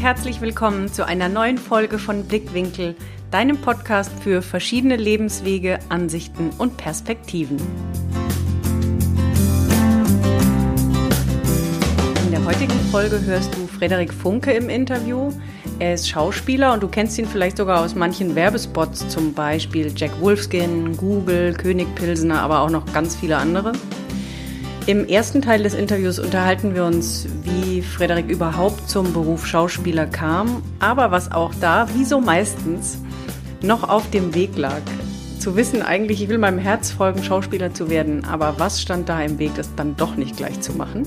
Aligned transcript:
herzlich 0.00 0.40
willkommen 0.40 0.90
zu 0.90 1.04
einer 1.04 1.28
neuen 1.28 1.58
Folge 1.58 1.98
von 1.98 2.24
Blickwinkel, 2.24 2.96
deinem 3.30 3.58
Podcast 3.58 4.10
für 4.22 4.40
verschiedene 4.40 4.96
Lebenswege, 4.96 5.78
Ansichten 5.90 6.48
und 6.56 6.78
Perspektiven. 6.78 7.58
In 12.24 12.30
der 12.30 12.42
heutigen 12.46 12.80
Folge 12.90 13.20
hörst 13.26 13.54
du 13.54 13.66
Frederik 13.66 14.14
Funke 14.14 14.52
im 14.52 14.70
Interview. 14.70 15.34
Er 15.78 15.92
ist 15.92 16.08
Schauspieler 16.08 16.72
und 16.72 16.82
du 16.82 16.88
kennst 16.88 17.18
ihn 17.18 17.26
vielleicht 17.26 17.58
sogar 17.58 17.84
aus 17.84 17.94
manchen 17.94 18.34
Werbespots, 18.34 19.06
zum 19.10 19.34
Beispiel 19.34 19.92
Jack 19.94 20.18
Wolfskin, 20.22 20.96
Google, 20.96 21.52
König 21.52 21.94
Pilsener, 21.94 22.40
aber 22.40 22.60
auch 22.60 22.70
noch 22.70 22.90
ganz 22.94 23.16
viele 23.16 23.36
andere. 23.36 23.72
Im 24.86 25.06
ersten 25.06 25.42
Teil 25.42 25.62
des 25.62 25.74
Interviews 25.74 26.18
unterhalten 26.18 26.74
wir 26.74 26.84
uns, 26.84 27.28
wie 27.44 27.82
Frederik 27.82 28.28
überhaupt 28.28 28.88
zum 28.88 29.12
Beruf 29.12 29.46
Schauspieler 29.46 30.06
kam, 30.06 30.62
aber 30.78 31.10
was 31.10 31.30
auch 31.30 31.54
da, 31.60 31.86
wie 31.94 32.04
so 32.04 32.20
meistens, 32.20 32.98
noch 33.62 33.88
auf 33.88 34.08
dem 34.10 34.34
Weg 34.34 34.56
lag. 34.56 34.80
Zu 35.38 35.54
wissen 35.54 35.82
eigentlich, 35.82 36.22
ich 36.22 36.28
will 36.28 36.38
meinem 36.38 36.58
Herz 36.58 36.90
folgen, 36.90 37.22
Schauspieler 37.22 37.72
zu 37.74 37.90
werden, 37.90 38.24
aber 38.24 38.54
was 38.58 38.80
stand 38.80 39.08
da 39.08 39.20
im 39.22 39.38
Weg, 39.38 39.54
das 39.54 39.74
dann 39.76 39.96
doch 39.96 40.16
nicht 40.16 40.36
gleich 40.36 40.60
zu 40.60 40.72
machen? 40.72 41.06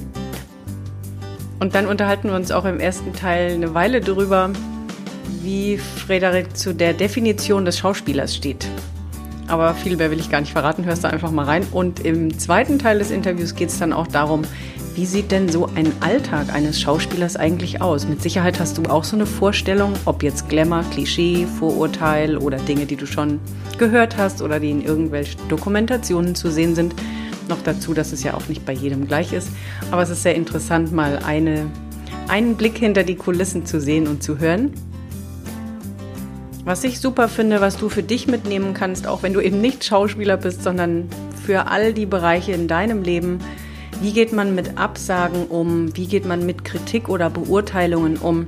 Und 1.59 1.75
dann 1.75 1.87
unterhalten 1.87 2.29
wir 2.29 2.35
uns 2.35 2.51
auch 2.51 2.65
im 2.65 2.79
ersten 2.79 3.13
Teil 3.13 3.53
eine 3.53 3.73
Weile 3.73 4.01
darüber, 4.01 4.51
wie 5.41 5.77
Frederik 5.77 6.55
zu 6.55 6.73
der 6.73 6.93
Definition 6.93 7.65
des 7.65 7.79
Schauspielers 7.79 8.35
steht. 8.35 8.67
Aber 9.47 9.73
viel 9.73 9.97
mehr 9.97 10.09
will 10.09 10.19
ich 10.19 10.29
gar 10.29 10.39
nicht 10.39 10.53
verraten, 10.53 10.85
hörst 10.85 11.03
du 11.03 11.09
einfach 11.09 11.31
mal 11.31 11.45
rein. 11.45 11.65
Und 11.71 11.99
im 11.99 12.37
zweiten 12.39 12.79
Teil 12.79 12.99
des 12.99 13.11
Interviews 13.11 13.55
geht 13.55 13.69
es 13.69 13.79
dann 13.79 13.93
auch 13.93 14.07
darum, 14.07 14.43
wie 14.95 15.05
sieht 15.07 15.31
denn 15.31 15.49
so 15.49 15.67
ein 15.73 15.91
Alltag 16.01 16.53
eines 16.53 16.79
Schauspielers 16.79 17.35
eigentlich 17.35 17.81
aus? 17.81 18.07
Mit 18.07 18.21
Sicherheit 18.21 18.59
hast 18.59 18.77
du 18.77 18.83
auch 18.83 19.03
so 19.03 19.15
eine 19.15 19.25
Vorstellung, 19.25 19.93
ob 20.05 20.21
jetzt 20.21 20.49
Glamour, 20.49 20.85
Klischee, 20.91 21.47
Vorurteil 21.57 22.37
oder 22.37 22.57
Dinge, 22.57 22.85
die 22.85 22.95
du 22.95 23.07
schon 23.07 23.39
gehört 23.79 24.17
hast 24.17 24.43
oder 24.43 24.59
die 24.59 24.69
in 24.69 24.83
irgendwelchen 24.83 25.47
Dokumentationen 25.49 26.35
zu 26.35 26.51
sehen 26.51 26.75
sind. 26.75 26.93
Noch 27.49 27.61
dazu, 27.63 27.95
dass 27.95 28.11
es 28.11 28.21
ja 28.21 28.35
auch 28.35 28.47
nicht 28.47 28.65
bei 28.65 28.73
jedem 28.73 29.07
gleich 29.07 29.33
ist. 29.33 29.49
Aber 29.89 30.03
es 30.03 30.11
ist 30.11 30.21
sehr 30.21 30.35
interessant, 30.35 30.93
mal 30.93 31.19
eine, 31.25 31.65
einen 32.27 32.55
Blick 32.55 32.77
hinter 32.77 33.03
die 33.03 33.15
Kulissen 33.15 33.65
zu 33.65 33.81
sehen 33.81 34.07
und 34.07 34.21
zu 34.21 34.37
hören. 34.37 34.73
Was 36.65 36.85
ich 36.85 37.01
super 37.01 37.27
finde, 37.27 37.59
was 37.59 37.75
du 37.75 37.89
für 37.89 38.03
dich 38.03 38.27
mitnehmen 38.27 38.73
kannst, 38.73 39.05
auch 39.05 39.21
wenn 39.21 39.33
du 39.33 39.41
eben 39.41 39.59
nicht 39.59 39.83
Schauspieler 39.83 40.37
bist, 40.37 40.63
sondern 40.63 41.09
für 41.45 41.67
all 41.67 41.91
die 41.91 42.05
Bereiche 42.05 42.53
in 42.53 42.69
deinem 42.69 43.03
Leben. 43.03 43.39
Wie 44.01 44.13
geht 44.13 44.31
man 44.31 44.55
mit 44.55 44.77
Absagen 44.77 45.47
um? 45.47 45.95
Wie 45.97 46.07
geht 46.07 46.25
man 46.25 46.45
mit 46.45 46.63
Kritik 46.63 47.09
oder 47.09 47.29
Beurteilungen 47.29 48.15
um? 48.15 48.47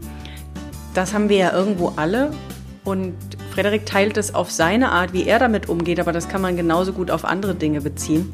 Das 0.94 1.14
haben 1.14 1.28
wir 1.28 1.38
ja 1.38 1.54
irgendwo 1.54 1.90
alle. 1.98 2.32
Und 2.86 3.16
Frederik 3.54 3.86
teilt 3.86 4.16
es 4.16 4.34
auf 4.34 4.50
seine 4.50 4.94
Art, 4.94 5.12
wie 5.12 5.26
er 5.26 5.40
damit 5.40 5.68
umgeht, 5.68 6.00
aber 6.00 6.14
das 6.14 6.30
kann 6.30 6.42
man 6.42 6.56
genauso 6.56 6.94
gut 6.94 7.12
auf 7.12 7.26
andere 7.26 7.54
Dinge 7.54 7.82
beziehen. 7.82 8.32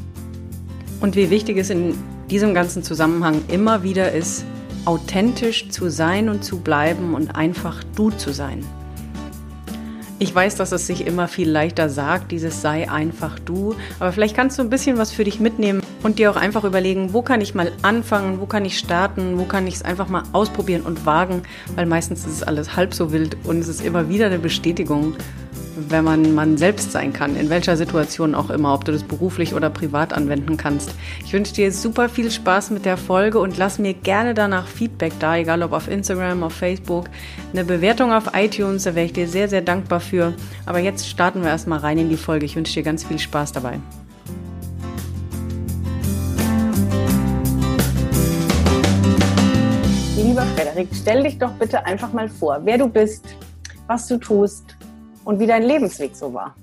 Und 0.99 1.15
wie 1.15 1.31
wichtig 1.31 1.57
es 1.57 1.71
in 1.71 1.95
diesem 2.29 2.53
ganzen 2.53 2.83
Zusammenhang 2.83 3.41
immer 3.47 3.81
wieder 3.81 4.11
ist, 4.11 4.45
authentisch 4.85 5.69
zu 5.69 5.89
sein 5.89 6.29
und 6.29 6.43
zu 6.43 6.59
bleiben 6.59 7.15
und 7.15 7.35
einfach 7.35 7.83
du 7.95 8.11
zu 8.11 8.31
sein. 8.31 8.63
Ich 10.21 10.35
weiß, 10.35 10.53
dass 10.53 10.71
es 10.71 10.85
sich 10.85 11.07
immer 11.07 11.27
viel 11.27 11.49
leichter 11.49 11.89
sagt, 11.89 12.31
dieses 12.31 12.61
sei 12.61 12.87
einfach 12.87 13.39
du, 13.39 13.73
aber 13.99 14.11
vielleicht 14.11 14.35
kannst 14.35 14.59
du 14.59 14.61
ein 14.61 14.69
bisschen 14.69 14.99
was 14.99 15.11
für 15.11 15.23
dich 15.23 15.39
mitnehmen 15.39 15.81
und 16.03 16.19
dir 16.19 16.29
auch 16.29 16.35
einfach 16.35 16.63
überlegen, 16.63 17.11
wo 17.11 17.23
kann 17.23 17.41
ich 17.41 17.55
mal 17.55 17.71
anfangen, 17.81 18.39
wo 18.39 18.45
kann 18.45 18.63
ich 18.63 18.77
starten, 18.77 19.39
wo 19.39 19.45
kann 19.45 19.65
ich 19.65 19.73
es 19.73 19.81
einfach 19.81 20.09
mal 20.09 20.21
ausprobieren 20.31 20.83
und 20.83 21.07
wagen, 21.07 21.41
weil 21.73 21.87
meistens 21.87 22.27
ist 22.27 22.33
es 22.33 22.43
alles 22.43 22.75
halb 22.75 22.93
so 22.93 23.11
wild 23.11 23.35
und 23.45 23.61
es 23.61 23.67
ist 23.67 23.83
immer 23.83 24.09
wieder 24.09 24.27
eine 24.27 24.37
Bestätigung 24.37 25.15
wenn 25.89 26.03
man 26.03 26.35
man 26.35 26.57
selbst 26.57 26.91
sein 26.91 27.13
kann, 27.13 27.35
in 27.35 27.49
welcher 27.49 27.77
Situation 27.77 28.35
auch 28.35 28.49
immer, 28.49 28.73
ob 28.73 28.85
du 28.85 28.91
das 28.91 29.03
beruflich 29.03 29.53
oder 29.53 29.69
privat 29.69 30.13
anwenden 30.13 30.57
kannst. 30.57 30.93
Ich 31.25 31.33
wünsche 31.33 31.53
dir 31.53 31.71
super 31.71 32.09
viel 32.09 32.29
Spaß 32.29 32.71
mit 32.71 32.85
der 32.85 32.97
Folge 32.97 33.39
und 33.39 33.57
lass 33.57 33.79
mir 33.79 33.93
gerne 33.93 34.33
danach 34.33 34.67
Feedback 34.67 35.13
da, 35.19 35.37
egal 35.37 35.63
ob 35.63 35.71
auf 35.73 35.87
Instagram, 35.87 36.43
auf 36.43 36.53
Facebook, 36.53 37.05
eine 37.53 37.63
Bewertung 37.63 38.11
auf 38.11 38.31
iTunes, 38.33 38.83
da 38.83 38.95
wäre 38.95 39.05
ich 39.05 39.13
dir 39.13 39.27
sehr, 39.27 39.49
sehr 39.49 39.61
dankbar 39.61 39.99
für. 39.99 40.33
Aber 40.65 40.79
jetzt 40.79 41.07
starten 41.07 41.41
wir 41.41 41.49
erstmal 41.49 41.79
rein 41.79 41.97
in 41.97 42.09
die 42.09 42.17
Folge. 42.17 42.45
Ich 42.45 42.55
wünsche 42.55 42.73
dir 42.73 42.83
ganz 42.83 43.03
viel 43.03 43.19
Spaß 43.19 43.51
dabei. 43.51 43.79
Lieber 50.15 50.45
Frederik, 50.55 50.89
stell 50.93 51.23
dich 51.23 51.37
doch 51.37 51.51
bitte 51.53 51.85
einfach 51.85 52.13
mal 52.13 52.29
vor, 52.29 52.61
wer 52.63 52.77
du 52.77 52.87
bist, 52.87 53.25
was 53.87 54.07
du 54.07 54.17
tust 54.17 54.77
und 55.25 55.39
wie 55.39 55.47
dein 55.47 55.63
Lebensweg 55.63 56.15
so 56.15 56.33
war. 56.33 56.55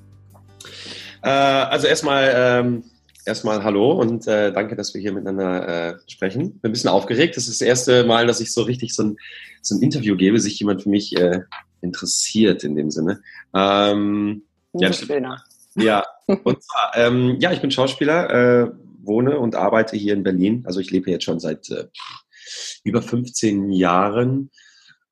Äh, 1.23 1.29
also 1.29 1.87
erstmal 1.87 2.33
ähm, 2.35 2.85
erstmal 3.29 3.63
hallo 3.63 3.93
und 3.93 4.27
äh, 4.27 4.53
danke, 4.53 4.75
dass 4.75 4.95
wir 4.95 5.01
hier 5.01 5.13
miteinander 5.13 5.91
äh, 5.91 5.95
sprechen. 6.07 6.59
Bin 6.61 6.71
ein 6.71 6.73
bisschen 6.73 6.91
aufgeregt. 6.91 7.37
Das 7.37 7.47
ist 7.47 7.61
das 7.61 7.67
erste 7.67 8.05
Mal, 8.05 8.27
dass 8.27 8.41
ich 8.41 8.53
so 8.53 8.63
richtig 8.63 8.95
so 8.95 9.05
ein, 9.05 9.17
so 9.63 9.77
ein 9.77 9.83
Interview 9.83 10.17
gebe, 10.17 10.41
sich 10.41 10.59
jemand 10.59 10.83
für 10.83 10.89
mich 10.89 11.17
äh, 11.17 11.41
interessiert 11.83 12.65
in 12.65 12.75
dem 12.75 12.91
Sinne. 12.91 13.21
Ähm, 13.55 14.43
ja, 14.73 14.93
schöner. 14.93 15.43
ja, 15.77 16.05
und 16.27 16.63
zwar, 16.63 16.93
ähm, 16.97 17.37
ja, 17.39 17.53
ich 17.53 17.61
bin 17.61 17.71
Schauspieler, 17.71 18.31
äh, 18.31 18.71
wohne 19.03 19.39
und 19.39 19.55
arbeite 19.55 19.97
hier 19.97 20.15
in 20.15 20.23
Berlin. 20.23 20.65
Also 20.67 20.81
ich 20.81 20.91
lebe 20.91 21.11
jetzt 21.11 21.25
schon 21.25 21.41
seit 21.41 21.71
äh, 21.71 21.85
über 22.85 23.03
15 23.03 23.71
Jahren 23.71 24.51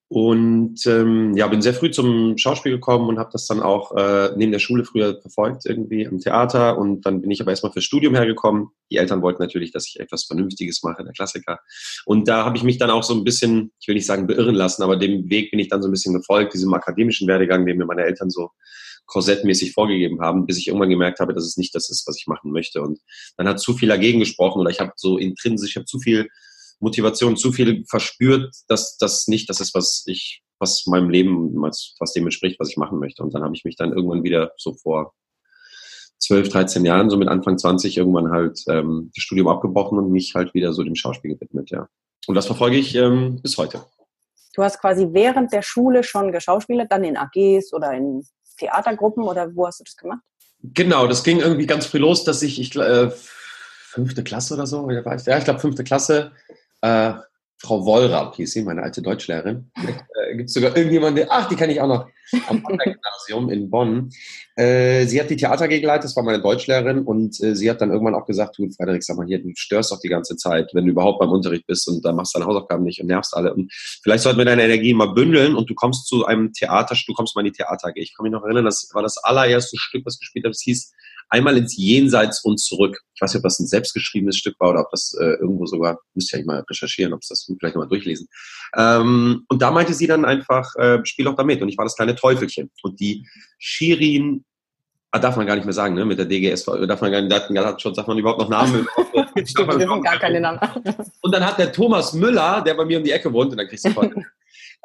und 0.09 0.87
ähm, 0.87 1.37
ja, 1.37 1.49
bin 1.49 1.63
sehr 1.63 1.75
früh 1.75 1.91
zum 1.91 2.39
Schauspiel 2.39 2.71
gekommen 2.71 3.09
und 3.09 3.19
habe 3.19 3.31
das 3.33 3.47
dann 3.47 3.61
auch 3.61 3.91
äh, 3.97 4.31
neben 4.37 4.53
der 4.53 4.61
Schule 4.61 4.85
früher 4.85 5.21
verfolgt, 5.21 5.67
irgendwie 5.67 6.07
am 6.07 6.21
Theater. 6.21 6.79
Und 6.79 7.05
dann 7.05 7.21
bin 7.21 7.31
ich 7.33 7.41
aber 7.41 7.51
erstmal 7.51 7.73
fürs 7.73 7.85
Studium 7.85 8.15
hergekommen. 8.15 8.69
Die 8.89 8.99
Eltern 8.99 9.21
wollten 9.21 9.43
natürlich, 9.43 9.73
dass 9.73 9.89
ich 9.89 9.99
etwas 9.99 10.25
Vernünftiges 10.25 10.85
mache, 10.85 11.03
der 11.03 11.13
Klassiker. 11.13 11.59
Und 12.05 12.29
da 12.29 12.45
habe 12.45 12.57
ich 12.57 12.63
mich 12.63 12.79
dann 12.79 12.91
auch 12.91 13.03
so 13.03 13.15
ein 13.15 13.25
bisschen, 13.25 13.73
ich 13.81 13.89
will 13.89 13.97
nicht 13.97 14.07
sagen 14.07 14.29
beirren 14.29 14.55
lassen, 14.55 14.85
aber 14.85 14.97
dem 14.97 15.29
Weg 15.29 15.51
bin 15.51 15.59
ich 15.59 15.69
dann 15.69 15.83
so 15.83 15.89
ein 15.89 15.93
bisschen 15.93 16.15
gefolgt, 16.15 16.55
diesem 16.55 16.73
akademischen 16.73 17.27
Werdegang, 17.27 17.67
den 17.67 17.77
mir 17.77 17.87
meine 17.87 18.03
Eltern 18.03 18.31
so 18.31 18.51
korsettmäßig 19.07 19.73
vorgegeben 19.73 20.21
haben, 20.21 20.47
bis 20.47 20.59
ich 20.59 20.69
irgendwann 20.69 20.91
gemerkt 20.91 21.19
habe, 21.19 21.35
dass 21.35 21.45
es 21.45 21.57
nicht 21.57 21.75
das 21.75 21.91
ist, 21.91 22.07
was 22.07 22.17
ich 22.17 22.29
machen 22.29 22.53
möchte. 22.53 22.81
Und 22.81 23.01
dann 23.37 23.49
hat 23.49 23.59
zu 23.59 23.75
viel 23.75 23.89
dagegen 23.89 24.21
gesprochen 24.21 24.61
oder 24.61 24.71
ich 24.71 24.79
habe 24.79 24.93
so 24.95 25.19
intrinsisch, 25.19 25.71
ich 25.71 25.77
habe 25.77 25.87
zu 25.87 25.99
viel 25.99 26.29
Motivation 26.81 27.37
zu 27.37 27.53
viel 27.53 27.85
verspürt, 27.89 28.55
dass 28.69 28.97
das 28.99 29.29
nicht 29.29 29.49
das 29.49 29.61
ist, 29.61 29.75
was 29.75 30.05
ich, 30.07 30.43
was 30.59 30.87
meinem 30.87 31.11
Leben, 31.11 31.55
was 31.61 32.13
dem 32.15 32.25
entspricht, 32.25 32.61
was 32.61 32.71
ich 32.71 32.77
machen 32.77 32.99
möchte. 32.99 33.23
Und 33.23 33.35
dann 33.35 33.43
habe 33.43 33.55
ich 33.55 33.65
mich 33.65 33.77
dann 33.77 33.93
irgendwann 33.93 34.25
wieder 34.25 34.53
so 34.57 34.75
vor 34.75 35.15
12, 36.19 36.49
13 36.49 36.85
Jahren, 36.85 37.11
so 37.11 37.17
mit 37.17 37.29
Anfang 37.29 37.59
20, 37.59 37.97
irgendwann 37.97 38.31
halt 38.31 38.63
ähm, 38.69 39.11
das 39.15 39.23
Studium 39.23 39.49
abgebrochen 39.49 39.99
und 39.99 40.11
mich 40.11 40.35
halt 40.35 40.55
wieder 40.55 40.73
so 40.73 40.83
dem 40.83 40.95
Schauspiel 40.95 41.35
gewidmet, 41.35 41.71
ja. 41.71 41.89
Und 42.27 42.35
das 42.35 42.47
verfolge 42.47 42.77
ich 42.77 42.95
ähm, 42.95 43.41
bis 43.43 43.57
heute. 43.59 43.85
Du 44.55 44.63
hast 44.63 44.81
quasi 44.81 45.09
während 45.11 45.53
der 45.53 45.63
Schule 45.63 46.03
schon 46.03 46.33
geschauspielert, 46.33 46.91
dann 46.91 47.05
in 47.05 47.17
AGs 47.17 47.73
oder 47.73 47.93
in 47.93 48.25
Theatergruppen 48.59 49.23
oder 49.23 49.55
wo 49.55 49.67
hast 49.67 49.81
du 49.81 49.85
das 49.85 49.97
gemacht? 49.97 50.23
Genau, 50.63 51.07
das 51.07 51.23
ging 51.23 51.41
irgendwie 51.41 51.67
ganz 51.67 51.87
früh 51.87 51.99
los, 51.99 52.25
dass 52.25 52.43
ich, 52.43 52.59
ich 52.59 52.75
äh, 52.75 53.11
fünfte 53.11 54.25
Klasse 54.25 54.55
oder 54.55 54.67
so, 54.67 54.91
ja, 54.91 55.15
ich 55.15 55.45
glaube 55.45 55.61
fünfte 55.61 55.85
Klasse, 55.85 56.33
äh, 56.87 57.27
Frau 57.59 57.85
Wollrapp 57.87 58.37
hieß 58.37 58.53
sie, 58.53 58.63
meine 58.63 58.83
alte 58.83 59.01
Deutschlehrerin. 59.01 59.71
Äh, 59.77 60.37
Gibt 60.37 60.49
es 60.49 60.55
sogar 60.55 60.77
irgendjemanden, 60.77 61.27
ach, 61.29 61.49
die 61.49 61.57
kenne 61.57 61.73
ich 61.73 61.81
auch 61.81 61.89
noch, 61.89 62.07
am 62.49 62.63
Gymnasium 62.63 63.49
in 63.51 63.71
Bonn. 63.71 64.11
Äh, 64.57 65.07
sie 65.07 65.21
hat 65.21 65.31
die 65.31 65.37
Theater 65.37 65.67
geleitet, 65.67 66.05
das 66.05 66.17
war 66.17 66.23
meine 66.23 66.43
Deutschlehrerin 66.43 67.01
und 67.01 67.43
äh, 67.43 67.55
sie 67.55 67.71
hat 67.71 67.81
dann 67.81 67.91
irgendwann 67.91 68.15
auch 68.15 68.27
gesagt, 68.27 68.59
du 68.59 68.69
Frederik, 68.71 69.03
sag 69.03 69.17
mal 69.17 69.27
hier, 69.27 69.43
du 69.43 69.53
störst 69.55 69.91
doch 69.91 70.01
die 70.01 70.09
ganze 70.09 70.37
Zeit, 70.37 70.71
wenn 70.75 70.85
du 70.85 70.91
überhaupt 70.91 71.19
beim 71.19 71.31
Unterricht 71.31 71.67
bist 71.67 71.89
und 71.89 72.05
da 72.05 72.13
machst 72.13 72.35
deine 72.35 72.47
Hausaufgaben 72.47 72.85
nicht 72.85 73.01
und 73.01 73.07
nervst 73.07 73.35
alle. 73.35 73.55
Und 73.55 73.73
vielleicht 74.03 74.25
sollten 74.25 74.39
wir 74.39 74.45
deine 74.45 74.65
Energie 74.65 74.93
mal 74.93 75.15
bündeln 75.15 75.55
und 75.55 75.71
du 75.71 75.75
kommst 75.75 76.07
zu 76.09 76.27
einem 76.27 76.53
Theater, 76.53 76.95
du 77.07 77.15
kommst 77.15 77.37
mal 77.37 77.47
in 77.47 77.53
die 77.53 77.57
Theater. 77.57 77.91
Ich 77.95 78.15
kann 78.15 78.25
mich 78.25 78.33
noch 78.33 78.45
erinnern, 78.45 78.65
das 78.65 78.91
war 78.93 79.03
das 79.03 79.17
allererste 79.19 79.79
Stück, 79.79 80.05
was 80.05 80.19
gespielt 80.19 80.45
habe, 80.45 80.53
das 80.53 80.63
hieß 80.63 80.93
einmal 81.29 81.57
ins 81.57 81.77
Jenseits 81.77 82.45
und 82.45 82.59
zurück. 82.59 83.01
Ich 83.15 83.21
weiß 83.21 83.33
nicht, 83.33 83.41
ob 83.41 83.45
das 83.45 83.59
ein 83.59 83.67
selbstgeschriebenes 83.67 84.37
Stück 84.37 84.55
war 84.59 84.71
oder 84.71 84.81
ob 84.81 84.91
das 84.91 85.17
äh, 85.21 85.35
irgendwo 85.41 85.67
sogar, 85.67 85.99
müsste 86.15 86.39
ich 86.39 86.47
mal 86.47 86.65
recherchieren, 86.69 87.13
ob 87.13 87.23
es 87.23 87.29
das 87.29 87.51
vielleicht 87.59 87.75
nochmal 87.75 87.89
durchlesen. 87.89 88.29
Ähm, 88.77 89.45
und 89.49 89.63
da 89.63 89.71
meinte 89.71 89.95
sie 89.95 90.07
dann 90.07 90.25
einfach, 90.25 90.75
äh, 90.77 90.99
spiel 91.05 91.25
doch 91.25 91.37
damit. 91.37 91.63
Und 91.63 91.69
ich 91.69 91.79
war 91.79 91.85
das 91.85 91.97
kleine 91.97 92.15
Teufelchen. 92.15 92.71
Und 92.83 93.01
die 93.01 93.27
Shirin 93.59 94.45
Ah, 95.17 95.19
darf 95.19 95.37
man 95.37 95.47
gar 95.47 95.55
nicht 95.55 95.65
mehr 95.65 95.73
sagen, 95.73 95.95
ne? 95.95 96.05
Mit 96.05 96.19
der 96.19 96.27
DGS 96.27 96.65
darf 96.65 97.01
man 97.01 97.11
gar 97.11 97.23
nicht, 97.23 97.33
Datenschutz, 97.33 97.97
darf 97.97 98.07
man 98.07 98.19
überhaupt 98.19 98.39
noch 98.41 98.51
Namen. 98.51 98.87
Stimmt, 99.47 99.79
wir 99.79 100.01
gar 100.03 100.19
keine 100.19 100.41
Namen. 100.41 100.61
Und 101.23 101.35
dann 101.35 101.47
hat 101.47 101.59
der 101.59 101.73
Thomas 101.73 102.13
Müller, 102.13 102.61
der 102.61 102.75
bei 102.75 102.85
mir 102.85 102.99
um 102.99 103.05
die 103.05 103.13
Ecke 103.13 103.33
wohnt, 103.33 103.51
und 103.53 103.57
dann 103.57 103.67
kriegst 103.67 103.87
du 103.87 103.91
voll. 103.91 104.13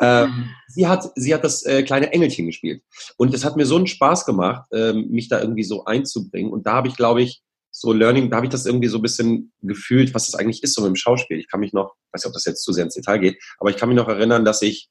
Ähm, 0.01 0.50
sie 0.68 0.88
hat, 0.88 1.12
sie 1.15 1.33
hat 1.33 1.44
das 1.44 1.63
äh, 1.65 1.83
kleine 1.83 2.12
Engelchen 2.12 2.48
gespielt. 2.48 2.81
Und 3.18 3.33
es 3.33 3.45
hat 3.45 3.56
mir 3.56 3.65
so 3.65 3.77
einen 3.77 3.88
Spaß 3.88 4.25
gemacht, 4.25 4.65
ähm, 4.74 5.09
mich 5.09 5.30
da 5.30 5.39
irgendwie 5.39 5.63
so 5.63 5.86
einzubringen. 5.86 6.51
Und 6.51 6.65
da 6.65 6.74
habe 6.74 6.88
ich, 6.88 6.95
glaube 6.95 7.21
ich, 7.21 7.42
so 7.69 7.94
Learning, 7.94 8.30
da 8.30 8.38
habe 8.38 8.48
ich 8.48 8.51
das 8.51 8.65
irgendwie 8.65 8.89
so 8.89 8.98
ein 8.98 9.01
bisschen 9.01 9.53
gefühlt, 9.62 10.13
was 10.13 10.25
das 10.25 10.36
eigentlich 10.36 10.62
ist 10.62 10.74
so 10.74 10.81
mit 10.81 10.89
dem 10.89 10.95
Schauspiel. 10.95 11.39
Ich 11.39 11.50
kann 11.50 11.62
mich 11.62 11.71
noch, 11.71 11.94
weiß 12.12 12.24
nicht, 12.24 12.27
ob 12.27 12.33
das 12.33 12.45
jetzt 12.45 12.63
zu 12.63 12.74
sehr 12.74 12.83
ins 12.83 12.95
Detail 12.95 13.19
geht, 13.19 13.42
aber 13.59 13.69
ich 13.69 13.77
kann 13.77 13.88
mich 13.88 13.95
noch 13.95 14.09
erinnern, 14.09 14.44
dass 14.44 14.62
ich 14.62 14.89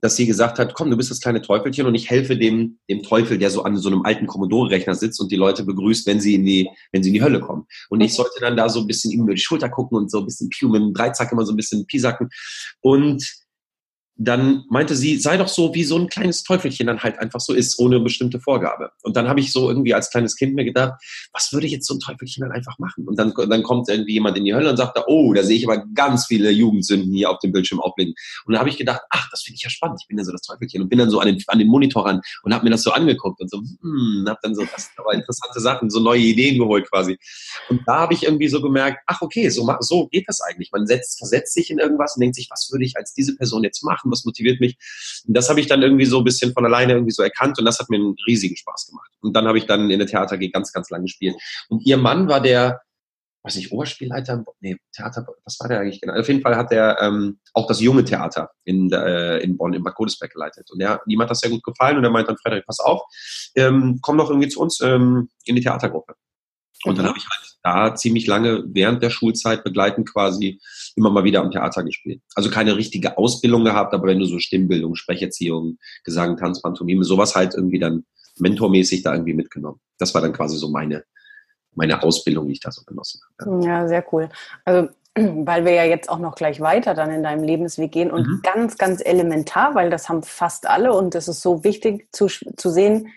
dass 0.00 0.16
sie 0.16 0.26
gesagt 0.26 0.58
hat, 0.58 0.74
komm, 0.74 0.90
du 0.90 0.96
bist 0.96 1.10
das 1.10 1.20
kleine 1.20 1.42
Teufelchen 1.42 1.86
und 1.86 1.94
ich 1.94 2.08
helfe 2.08 2.36
dem, 2.36 2.78
dem 2.88 3.02
Teufel, 3.02 3.38
der 3.38 3.50
so 3.50 3.62
an 3.62 3.76
so 3.76 3.88
einem 3.90 4.02
alten 4.02 4.26
Commodore-Rechner 4.26 4.94
sitzt 4.94 5.20
und 5.20 5.30
die 5.30 5.36
Leute 5.36 5.64
begrüßt, 5.64 6.06
wenn 6.06 6.20
sie 6.20 6.34
in 6.34 6.44
die, 6.44 6.68
wenn 6.92 7.02
sie 7.02 7.10
in 7.10 7.14
die 7.14 7.22
Hölle 7.22 7.40
kommen. 7.40 7.66
Und 7.90 8.00
ich 8.00 8.12
mhm. 8.12 8.16
sollte 8.16 8.40
dann 8.40 8.56
da 8.56 8.68
so 8.68 8.80
ein 8.80 8.86
bisschen 8.86 9.10
ihm 9.10 9.22
über 9.22 9.34
die 9.34 9.40
Schulter 9.40 9.68
gucken 9.68 9.98
und 9.98 10.10
so 10.10 10.20
ein 10.20 10.24
bisschen 10.24 10.48
Piu 10.48 10.68
mit 10.68 10.80
dem 10.80 10.94
Dreizack 10.94 11.32
immer 11.32 11.44
so 11.44 11.52
ein 11.52 11.56
bisschen 11.56 11.86
pisacken. 11.86 12.30
Und 12.80 13.22
dann 14.22 14.64
meinte 14.68 14.96
sie, 14.96 15.16
sei 15.18 15.38
doch 15.38 15.48
so 15.48 15.72
wie 15.74 15.82
so 15.82 15.96
ein 15.96 16.08
kleines 16.08 16.42
Teufelchen 16.42 16.86
dann 16.88 17.02
halt 17.02 17.18
einfach 17.18 17.40
so 17.40 17.54
ist, 17.54 17.78
ohne 17.78 18.00
bestimmte 18.00 18.38
Vorgabe. 18.38 18.90
Und 19.02 19.16
dann 19.16 19.28
habe 19.28 19.40
ich 19.40 19.50
so 19.50 19.70
irgendwie 19.70 19.94
als 19.94 20.10
kleines 20.10 20.36
Kind 20.36 20.54
mir 20.54 20.66
gedacht, 20.66 20.92
was 21.32 21.54
würde 21.54 21.66
jetzt 21.66 21.86
so 21.86 21.94
ein 21.94 22.00
Teufelchen 22.00 22.42
dann 22.42 22.52
einfach 22.52 22.78
machen? 22.78 23.08
Und 23.08 23.18
dann, 23.18 23.32
dann 23.48 23.62
kommt 23.62 23.88
irgendwie 23.88 24.12
jemand 24.12 24.36
in 24.36 24.44
die 24.44 24.52
Hölle 24.54 24.68
und 24.68 24.76
sagt, 24.76 24.98
oh, 25.06 25.32
da 25.32 25.42
sehe 25.42 25.56
ich 25.56 25.66
aber 25.66 25.86
ganz 25.94 26.26
viele 26.26 26.50
Jugendsünden 26.50 27.10
hier 27.14 27.30
auf 27.30 27.38
dem 27.38 27.50
Bildschirm 27.50 27.80
aufblicken. 27.80 28.12
Und 28.44 28.52
dann 28.52 28.60
habe 28.60 28.68
ich 28.68 28.76
gedacht, 28.76 29.00
ach, 29.08 29.30
das 29.30 29.42
finde 29.42 29.56
ich 29.56 29.62
ja 29.62 29.70
spannend. 29.70 30.00
Ich 30.02 30.08
bin 30.08 30.18
ja 30.18 30.24
so 30.24 30.32
das 30.32 30.42
Teufelchen 30.42 30.82
und 30.82 30.90
bin 30.90 30.98
dann 30.98 31.08
so 31.08 31.18
an 31.20 31.26
den, 31.26 31.42
an 31.46 31.58
den 31.58 31.68
Monitor 31.68 32.04
ran 32.04 32.20
und 32.42 32.52
habe 32.52 32.64
mir 32.64 32.70
das 32.70 32.82
so 32.82 32.90
angeguckt 32.90 33.40
und 33.40 33.50
so, 33.50 33.56
hm, 33.56 34.26
habe 34.28 34.38
dann 34.42 34.54
so, 34.54 34.66
das 34.66 34.90
aber 34.98 35.14
interessante 35.14 35.60
Sachen, 35.60 35.88
so 35.88 35.98
neue 35.98 36.20
Ideen 36.20 36.58
geholt 36.58 36.90
quasi. 36.90 37.16
Und 37.70 37.80
da 37.86 38.00
habe 38.00 38.12
ich 38.12 38.24
irgendwie 38.24 38.48
so 38.48 38.60
gemerkt, 38.60 38.98
ach 39.06 39.22
okay, 39.22 39.48
so, 39.48 39.66
so 39.80 40.08
geht 40.08 40.28
das 40.28 40.42
eigentlich. 40.42 40.72
Man 40.72 40.86
setzt, 40.86 41.16
versetzt 41.16 41.54
sich 41.54 41.70
in 41.70 41.78
irgendwas 41.78 42.16
und 42.16 42.20
denkt 42.20 42.36
sich, 42.36 42.50
was 42.50 42.68
würde 42.70 42.84
ich 42.84 42.98
als 42.98 43.14
diese 43.14 43.34
Person 43.34 43.64
jetzt 43.64 43.82
machen? 43.82 44.09
Was 44.10 44.24
motiviert 44.24 44.60
mich. 44.60 44.76
Und 45.26 45.36
das 45.36 45.48
habe 45.48 45.60
ich 45.60 45.66
dann 45.66 45.82
irgendwie 45.82 46.04
so 46.04 46.18
ein 46.18 46.24
bisschen 46.24 46.52
von 46.52 46.64
alleine 46.64 46.94
irgendwie 46.94 47.12
so 47.12 47.22
erkannt 47.22 47.58
und 47.58 47.64
das 47.64 47.78
hat 47.78 47.90
mir 47.90 47.96
einen 47.96 48.14
riesigen 48.26 48.56
Spaß 48.56 48.88
gemacht. 48.88 49.10
Und 49.20 49.34
dann 49.34 49.46
habe 49.46 49.58
ich 49.58 49.66
dann 49.66 49.90
in 49.90 49.98
der 49.98 50.08
Theater 50.08 50.36
AG 50.36 50.52
ganz, 50.52 50.72
ganz 50.72 50.90
lange 50.90 51.04
gespielt. 51.04 51.36
Und 51.68 51.84
ihr 51.86 51.96
Mann 51.96 52.28
war 52.28 52.40
der, 52.40 52.80
weiß 53.42 53.56
nicht, 53.56 53.72
Oberspielleiter, 53.72 54.44
nee, 54.60 54.76
Theater, 54.92 55.26
was 55.44 55.58
war 55.60 55.68
der 55.68 55.80
eigentlich 55.80 56.00
genau? 56.00 56.14
Auf 56.18 56.28
jeden 56.28 56.42
Fall 56.42 56.56
hat 56.56 56.72
er 56.72 57.00
ähm, 57.00 57.38
auch 57.54 57.66
das 57.66 57.80
junge 57.80 58.04
Theater 58.04 58.50
in, 58.64 58.92
äh, 58.92 59.38
in 59.38 59.56
Bonn, 59.56 59.72
in 59.72 59.82
Bad 59.82 59.94
Godesberg 59.94 60.32
geleitet. 60.32 60.70
Und 60.70 60.80
der, 60.80 61.00
ihm 61.06 61.20
hat 61.20 61.30
das 61.30 61.40
sehr 61.40 61.50
gut 61.50 61.62
gefallen 61.62 61.96
und 61.96 62.04
er 62.04 62.10
meinte 62.10 62.28
dann, 62.28 62.38
Frederik, 62.38 62.66
pass 62.66 62.80
auf, 62.80 63.02
ähm, 63.56 63.98
komm 64.02 64.18
doch 64.18 64.30
irgendwie 64.30 64.48
zu 64.48 64.60
uns 64.60 64.80
ähm, 64.80 65.30
in 65.44 65.56
die 65.56 65.62
Theatergruppe. 65.62 66.14
Und 66.84 66.96
dann 66.96 67.04
mhm. 67.04 67.08
habe 67.10 67.18
ich 67.18 67.26
halt 67.28 67.56
da 67.62 67.94
ziemlich 67.94 68.26
lange 68.26 68.64
während 68.66 69.02
der 69.02 69.10
Schulzeit 69.10 69.64
begleitend 69.64 70.10
quasi 70.10 70.60
immer 70.96 71.10
mal 71.10 71.24
wieder 71.24 71.40
am 71.40 71.50
Theater 71.50 71.82
gespielt. 71.82 72.22
Also 72.34 72.50
keine 72.50 72.76
richtige 72.76 73.18
Ausbildung 73.18 73.64
gehabt, 73.64 73.92
aber 73.92 74.06
wenn 74.06 74.18
du 74.18 74.24
so 74.24 74.38
Stimmbildung, 74.38 74.94
Sprecherziehung, 74.96 75.78
Gesang, 76.04 76.36
Tanz, 76.36 76.62
Pantomime, 76.62 77.04
sowas 77.04 77.34
halt 77.34 77.54
irgendwie 77.54 77.78
dann 77.78 78.04
mentormäßig 78.38 79.02
da 79.02 79.12
irgendwie 79.12 79.34
mitgenommen. 79.34 79.80
Das 79.98 80.14
war 80.14 80.22
dann 80.22 80.32
quasi 80.32 80.56
so 80.56 80.70
meine, 80.70 81.04
meine 81.74 82.02
Ausbildung, 82.02 82.46
die 82.46 82.54
ich 82.54 82.60
da 82.60 82.70
so 82.70 82.82
genossen 82.84 83.20
habe. 83.38 83.66
Ja, 83.66 83.86
sehr 83.86 84.04
cool. 84.12 84.30
Also 84.64 84.88
weil 85.14 85.64
wir 85.64 85.72
ja 85.72 85.84
jetzt 85.84 86.08
auch 86.08 86.18
noch 86.18 86.34
gleich 86.34 86.60
weiter 86.60 86.94
dann 86.94 87.10
in 87.10 87.22
deinem 87.22 87.44
Lebensweg 87.44 87.92
gehen 87.92 88.10
und 88.10 88.26
mhm. 88.26 88.40
ganz, 88.42 88.78
ganz 88.78 89.02
elementar, 89.04 89.74
weil 89.74 89.90
das 89.90 90.08
haben 90.08 90.22
fast 90.22 90.68
alle 90.68 90.92
und 90.92 91.14
das 91.14 91.28
ist 91.28 91.42
so 91.42 91.64
wichtig 91.64 92.08
zu, 92.12 92.28
zu 92.28 92.70
sehen, 92.70 93.08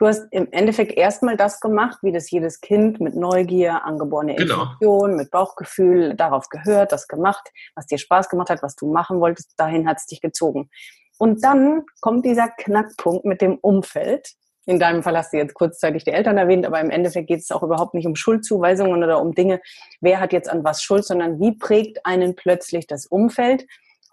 Du 0.00 0.06
hast 0.06 0.28
im 0.30 0.50
Endeffekt 0.50 0.96
erstmal 0.96 1.36
das 1.36 1.60
gemacht, 1.60 1.98
wie 2.00 2.10
das 2.10 2.30
jedes 2.30 2.62
Kind 2.62 3.00
mit 3.00 3.14
Neugier, 3.14 3.84
angeborene 3.84 4.34
genau. 4.34 4.62
Intuition, 4.62 5.14
mit 5.14 5.30
Bauchgefühl 5.30 6.14
darauf 6.14 6.48
gehört, 6.48 6.92
das 6.92 7.06
gemacht, 7.06 7.52
was 7.74 7.84
dir 7.84 7.98
Spaß 7.98 8.30
gemacht 8.30 8.48
hat, 8.48 8.62
was 8.62 8.74
du 8.76 8.90
machen 8.90 9.20
wolltest, 9.20 9.52
dahin 9.58 9.86
hat 9.86 9.98
es 9.98 10.06
dich 10.06 10.22
gezogen. 10.22 10.70
Und 11.18 11.44
dann 11.44 11.82
kommt 12.00 12.24
dieser 12.24 12.48
Knackpunkt 12.48 13.26
mit 13.26 13.42
dem 13.42 13.58
Umfeld. 13.58 14.30
In 14.64 14.78
deinem 14.78 15.02
Fall 15.02 15.18
hast 15.18 15.34
du 15.34 15.36
jetzt 15.36 15.52
kurzzeitig 15.52 16.04
die 16.04 16.12
Eltern 16.12 16.38
erwähnt, 16.38 16.64
aber 16.64 16.80
im 16.80 16.88
Endeffekt 16.88 17.28
geht 17.28 17.40
es 17.40 17.50
auch 17.50 17.62
überhaupt 17.62 17.92
nicht 17.92 18.06
um 18.06 18.16
Schuldzuweisungen 18.16 19.04
oder 19.04 19.20
um 19.20 19.34
Dinge, 19.34 19.60
wer 20.00 20.18
hat 20.18 20.32
jetzt 20.32 20.48
an 20.48 20.64
was 20.64 20.82
Schuld, 20.82 21.04
sondern 21.04 21.40
wie 21.40 21.58
prägt 21.58 22.06
einen 22.06 22.36
plötzlich 22.36 22.86
das 22.86 23.04
Umfeld 23.04 23.66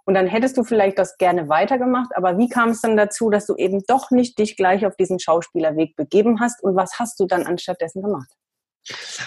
und 0.08 0.14
dann 0.14 0.26
hättest 0.26 0.58
du 0.58 0.64
vielleicht 0.64 0.98
das 0.98 1.18
gerne 1.18 1.50
weitergemacht, 1.50 2.16
aber 2.16 2.38
wie 2.38 2.48
kam 2.48 2.70
es 2.70 2.82
dann 2.82 2.96
dazu, 2.96 3.30
dass 3.30 3.46
du 3.46 3.56
eben 3.56 3.84
doch 3.88 4.10
nicht 4.10 4.40
dich 4.40 4.56
gleich 4.56 4.86
auf 4.86 4.96
diesen 4.96 5.20
Schauspielerweg 5.20 5.96
begeben 5.96 6.40
hast 6.40 6.64
und 6.64 6.76
was 6.76 6.98
hast 6.98 7.20
du 7.20 7.28
dann 7.28 7.44
anstattdessen 7.44 8.02
gemacht? 8.02 8.30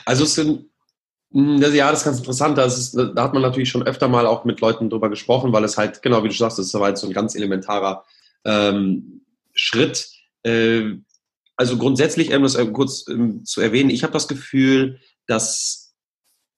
Also 0.07 0.25
es 0.25 0.35
sind 0.35 0.71
hm, 1.33 1.63
ja, 1.63 1.91
das 1.91 2.01
ist 2.01 2.05
ganz 2.05 2.19
interessant. 2.19 2.59
Das 2.59 2.79
ist, 2.79 2.95
da 2.97 3.23
hat 3.23 3.35
man 3.35 3.43
natürlich 3.43 3.69
schon 3.69 3.85
öfter 3.85 4.09
mal 4.09 4.27
auch 4.27 4.45
mit 4.45 4.61
Leuten 4.61 4.91
drüber 4.91 5.09
gesprochen, 5.09 5.53
weil 5.53 5.65
es 5.65 5.79
halt, 5.79 6.03
genau 6.03 6.25
wie 6.25 6.29
du 6.29 6.35
sagst, 6.35 6.59
das 6.59 6.67
ist 6.67 6.75
halt 6.75 6.99
so 6.99 7.07
ein 7.07 7.13
ganz 7.13 7.35
elementarer 7.35 8.05
ähm, 8.45 9.25
Schritt. 9.53 10.09
Äh, 10.43 10.95
also 11.57 11.77
grundsätzlich, 11.77 12.35
um 12.35 12.43
das 12.43 12.57
äh, 12.57 12.67
kurz 12.67 13.07
ähm, 13.09 13.45
zu 13.45 13.61
erwähnen, 13.61 13.91
ich 13.91 14.03
habe 14.03 14.13
das 14.13 14.27
Gefühl, 14.27 14.99
dass 15.27 15.95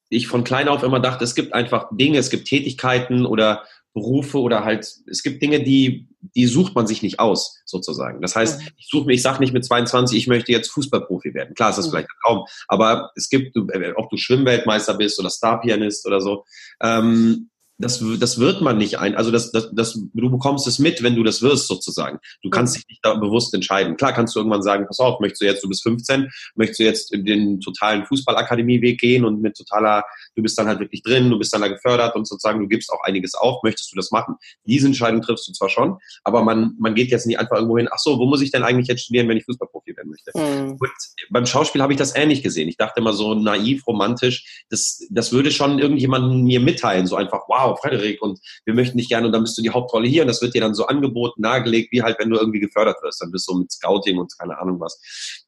ich 0.09 0.27
von 0.27 0.45
klein 0.45 0.69
auf 0.69 0.83
immer 0.83 1.01
dachte, 1.01 1.25
es 1.25 1.35
gibt 1.35 1.53
einfach 1.55 1.89
Dinge, 1.93 2.19
es 2.19 2.31
gibt 2.31 2.47
Tätigkeiten 2.47 3.27
oder 3.27 3.65
Berufe 3.95 4.41
oder 4.41 4.65
halt, 4.65 4.91
es 5.07 5.23
gibt 5.23 5.43
Dinge, 5.43 5.63
die, 5.63 6.09
die 6.35 6.47
sucht 6.47 6.75
man 6.75 6.87
sich 6.87 7.03
nicht 7.03 7.21
aus, 7.21 7.63
sozusagen. 7.67 8.23
Das 8.23 8.35
heißt, 8.35 8.63
ich 8.77 8.89
suche 8.91 9.07
mir, 9.07 9.13
ich 9.13 9.23
sage 9.23 9.41
nicht 9.41 9.53
mit 9.53 9.65
22, 9.65 10.17
ich 10.17 10.27
möchte 10.27 10.53
jetzt 10.53 10.71
Fußballprofi 10.71 11.35
werden. 11.35 11.55
Klar, 11.55 11.71
ist 11.71 11.77
das 11.77 11.89
vielleicht 11.89 12.09
ein 12.09 12.21
Traum, 12.25 12.47
aber 12.69 13.11
es 13.17 13.29
gibt, 13.29 13.57
ob 13.57 14.11
du 14.11 14.17
Schwimmweltmeister 14.17 14.95
bist 14.95 15.19
oder 15.21 15.31
Starpianist 15.31 16.07
oder 16.07 16.21
so, 16.21 16.45
ähm, 16.83 17.51
das, 17.83 18.03
das 18.19 18.39
wird 18.39 18.63
man 18.63 18.79
nicht 18.79 18.99
ein. 18.99 19.15
Also 19.15 19.31
das, 19.31 19.51
das, 19.53 19.71
das, 19.75 19.95
du 19.95 20.31
bekommst 20.31 20.67
es 20.67 20.79
mit, 20.79 21.03
wenn 21.03 21.17
du 21.17 21.23
das 21.23 21.43
wirst, 21.43 21.67
sozusagen. 21.67 22.19
Du 22.43 22.51
kannst 22.51 22.77
dich 22.77 22.87
nicht 22.89 23.05
da 23.05 23.15
bewusst 23.15 23.53
entscheiden. 23.55 23.97
Klar 23.97 24.13
kannst 24.13 24.35
du 24.35 24.41
irgendwann 24.41 24.63
sagen, 24.63 24.87
pass 24.87 25.01
auf, 25.01 25.21
möchtest 25.21 25.43
du 25.43 25.47
jetzt, 25.47 25.65
du 25.65 25.69
bist 25.69 25.83
15, 25.83 26.31
möchtest 26.55 26.81
du 26.81 26.85
jetzt 26.85 27.13
in 27.13 27.25
den 27.25 27.61
totalen 27.61 28.07
Fußballakademieweg 28.07 28.99
gehen 28.99 29.25
und 29.25 29.43
mit 29.43 29.57
totaler, 29.57 30.05
du 30.37 30.43
bist 30.43 30.57
dann 30.59 30.69
halt 30.69 30.81
wirklich 30.81 31.03
drin, 31.03 31.29
du 31.31 31.39
bist 31.39 31.53
dann 31.53 31.61
da 31.61 31.69
gefördert 31.69 32.15
und 32.15 32.27
sozusagen, 32.27 32.61
du 32.61 32.69
gibst 32.69 32.91
auch 32.91 33.03
einiges 33.03 33.35
auf, 33.35 33.63
möchtest 33.63 33.93
du 33.93 33.97
das 33.97 34.11
machen. 34.11 34.37
Diese 34.65 34.87
Entscheidung 34.87 35.21
triffst 35.23 35.49
du 35.49 35.53
zwar 35.53 35.69
schon, 35.69 35.99
aber 36.25 36.43
man, 36.43 36.75
man 36.79 36.95
geht 36.95 37.11
jetzt 37.11 37.27
nicht 37.27 37.39
einfach 37.39 37.57
irgendwo 37.57 37.79
hin, 37.79 37.89
ach 37.91 37.99
so, 37.99 38.19
wo 38.19 38.27
muss 38.27 38.43
ich 38.43 38.53
denn 38.53 38.63
eigentlich 38.63 38.89
jetzt 38.89 39.03
studieren, 39.03 39.29
wenn 39.29 39.37
ich 39.37 39.45
Fußballprofi 39.45 39.97
werden 39.97 40.11
möchte? 40.11 40.31
Mhm. 40.35 40.73
Und 40.73 40.91
beim 41.31 41.47
Schauspiel 41.47 41.83
habe 41.83 41.93
ich 41.93 41.99
das 41.99 42.15
ähnlich 42.15 42.43
gesehen. 42.43 42.69
Ich 42.69 42.77
dachte 42.77 43.01
immer 43.01 43.13
so 43.13 43.35
naiv, 43.35 43.87
romantisch, 43.87 44.65
das, 44.71 45.07
das 45.11 45.33
würde 45.33 45.51
schon 45.51 45.79
irgendjemanden 45.79 46.43
mir 46.45 46.61
mitteilen, 46.61 47.07
so 47.07 47.17
einfach, 47.17 47.43
wow, 47.49 47.72
Frederik, 47.77 48.23
und 48.23 48.39
wir 48.65 48.75
möchten 48.75 48.99
dich 48.99 49.09
gerne 49.09 49.27
und 49.27 49.33
dann 49.33 49.43
bist 49.43 49.57
du 49.59 49.63
die 49.63 49.71
Hauptrolle 49.71 50.09
hier 50.09 50.23
und 50.23 50.29
das 50.29 50.43
wird 50.43 50.55
dir 50.55 50.61
dann 50.61 50.75
so 50.75 50.87
angeboten, 50.87 51.43
nahegelegt, 51.43 51.93
wie 51.93 52.03
halt, 52.03 52.19
wenn 52.19 52.31
du 52.31 52.39
irgendwie 52.39 52.61
gefördert 52.61 52.97
wirst. 53.03 53.21
Dann 53.21 53.31
bist 53.31 53.49
du 53.49 53.59
mit 53.59 53.71
Scouting 53.73 54.19
und 54.19 54.33
keine 54.39 54.59
Ahnung 54.59 54.81
was. 54.81 55.01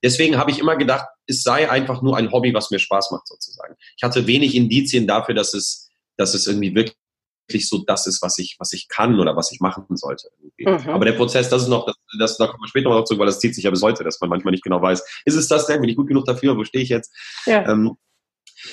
Deswegen 0.03 0.37
habe 0.37 0.51
ich 0.51 0.59
immer 0.59 0.77
gedacht, 0.77 1.07
es 1.27 1.43
sei 1.43 1.71
einfach 1.71 2.03
nur 2.03 2.17
ein 2.17 2.31
Hobby, 2.33 2.55
was 2.55 2.71
mir 2.71 2.79
Spaß 2.79 3.11
macht, 3.11 3.27
sozusagen. 3.27 3.75
Ich 3.97 4.03
hatte 4.03 4.27
wenig 4.27 4.55
Indizien 4.55 5.07
dafür, 5.07 5.35
dass 5.35 5.55
es, 5.55 5.91
dass 6.17 6.35
es 6.35 6.47
irgendwie 6.47 6.75
wirklich 6.75 7.69
so 7.69 7.79
das 7.79 8.07
ist, 8.07 8.23
was 8.23 8.39
ich, 8.39 8.57
was 8.59 8.73
ich 8.73 8.89
kann 8.89 9.21
oder 9.21 9.37
was 9.37 9.53
ich 9.53 9.61
machen 9.61 9.85
sollte. 9.97 10.29
Mhm. 10.59 10.89
Aber 10.89 11.05
der 11.05 11.13
Prozess, 11.13 11.49
das 11.49 11.63
ist 11.63 11.69
noch, 11.69 11.87
das, 11.87 11.97
das, 12.19 12.37
da 12.39 12.47
kommen 12.47 12.63
wir 12.63 12.69
später 12.69 12.89
noch 12.89 12.99
dazu, 13.01 13.19
weil 13.19 13.27
das 13.27 13.41
zieht 13.41 13.55
sich 13.55 13.65
ja 13.65 13.71
bis 13.71 13.83
heute, 13.83 14.05
dass 14.05 14.21
man 14.21 14.31
manchmal 14.31 14.53
nicht 14.53 14.65
genau 14.65 14.81
weiß, 14.81 15.03
ist 15.25 15.35
es 15.35 15.49
das 15.49 15.67
denn, 15.67 15.81
bin 15.81 15.91
ich 15.91 15.97
gut 15.97 16.09
genug 16.09 16.25
dafür, 16.25 16.57
wo 16.57 16.65
stehe 16.65 16.83
ich 16.83 16.89
jetzt? 16.89 17.13
Ja. 17.47 17.69
Ähm, 17.69 17.97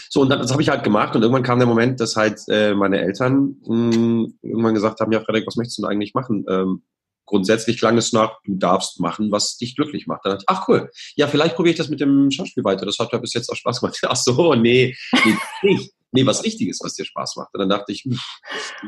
so, 0.10 0.22
und 0.22 0.30
dann, 0.30 0.40
das 0.40 0.52
habe 0.52 0.62
ich 0.62 0.70
halt 0.70 0.84
gemacht 0.84 1.16
und 1.16 1.22
irgendwann 1.22 1.44
kam 1.44 1.60
der 1.60 1.68
Moment, 1.68 2.00
dass 2.00 2.16
halt 2.16 2.40
äh, 2.48 2.74
meine 2.74 3.02
Eltern 3.02 3.58
mh, 3.66 3.96
hm, 3.96 4.40
irgendwann 4.42 4.74
gesagt 4.74 5.00
haben, 5.00 5.12
ja 5.12 5.22
Frederik, 5.22 5.48
was 5.48 5.56
möchtest 5.56 5.78
du 5.78 5.84
denn 5.84 5.92
eigentlich 5.92 6.14
machen? 6.14 6.46
Ähm, 6.50 6.84
grundsätzlich 7.26 7.78
klang 7.78 7.98
es 7.98 8.12
nach, 8.12 8.42
du 8.44 8.56
darfst 8.56 9.00
machen, 9.00 9.32
was 9.32 9.58
dich 9.58 9.76
glücklich 9.76 10.06
macht. 10.06 10.26
Dann 10.26 10.34
dachte 10.34 10.46
ich, 10.48 10.56
ach 10.56 10.68
cool, 10.68 10.92
ja, 11.16 11.28
vielleicht 11.28 11.56
probiere 11.56 11.72
ich 11.72 11.78
das 11.78 11.90
mit 11.90 12.02
dem 12.02 12.30
Schauspiel 12.30 12.64
weiter. 12.64 12.86
Das 12.86 13.00
hat 13.00 13.12
ja 13.14 13.20
bis 13.20 13.34
jetzt 13.34 13.50
auch 13.50 13.56
Spaß 13.56 13.80
gemacht. 13.80 13.98
Ach 14.06 14.16
so, 14.16 14.54
nee, 14.54 14.96
nee, 15.26 15.38
nicht. 15.64 15.94
Nee, 16.14 16.26
was 16.26 16.44
Richtiges, 16.44 16.82
was 16.84 16.96
dir 16.96 17.06
Spaß 17.06 17.38
macht. 17.38 17.54
Und 17.54 17.62
dann 17.62 17.70
dachte 17.70 17.94
ich, 17.94 18.02
hm. 18.02 18.20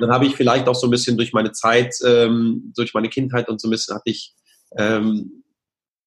dann 0.01 0.11
habe 0.11 0.25
ich 0.25 0.35
vielleicht 0.35 0.67
auch 0.67 0.75
so 0.75 0.87
ein 0.87 0.91
bisschen 0.91 1.15
durch 1.15 1.31
meine 1.31 1.53
Zeit, 1.53 1.95
ähm, 2.05 2.73
durch 2.75 2.93
meine 2.93 3.07
Kindheit 3.07 3.47
und 3.47 3.61
so 3.61 3.69
ein 3.69 3.71
bisschen 3.71 3.95
hatte 3.95 4.09
ich 4.09 4.33
ähm, 4.77 5.42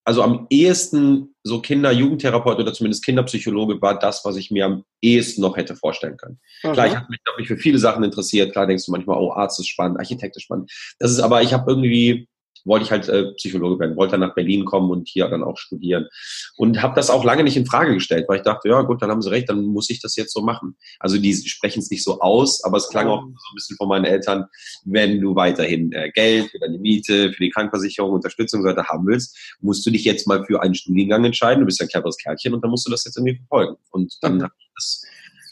also 0.07 0.23
am 0.23 0.47
ehesten 0.51 1.35
so 1.43 1.61
Kinder-Jugendtherapeut 1.61 2.61
oder 2.61 2.73
zumindest 2.73 3.05
Kinderpsychologe 3.05 3.83
war 3.83 3.99
das, 3.99 4.25
was 4.25 4.37
ich 4.37 4.53
mir 4.53 4.65
am 4.65 4.85
ehesten 5.03 5.43
noch 5.43 5.57
hätte 5.57 5.75
vorstellen 5.75 6.17
können. 6.17 6.39
Mhm. 6.63 6.73
Klar, 6.73 6.87
ich 6.87 6.95
habe 6.95 7.07
mich, 7.11 7.21
hab 7.29 7.37
mich 7.37 7.49
für 7.49 7.57
viele 7.57 7.79
Sachen 7.79 8.05
interessiert. 8.05 8.53
Klar 8.53 8.69
denkst 8.69 8.87
du 8.87 8.93
manchmal, 8.93 9.19
oh, 9.19 9.33
Arzt 9.33 9.59
ist 9.59 9.67
spannend, 9.67 9.99
Architekt 9.99 10.37
ist 10.37 10.45
spannend. 10.45 10.71
Das 11.01 11.11
ist 11.11 11.19
aber, 11.19 11.43
ich 11.43 11.53
habe 11.53 11.71
irgendwie 11.71 12.29
wollte 12.67 12.85
ich 12.85 12.91
halt 12.91 13.09
äh, 13.09 13.33
Psychologe 13.35 13.79
werden, 13.79 13.97
wollte 13.97 14.13
dann 14.13 14.21
nach 14.21 14.35
Berlin 14.35 14.65
kommen 14.65 14.91
und 14.91 15.09
hier 15.09 15.29
dann 15.29 15.43
auch 15.43 15.57
studieren. 15.57 16.09
Und 16.57 16.83
habe 16.83 16.95
das 16.95 17.11
auch 17.11 17.25
lange 17.25 17.45
nicht 17.45 17.57
in 17.57 17.65
Frage 17.67 17.95
gestellt, 17.95 18.27
weil 18.29 18.39
ich 18.39 18.43
dachte, 18.43 18.69
ja 18.69 18.83
gut, 18.83 19.01
dann 19.01 19.11
haben 19.11 19.23
sie 19.23 19.31
recht, 19.31 19.49
dann 19.49 19.65
muss 19.65 19.89
ich 19.89 20.01
das 20.01 20.17
jetzt 20.17 20.33
so 20.33 20.43
machen. 20.43 20.77
Also 20.99 21.19
die 21.19 21.35
sprechen 21.35 21.79
es 21.79 21.91
nicht 21.91 22.05
so 22.05 22.21
aus, 22.21 22.63
aber 22.65 22.77
es 22.77 22.89
klang 22.89 23.07
auch 23.09 23.23
so 23.23 23.27
ein 23.27 23.55
bisschen 23.55 23.77
von 23.77 23.89
meinen 23.89 24.05
Eltern, 24.05 24.47
wenn 24.85 25.21
du 25.21 25.35
weiterhin 25.35 25.93
äh, 25.93 26.11
Geld 26.11 26.51
für 26.51 26.59
deine 26.59 26.79
Miete, 26.79 27.33
für 27.33 27.43
die 27.43 27.51
Krankenversicherung, 27.51 28.13
Unterstützung 28.13 28.65
weiter 28.65 28.85
haben 28.85 29.07
willst, 29.07 29.37
musst 29.61 29.87
du 29.87 29.91
dich 29.91 30.05
jetzt 30.05 30.27
mal 30.27 30.45
für 30.45 30.61
einen 30.63 30.75
Studiengang 30.75 31.25
entscheiden. 31.25 31.61
Du 31.61 31.67
bist 31.67 31.81
ja 31.81 31.87
ein 31.87 31.91
cleveres 31.91 32.17
Kerlchen 32.17 32.55
und 32.55 32.63
dann 32.63 32.71
musst 32.71 32.87
du 32.87 32.91
das 32.91 33.05
jetzt 33.05 33.17
irgendwie 33.17 33.37
verfolgen. 33.37 33.77
Und 33.91 34.15
dann 34.23 34.43
habe 34.43 34.53
ich, 34.79 34.99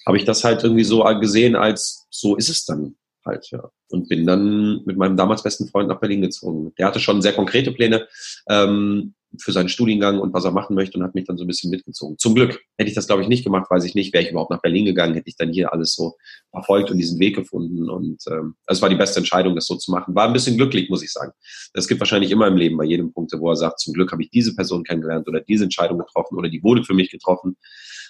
hab 0.06 0.14
ich 0.14 0.24
das 0.24 0.42
halt 0.44 0.64
irgendwie 0.64 0.84
so 0.84 1.04
gesehen, 1.20 1.54
als 1.54 2.06
so 2.10 2.36
ist 2.36 2.48
es 2.48 2.64
dann 2.64 2.96
halt, 3.24 3.50
ja. 3.50 3.70
Und 3.90 4.08
bin 4.08 4.26
dann 4.26 4.82
mit 4.84 4.96
meinem 4.96 5.16
damals 5.16 5.42
besten 5.42 5.68
Freund 5.68 5.88
nach 5.88 6.00
Berlin 6.00 6.22
gezogen. 6.22 6.72
Der 6.78 6.86
hatte 6.86 7.00
schon 7.00 7.22
sehr 7.22 7.32
konkrete 7.32 7.72
Pläne 7.72 8.06
ähm, 8.48 9.14
für 9.40 9.52
seinen 9.52 9.68
Studiengang 9.68 10.20
und 10.20 10.32
was 10.32 10.44
er 10.44 10.52
machen 10.52 10.74
möchte 10.74 10.98
und 10.98 11.04
hat 11.04 11.14
mich 11.14 11.24
dann 11.24 11.36
so 11.36 11.44
ein 11.44 11.46
bisschen 11.46 11.70
mitgezogen. 11.70 12.18
Zum 12.18 12.34
Glück 12.34 12.60
hätte 12.76 12.88
ich 12.88 12.94
das, 12.94 13.06
glaube 13.06 13.22
ich, 13.22 13.28
nicht 13.28 13.44
gemacht, 13.44 13.70
weiß 13.70 13.84
ich 13.84 13.94
nicht, 13.94 14.12
wäre 14.12 14.24
ich 14.24 14.30
überhaupt 14.30 14.50
nach 14.50 14.62
Berlin 14.62 14.84
gegangen, 14.84 15.14
hätte 15.14 15.28
ich 15.28 15.36
dann 15.36 15.52
hier 15.52 15.72
alles 15.72 15.94
so 15.94 16.16
verfolgt 16.50 16.90
und 16.90 16.98
diesen 16.98 17.18
Weg 17.18 17.36
gefunden. 17.36 17.88
Und 17.88 18.22
ähm, 18.30 18.54
es 18.66 18.80
war 18.82 18.88
die 18.88 18.96
beste 18.96 19.18
Entscheidung, 19.18 19.54
das 19.54 19.66
so 19.66 19.76
zu 19.76 19.90
machen. 19.90 20.14
War 20.14 20.26
ein 20.26 20.32
bisschen 20.32 20.56
glücklich, 20.56 20.88
muss 20.88 21.02
ich 21.02 21.12
sagen. 21.12 21.32
Es 21.72 21.88
gibt 21.88 22.00
wahrscheinlich 22.00 22.30
immer 22.30 22.46
im 22.46 22.56
Leben 22.56 22.76
bei 22.76 22.84
jedem 22.84 23.12
Punkt, 23.12 23.32
wo 23.38 23.50
er 23.50 23.56
sagt, 23.56 23.80
zum 23.80 23.94
Glück 23.94 24.12
habe 24.12 24.22
ich 24.22 24.30
diese 24.30 24.54
Person 24.54 24.84
kennengelernt 24.84 25.28
oder 25.28 25.40
diese 25.40 25.64
Entscheidung 25.64 25.98
getroffen 25.98 26.36
oder 26.36 26.48
die 26.48 26.62
wurde 26.62 26.84
für 26.84 26.94
mich 26.94 27.10
getroffen. 27.10 27.56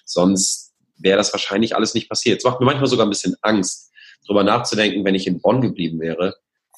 Sonst 0.04 0.74
wäre 0.98 1.16
das 1.16 1.32
wahrscheinlich 1.32 1.74
alles 1.74 1.94
nicht 1.94 2.08
passiert. 2.08 2.38
Es 2.38 2.44
macht 2.44 2.60
mir 2.60 2.66
manchmal 2.66 2.86
sogar 2.86 3.06
ein 3.06 3.10
bisschen 3.10 3.34
Angst, 3.42 3.90
drüber 4.26 4.44
nachzudenken, 4.44 5.04
wenn 5.04 5.14
ich 5.14 5.26
in 5.26 5.40
Bonn 5.40 5.60
geblieben 5.60 6.00
wäre. 6.00 6.34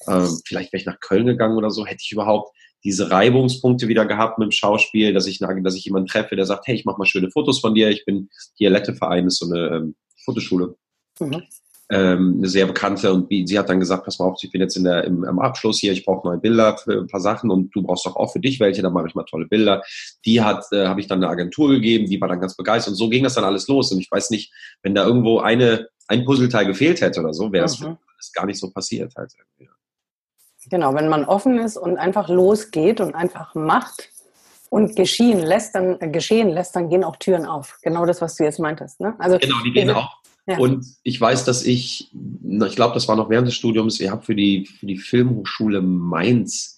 Ähm, 0.06 0.40
vielleicht 0.44 0.72
wäre 0.72 0.80
ich 0.80 0.86
nach 0.86 1.00
Köln 1.00 1.26
gegangen 1.26 1.56
oder 1.56 1.70
so, 1.70 1.86
hätte 1.86 2.02
ich 2.02 2.12
überhaupt 2.12 2.56
diese 2.84 3.10
Reibungspunkte 3.10 3.88
wieder 3.88 4.06
gehabt 4.06 4.38
mit 4.38 4.46
dem 4.46 4.52
Schauspiel, 4.52 5.12
dass 5.12 5.26
ich, 5.26 5.40
dass 5.40 5.74
ich 5.74 5.84
jemanden 5.84 6.08
treffe, 6.08 6.36
der 6.36 6.46
sagt, 6.46 6.66
hey, 6.68 6.76
ich 6.76 6.84
mache 6.84 6.98
mal 6.98 7.06
schöne 7.06 7.30
Fotos 7.30 7.58
von 7.58 7.74
dir. 7.74 7.88
Ich 7.90 8.04
bin 8.04 8.28
hier 8.54 8.70
Letteverein, 8.70 9.26
ist 9.26 9.38
so 9.38 9.52
eine 9.52 9.76
ähm, 9.76 9.96
Fotoschule. 10.24 10.76
Mhm. 11.18 11.42
Ähm, 11.88 12.34
eine 12.38 12.48
sehr 12.48 12.66
bekannte 12.66 13.12
und 13.12 13.28
sie 13.28 13.56
hat 13.56 13.68
dann 13.68 13.78
gesagt, 13.78 14.04
pass 14.04 14.18
mal 14.18 14.26
auf, 14.26 14.40
ich 14.42 14.50
bin 14.50 14.60
jetzt 14.60 14.76
in 14.76 14.82
der, 14.82 15.04
im, 15.04 15.22
im 15.22 15.38
Abschluss 15.38 15.78
hier, 15.78 15.92
ich 15.92 16.04
brauche 16.04 16.26
neue 16.26 16.38
Bilder 16.38 16.76
für 16.78 16.98
ein 16.98 17.06
paar 17.06 17.20
Sachen 17.20 17.48
und 17.48 17.70
du 17.76 17.82
brauchst 17.82 18.06
doch 18.06 18.16
auch 18.16 18.32
für 18.32 18.40
dich 18.40 18.58
welche, 18.58 18.82
dann 18.82 18.92
mache 18.92 19.06
ich 19.06 19.14
mal 19.14 19.22
tolle 19.22 19.46
Bilder. 19.46 19.82
Die 20.24 20.42
hat, 20.42 20.64
äh, 20.72 20.86
habe 20.86 21.00
ich 21.00 21.06
dann 21.06 21.22
eine 21.22 21.30
Agentur 21.30 21.70
gegeben, 21.70 22.06
die 22.06 22.20
war 22.20 22.28
dann 22.28 22.40
ganz 22.40 22.56
begeistert 22.56 22.92
und 22.92 22.96
so 22.96 23.08
ging 23.08 23.22
das 23.22 23.34
dann 23.34 23.44
alles 23.44 23.68
los 23.68 23.92
und 23.92 24.00
ich 24.00 24.10
weiß 24.10 24.30
nicht, 24.30 24.52
wenn 24.82 24.96
da 24.96 25.06
irgendwo 25.06 25.38
eine, 25.38 25.88
ein 26.08 26.24
Puzzleteil 26.24 26.66
gefehlt 26.66 27.00
hätte 27.00 27.20
oder 27.20 27.32
so, 27.32 27.52
wäre 27.52 27.64
das 27.64 27.80
mhm. 27.80 27.96
gar 28.34 28.46
nicht 28.46 28.58
so 28.58 28.70
passiert 28.70 29.14
halt. 29.16 29.32
Irgendwie. 29.36 29.70
Genau, 30.68 30.94
wenn 30.94 31.08
man 31.08 31.24
offen 31.24 31.58
ist 31.58 31.76
und 31.76 31.96
einfach 31.96 32.28
losgeht 32.28 33.00
und 33.00 33.14
einfach 33.14 33.54
macht 33.54 34.10
und 34.68 34.96
geschehen 34.96 35.40
lässt, 35.40 35.74
dann 35.74 36.00
äh, 36.00 36.08
geschehen 36.08 36.50
lässt, 36.50 36.74
dann 36.74 36.88
gehen 36.88 37.04
auch 37.04 37.16
Türen 37.16 37.46
auf. 37.46 37.78
Genau 37.82 38.04
das, 38.04 38.20
was 38.20 38.34
du 38.36 38.44
jetzt 38.44 38.58
meintest. 38.58 39.00
Ne? 39.00 39.14
Also 39.18 39.38
genau, 39.38 39.62
die 39.64 39.72
gehen 39.72 39.90
auch. 39.90 40.16
Ja. 40.46 40.58
Und 40.58 40.86
ich 41.02 41.20
weiß, 41.20 41.44
dass 41.44 41.64
ich, 41.64 42.12
ich 42.12 42.76
glaube, 42.76 42.94
das 42.94 43.08
war 43.08 43.16
noch 43.16 43.28
während 43.30 43.48
des 43.48 43.54
Studiums, 43.54 43.98
ihr 43.98 44.12
habt 44.12 44.26
für 44.26 44.36
die, 44.36 44.66
für 44.66 44.86
die 44.86 44.96
Filmhochschule 44.96 45.82
Mainz 45.82 46.75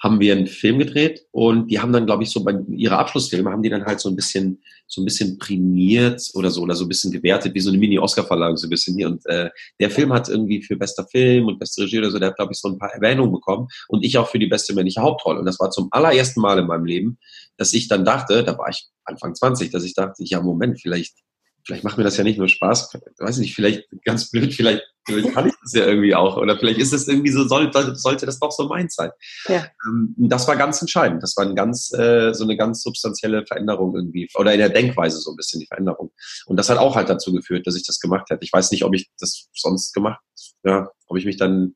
haben 0.00 0.18
wir 0.18 0.34
einen 0.34 0.46
Film 0.46 0.78
gedreht 0.78 1.26
und 1.30 1.70
die 1.70 1.78
haben 1.78 1.92
dann, 1.92 2.06
glaube 2.06 2.22
ich, 2.22 2.30
so 2.30 2.42
bei 2.42 2.54
ihre 2.68 2.96
Abschlussfilme 2.96 3.50
haben 3.50 3.62
die 3.62 3.68
dann 3.68 3.84
halt 3.84 4.00
so 4.00 4.08
ein 4.08 4.16
bisschen, 4.16 4.62
so 4.86 5.02
ein 5.02 5.04
bisschen 5.04 5.38
prämiert 5.38 6.22
oder 6.32 6.50
so 6.50 6.62
oder 6.62 6.74
so 6.74 6.86
ein 6.86 6.88
bisschen 6.88 7.12
gewertet, 7.12 7.54
wie 7.54 7.60
so 7.60 7.68
eine 7.68 7.78
Mini-Oscar-Verleihung 7.78 8.56
so 8.56 8.66
ein 8.66 8.70
bisschen 8.70 8.96
hier. 8.96 9.08
Und 9.08 9.26
äh, 9.26 9.50
der 9.78 9.90
Film 9.90 10.12
hat 10.12 10.30
irgendwie 10.30 10.62
für 10.62 10.76
bester 10.76 11.06
Film 11.06 11.46
und 11.46 11.58
beste 11.58 11.82
Regie 11.82 11.98
oder 11.98 12.10
so, 12.10 12.18
der 12.18 12.28
hat, 12.28 12.36
glaube 12.36 12.52
ich, 12.52 12.58
so 12.58 12.68
ein 12.68 12.78
paar 12.78 12.92
Erwähnungen 12.94 13.30
bekommen 13.30 13.68
und 13.88 14.02
ich 14.02 14.16
auch 14.16 14.28
für 14.28 14.38
die 14.38 14.46
beste 14.46 14.74
männliche 14.74 15.02
Hauptrolle. 15.02 15.38
Und 15.38 15.44
das 15.44 15.60
war 15.60 15.70
zum 15.70 15.88
allerersten 15.90 16.40
Mal 16.40 16.58
in 16.58 16.66
meinem 16.66 16.86
Leben, 16.86 17.18
dass 17.58 17.74
ich 17.74 17.86
dann 17.86 18.06
dachte, 18.06 18.42
da 18.42 18.56
war 18.56 18.70
ich 18.70 18.88
Anfang 19.04 19.34
20, 19.34 19.70
dass 19.70 19.84
ich 19.84 19.92
dachte, 19.92 20.24
ja, 20.24 20.40
Moment, 20.40 20.80
vielleicht 20.80 21.18
vielleicht 21.64 21.84
macht 21.84 21.98
mir 21.98 22.04
das 22.04 22.16
ja 22.16 22.24
nicht 22.24 22.38
nur 22.38 22.48
Spaß, 22.48 22.98
weiß 23.18 23.38
nicht, 23.38 23.54
vielleicht 23.54 23.88
ganz 24.04 24.30
blöd, 24.30 24.54
vielleicht, 24.54 24.82
vielleicht 25.06 25.34
kann 25.34 25.48
ich 25.48 25.54
das 25.62 25.72
ja 25.72 25.86
irgendwie 25.86 26.14
auch 26.14 26.36
oder 26.36 26.58
vielleicht 26.58 26.78
ist 26.78 26.92
es 26.92 27.08
irgendwie 27.08 27.30
so, 27.30 27.46
sollte, 27.46 27.94
sollte 27.96 28.26
das 28.26 28.38
doch 28.38 28.50
so 28.50 28.66
meins 28.68 28.94
sein. 28.94 29.10
Ja. 29.48 29.66
Ähm, 29.86 30.14
das 30.16 30.48
war 30.48 30.56
ganz 30.56 30.80
entscheidend. 30.80 31.22
Das 31.22 31.36
war 31.36 31.44
ein 31.44 31.54
ganz, 31.54 31.92
äh, 31.92 32.32
so 32.32 32.44
eine 32.44 32.56
ganz 32.56 32.82
substanzielle 32.82 33.44
Veränderung 33.46 33.94
irgendwie 33.94 34.28
oder 34.34 34.52
in 34.52 34.58
der 34.58 34.70
Denkweise 34.70 35.18
so 35.18 35.32
ein 35.32 35.36
bisschen 35.36 35.60
die 35.60 35.66
Veränderung. 35.66 36.12
Und 36.46 36.56
das 36.56 36.70
hat 36.70 36.78
auch 36.78 36.96
halt 36.96 37.08
dazu 37.08 37.32
geführt, 37.32 37.66
dass 37.66 37.76
ich 37.76 37.86
das 37.86 38.00
gemacht 38.00 38.30
hätte. 38.30 38.44
Ich 38.44 38.52
weiß 38.52 38.70
nicht, 38.70 38.84
ob 38.84 38.94
ich 38.94 39.10
das 39.18 39.48
sonst 39.54 39.92
gemacht, 39.92 40.20
ja, 40.64 40.90
ob 41.06 41.18
ich 41.18 41.24
mich 41.24 41.36
dann 41.36 41.74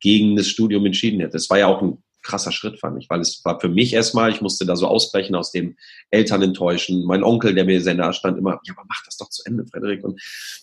gegen 0.00 0.36
das 0.36 0.48
Studium 0.48 0.84
entschieden 0.84 1.20
hätte. 1.20 1.36
Es 1.36 1.48
war 1.48 1.58
ja 1.58 1.66
auch 1.66 1.82
ein 1.82 2.03
krasser 2.24 2.50
Schritt, 2.50 2.80
fand 2.80 3.00
ich, 3.00 3.08
weil 3.08 3.20
es 3.20 3.44
war 3.44 3.60
für 3.60 3.68
mich 3.68 3.92
erstmal, 3.92 4.30
ich 4.30 4.40
musste 4.40 4.66
da 4.66 4.74
so 4.74 4.88
ausbrechen 4.88 5.36
aus 5.36 5.52
dem 5.52 5.76
Eltern 6.10 6.42
enttäuschen. 6.42 7.04
Mein 7.04 7.22
Onkel, 7.22 7.54
der 7.54 7.64
mir 7.64 7.80
sehr 7.80 7.94
nahe 7.94 8.12
stand, 8.12 8.38
immer, 8.38 8.58
ja, 8.64 8.74
aber 8.76 8.84
mach 8.88 9.04
das 9.04 9.16
doch 9.16 9.28
zu 9.30 9.42
Ende, 9.44 9.64
Frederik. 9.66 10.02
Und 10.02 10.20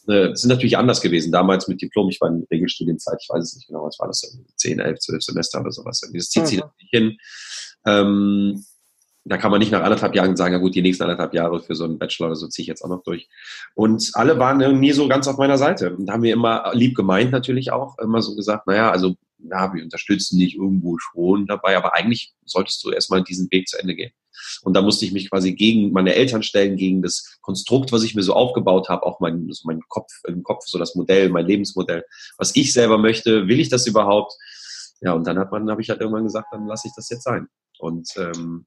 äh, 0.08 0.32
es 0.32 0.42
sind 0.42 0.50
natürlich 0.50 0.78
anders 0.78 1.02
gewesen. 1.02 1.32
Damals 1.32 1.68
mit 1.68 1.82
Diplom, 1.82 2.10
ich 2.10 2.20
war 2.20 2.30
in 2.30 2.46
Regelstudienzeit, 2.52 3.20
ich 3.22 3.30
weiß 3.30 3.44
es 3.44 3.56
nicht 3.56 3.68
genau, 3.68 3.86
was 3.86 3.98
war 4.00 4.08
das, 4.08 4.22
10, 4.58 4.80
11, 4.80 5.00
12 5.00 5.24
Semester 5.24 5.62
oder 5.62 5.72
sowas. 5.72 6.02
Das 6.14 6.30
zieht 6.30 6.44
mhm. 6.44 6.48
sich 6.48 6.64
nicht 6.80 6.90
hin. 6.92 7.18
Ähm, 7.86 8.66
da 9.24 9.38
kann 9.38 9.52
man 9.52 9.60
nicht 9.60 9.72
nach 9.72 9.84
anderthalb 9.84 10.16
Jahren 10.16 10.36
sagen, 10.36 10.54
ja 10.54 10.60
gut, 10.60 10.74
die 10.74 10.82
nächsten 10.82 11.04
anderthalb 11.04 11.34
Jahre 11.34 11.60
für 11.62 11.76
so 11.76 11.84
einen 11.84 12.00
Bachelor 12.00 12.28
oder 12.28 12.36
so 12.36 12.48
ziehe 12.48 12.64
ich 12.64 12.68
jetzt 12.68 12.84
auch 12.84 12.90
noch 12.90 13.04
durch. 13.04 13.30
Und 13.76 14.10
alle 14.14 14.40
waren 14.40 14.80
nie 14.80 14.92
so 14.94 15.08
ganz 15.08 15.28
auf 15.28 15.38
meiner 15.38 15.60
Seite. 15.60 15.96
Und 15.96 16.08
da 16.08 16.14
haben 16.14 16.24
wir 16.24 16.34
immer 16.34 16.72
lieb 16.74 16.96
gemeint 16.96 17.32
natürlich 17.32 17.72
auch, 17.72 18.00
immer 18.00 18.22
so 18.22 18.36
gesagt, 18.36 18.66
naja, 18.66 18.90
also 18.90 19.16
ja, 19.50 19.74
wir 19.74 19.84
unterstützen 19.84 20.40
dich 20.40 20.56
irgendwo 20.56 20.98
schon 20.98 21.48
dabei, 21.48 21.78
aber 21.78 21.96
eigentlich 21.96 22.34
solltest 22.46 22.84
du 22.84 22.92
erstmal 22.92 23.24
diesen 23.24 23.52
Weg 23.52 23.68
zu 23.68 23.78
Ende 23.78 23.96
gehen. 23.96 24.12
Und 24.64 24.76
da 24.76 24.82
musste 24.82 25.06
ich 25.06 25.12
mich 25.12 25.30
quasi 25.30 25.54
gegen 25.54 25.92
meine 25.92 26.16
Eltern 26.16 26.44
stellen, 26.44 26.76
gegen 26.76 27.02
das 27.02 27.38
Konstrukt, 27.42 27.92
was 27.92 28.04
ich 28.04 28.16
mir 28.16 28.24
so 28.24 28.34
aufgebaut 28.34 28.90
habe, 28.90 29.06
auch 29.06 29.20
mein, 29.20 29.48
so 29.52 29.68
mein 29.68 29.82
Kopf, 29.88 30.12
im 30.28 30.44
Kopf, 30.44 30.66
so 30.66 30.78
das 30.80 30.96
Modell, 30.96 31.30
mein 31.30 31.46
Lebensmodell, 31.46 32.06
was 32.38 32.56
ich 32.56 32.74
selber 32.74 32.98
möchte, 32.98 33.48
will 33.48 33.60
ich 33.60 33.70
das 33.70 33.88
überhaupt? 33.88 34.34
Ja, 35.02 35.14
und 35.14 35.26
dann 35.26 35.40
hat 35.40 35.52
man, 35.52 35.70
habe 35.70 35.82
ich 35.82 35.90
halt 35.90 36.00
irgendwann 36.00 36.24
gesagt, 36.24 36.48
dann 36.52 36.68
lasse 36.68 36.88
ich 36.88 36.94
das 36.96 37.10
jetzt 37.10 37.24
sein. 37.24 37.48
Und 37.80 38.10
ähm, 38.18 38.66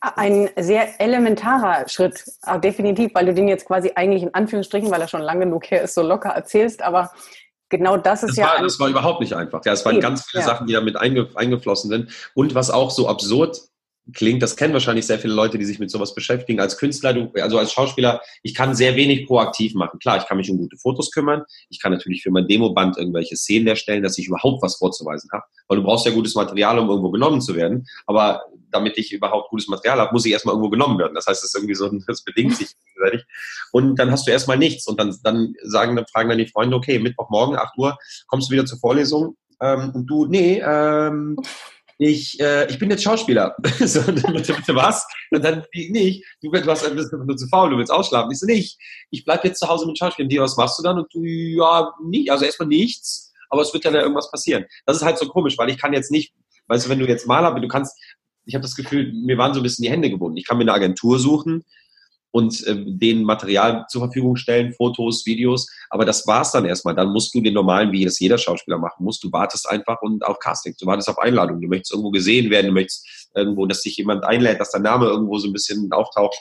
ein 0.00 0.48
sehr 0.56 1.00
elementarer 1.00 1.88
Schritt, 1.88 2.24
definitiv, 2.62 3.10
weil 3.14 3.26
du 3.26 3.34
den 3.34 3.48
jetzt 3.48 3.66
quasi 3.66 3.92
eigentlich 3.94 4.22
in 4.22 4.32
Anführungsstrichen, 4.32 4.90
weil 4.90 5.00
er 5.00 5.08
schon 5.08 5.22
lange 5.22 5.46
genug 5.46 5.70
her 5.70 5.82
ist, 5.82 5.94
so 5.94 6.02
locker 6.02 6.30
erzählst, 6.30 6.82
aber 6.82 7.10
genau 7.68 7.96
das 7.96 8.22
ist 8.22 8.30
das 8.30 8.36
ja. 8.36 8.46
War, 8.46 8.62
das 8.62 8.78
war 8.80 8.88
überhaupt 8.88 9.20
nicht 9.20 9.34
einfach. 9.34 9.64
Ja, 9.64 9.72
es 9.72 9.84
waren 9.84 10.00
ganz 10.00 10.24
viele 10.26 10.42
ja. 10.42 10.46
Sachen, 10.46 10.66
die 10.66 10.72
damit 10.72 10.96
einge, 10.96 11.28
eingeflossen 11.34 11.90
sind. 11.90 12.10
Und 12.34 12.54
was 12.54 12.70
auch 12.70 12.90
so 12.90 13.08
absurd 13.08 13.60
klingt, 14.12 14.42
das 14.42 14.56
kennen 14.56 14.72
wahrscheinlich 14.72 15.06
sehr 15.06 15.18
viele 15.18 15.34
Leute, 15.34 15.58
die 15.58 15.64
sich 15.64 15.78
mit 15.78 15.90
sowas 15.90 16.14
beschäftigen. 16.14 16.60
Als 16.60 16.78
Künstler, 16.78 17.12
du, 17.12 17.30
also 17.40 17.58
als 17.58 17.72
Schauspieler, 17.72 18.20
ich 18.42 18.54
kann 18.54 18.74
sehr 18.74 18.96
wenig 18.96 19.26
proaktiv 19.26 19.74
machen. 19.74 19.98
Klar, 19.98 20.18
ich 20.18 20.26
kann 20.26 20.36
mich 20.36 20.50
um 20.50 20.58
gute 20.58 20.76
Fotos 20.76 21.10
kümmern. 21.10 21.42
Ich 21.68 21.80
kann 21.80 21.92
natürlich 21.92 22.22
für 22.22 22.30
mein 22.30 22.46
Demoband 22.46 22.96
irgendwelche 22.96 23.36
Szenen 23.36 23.66
erstellen, 23.66 24.02
dass 24.02 24.18
ich 24.18 24.26
überhaupt 24.26 24.62
was 24.62 24.76
vorzuweisen 24.76 25.30
habe. 25.32 25.44
Weil 25.68 25.78
du 25.78 25.84
brauchst 25.84 26.06
ja 26.06 26.12
gutes 26.12 26.34
Material, 26.34 26.78
um 26.78 26.88
irgendwo 26.88 27.10
genommen 27.10 27.40
zu 27.40 27.54
werden. 27.54 27.86
Aber 28.06 28.42
damit 28.70 28.98
ich 28.98 29.12
überhaupt 29.12 29.50
gutes 29.50 29.68
Material 29.68 29.98
habe, 29.98 30.12
muss 30.12 30.24
ich 30.26 30.32
erstmal 30.32 30.54
irgendwo 30.54 30.70
genommen 30.70 30.98
werden. 30.98 31.14
Das 31.14 31.26
heißt, 31.26 31.42
es 31.42 31.50
ist 31.50 31.56
irgendwie 31.56 31.74
so, 31.74 31.90
das 32.06 32.22
bedingt 32.22 32.56
sich 32.56 32.68
gegenseitig. 32.86 33.26
Und 33.72 33.98
dann 33.98 34.10
hast 34.10 34.26
du 34.26 34.30
erstmal 34.30 34.58
nichts. 34.58 34.86
Und 34.86 34.98
dann, 34.98 35.16
dann 35.22 35.54
sagen, 35.62 35.96
dann 35.96 36.06
fragen 36.06 36.28
dann 36.28 36.38
die 36.38 36.46
Freunde, 36.46 36.76
okay, 36.76 36.98
Mittwochmorgen, 36.98 37.56
8 37.56 37.76
Uhr, 37.76 37.98
kommst 38.26 38.48
du 38.48 38.52
wieder 38.52 38.66
zur 38.66 38.78
Vorlesung? 38.78 39.36
Ähm, 39.60 39.90
und 39.94 40.06
du, 40.06 40.26
nee, 40.26 40.62
ähm, 40.64 41.36
ich, 41.98 42.38
äh, 42.40 42.70
ich 42.70 42.78
bin 42.78 42.90
jetzt 42.90 43.02
Schauspieler. 43.02 43.56
so, 43.80 44.00
bitte, 44.02 44.54
bitte 44.54 44.74
was? 44.74 45.06
Und 45.30 45.44
dann, 45.44 45.64
nee, 45.74 46.22
du, 46.40 46.50
du 46.50 46.66
hast, 46.66 46.94
bist 46.94 47.12
nur 47.12 47.36
zu 47.36 47.48
faul, 47.48 47.70
du 47.70 47.76
willst 47.76 47.92
ausschlafen. 47.92 48.30
Ich 48.30 48.38
so, 48.38 48.46
nee, 48.46 48.54
ich, 48.54 48.78
ich 49.10 49.24
bleib 49.24 49.44
jetzt 49.44 49.58
zu 49.58 49.68
Hause 49.68 49.86
mit 49.86 49.98
Schauspielern. 49.98 50.28
Die, 50.28 50.38
was 50.38 50.56
machst 50.56 50.78
du 50.78 50.84
dann? 50.84 50.98
Und 50.98 51.12
du, 51.12 51.24
ja, 51.24 51.92
nicht, 52.04 52.30
also 52.30 52.44
erstmal 52.44 52.68
nichts, 52.68 53.32
aber 53.50 53.62
es 53.62 53.74
wird 53.74 53.84
ja 53.84 53.90
da 53.90 54.00
irgendwas 54.00 54.30
passieren. 54.30 54.64
Das 54.86 54.96
ist 54.96 55.02
halt 55.02 55.18
so 55.18 55.26
komisch, 55.26 55.58
weil 55.58 55.70
ich 55.70 55.78
kann 55.78 55.92
jetzt 55.92 56.12
nicht, 56.12 56.32
weißt 56.68 56.86
du, 56.86 56.90
wenn 56.90 57.00
du 57.00 57.08
jetzt 57.08 57.26
Maler 57.26 57.52
bist, 57.52 57.64
du 57.64 57.68
kannst, 57.68 57.98
ich 58.44 58.54
habe 58.54 58.62
das 58.62 58.76
Gefühl, 58.76 59.12
mir 59.12 59.36
waren 59.36 59.52
so 59.52 59.60
ein 59.60 59.64
bisschen 59.64 59.82
die 59.82 59.90
Hände 59.90 60.08
gebunden. 60.08 60.36
Ich 60.36 60.46
kann 60.46 60.56
mir 60.56 60.62
eine 60.62 60.72
Agentur 60.74 61.18
suchen, 61.18 61.64
und 62.30 62.66
äh, 62.66 62.76
denen 62.86 63.24
Material 63.24 63.86
zur 63.88 64.02
Verfügung 64.02 64.36
stellen, 64.36 64.72
Fotos, 64.72 65.24
Videos. 65.24 65.66
Aber 65.90 66.04
das 66.04 66.26
war's 66.26 66.52
dann 66.52 66.64
erstmal. 66.64 66.94
Dann 66.94 67.12
musst 67.12 67.34
du 67.34 67.40
den 67.40 67.54
normalen, 67.54 67.92
wie 67.92 68.04
das 68.04 68.18
jeder 68.18 68.38
Schauspieler 68.38 68.78
machen 68.78 69.04
muss. 69.04 69.18
Du 69.18 69.32
wartest 69.32 69.68
einfach 69.68 70.02
und 70.02 70.24
auf 70.24 70.38
Casting. 70.38 70.74
Du 70.78 70.86
wartest 70.86 71.08
auf 71.08 71.18
Einladung. 71.18 71.60
Du 71.60 71.68
möchtest 71.68 71.92
irgendwo 71.92 72.10
gesehen 72.10 72.50
werden. 72.50 72.66
Du 72.66 72.72
möchtest 72.72 73.30
irgendwo, 73.34 73.66
dass 73.66 73.82
dich 73.82 73.96
jemand 73.96 74.24
einlädt, 74.24 74.60
dass 74.60 74.72
dein 74.72 74.82
Name 74.82 75.06
irgendwo 75.06 75.38
so 75.38 75.48
ein 75.48 75.52
bisschen 75.52 75.90
auftaucht. 75.92 76.36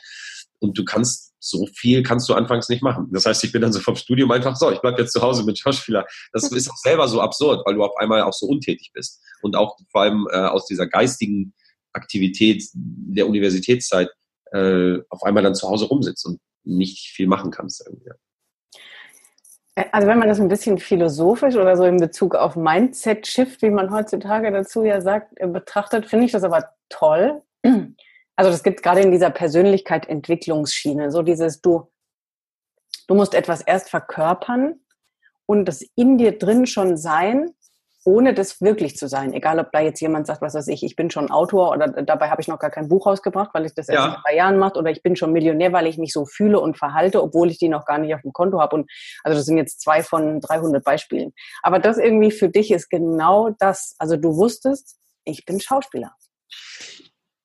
Und 0.59 0.77
du 0.77 0.83
kannst 0.83 1.27
so 1.39 1.67
viel 1.67 2.03
kannst 2.03 2.27
du 2.27 2.33
anfangs 2.33 2.67
nicht 2.67 2.81
machen. 2.81 3.07
Das 3.11 3.25
heißt, 3.25 3.43
ich 3.43 3.51
bin 3.51 3.61
dann 3.61 3.71
so 3.71 3.79
vom 3.79 3.95
Studium 3.95 4.31
einfach 4.31 4.55
so, 4.55 4.71
ich 4.71 4.79
bleib 4.79 4.97
jetzt 4.99 5.13
zu 5.13 5.21
Hause 5.21 5.43
mit 5.43 5.57
Schauspieler. 5.57 6.05
Das 6.33 6.51
ist 6.51 6.69
auch 6.69 6.77
selber 6.77 7.07
so 7.07 7.21
absurd, 7.21 7.65
weil 7.65 7.75
du 7.75 7.83
auf 7.83 7.95
einmal 7.97 8.21
auch 8.23 8.33
so 8.33 8.47
untätig 8.47 8.91
bist. 8.93 9.21
Und 9.41 9.55
auch 9.55 9.77
vor 9.91 10.01
allem 10.01 10.27
äh, 10.31 10.37
aus 10.37 10.65
dieser 10.65 10.87
geistigen 10.87 11.53
Aktivität 11.93 12.63
der 12.73 13.27
Universitätszeit 13.27 14.09
äh, 14.51 14.99
auf 15.09 15.23
einmal 15.23 15.43
dann 15.43 15.55
zu 15.55 15.67
Hause 15.69 15.85
rumsitzt 15.85 16.25
und 16.25 16.39
nicht 16.63 17.11
viel 17.11 17.27
machen 17.27 17.51
kannst. 17.51 17.85
Irgendwie. 17.85 18.11
Äh, 19.75 19.85
also 19.91 20.07
wenn 20.07 20.19
man 20.19 20.27
das 20.27 20.39
ein 20.39 20.49
bisschen 20.49 20.77
philosophisch 20.77 21.55
oder 21.55 21.77
so 21.77 21.83
in 21.83 21.97
Bezug 21.97 22.35
auf 22.35 22.55
Mindset-Shift, 22.55 23.61
wie 23.61 23.69
man 23.69 23.91
heutzutage 23.91 24.51
dazu 24.51 24.83
ja 24.83 25.01
sagt, 25.01 25.39
äh, 25.39 25.47
betrachtet, 25.47 26.07
finde 26.07 26.25
ich 26.25 26.31
das 26.31 26.43
aber 26.43 26.69
toll. 26.89 27.41
Also 28.35 28.51
das 28.51 28.63
gibt 28.63 28.83
gerade 28.83 29.01
in 29.01 29.11
dieser 29.11 29.31
Persönlichkeit-Entwicklungsschiene, 29.31 31.11
so 31.11 31.23
dieses 31.23 31.59
du, 31.61 31.91
du 33.07 33.15
musst 33.15 33.33
etwas 33.33 33.61
erst 33.61 33.89
verkörpern 33.89 34.79
und 35.47 35.65
das 35.65 35.81
in 35.95 36.17
dir 36.17 36.37
drin 36.37 36.67
schon 36.67 36.97
sein, 36.97 37.55
ohne 38.07 38.33
das 38.33 38.61
wirklich 38.61 38.95
zu 38.95 39.09
sein. 39.09 39.33
Egal, 39.33 39.59
ob 39.59 39.73
da 39.73 39.81
jetzt 39.81 39.99
jemand 39.99 40.27
sagt, 40.27 40.41
was 40.41 40.53
weiß 40.53 40.69
ich, 40.69 40.81
ich 40.81 40.95
bin 40.95 41.11
schon 41.11 41.29
Autor 41.29 41.73
oder 41.73 41.89
dabei 41.89 42.29
habe 42.29 42.41
ich 42.41 42.47
noch 42.47 42.57
gar 42.57 42.69
kein 42.69 42.87
Buch 42.87 43.05
rausgebracht, 43.05 43.49
weil 43.53 43.65
ich 43.65 43.75
das 43.75 43.89
erst 43.89 44.01
ja. 44.01 44.15
in 44.15 44.21
drei 44.23 44.35
Jahren 44.37 44.57
mache 44.57 44.79
oder 44.79 44.89
ich 44.89 45.03
bin 45.03 45.17
schon 45.17 45.33
Millionär, 45.33 45.73
weil 45.73 45.87
ich 45.87 45.97
mich 45.97 46.13
so 46.13 46.25
fühle 46.25 46.61
und 46.61 46.77
verhalte, 46.77 47.21
obwohl 47.21 47.51
ich 47.51 47.57
die 47.57 47.67
noch 47.67 47.85
gar 47.85 47.97
nicht 47.97 48.15
auf 48.15 48.21
dem 48.21 48.31
Konto 48.31 48.61
habe. 48.61 48.77
Und 48.77 48.89
also 49.25 49.37
das 49.37 49.45
sind 49.45 49.57
jetzt 49.57 49.81
zwei 49.81 50.03
von 50.03 50.39
300 50.39 50.85
Beispielen. 50.85 51.33
Aber 51.63 51.79
das 51.79 51.97
irgendwie 51.97 52.31
für 52.31 52.47
dich 52.47 52.71
ist 52.71 52.89
genau 52.89 53.49
das. 53.59 53.93
Also 53.97 54.15
du 54.15 54.37
wusstest, 54.37 54.95
ich 55.25 55.43
bin 55.43 55.59
Schauspieler. 55.59 56.13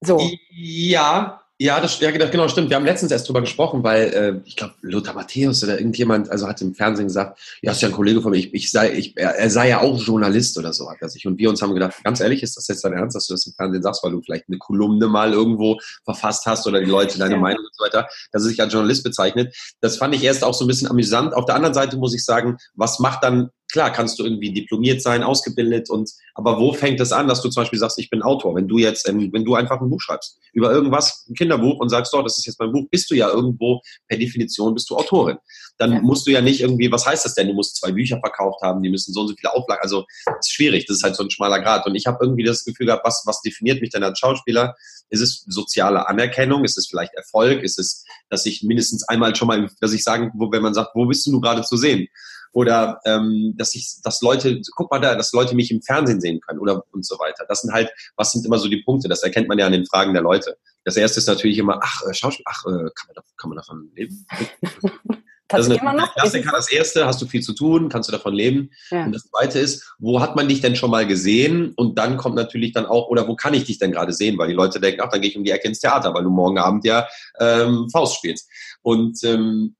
So. 0.00 0.21
Ja, 0.52 1.42
ja, 1.62 1.81
das, 1.81 2.00
ja, 2.00 2.11
genau, 2.11 2.49
stimmt. 2.49 2.71
Wir 2.71 2.76
haben 2.76 2.85
letztens 2.85 3.12
erst 3.12 3.28
drüber 3.28 3.40
gesprochen, 3.40 3.85
weil 3.85 4.02
äh, 4.12 4.40
ich 4.45 4.57
glaube, 4.57 4.75
Lothar 4.83 5.14
Matthäus 5.14 5.62
oder 5.62 5.78
irgendjemand, 5.78 6.28
also 6.28 6.49
hat 6.49 6.61
im 6.61 6.75
Fernsehen 6.75 7.07
gesagt, 7.07 7.38
ja, 7.62 7.71
ist 7.71 7.81
ja 7.81 7.88
ein 7.88 7.95
Kollege 7.95 8.21
von 8.21 8.33
mir, 8.33 8.38
ich, 8.38 8.52
ich 8.52 8.71
sei, 8.71 8.92
ich, 8.92 9.16
er, 9.16 9.37
er 9.37 9.49
sei 9.49 9.69
ja 9.69 9.81
auch 9.81 9.97
Journalist 9.97 10.59
oder 10.59 10.73
so, 10.73 10.90
hat 10.90 10.99
er 11.00 11.09
sich. 11.09 11.25
Und 11.25 11.38
wir 11.38 11.49
uns 11.49 11.62
haben 11.62 11.73
gedacht, 11.73 12.02
ganz 12.02 12.19
ehrlich, 12.19 12.42
ist 12.42 12.57
das 12.57 12.66
jetzt 12.66 12.85
dein 12.85 12.95
Ernst, 12.95 13.14
dass 13.14 13.28
du 13.28 13.35
das 13.35 13.47
im 13.47 13.52
Fernsehen 13.52 13.83
sagst, 13.83 14.02
weil 14.02 14.11
du 14.11 14.21
vielleicht 14.21 14.49
eine 14.49 14.59
Kolumne 14.59 15.07
mal 15.07 15.33
irgendwo 15.33 15.78
verfasst 16.04 16.47
hast 16.47 16.66
oder 16.66 16.81
die 16.81 16.90
Leute 16.90 17.16
deine 17.16 17.35
ja. 17.35 17.40
Meinung 17.40 17.64
und 17.73 17.76
so 17.76 17.85
weiter, 17.85 18.09
dass 18.33 18.43
er 18.43 18.49
sich 18.49 18.61
als 18.61 18.73
Journalist 18.73 19.05
bezeichnet. 19.05 19.57
Das 19.81 19.97
fand 19.97 20.14
ich 20.14 20.23
erst 20.23 20.45
auch 20.45 20.55
so 20.55 20.64
ein 20.64 20.69
bisschen 20.69 20.88
amüsant. 20.88 21.35
Auf 21.35 21.47
der 21.47 21.55
anderen 21.55 21.75
Seite 21.75 21.97
muss 21.97 22.14
ich 22.14 22.25
sagen, 22.25 22.59
was 22.75 22.99
macht 22.99 23.25
dann 23.25 23.50
klar 23.73 23.91
kannst 23.91 24.19
du 24.19 24.25
irgendwie 24.25 24.52
diplomiert 24.52 25.02
sein, 25.02 25.23
ausgebildet 25.23 25.91
und 25.91 26.11
aber 26.35 26.61
wo 26.61 26.73
fängt 26.73 27.00
es 27.00 27.11
an, 27.11 27.26
dass 27.26 27.41
du 27.43 27.49
zum 27.49 27.62
Beispiel 27.62 27.79
sagst, 27.79 27.99
ich 27.99 28.11
bin 28.11 28.23
Autor? 28.23 28.55
Wenn 28.55 28.69
du 28.69 28.79
jetzt, 28.79 29.09
ähm, 29.09 29.31
wenn 29.33 29.45
du 29.45 29.55
einfach 29.55 29.81
ein 29.81 29.88
Buch 29.91 30.00
schreibst 30.00 30.38
über 30.52 30.71
irgendwas, 30.71 31.26
ein 31.29 31.35
Kinderbuch 31.35 31.81
und 31.81 31.88
sagst, 31.88 32.14
oh, 32.14 32.23
das 32.23 32.38
ist 32.38 32.47
jetzt 32.47 32.61
mein 32.61 32.71
Buch, 32.71 32.87
bist 32.91 33.11
du 33.11 33.14
ja 33.14 33.31
irgendwo 33.31 33.81
per 34.07 34.19
Definition 34.19 34.75
bist 34.75 34.88
du 34.91 34.97
Autorin. 34.97 35.38
Dann 35.79 35.93
ja. 35.93 36.00
musst 36.00 36.26
du 36.26 36.31
ja 36.31 36.43
nicht 36.43 36.61
irgendwie, 36.61 36.93
was 36.93 37.07
heißt 37.07 37.25
das 37.25 37.35
denn? 37.35 37.49
Du 37.49 37.55
musst 37.55 37.76
zwei 37.76 37.93
Bücher 37.93 38.21
verkauft 38.21 38.61
haben, 38.62 38.83
die 38.83 38.91
müssen 38.91 39.12
so 39.12 39.23
und 39.23 39.29
so 39.29 39.35
viele 39.35 39.52
Auflagen. 39.55 39.81
Also 39.83 40.05
das 40.26 40.47
ist 40.47 40.52
schwierig, 40.52 40.87
das 40.87 40.99
ist 40.99 41.02
halt 41.02 41.17
so 41.17 41.23
ein 41.23 41.31
schmaler 41.31 41.61
Grad. 41.61 41.87
Und 41.87 41.95
ich 41.95 42.07
habe 42.07 42.19
irgendwie 42.21 42.45
das 42.45 42.64
Gefühl 42.64 42.87
gehabt, 42.87 43.07
was, 43.07 43.23
was 43.25 43.41
definiert 43.41 43.81
mich 43.81 43.91
denn 43.91 44.05
als 44.05 44.19
Schauspieler? 44.19 44.75
Ist 45.12 45.21
es 45.21 45.45
soziale 45.47 46.09
Anerkennung? 46.09 46.64
Ist 46.64 46.78
es 46.78 46.88
vielleicht 46.88 47.14
Erfolg? 47.14 47.62
Ist 47.62 47.78
es, 47.78 48.04
dass 48.31 48.47
ich 48.47 48.62
mindestens 48.62 49.07
einmal 49.09 49.37
schon 49.37 49.49
mal, 49.49 49.71
dass 49.81 49.92
ich 49.92 50.02
sagen, 50.02 50.33
wo, 50.35 50.50
wenn 50.50 50.62
man 50.62 50.75
sagt, 50.75 50.90
wo 50.95 51.07
bist 51.07 51.26
du 51.26 51.40
gerade 51.40 51.62
zu 51.62 51.76
sehen? 51.76 52.09
oder 52.52 53.00
ähm, 53.04 53.54
dass 53.57 53.75
ich, 53.75 53.97
dass 54.02 54.21
Leute, 54.21 54.61
guck 54.76 54.90
mal 54.90 55.00
da, 55.00 55.14
dass 55.14 55.33
Leute 55.33 55.54
mich 55.54 55.71
im 55.71 55.83
Fernsehen 55.83 56.21
sehen 56.21 56.40
können 56.40 56.61
oder 56.61 56.85
und 56.92 57.04
so 57.04 57.19
weiter. 57.19 57.45
Das 57.49 57.62
sind 57.62 57.73
halt, 57.73 57.90
was 58.16 58.33
sind 58.33 58.45
immer 58.45 58.59
so 58.59 58.69
die 58.69 58.83
Punkte? 58.83 59.09
Das 59.09 59.23
erkennt 59.23 59.49
man 59.49 59.59
ja 59.59 59.66
an 59.66 59.73
den 59.73 59.87
Fragen 59.87 60.12
der 60.12 60.23
Leute. 60.23 60.57
Das 60.85 60.97
erste 60.97 61.21
ist 61.21 61.28
natürlich 61.28 61.59
immer, 61.59 61.81
ach, 61.83 62.02
äh, 62.09 62.14
Schauspiel, 62.14 62.45
ach, 62.47 62.64
äh, 62.66 62.90
kann 62.95 63.09
man, 63.14 63.25
kann 63.37 63.50
man 63.50 63.57
davon 63.57 63.90
leben? 63.95 64.26
Das 65.52 65.68
ist 65.68 65.80
eine 65.80 66.09
Klassiker. 66.14 66.52
Das 66.52 66.71
erste, 66.71 67.06
hast 67.06 67.21
du 67.23 67.26
viel 67.26 67.42
zu 67.42 67.54
tun, 67.54 67.88
kannst 67.88 68.09
du 68.09 68.12
davon 68.12 68.35
leben. 68.35 68.71
Ja. 68.90 69.04
Und 69.04 69.12
das 69.12 69.25
zweite 69.25 69.59
ist, 69.59 69.94
wo 69.99 70.21
hat 70.21 70.37
man 70.37 70.49
dich 70.49 70.61
denn 70.61 70.76
schon 70.76 70.90
mal 70.90 71.06
gesehen? 71.06 71.73
Und 71.76 71.99
dann 71.99 72.16
kommt 72.16 72.37
natürlich 72.37 72.73
dann 72.73 72.87
auch, 72.87 73.09
oder 73.09 73.28
wo 73.28 73.37
kann 73.37 73.54
ich 73.54 73.64
dich 73.64 73.78
denn 73.78 73.92
gerade 73.92 74.12
sehen? 74.12 74.38
Weil 74.38 74.49
die 74.49 74.54
Leute 74.54 74.80
denken, 74.80 75.00
ach, 75.02 75.11
dann 75.11 75.21
gehe 75.21 75.30
ich 75.30 75.37
um 75.37 75.44
die 75.44 75.50
Ecke 75.50 75.68
ins 75.68 75.80
Theater, 75.80 76.14
weil 76.14 76.25
du 76.25 76.30
morgen 76.30 76.59
Abend 76.59 76.85
ja 76.85 77.06
ähm, 77.38 77.88
Faust 77.90 78.16
spielst. 78.16 78.49
Und 78.82 79.23
ähm, 79.25 79.76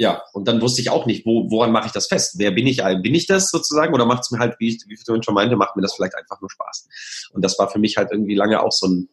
ja, 0.00 0.22
und 0.32 0.48
dann 0.48 0.62
wusste 0.62 0.80
ich 0.80 0.88
auch 0.88 1.04
nicht, 1.04 1.26
wo, 1.26 1.50
woran 1.50 1.72
mache 1.72 1.88
ich 1.88 1.92
das 1.92 2.06
fest? 2.06 2.36
Wer 2.38 2.52
bin 2.52 2.66
ich? 2.66 2.82
Bin 3.02 3.14
ich 3.14 3.26
das 3.26 3.50
sozusagen? 3.50 3.92
Oder 3.92 4.06
macht 4.06 4.22
es 4.22 4.30
mir 4.30 4.38
halt, 4.38 4.56
wie 4.58 4.68
ich, 4.68 4.82
wie 4.86 4.94
ich 4.94 5.24
schon 5.24 5.34
meinte, 5.34 5.56
macht 5.56 5.76
mir 5.76 5.82
das 5.82 5.94
vielleicht 5.94 6.16
einfach 6.16 6.40
nur 6.40 6.50
Spaß? 6.50 6.88
Und 7.34 7.44
das 7.44 7.58
war 7.58 7.68
für 7.68 7.78
mich 7.78 7.98
halt 7.98 8.08
irgendwie 8.10 8.34
lange 8.34 8.62
auch 8.62 8.72
so, 8.72 8.86
ein, 8.86 9.10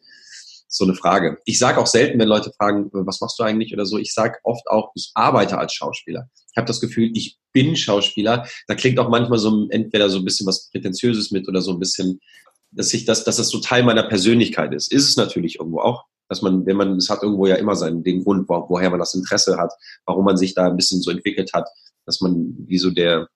so 0.67 0.83
eine 0.83 0.95
Frage. 0.95 1.37
Ich 1.45 1.59
sage 1.59 1.79
auch 1.79 1.87
selten, 1.87 2.19
wenn 2.19 2.27
Leute 2.27 2.51
fragen, 2.57 2.89
was 2.91 3.21
machst 3.21 3.39
du 3.39 3.43
eigentlich 3.43 3.73
oder 3.73 3.85
so, 3.85 3.97
ich 3.97 4.13
sage 4.13 4.37
oft 4.43 4.67
auch, 4.67 4.91
ich 4.95 5.11
arbeite 5.13 5.57
als 5.57 5.73
Schauspieler. 5.73 6.29
Ich 6.51 6.57
habe 6.57 6.67
das 6.67 6.81
Gefühl, 6.81 7.11
ich 7.13 7.37
bin 7.53 7.75
Schauspieler. 7.75 8.45
Da 8.67 8.75
klingt 8.75 8.99
auch 8.99 9.09
manchmal 9.09 9.39
so 9.39 9.67
entweder 9.69 10.09
so 10.09 10.17
ein 10.17 10.25
bisschen 10.25 10.47
was 10.47 10.69
Prätentiöses 10.69 11.31
mit 11.31 11.47
oder 11.47 11.61
so 11.61 11.71
ein 11.71 11.79
bisschen, 11.79 12.19
dass 12.71 12.93
ich 12.93 13.05
das, 13.05 13.23
dass 13.23 13.37
das 13.37 13.49
so 13.49 13.59
Teil 13.59 13.83
meiner 13.83 14.03
Persönlichkeit 14.03 14.73
ist. 14.73 14.91
Ist 14.91 15.07
es 15.07 15.17
natürlich 15.17 15.59
irgendwo 15.59 15.79
auch 15.79 16.05
dass 16.29 16.41
man, 16.41 16.65
wenn 16.65 16.77
man, 16.77 16.97
es 16.97 17.09
hat 17.09 17.23
irgendwo 17.23 17.47
ja 17.47 17.55
immer 17.55 17.75
seinen, 17.75 18.03
den 18.03 18.23
Grund, 18.23 18.49
wo, 18.49 18.65
woher 18.69 18.89
man 18.89 18.99
das 18.99 19.13
Interesse 19.13 19.57
hat, 19.57 19.73
warum 20.05 20.25
man 20.25 20.37
sich 20.37 20.53
da 20.53 20.67
ein 20.67 20.75
bisschen 20.75 21.01
so 21.01 21.11
entwickelt 21.11 21.53
hat, 21.53 21.69
dass 22.05 22.21
man, 22.21 22.53
wie 22.67 22.77
so 22.77 22.91
der, 22.91 23.27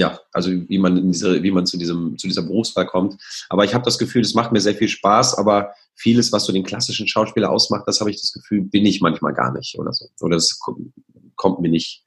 ja, 0.00 0.18
also 0.32 0.50
wie 0.50 0.78
man 0.78 0.96
in 0.96 1.12
diese, 1.12 1.42
wie 1.42 1.50
man 1.50 1.66
zu 1.66 1.76
diesem, 1.76 2.16
zu 2.16 2.26
dieser 2.26 2.40
Berufswahl 2.40 2.86
kommt. 2.86 3.20
Aber 3.50 3.64
ich 3.64 3.74
habe 3.74 3.84
das 3.84 3.98
Gefühl, 3.98 4.22
es 4.22 4.34
macht 4.34 4.50
mir 4.50 4.60
sehr 4.60 4.74
viel 4.74 4.88
Spaß, 4.88 5.36
aber 5.36 5.74
vieles, 5.94 6.32
was 6.32 6.46
so 6.46 6.54
den 6.54 6.64
klassischen 6.64 7.06
Schauspieler 7.06 7.50
ausmacht, 7.50 7.84
das 7.86 8.00
habe 8.00 8.10
ich 8.10 8.18
das 8.18 8.32
Gefühl, 8.32 8.62
bin 8.62 8.86
ich 8.86 9.02
manchmal 9.02 9.34
gar 9.34 9.52
nicht 9.52 9.78
oder 9.78 9.92
so. 9.92 10.06
Oder 10.22 10.36
es 10.36 10.58
kommt, 10.58 10.94
kommt 11.36 11.60
mir 11.60 11.68
nicht 11.68 12.02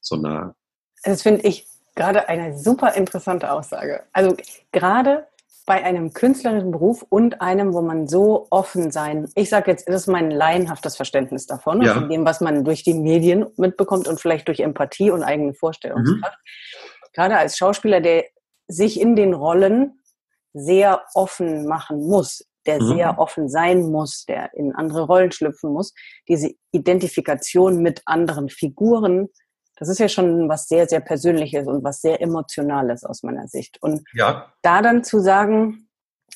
so 0.00 0.16
nah. 0.16 0.56
Das 1.04 1.22
finde 1.22 1.46
ich 1.46 1.68
gerade 1.94 2.28
eine 2.28 2.58
super 2.58 2.94
interessante 2.94 3.52
Aussage. 3.52 4.02
Also 4.12 4.36
gerade 4.72 5.28
bei 5.66 5.84
einem 5.84 6.12
künstlerischen 6.12 6.72
Beruf 6.72 7.06
und 7.10 7.40
einem, 7.40 7.72
wo 7.74 7.80
man 7.80 8.08
so 8.08 8.48
offen 8.50 8.90
sein, 8.90 9.28
ich 9.36 9.50
sage 9.50 9.70
jetzt, 9.70 9.88
das 9.88 10.02
ist 10.02 10.06
mein 10.08 10.32
laienhaftes 10.32 10.96
Verständnis 10.96 11.46
davon, 11.46 11.80
ja. 11.80 11.94
von 11.94 12.08
dem, 12.08 12.24
was 12.24 12.40
man 12.40 12.64
durch 12.64 12.82
die 12.82 12.94
Medien 12.94 13.46
mitbekommt 13.56 14.08
und 14.08 14.20
vielleicht 14.20 14.48
durch 14.48 14.58
Empathie 14.58 15.12
und 15.12 15.22
eigene 15.22 15.54
Vorstellungskraft. 15.54 16.38
Mhm. 16.42 16.99
Gerade 17.12 17.36
als 17.36 17.56
Schauspieler, 17.56 18.00
der 18.00 18.24
sich 18.68 19.00
in 19.00 19.16
den 19.16 19.34
Rollen 19.34 20.00
sehr 20.52 21.02
offen 21.14 21.66
machen 21.66 22.06
muss, 22.06 22.44
der 22.66 22.80
mhm. 22.80 22.88
sehr 22.88 23.18
offen 23.18 23.48
sein 23.48 23.90
muss, 23.90 24.24
der 24.26 24.52
in 24.54 24.74
andere 24.74 25.02
Rollen 25.02 25.32
schlüpfen 25.32 25.72
muss, 25.72 25.94
diese 26.28 26.52
Identifikation 26.72 27.82
mit 27.82 28.02
anderen 28.06 28.48
Figuren 28.48 29.28
das 29.80 29.88
ist 29.88 29.98
ja 29.98 30.10
schon 30.10 30.48
was 30.48 30.68
sehr, 30.68 30.86
sehr 30.86 31.00
Persönliches 31.00 31.66
und 31.66 31.82
was 31.82 32.02
sehr 32.02 32.20
Emotionales 32.20 33.02
aus 33.02 33.22
meiner 33.22 33.48
Sicht. 33.48 33.82
Und 33.82 34.02
ja. 34.12 34.52
da 34.60 34.82
dann 34.82 35.02
zu 35.02 35.20
sagen, 35.20 35.88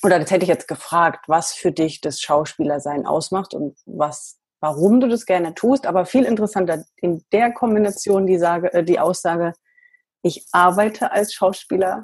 oder 0.03 0.19
das 0.19 0.31
hätte 0.31 0.43
ich 0.43 0.49
jetzt 0.49 0.67
gefragt, 0.67 1.25
was 1.27 1.53
für 1.53 1.71
dich 1.71 2.01
das 2.01 2.19
Schauspielersein 2.19 3.05
ausmacht 3.05 3.53
und 3.53 3.77
was, 3.85 4.39
warum 4.61 4.99
du 4.99 5.07
das 5.07 5.27
gerne 5.27 5.53
tust, 5.53 5.85
aber 5.85 6.07
viel 6.07 6.23
interessanter 6.23 6.85
in 6.97 7.23
der 7.31 7.53
Kombination 7.53 8.25
die, 8.25 8.39
Sage, 8.39 8.73
äh, 8.73 8.83
die 8.83 8.99
Aussage, 8.99 9.53
ich 10.25 10.47
arbeite 10.51 11.11
als 11.11 11.33
Schauspieler. 11.33 12.03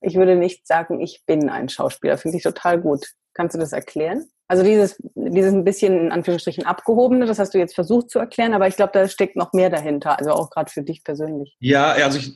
Ich 0.00 0.14
würde 0.14 0.34
nicht 0.34 0.66
sagen, 0.66 0.98
ich 1.00 1.24
bin 1.26 1.50
ein 1.50 1.68
Schauspieler. 1.68 2.16
Finde 2.16 2.38
ich 2.38 2.42
total 2.42 2.80
gut. 2.80 3.06
Kannst 3.34 3.54
du 3.54 3.58
das 3.60 3.72
erklären? 3.72 4.24
Also 4.48 4.64
dieses, 4.64 4.96
dieses 5.14 5.52
ein 5.52 5.62
bisschen 5.62 6.06
in 6.06 6.10
Anführungsstrichen 6.10 6.64
abgehobene, 6.64 7.26
das 7.26 7.38
hast 7.38 7.52
du 7.52 7.58
jetzt 7.58 7.74
versucht 7.74 8.10
zu 8.10 8.18
erklären, 8.18 8.54
aber 8.54 8.66
ich 8.66 8.74
glaube, 8.74 8.92
da 8.94 9.06
steckt 9.06 9.36
noch 9.36 9.52
mehr 9.52 9.70
dahinter, 9.70 10.18
also 10.18 10.30
auch 10.30 10.50
gerade 10.50 10.72
für 10.72 10.82
dich 10.82 11.04
persönlich. 11.04 11.54
Ja, 11.60 11.92
also 11.92 12.18
ich, 12.18 12.32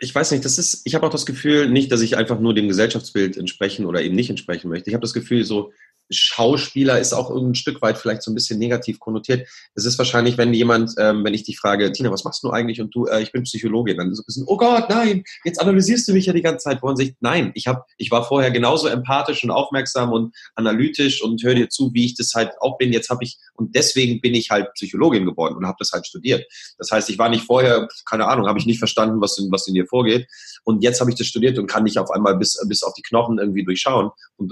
ich 0.00 0.14
weiß 0.14 0.32
nicht, 0.32 0.44
das 0.44 0.58
ist, 0.58 0.82
ich 0.84 0.94
habe 0.94 1.06
auch 1.06 1.10
das 1.10 1.24
Gefühl, 1.24 1.70
nicht, 1.70 1.90
dass 1.92 2.02
ich 2.02 2.18
einfach 2.18 2.40
nur 2.40 2.52
dem 2.52 2.68
Gesellschaftsbild 2.68 3.38
entsprechen 3.38 3.86
oder 3.86 4.02
eben 4.02 4.16
nicht 4.16 4.28
entsprechen 4.28 4.68
möchte. 4.68 4.90
Ich 4.90 4.94
habe 4.94 5.00
das 5.00 5.14
Gefühl, 5.14 5.44
so 5.44 5.72
Schauspieler 6.10 6.98
ist 6.98 7.12
auch 7.12 7.30
ein 7.30 7.54
Stück 7.54 7.82
weit 7.82 7.98
vielleicht 7.98 8.22
so 8.22 8.30
ein 8.30 8.34
bisschen 8.34 8.58
negativ 8.58 8.98
konnotiert. 8.98 9.48
Es 9.74 9.84
ist 9.84 9.98
wahrscheinlich, 9.98 10.38
wenn 10.38 10.52
jemand, 10.54 10.94
ähm, 10.98 11.24
wenn 11.24 11.34
ich 11.34 11.44
dich 11.44 11.58
frage, 11.58 11.90
Tina, 11.92 12.10
was 12.10 12.24
machst 12.24 12.42
du 12.42 12.50
eigentlich? 12.50 12.80
Und 12.80 12.94
du, 12.94 13.06
äh, 13.06 13.22
ich 13.22 13.32
bin 13.32 13.42
Psychologin, 13.44 13.96
dann 13.96 14.14
so 14.14 14.22
ein 14.22 14.26
bisschen, 14.26 14.44
oh 14.46 14.56
Gott, 14.56 14.88
nein, 14.88 15.24
jetzt 15.44 15.60
analysierst 15.60 16.08
du 16.08 16.12
mich 16.12 16.26
ja 16.26 16.32
die 16.32 16.42
ganze 16.42 16.64
Zeit. 16.64 16.82
Wo 16.82 16.94
sich, 16.94 17.14
nein, 17.20 17.52
ich 17.54 17.66
habe, 17.66 17.82
ich 17.96 18.10
war 18.10 18.24
vorher 18.24 18.50
genauso 18.50 18.88
empathisch 18.88 19.44
und 19.44 19.50
aufmerksam 19.50 20.12
und 20.12 20.34
analytisch 20.54 21.22
und 21.22 21.42
höre 21.42 21.54
dir 21.54 21.68
zu, 21.68 21.90
wie 21.92 22.06
ich 22.06 22.14
das 22.14 22.32
halt 22.34 22.52
auch 22.60 22.78
bin. 22.78 22.92
Jetzt 22.92 23.10
habe 23.10 23.24
ich 23.24 23.38
und 23.54 23.74
deswegen 23.74 24.20
bin 24.20 24.34
ich 24.34 24.50
halt 24.50 24.72
Psychologin 24.74 25.26
geworden 25.26 25.56
und 25.56 25.66
habe 25.66 25.76
das 25.78 25.92
halt 25.92 26.06
studiert. 26.06 26.46
Das 26.78 26.90
heißt, 26.90 27.10
ich 27.10 27.18
war 27.18 27.28
nicht 27.28 27.44
vorher, 27.44 27.88
keine 28.08 28.26
Ahnung, 28.26 28.46
habe 28.46 28.58
ich 28.58 28.66
nicht 28.66 28.78
verstanden, 28.78 29.20
was 29.20 29.38
in, 29.38 29.50
was 29.50 29.66
in 29.66 29.74
dir 29.74 29.86
vorgeht. 29.86 30.26
Und 30.64 30.82
jetzt 30.82 31.00
habe 31.00 31.10
ich 31.10 31.16
das 31.16 31.26
studiert 31.26 31.58
und 31.58 31.66
kann 31.66 31.84
dich 31.84 31.98
auf 31.98 32.10
einmal 32.10 32.36
bis 32.36 32.58
bis 32.66 32.82
auf 32.82 32.94
die 32.94 33.02
Knochen 33.02 33.38
irgendwie 33.38 33.64
durchschauen 33.64 34.10
und 34.36 34.50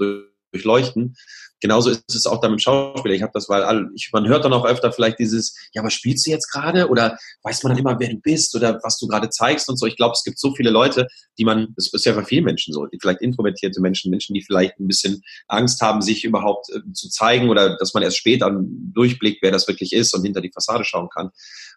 durchleuchten 0.51 1.15
genauso 1.59 1.89
ist 1.89 2.03
es 2.13 2.25
auch 2.25 2.39
da 2.39 2.49
mit 2.49 2.61
Schauspieler. 2.61 3.15
Ich 3.15 3.21
habe 3.21 3.31
das, 3.33 3.49
weil 3.49 3.63
alle, 3.63 3.89
ich, 3.95 4.09
man 4.13 4.27
hört 4.27 4.45
dann 4.45 4.53
auch 4.53 4.65
öfter 4.65 4.91
vielleicht 4.91 5.19
dieses, 5.19 5.55
ja, 5.73 5.83
was 5.83 5.93
spielst 5.93 6.25
du 6.25 6.31
jetzt 6.31 6.51
gerade? 6.51 6.87
Oder 6.89 7.17
weiß 7.43 7.63
man 7.63 7.71
dann 7.71 7.79
immer, 7.79 7.99
wer 7.99 8.09
du 8.09 8.17
bist 8.17 8.55
oder 8.55 8.79
was 8.83 8.97
du 8.97 9.07
gerade 9.07 9.29
zeigst 9.29 9.69
und 9.69 9.77
so. 9.77 9.85
Ich 9.85 9.95
glaube, 9.95 10.13
es 10.13 10.23
gibt 10.23 10.39
so 10.39 10.53
viele 10.53 10.69
Leute, 10.69 11.07
die 11.37 11.45
man, 11.45 11.73
das 11.75 11.91
ist 11.91 12.05
ja 12.05 12.13
bei 12.13 12.23
vielen 12.23 12.43
Menschen 12.43 12.73
so, 12.73 12.85
die 12.85 12.97
vielleicht 13.01 13.21
introvertierte 13.21 13.81
Menschen, 13.81 14.11
Menschen, 14.11 14.33
die 14.33 14.43
vielleicht 14.43 14.79
ein 14.79 14.87
bisschen 14.87 15.21
Angst 15.47 15.81
haben, 15.81 16.01
sich 16.01 16.23
überhaupt 16.23 16.69
äh, 16.69 16.79
zu 16.93 17.09
zeigen 17.09 17.49
oder 17.49 17.77
dass 17.77 17.93
man 17.93 18.03
erst 18.03 18.17
später 18.17 18.51
durchblickt, 18.53 19.41
wer 19.41 19.51
das 19.51 19.67
wirklich 19.67 19.93
ist 19.93 20.13
und 20.13 20.23
hinter 20.23 20.41
die 20.41 20.51
Fassade 20.51 20.83
schauen 20.83 21.09
kann. 21.09 21.29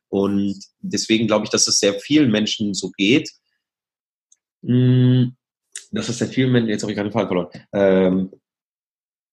Und 0.08 0.58
deswegen 0.80 1.26
glaube 1.26 1.44
ich, 1.44 1.50
dass 1.50 1.68
es 1.68 1.78
sehr 1.78 1.94
vielen 1.94 2.30
Menschen 2.30 2.74
so 2.74 2.90
geht. 2.90 3.30
Hm, 4.62 5.36
dass 5.92 6.08
es 6.08 6.18
sehr 6.18 6.28
vielen 6.28 6.52
Menschen, 6.52 6.68
jetzt 6.68 6.82
habe 6.82 6.92
ich 6.92 6.96
gerade 6.96 7.08
den 7.08 7.12
Fall 7.12 7.26
verloren, 7.26 7.48
ähm, 7.72 8.30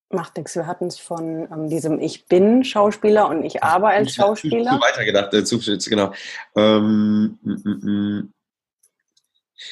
Macht 0.10 0.38
nichts. 0.38 0.56
Wir 0.56 0.68
hatten 0.68 0.88
es 0.88 0.98
von 1.00 1.48
ähm, 1.52 1.70
diesem 1.70 2.00
Ich 2.00 2.28
bin 2.28 2.64
Schauspieler 2.64 3.28
und 3.28 3.44
ich 3.44 3.62
arbeite 3.62 3.98
als 3.98 4.16
Schauspieler. 4.16 4.72
Zu, 4.72 4.78
zu 4.78 4.82
weitergedacht, 4.82 5.34
äh, 5.34 5.44
zu, 5.44 5.60
genau. 5.90 6.14
Ähm, 6.56 7.38
m, 7.44 7.62
m, 7.66 7.82
m. 7.84 8.34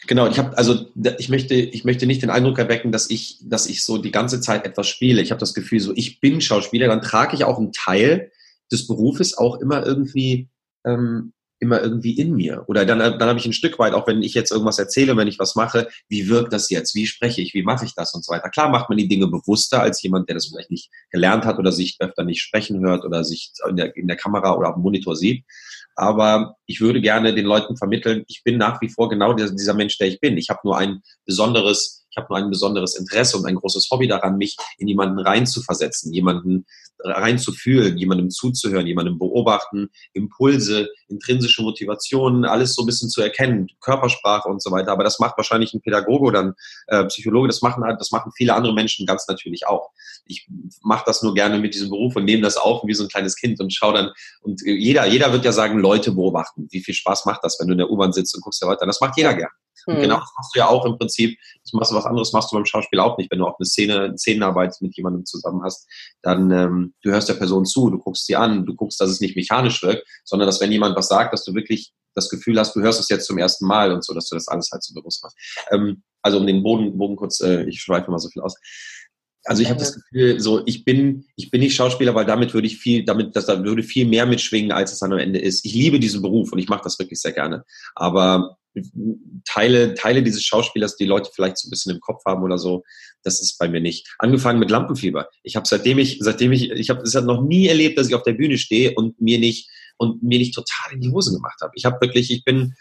Genau, 0.08 0.28
ich 0.28 0.40
habe 0.40 0.58
also 0.58 0.88
ich 1.20 1.30
möchte 1.30 1.54
ich 1.54 1.86
möchte 1.86 2.08
nicht 2.08 2.22
den 2.22 2.32
Eindruck 2.32 2.58
erwecken, 2.58 2.92
dass 2.92 3.10
ich 3.10 3.38
dass 3.44 3.68
ich 3.68 3.86
so 3.86 3.98
die 3.98 4.12
ganze 4.12 4.42
Zeit 4.42 4.66
etwas 4.66 4.88
spiele. 4.88 5.22
Ich 5.22 5.32
habe 5.32 5.40
das 5.40 5.54
Gefühl, 5.54 5.80
so 5.80 5.94
ich 5.96 6.20
bin 6.20 6.42
Schauspieler, 6.42 6.88
dann 6.88 7.02
trage 7.02 7.36
ich 7.36 7.46
auch 7.46 7.58
einen 7.58 7.72
Teil 7.72 8.32
des 8.72 8.88
Berufes 8.88 9.38
auch 9.38 9.62
immer 9.62 9.86
irgendwie 9.86 10.50
ähm, 10.86 11.34
immer 11.60 11.82
irgendwie 11.82 12.18
in 12.18 12.34
mir. 12.34 12.64
Oder 12.68 12.86
dann, 12.86 13.00
dann 13.00 13.30
habe 13.30 13.40
ich 13.40 13.46
ein 13.46 13.54
Stück 13.54 13.80
weit, 13.80 13.94
auch 13.94 14.08
wenn 14.08 14.22
ich 14.22 14.34
jetzt 14.34 14.52
irgendwas 14.52 14.80
erzähle, 14.80 15.16
wenn 15.16 15.28
ich 15.28 15.40
was 15.40 15.56
mache, 15.56 15.88
wie 16.10 16.28
wirkt 16.28 16.54
das 16.54 16.70
jetzt? 16.70 16.96
Wie 16.96 17.06
spreche 17.06 17.42
ich? 17.42 17.54
Wie 17.54 17.64
mache 17.64 17.86
ich 17.86 17.94
das? 17.96 18.14
Und 18.14 18.26
so 18.26 18.34
weiter. 18.34 18.50
Klar 18.50 18.70
macht 18.70 18.90
man 18.90 18.98
die 18.98 19.08
Dinge 19.08 19.28
bewusster 19.28 19.82
als 19.82 20.02
jemand, 20.02 20.28
der 20.30 20.36
das 20.36 20.48
vielleicht 20.48 20.72
nicht 20.72 20.90
gelernt 21.12 21.46
hat 21.46 21.58
oder 21.58 21.72
sich 21.72 21.98
öfter 22.00 22.24
nicht 22.24 22.42
sprechen 22.42 22.86
hört 22.86 23.06
oder 23.06 23.24
sich 23.24 23.52
in 23.68 23.78
der, 23.78 23.96
in 23.96 24.08
der 24.08 24.18
Kamera 24.18 24.56
oder 24.56 24.70
auf 24.70 24.76
dem 24.76 24.84
Monitor 24.84 25.16
sieht. 25.16 25.44
Aber 25.96 26.58
ich 26.66 26.82
würde 26.82 27.00
gerne 27.00 27.34
den 27.34 27.46
Leuten 27.46 27.78
vermitteln, 27.78 28.26
ich 28.28 28.44
bin 28.44 28.58
nach 28.58 28.82
wie 28.82 28.90
vor 28.90 29.08
genau 29.08 29.34
dieser 29.34 29.74
Mensch, 29.74 29.98
der 29.98 30.08
ich 30.08 30.20
bin. 30.20 30.38
Ich 30.38 30.50
habe 30.50 30.60
nur 30.64 30.78
ein 30.78 31.02
besonderes 31.26 32.06
ich 32.16 32.18
habe 32.18 32.28
nur 32.30 32.38
ein 32.38 32.50
besonderes 32.50 32.96
Interesse 32.96 33.36
und 33.36 33.46
ein 33.46 33.56
großes 33.56 33.90
Hobby 33.92 34.08
daran, 34.08 34.38
mich 34.38 34.56
in 34.78 34.88
jemanden 34.88 35.20
reinzuversetzen, 35.20 36.14
jemanden 36.14 36.66
reinzufühlen, 37.00 37.98
jemandem 37.98 38.30
zuzuhören, 38.30 38.88
jemandem 38.88 39.20
beobachten, 39.20 39.90
Impulse, 40.14 40.88
intrinsische 41.08 41.62
Motivationen, 41.62 42.46
alles 42.46 42.74
so 42.76 42.84
ein 42.84 42.86
bisschen 42.86 43.10
zu 43.10 43.22
erkennen, 43.22 43.68
Körpersprache 43.82 44.48
und 44.50 44.62
so 44.62 44.72
weiter. 44.72 44.92
Aber 44.92 45.04
das 45.04 45.20
macht 45.20 45.38
wahrscheinlich 45.38 45.74
ein 45.74 45.82
Pädagoge 45.82 46.26
oder 46.26 46.40
ein 46.40 46.54
äh, 46.88 47.06
Psychologe, 47.06 47.48
das 47.48 47.62
machen, 47.62 47.84
das 47.98 48.12
machen 48.12 48.32
viele 48.36 48.54
andere 48.54 48.74
Menschen 48.74 49.06
ganz 49.06 49.28
natürlich 49.28 49.68
auch. 49.68 49.92
Ich 50.26 50.48
mache 50.82 51.04
das 51.06 51.22
nur 51.22 51.34
gerne 51.34 51.60
mit 51.60 51.74
diesem 51.74 51.90
Beruf 51.90 52.16
und 52.16 52.26
nehme 52.26 52.42
das 52.42 52.58
auf 52.58 52.82
wie 52.86 52.94
so 52.94 53.04
ein 53.04 53.10
kleines 53.10 53.36
Kind 53.36 53.60
und 53.60 53.74
schaue 53.74 53.94
dann, 53.94 54.12
und 54.42 54.62
jeder, 54.66 55.06
jeder 55.06 55.32
wird 55.32 55.46
ja 55.46 55.52
sagen, 55.52 55.80
Leute 55.80 56.12
beobachten. 56.12 56.68
Wie 56.72 56.84
viel 56.84 56.94
Spaß 56.94 57.26
macht 57.26 57.44
das, 57.44 57.58
wenn 57.60 57.68
du 57.68 57.74
in 57.74 57.80
der 57.80 57.90
U-Bahn 57.90 58.14
sitzt 58.14 58.36
und 58.36 58.42
guckst 58.42 58.62
ja 58.62 58.68
weiter? 58.68 58.86
Das 58.86 59.02
macht 59.02 59.18
jeder 59.18 59.34
gern. 59.34 59.52
Und 59.86 60.02
genau 60.02 60.16
hm. 60.16 60.22
das 60.22 60.32
machst 60.38 60.56
du 60.56 60.60
ja 60.60 60.68
auch 60.68 60.86
im 60.86 60.98
Prinzip. 60.98 61.38
Das 61.64 61.74
machst 61.74 61.92
du 61.92 61.96
was 61.96 62.06
anderes, 62.06 62.34
machst 62.34 62.52
du 62.52 62.56
beim 62.56 62.66
Schauspiel 62.66 63.00
auch 63.00 63.18
nicht. 63.18 63.32
Wenn 63.32 63.40
du 63.40 63.46
auch 63.46 63.60
eine 63.60 63.66
Szene, 63.66 64.02
eine 64.02 64.18
Szenenarbeit 64.18 64.76
mit 64.82 64.96
jemandem 64.98 65.26
zusammen 65.26 65.62
hast, 65.64 65.88
dann 66.22 66.52
ähm, 66.52 66.94
du 67.04 67.12
hörst 67.12 67.30
der 67.30 67.36
Person 67.36 67.66
zu, 67.66 67.90
du 67.90 68.00
guckst 68.00 68.26
sie 68.26 68.36
an, 68.36 68.66
du 68.66 68.76
guckst, 68.76 69.00
dass 69.00 69.10
es 69.10 69.22
nicht 69.22 69.36
mechanisch 69.36 69.84
wirkt, 69.84 70.08
sondern 70.24 70.48
dass 70.48 70.60
wenn 70.62 70.72
jemand 70.72 70.95
was 70.96 71.08
sagt, 71.08 71.34
dass 71.34 71.44
du 71.44 71.54
wirklich 71.54 71.94
das 72.14 72.30
Gefühl 72.30 72.58
hast, 72.58 72.76
du 72.76 72.82
hörst 72.82 73.00
es 73.00 73.10
jetzt 73.10 73.26
zum 73.26 73.38
ersten 73.38 73.66
Mal 73.66 73.92
und 73.92 74.04
so, 74.04 74.14
dass 74.14 74.30
du 74.30 74.36
das 74.36 74.48
alles 74.48 74.70
halt 74.72 74.84
so 74.84 74.94
bewusst 74.94 75.24
machst. 75.24 75.38
Ähm, 75.72 76.04
also 76.22 76.40
um 76.40 76.48
den 76.48 76.64
Boden, 76.64 76.98
Boden 76.98 77.16
kurz, 77.16 77.42
äh, 77.42 77.64
ich 77.66 77.82
schweife 77.82 78.10
mal 78.10 78.20
so 78.20 78.30
viel 78.30 78.42
aus. 78.42 78.56
Also 79.44 79.62
ich 79.62 79.70
habe 79.70 79.80
das 79.80 79.94
Gefühl, 79.94 80.40
so 80.40 80.64
ich 80.66 80.86
bin, 80.86 81.26
ich 81.36 81.52
bin 81.52 81.62
nicht 81.62 81.76
Schauspieler, 81.76 82.16
weil 82.16 82.26
damit 82.26 82.56
würde 82.56 82.66
ich 82.66 82.78
viel, 82.78 83.06
damit, 83.06 83.36
das 83.36 83.46
da 83.46 83.64
würde 83.64 83.84
viel 83.84 84.08
mehr 84.08 84.26
mitschwingen, 84.26 84.72
als 84.72 84.92
es 84.92 85.00
dann 85.00 85.14
am 85.14 85.20
Ende 85.20 85.40
ist. 85.40 85.64
Ich 85.66 85.74
liebe 85.76 86.00
diesen 86.00 86.24
Beruf 86.24 86.52
und 86.52 86.58
ich 86.58 86.68
mache 86.68 86.84
das 86.84 86.98
wirklich 86.98 87.22
sehr 87.22 87.32
gerne. 87.32 87.64
Aber 87.94 88.58
Teile, 89.46 89.94
Teile 89.94 90.24
dieses 90.24 90.44
Schauspielers, 90.44 90.98
die 90.98 91.06
Leute 91.06 91.30
vielleicht 91.34 91.58
so 91.58 91.68
ein 91.68 91.70
bisschen 91.70 91.94
im 91.94 92.02
Kopf 92.02 92.26
haben 92.26 92.44
oder 92.44 92.58
so, 92.58 92.84
das 93.24 93.40
ist 93.40 93.58
bei 93.58 93.70
mir 93.70 93.82
nicht. 93.82 94.08
Angefangen 94.18 94.60
mit 94.60 94.72
Lampenfieber. 94.72 95.30
Ich 95.44 95.56
habe 95.56 95.68
seitdem 95.68 96.00
ich, 96.00 96.18
seitdem 96.22 96.52
ich, 96.52 96.72
ich 96.72 96.90
habe 96.90 97.02
es 97.02 97.14
noch 97.14 97.44
nie 97.44 97.68
erlebt, 97.68 97.98
dass 97.98 98.08
ich 98.08 98.16
auf 98.16 98.24
der 98.24 98.34
Bühne 98.34 98.58
stehe 98.58 98.94
und 98.96 99.22
mir 99.22 99.38
nicht 99.38 99.70
und 99.98 100.24
mir 100.24 100.40
nicht 100.40 100.54
total 100.54 100.94
in 100.94 101.02
die 101.02 101.12
Hose 101.12 101.34
gemacht 101.34 101.60
habe. 101.62 101.72
Ich 101.76 101.86
habe 101.86 102.00
wirklich, 102.02 102.32
ich 102.32 102.44
bin 102.44 102.76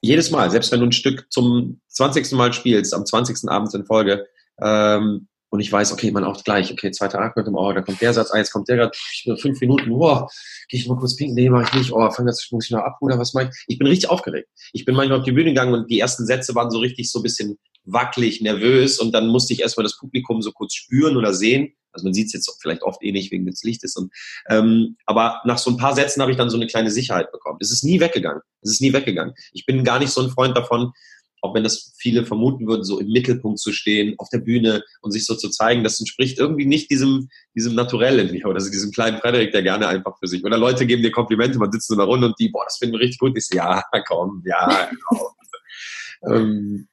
jedes 0.00 0.30
Mal, 0.30 0.50
selbst 0.50 0.70
wenn 0.70 0.80
du 0.80 0.86
ein 0.86 0.92
Stück 0.92 1.26
zum 1.30 1.80
20. 1.88 2.32
Mal 2.32 2.52
spielst, 2.52 2.94
am 2.94 3.06
20. 3.06 3.48
Abend 3.48 3.72
in 3.74 3.86
Folge, 3.86 4.26
ähm, 4.60 5.28
und 5.54 5.60
ich 5.60 5.70
weiß, 5.70 5.92
okay, 5.92 6.10
man 6.10 6.24
auch 6.24 6.42
gleich, 6.42 6.72
okay, 6.72 6.90
zweiter 6.90 7.20
Akt 7.20 7.36
mit 7.36 7.46
dem, 7.46 7.54
oh, 7.54 7.72
da 7.72 7.80
kommt 7.80 8.00
der 8.00 8.12
Satz, 8.12 8.32
ah, 8.32 8.38
jetzt 8.38 8.50
kommt 8.50 8.68
der 8.68 8.76
gerade, 8.76 9.38
fünf 9.40 9.60
Minuten, 9.60 9.92
oh, 9.92 10.26
gehe 10.68 10.80
ich 10.80 10.88
mal 10.88 10.96
kurz 10.96 11.14
pinken, 11.14 11.36
nee, 11.36 11.48
mach 11.48 11.68
ich 11.68 11.78
nicht, 11.78 11.92
oh, 11.92 12.10
fang 12.10 12.26
das, 12.26 12.48
muss 12.50 12.64
ich 12.64 12.72
noch 12.72 12.80
ab 12.80 12.96
oder 13.00 13.20
was 13.20 13.34
mach 13.34 13.42
ich? 13.42 13.50
Ich 13.68 13.78
bin 13.78 13.86
richtig 13.86 14.10
aufgeregt. 14.10 14.48
Ich 14.72 14.84
bin 14.84 14.96
manchmal 14.96 15.20
auf 15.20 15.24
die 15.24 15.30
Bühne 15.30 15.50
gegangen 15.50 15.72
und 15.72 15.88
die 15.88 16.00
ersten 16.00 16.26
Sätze 16.26 16.56
waren 16.56 16.72
so 16.72 16.80
richtig 16.80 17.08
so 17.08 17.20
ein 17.20 17.22
bisschen 17.22 17.56
wackelig, 17.84 18.40
nervös 18.40 18.98
und 18.98 19.12
dann 19.12 19.28
musste 19.28 19.52
ich 19.52 19.60
erstmal 19.60 19.84
das 19.84 19.96
Publikum 19.96 20.42
so 20.42 20.50
kurz 20.50 20.74
spüren 20.74 21.16
oder 21.16 21.32
sehen. 21.32 21.72
Also 21.94 22.04
man 22.04 22.14
sieht 22.14 22.26
es 22.26 22.32
jetzt 22.32 22.50
vielleicht 22.60 22.82
oft 22.82 23.02
eh 23.02 23.12
nicht 23.12 23.30
wegen 23.32 23.46
des 23.46 23.62
Lichtes. 23.62 23.96
Und, 23.96 24.12
ähm, 24.48 24.96
aber 25.06 25.40
nach 25.44 25.58
so 25.58 25.70
ein 25.70 25.76
paar 25.76 25.94
Sätzen 25.94 26.20
habe 26.20 26.32
ich 26.32 26.38
dann 26.38 26.50
so 26.50 26.56
eine 26.56 26.66
kleine 26.66 26.90
Sicherheit 26.90 27.32
bekommen. 27.32 27.58
Es 27.60 27.70
ist 27.70 27.84
nie 27.84 28.00
weggegangen. 28.00 28.42
Es 28.62 28.70
ist 28.70 28.80
nie 28.80 28.92
weggegangen. 28.92 29.34
Ich 29.52 29.66
bin 29.66 29.84
gar 29.84 29.98
nicht 29.98 30.10
so 30.10 30.20
ein 30.20 30.30
Freund 30.30 30.56
davon, 30.56 30.92
auch 31.44 31.54
wenn 31.54 31.62
das 31.62 31.92
viele 31.98 32.24
vermuten 32.24 32.66
würden, 32.66 32.84
so 32.84 32.98
im 32.98 33.08
Mittelpunkt 33.08 33.58
zu 33.58 33.70
stehen, 33.70 34.14
auf 34.16 34.30
der 34.30 34.38
Bühne 34.38 34.82
und 35.02 35.12
sich 35.12 35.26
so 35.26 35.34
zu 35.34 35.50
zeigen, 35.50 35.84
das 35.84 36.00
entspricht 36.00 36.38
irgendwie 36.38 36.64
nicht 36.64 36.90
diesem, 36.90 37.28
diesem 37.54 37.74
Naturell 37.74 38.18
in 38.18 38.32
mir 38.32 38.46
oder 38.46 38.60
diesem 38.60 38.92
kleinen 38.92 39.18
Frederik, 39.18 39.52
der 39.52 39.62
gerne 39.62 39.86
einfach 39.86 40.18
für 40.18 40.26
sich. 40.26 40.42
Oder 40.42 40.56
Leute 40.56 40.86
geben 40.86 41.02
dir 41.02 41.12
Komplimente, 41.12 41.58
man 41.58 41.70
sitzt 41.70 41.90
in 41.90 41.98
der 41.98 42.06
Runde 42.06 42.28
und 42.28 42.38
die, 42.38 42.48
boah, 42.48 42.64
das 42.64 42.78
finden 42.78 42.94
wir 42.94 43.00
richtig 43.00 43.18
gut. 43.18 43.36
Ich 43.36 43.46
so, 43.46 43.56
ja, 43.56 43.82
komm, 44.08 44.42
ja, 44.46 44.88
genau. 44.88 45.34
ähm, 46.34 46.88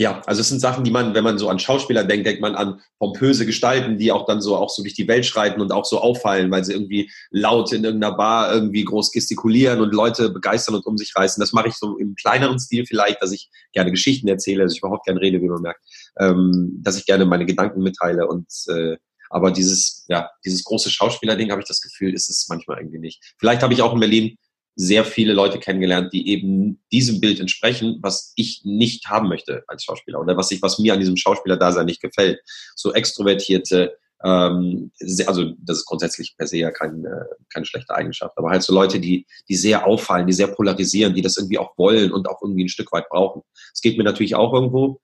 ja, 0.00 0.22
also 0.26 0.42
es 0.42 0.48
sind 0.48 0.60
Sachen, 0.60 0.84
die 0.84 0.92
man, 0.92 1.12
wenn 1.14 1.24
man 1.24 1.38
so 1.38 1.48
an 1.48 1.58
Schauspieler 1.58 2.04
denkt, 2.04 2.24
denkt 2.24 2.40
man 2.40 2.54
an 2.54 2.80
pompöse 3.00 3.44
Gestalten, 3.44 3.98
die 3.98 4.12
auch 4.12 4.26
dann 4.26 4.40
so 4.40 4.54
auch 4.54 4.70
so 4.70 4.82
durch 4.82 4.94
die 4.94 5.08
Welt 5.08 5.26
schreiten 5.26 5.60
und 5.60 5.72
auch 5.72 5.84
so 5.84 6.00
auffallen, 6.00 6.52
weil 6.52 6.64
sie 6.64 6.72
irgendwie 6.72 7.10
laut 7.30 7.72
in 7.72 7.82
irgendeiner 7.82 8.16
Bar 8.16 8.54
irgendwie 8.54 8.84
groß 8.84 9.10
gestikulieren 9.10 9.80
und 9.80 9.92
Leute 9.92 10.30
begeistern 10.30 10.76
und 10.76 10.86
um 10.86 10.96
sich 10.96 11.16
reißen. 11.16 11.40
Das 11.40 11.52
mache 11.52 11.66
ich 11.66 11.74
so 11.74 11.98
im 11.98 12.14
kleineren 12.14 12.60
Stil 12.60 12.86
vielleicht, 12.86 13.20
dass 13.20 13.32
ich 13.32 13.50
gerne 13.72 13.90
Geschichten 13.90 14.28
erzähle, 14.28 14.62
dass 14.62 14.74
ich 14.74 14.78
überhaupt 14.78 15.04
gerne 15.04 15.20
rede, 15.20 15.42
wie 15.42 15.48
man 15.48 15.62
merkt, 15.62 15.80
ähm, 16.20 16.78
dass 16.80 16.96
ich 16.96 17.04
gerne 17.04 17.24
meine 17.24 17.44
Gedanken 17.44 17.82
mitteile 17.82 18.28
und 18.28 18.46
äh, 18.68 18.98
aber 19.30 19.50
dieses, 19.50 20.06
ja, 20.08 20.30
dieses 20.44 20.64
große 20.64 20.90
Schauspielerding 20.90 21.50
habe 21.50 21.60
ich 21.60 21.68
das 21.68 21.82
Gefühl, 21.82 22.14
ist 22.14 22.30
es 22.30 22.46
manchmal 22.48 22.78
irgendwie 22.78 22.98
nicht. 22.98 23.34
Vielleicht 23.38 23.62
habe 23.62 23.74
ich 23.74 23.82
auch 23.82 23.92
in 23.92 24.00
Berlin 24.00 24.38
sehr 24.80 25.04
viele 25.04 25.32
Leute 25.32 25.58
kennengelernt, 25.58 26.12
die 26.12 26.28
eben 26.28 26.80
diesem 26.92 27.20
Bild 27.20 27.40
entsprechen, 27.40 27.98
was 28.00 28.32
ich 28.36 28.62
nicht 28.64 29.08
haben 29.08 29.28
möchte 29.28 29.64
als 29.66 29.82
Schauspieler 29.82 30.20
oder 30.20 30.36
was 30.36 30.52
ich, 30.52 30.62
was 30.62 30.78
mir 30.78 30.92
an 30.92 31.00
diesem 31.00 31.16
Schauspieler-Dasein 31.16 31.86
nicht 31.86 32.00
gefällt. 32.00 32.38
So 32.76 32.94
extrovertierte, 32.94 33.98
ähm, 34.24 34.92
also 35.26 35.52
das 35.58 35.78
ist 35.78 35.84
grundsätzlich 35.84 36.36
per 36.38 36.46
se 36.46 36.58
ja 36.58 36.70
keine, 36.70 37.26
keine 37.52 37.66
schlechte 37.66 37.92
Eigenschaft, 37.92 38.38
aber 38.38 38.50
halt 38.50 38.62
so 38.62 38.72
Leute, 38.72 39.00
die, 39.00 39.26
die 39.48 39.56
sehr 39.56 39.84
auffallen, 39.84 40.28
die 40.28 40.32
sehr 40.32 40.46
polarisieren, 40.46 41.12
die 41.12 41.22
das 41.22 41.36
irgendwie 41.36 41.58
auch 41.58 41.76
wollen 41.76 42.12
und 42.12 42.28
auch 42.28 42.40
irgendwie 42.40 42.64
ein 42.64 42.68
Stück 42.68 42.92
weit 42.92 43.08
brauchen. 43.08 43.42
Es 43.74 43.80
geht 43.80 43.98
mir 43.98 44.04
natürlich 44.04 44.36
auch 44.36 44.54
irgendwo 44.54 45.00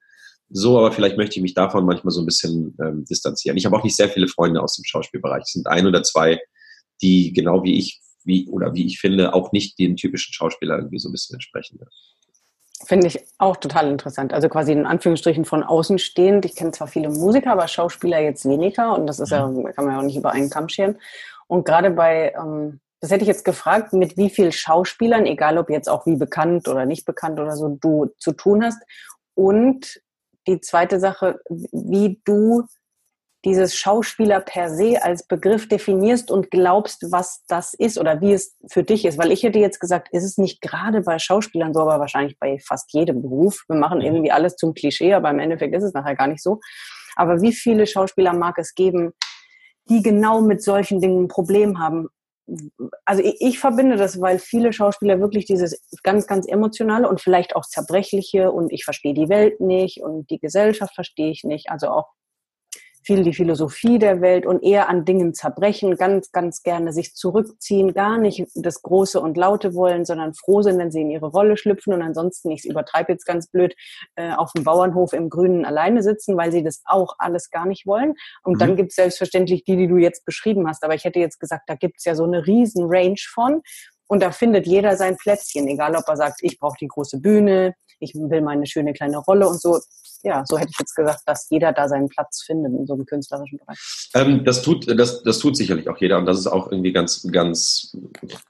so, 0.50 0.78
aber 0.78 0.92
vielleicht 0.92 1.16
möchte 1.16 1.34
ich 1.34 1.42
mich 1.42 1.54
davon 1.54 1.84
manchmal 1.84 2.12
so 2.12 2.20
ein 2.20 2.26
bisschen 2.26 2.76
ähm, 2.80 3.04
distanzieren. 3.04 3.56
Ich 3.56 3.66
habe 3.66 3.76
auch 3.76 3.82
nicht 3.82 3.96
sehr 3.96 4.08
viele 4.08 4.28
Freunde 4.28 4.62
aus 4.62 4.76
dem 4.76 4.84
Schauspielbereich. 4.84 5.42
Es 5.42 5.52
sind 5.52 5.66
ein 5.66 5.84
oder 5.84 6.04
zwei, 6.04 6.38
die 7.02 7.32
genau 7.32 7.64
wie 7.64 7.76
ich 7.76 8.03
wie, 8.24 8.48
oder 8.48 8.74
wie 8.74 8.86
ich 8.86 9.00
finde, 9.00 9.34
auch 9.34 9.52
nicht 9.52 9.78
den 9.78 9.96
typischen 9.96 10.32
Schauspieler 10.32 10.76
irgendwie 10.76 10.98
so 10.98 11.08
ein 11.08 11.12
bisschen 11.12 11.34
entsprechen. 11.34 11.78
Finde 12.86 13.06
ich 13.06 13.20
auch 13.38 13.56
total 13.56 13.88
interessant. 13.88 14.32
Also 14.32 14.48
quasi 14.48 14.72
in 14.72 14.86
Anführungsstrichen 14.86 15.44
von 15.44 15.62
außen 15.62 15.98
stehend. 15.98 16.44
Ich 16.44 16.54
kenne 16.54 16.72
zwar 16.72 16.86
viele 16.86 17.08
Musiker, 17.08 17.52
aber 17.52 17.68
Schauspieler 17.68 18.20
jetzt 18.20 18.44
weniger 18.44 18.94
und 18.94 19.06
das 19.06 19.20
ist 19.20 19.30
ja, 19.30 19.46
mhm. 19.46 19.64
kann 19.74 19.84
man 19.84 19.94
ja 19.94 20.00
auch 20.00 20.04
nicht 20.04 20.16
über 20.16 20.32
einen 20.32 20.50
Kamm 20.50 20.68
scheren. 20.68 20.98
Und 21.46 21.64
gerade 21.64 21.90
bei, 21.90 22.34
ähm, 22.38 22.80
das 23.00 23.10
hätte 23.10 23.22
ich 23.22 23.28
jetzt 23.28 23.44
gefragt, 23.44 23.92
mit 23.92 24.16
wie 24.16 24.30
vielen 24.30 24.52
Schauspielern, 24.52 25.26
egal 25.26 25.58
ob 25.58 25.70
jetzt 25.70 25.88
auch 25.88 26.06
wie 26.06 26.16
bekannt 26.16 26.68
oder 26.68 26.86
nicht 26.86 27.04
bekannt 27.04 27.38
oder 27.38 27.56
so, 27.56 27.68
du 27.68 28.12
zu 28.18 28.32
tun 28.32 28.64
hast. 28.64 28.82
Und 29.34 30.00
die 30.46 30.60
zweite 30.60 31.00
Sache, 31.00 31.40
wie 31.48 32.20
du 32.24 32.64
dieses 33.44 33.76
Schauspieler 33.76 34.40
per 34.40 34.70
se 34.70 35.02
als 35.02 35.26
Begriff 35.26 35.68
definierst 35.68 36.30
und 36.30 36.50
glaubst, 36.50 37.06
was 37.10 37.44
das 37.46 37.74
ist 37.74 37.98
oder 37.98 38.20
wie 38.20 38.32
es 38.32 38.56
für 38.68 38.82
dich 38.82 39.04
ist. 39.04 39.18
Weil 39.18 39.32
ich 39.32 39.42
hätte 39.42 39.58
jetzt 39.58 39.80
gesagt, 39.80 40.08
ist 40.12 40.24
es 40.24 40.38
nicht 40.38 40.62
gerade 40.62 41.02
bei 41.02 41.18
Schauspielern 41.18 41.74
so, 41.74 41.80
aber 41.80 42.00
wahrscheinlich 42.00 42.38
bei 42.38 42.58
fast 42.58 42.92
jedem 42.92 43.22
Beruf. 43.22 43.64
Wir 43.68 43.76
machen 43.76 43.98
mhm. 43.98 44.04
irgendwie 44.04 44.32
alles 44.32 44.56
zum 44.56 44.74
Klischee, 44.74 45.12
aber 45.14 45.30
im 45.30 45.38
Endeffekt 45.38 45.74
ist 45.74 45.84
es 45.84 45.92
nachher 45.92 46.16
gar 46.16 46.26
nicht 46.26 46.42
so. 46.42 46.60
Aber 47.16 47.42
wie 47.42 47.52
viele 47.52 47.86
Schauspieler 47.86 48.32
mag 48.32 48.58
es 48.58 48.74
geben, 48.74 49.12
die 49.88 50.02
genau 50.02 50.40
mit 50.40 50.62
solchen 50.62 51.00
Dingen 51.00 51.24
ein 51.24 51.28
Problem 51.28 51.78
haben? 51.78 52.08
Also 53.04 53.22
ich, 53.22 53.36
ich 53.40 53.58
verbinde 53.58 53.96
das, 53.96 54.20
weil 54.20 54.38
viele 54.38 54.72
Schauspieler 54.72 55.20
wirklich 55.20 55.46
dieses 55.46 55.80
ganz, 56.02 56.26
ganz 56.26 56.46
emotionale 56.46 57.08
und 57.08 57.20
vielleicht 57.20 57.56
auch 57.56 57.64
zerbrechliche 57.64 58.50
und 58.52 58.72
ich 58.72 58.84
verstehe 58.84 59.14
die 59.14 59.28
Welt 59.28 59.60
nicht 59.60 60.00
und 60.00 60.30
die 60.30 60.38
Gesellschaft 60.38 60.94
verstehe 60.94 61.30
ich 61.30 61.44
nicht. 61.44 61.70
Also 61.70 61.88
auch 61.88 62.08
viel 63.04 63.22
die 63.22 63.34
Philosophie 63.34 63.98
der 63.98 64.20
Welt 64.20 64.46
und 64.46 64.62
eher 64.62 64.88
an 64.88 65.04
Dingen 65.04 65.34
zerbrechen, 65.34 65.96
ganz, 65.96 66.32
ganz 66.32 66.62
gerne 66.62 66.92
sich 66.92 67.14
zurückziehen, 67.14 67.92
gar 67.92 68.18
nicht 68.18 68.46
das 68.54 68.82
Große 68.82 69.20
und 69.20 69.36
Laute 69.36 69.74
wollen, 69.74 70.04
sondern 70.04 70.34
froh 70.34 70.62
sind, 70.62 70.78
wenn 70.78 70.90
sie 70.90 71.02
in 71.02 71.10
ihre 71.10 71.26
Rolle 71.26 71.56
schlüpfen 71.56 71.92
und 71.92 72.02
ansonsten, 72.02 72.50
ich 72.50 72.64
übertreibe 72.64 73.12
jetzt 73.12 73.26
ganz 73.26 73.48
blöd, 73.48 73.74
äh, 74.16 74.32
auf 74.32 74.52
dem 74.52 74.64
Bauernhof 74.64 75.12
im 75.12 75.28
Grünen 75.28 75.64
alleine 75.64 76.02
sitzen, 76.02 76.36
weil 76.36 76.50
sie 76.50 76.62
das 76.62 76.82
auch 76.84 77.14
alles 77.18 77.50
gar 77.50 77.66
nicht 77.66 77.86
wollen. 77.86 78.14
Und 78.42 78.54
mhm. 78.54 78.58
dann 78.58 78.76
gibt 78.76 78.90
es 78.90 78.96
selbstverständlich 78.96 79.64
die, 79.64 79.76
die 79.76 79.88
du 79.88 79.96
jetzt 79.96 80.24
beschrieben 80.24 80.66
hast. 80.66 80.82
Aber 80.82 80.94
ich 80.94 81.04
hätte 81.04 81.18
jetzt 81.18 81.40
gesagt, 81.40 81.64
da 81.68 81.74
gibt 81.74 81.96
es 81.98 82.04
ja 82.04 82.14
so 82.14 82.24
eine 82.24 82.46
riesen 82.46 82.84
Range 82.86 83.20
von. 83.32 83.62
Und 84.06 84.22
da 84.22 84.30
findet 84.30 84.66
jeder 84.66 84.96
sein 84.96 85.16
Plätzchen, 85.16 85.66
egal 85.66 85.96
ob 85.96 86.04
er 86.06 86.16
sagt, 86.16 86.40
ich 86.42 86.58
brauche 86.58 86.76
die 86.78 86.88
große 86.88 87.20
Bühne, 87.20 87.74
ich 88.00 88.14
will 88.14 88.42
meine 88.42 88.66
schöne 88.66 88.92
kleine 88.92 89.18
Rolle 89.18 89.48
und 89.48 89.60
so 89.60 89.78
ja, 90.24 90.42
so 90.46 90.58
hätte 90.58 90.70
ich 90.72 90.78
jetzt 90.78 90.94
gesagt, 90.94 91.20
dass 91.26 91.48
jeder 91.50 91.72
da 91.72 91.86
seinen 91.86 92.08
Platz 92.08 92.42
findet 92.42 92.72
in 92.72 92.86
so 92.86 92.94
einem 92.94 93.04
künstlerischen 93.04 93.58
Bereich. 93.58 93.78
Ähm, 94.14 94.42
das 94.44 94.62
tut, 94.62 94.88
das, 94.98 95.22
das 95.22 95.38
tut 95.38 95.54
sicherlich 95.54 95.88
auch 95.88 95.98
jeder 95.98 96.16
und 96.16 96.24
das 96.24 96.38
ist 96.38 96.46
auch 96.46 96.72
irgendwie 96.72 96.92
ganz, 96.92 97.28
ganz, 97.30 97.94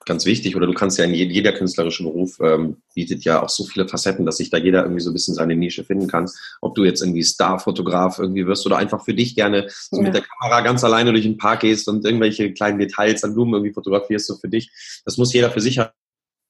ganz 0.06 0.24
wichtig. 0.24 0.54
Oder 0.54 0.68
du 0.68 0.72
kannst 0.72 0.98
ja 0.98 1.04
in 1.04 1.12
jeder 1.12 1.52
künstlerische 1.52 2.04
Beruf 2.04 2.38
ähm, 2.40 2.76
bietet 2.94 3.24
ja 3.24 3.42
auch 3.42 3.48
so 3.48 3.64
viele 3.64 3.88
Facetten, 3.88 4.24
dass 4.24 4.36
sich 4.36 4.50
da 4.50 4.56
jeder 4.56 4.82
irgendwie 4.82 5.00
so 5.00 5.10
ein 5.10 5.14
bisschen 5.14 5.34
seine 5.34 5.56
Nische 5.56 5.84
finden 5.84 6.06
kann. 6.06 6.30
Ob 6.60 6.76
du 6.76 6.84
jetzt 6.84 7.02
irgendwie 7.02 7.24
Starfotograf 7.24 8.20
irgendwie 8.20 8.46
wirst 8.46 8.64
oder 8.66 8.76
einfach 8.76 9.04
für 9.04 9.14
dich 9.14 9.34
gerne 9.34 9.68
so 9.68 9.96
ja. 9.96 10.04
mit 10.04 10.14
der 10.14 10.22
Kamera 10.22 10.60
ganz 10.60 10.84
alleine 10.84 11.10
durch 11.10 11.24
den 11.24 11.38
Park 11.38 11.60
gehst 11.60 11.88
und 11.88 12.04
irgendwelche 12.04 12.52
kleinen 12.52 12.78
Details 12.78 13.24
an 13.24 13.34
Blumen 13.34 13.54
irgendwie 13.54 13.72
fotografierst, 13.72 14.28
so 14.28 14.36
für 14.36 14.48
dich. 14.48 14.70
Das 15.04 15.18
muss 15.18 15.32
jeder 15.32 15.50
für 15.50 15.60
sich 15.60 15.80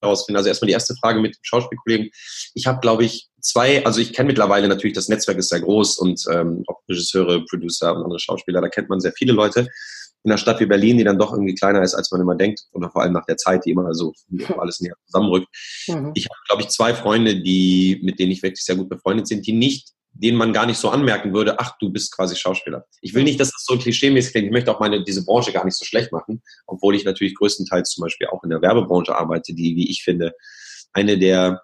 herausfinden. 0.03 0.37
Also 0.37 0.49
erstmal 0.49 0.67
die 0.67 0.75
erste 0.75 0.95
Frage 0.95 1.21
mit 1.21 1.37
dem 1.37 1.41
Schauspielkollegen. 1.43 2.11
Ich 2.53 2.67
habe, 2.67 2.81
glaube 2.81 3.05
ich, 3.05 3.31
zwei, 3.45 3.85
also 3.85 4.01
ich 4.01 4.13
kenne 4.13 4.29
mittlerweile 4.29 4.69
natürlich, 4.69 4.95
das 4.95 5.09
Netzwerk 5.09 5.39
ist 5.39 5.51
sehr 5.51 5.61
groß 5.61 5.99
und 5.99 6.25
ähm, 6.33 6.65
auch 6.67 6.81
Regisseure, 6.89 7.45
Producer 7.45 7.95
und 7.95 8.03
andere 8.03 8.19
Schauspieler, 8.19 8.61
da 8.61 8.69
kennt 8.69 8.89
man 8.89 9.01
sehr 9.01 9.13
viele 9.13 9.33
Leute 9.33 9.69
in 10.25 10.31
einer 10.31 10.39
Stadt 10.39 10.59
wie 10.61 10.67
Berlin, 10.67 10.97
die 10.97 11.05
dann 11.05 11.19
doch 11.19 11.33
irgendwie 11.33 11.55
kleiner 11.55 11.83
ist, 11.83 11.95
als 11.95 12.11
man 12.11 12.23
immer 12.23 12.35
denkt, 12.35 12.63
oder 12.73 12.91
vor 12.91 13.03
allem 13.03 13.13
nach 13.13 13.27
der 13.27 13.37
Zeit, 13.37 13.67
die 13.67 13.71
immer 13.71 13.93
so 13.93 14.15
alles 14.59 14.81
näher 14.81 14.97
zusammenrückt. 15.07 15.49
Mhm. 15.87 16.13
Ich 16.15 16.25
habe, 16.25 16.39
glaube 16.49 16.63
ich, 16.63 16.69
zwei 16.69 16.95
Freunde, 16.95 17.43
die, 17.43 18.01
mit 18.03 18.19
denen 18.19 18.33
ich 18.33 18.43
wirklich 18.43 18.65
sehr 18.65 18.77
gut 18.77 18.89
befreundet 18.89 19.29
sind, 19.29 19.47
die 19.47 19.53
nicht, 19.53 19.91
denen 20.13 20.39
man 20.39 20.53
gar 20.53 20.65
nicht 20.65 20.79
so 20.79 20.89
anmerken 20.89 21.35
würde, 21.35 21.59
ach, 21.59 21.77
du 21.79 21.91
bist 21.91 22.15
quasi 22.15 22.37
Schauspieler. 22.37 22.87
Ich 23.03 23.13
will 23.15 23.25
nicht, 23.25 23.39
dass 23.39 23.51
das 23.51 23.65
so 23.67 23.77
klischeemäßig 23.77 24.33
klingt. 24.33 24.47
Ich 24.47 24.53
möchte 24.53 24.75
auch 24.75 24.81
meine, 24.81 25.05
diese 25.05 25.25
Branche 25.25 25.53
gar 25.53 25.65
nicht 25.65 25.77
so 25.77 25.85
schlecht 25.85 26.13
machen, 26.13 26.41
obwohl 26.67 26.95
ich 26.95 27.05
natürlich 27.05 27.35
größtenteils 27.35 27.91
zum 27.91 28.03
Beispiel 28.03 28.29
auch 28.29 28.43
in 28.45 28.51
der 28.51 28.63
Werbebranche 28.63 29.15
arbeite, 29.15 29.53
die, 29.53 29.77
wie 29.77 29.91
ich 29.91 30.05
finde, 30.05 30.33
eine 30.93 31.19
der, 31.19 31.63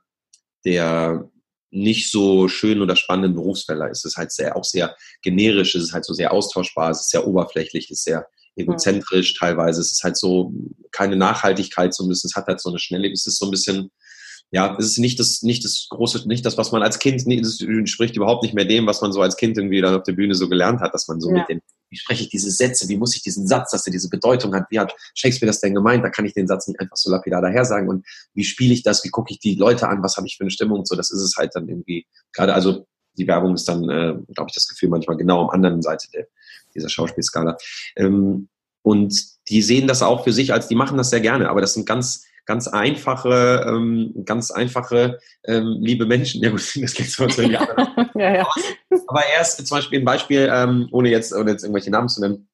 der 0.64 1.30
nicht 1.70 2.10
so 2.10 2.48
schönen 2.48 2.82
oder 2.82 2.96
spannenden 2.96 3.34
Berufsfelder 3.34 3.90
ist. 3.90 4.04
Es 4.04 4.12
ist 4.12 4.16
halt 4.16 4.32
sehr, 4.32 4.56
auch 4.56 4.64
sehr 4.64 4.96
generisch, 5.22 5.74
es 5.74 5.84
ist 5.84 5.92
halt 5.92 6.04
so 6.04 6.12
sehr 6.12 6.32
austauschbar, 6.32 6.90
es 6.90 7.00
ist 7.00 7.10
sehr 7.10 7.26
oberflächlich, 7.26 7.84
es 7.84 7.98
ist 7.98 8.04
sehr, 8.04 8.26
egozentrisch 8.56 9.38
teilweise. 9.38 9.80
Es 9.80 9.92
ist 9.92 10.04
halt 10.04 10.16
so 10.16 10.52
keine 10.92 11.16
Nachhaltigkeit 11.16 11.94
so 11.94 12.04
ein 12.04 12.08
bisschen. 12.08 12.28
Es 12.28 12.36
hat 12.36 12.46
halt 12.46 12.60
so 12.60 12.70
eine 12.70 12.78
schnelle, 12.78 13.10
es 13.10 13.26
ist 13.26 13.38
so 13.38 13.46
ein 13.46 13.50
bisschen, 13.50 13.90
ja, 14.52 14.76
es 14.78 14.86
ist 14.86 14.98
nicht 14.98 15.20
das, 15.20 15.42
nicht 15.42 15.64
das 15.64 15.86
große, 15.90 16.26
nicht 16.26 16.44
das, 16.44 16.58
was 16.58 16.72
man 16.72 16.82
als 16.82 16.98
Kind, 16.98 17.24
es 17.26 17.60
entspricht 17.60 18.16
überhaupt 18.16 18.42
nicht 18.42 18.54
mehr 18.54 18.64
dem, 18.64 18.86
was 18.86 19.00
man 19.00 19.12
so 19.12 19.22
als 19.22 19.36
Kind 19.36 19.56
irgendwie 19.56 19.80
dann 19.80 19.94
auf 19.94 20.02
der 20.02 20.12
Bühne 20.12 20.34
so 20.34 20.48
gelernt 20.48 20.80
hat, 20.80 20.92
dass 20.92 21.06
man 21.06 21.20
so 21.20 21.28
ja. 21.30 21.38
mit 21.38 21.48
den, 21.48 21.62
wie 21.88 21.96
spreche 21.96 22.24
ich 22.24 22.30
diese 22.30 22.50
Sätze, 22.50 22.88
wie 22.88 22.96
muss 22.96 23.14
ich 23.14 23.22
diesen 23.22 23.46
Satz, 23.46 23.70
dass 23.70 23.86
er 23.86 23.92
diese 23.92 24.08
Bedeutung 24.08 24.54
hat, 24.54 24.66
wie 24.70 24.80
hat 24.80 24.94
Shakespeare 25.14 25.48
das 25.48 25.60
denn 25.60 25.74
gemeint, 25.74 26.04
da 26.04 26.10
kann 26.10 26.24
ich 26.24 26.34
den 26.34 26.48
Satz 26.48 26.66
nicht 26.66 26.80
einfach 26.80 26.96
so 26.96 27.10
lapidar 27.10 27.42
daher 27.42 27.64
sagen 27.64 27.88
und 27.88 28.04
wie 28.34 28.44
spiele 28.44 28.74
ich 28.74 28.82
das, 28.82 29.04
wie 29.04 29.10
gucke 29.10 29.32
ich 29.32 29.38
die 29.38 29.54
Leute 29.54 29.88
an, 29.88 30.02
was 30.02 30.16
habe 30.16 30.26
ich 30.26 30.36
für 30.36 30.42
eine 30.42 30.50
Stimmung 30.50 30.80
und 30.80 30.88
so, 30.88 30.96
das 30.96 31.10
ist 31.10 31.20
es 31.20 31.36
halt 31.36 31.52
dann 31.54 31.68
irgendwie, 31.68 32.06
gerade 32.32 32.52
also 32.52 32.86
die 33.16 33.28
Werbung 33.28 33.54
ist 33.54 33.68
dann, 33.68 33.88
äh, 33.88 34.14
glaube 34.34 34.48
ich, 34.48 34.54
das 34.54 34.68
Gefühl 34.68 34.88
manchmal 34.88 35.16
genau 35.16 35.42
am 35.42 35.50
anderen 35.50 35.82
Seite 35.82 36.08
der, 36.12 36.26
dieser 36.74 36.88
Schauspielskala. 36.88 37.56
Ähm, 37.96 38.48
und 38.82 39.14
die 39.48 39.62
sehen 39.62 39.86
das 39.86 40.02
auch 40.02 40.24
für 40.24 40.32
sich 40.32 40.52
als, 40.52 40.68
die 40.68 40.74
machen 40.74 40.96
das 40.96 41.10
sehr 41.10 41.20
gerne, 41.20 41.50
aber 41.50 41.60
das 41.60 41.74
sind 41.74 41.86
ganz, 41.86 42.24
ganz 42.46 42.68
einfache, 42.68 43.64
ähm, 43.68 44.12
ganz 44.24 44.50
einfache, 44.50 45.18
ähm, 45.44 45.78
liebe 45.80 46.06
Menschen. 46.06 46.42
Ja 46.42 46.50
gut, 46.50 46.60
das 46.80 46.94
klingt 46.94 47.10
so, 47.10 47.24
als 47.24 47.36
ja, 47.36 47.66
ja. 48.14 48.46
Aber 49.06 49.22
erst 49.36 49.66
zum 49.66 49.76
Beispiel 49.76 50.00
ein 50.00 50.04
Beispiel, 50.04 50.48
ähm, 50.52 50.88
ohne 50.92 51.10
jetzt, 51.10 51.32
ohne 51.32 51.52
jetzt 51.52 51.62
irgendwelche 51.62 51.90
Namen 51.90 52.08
zu 52.08 52.20
nennen. 52.20 52.48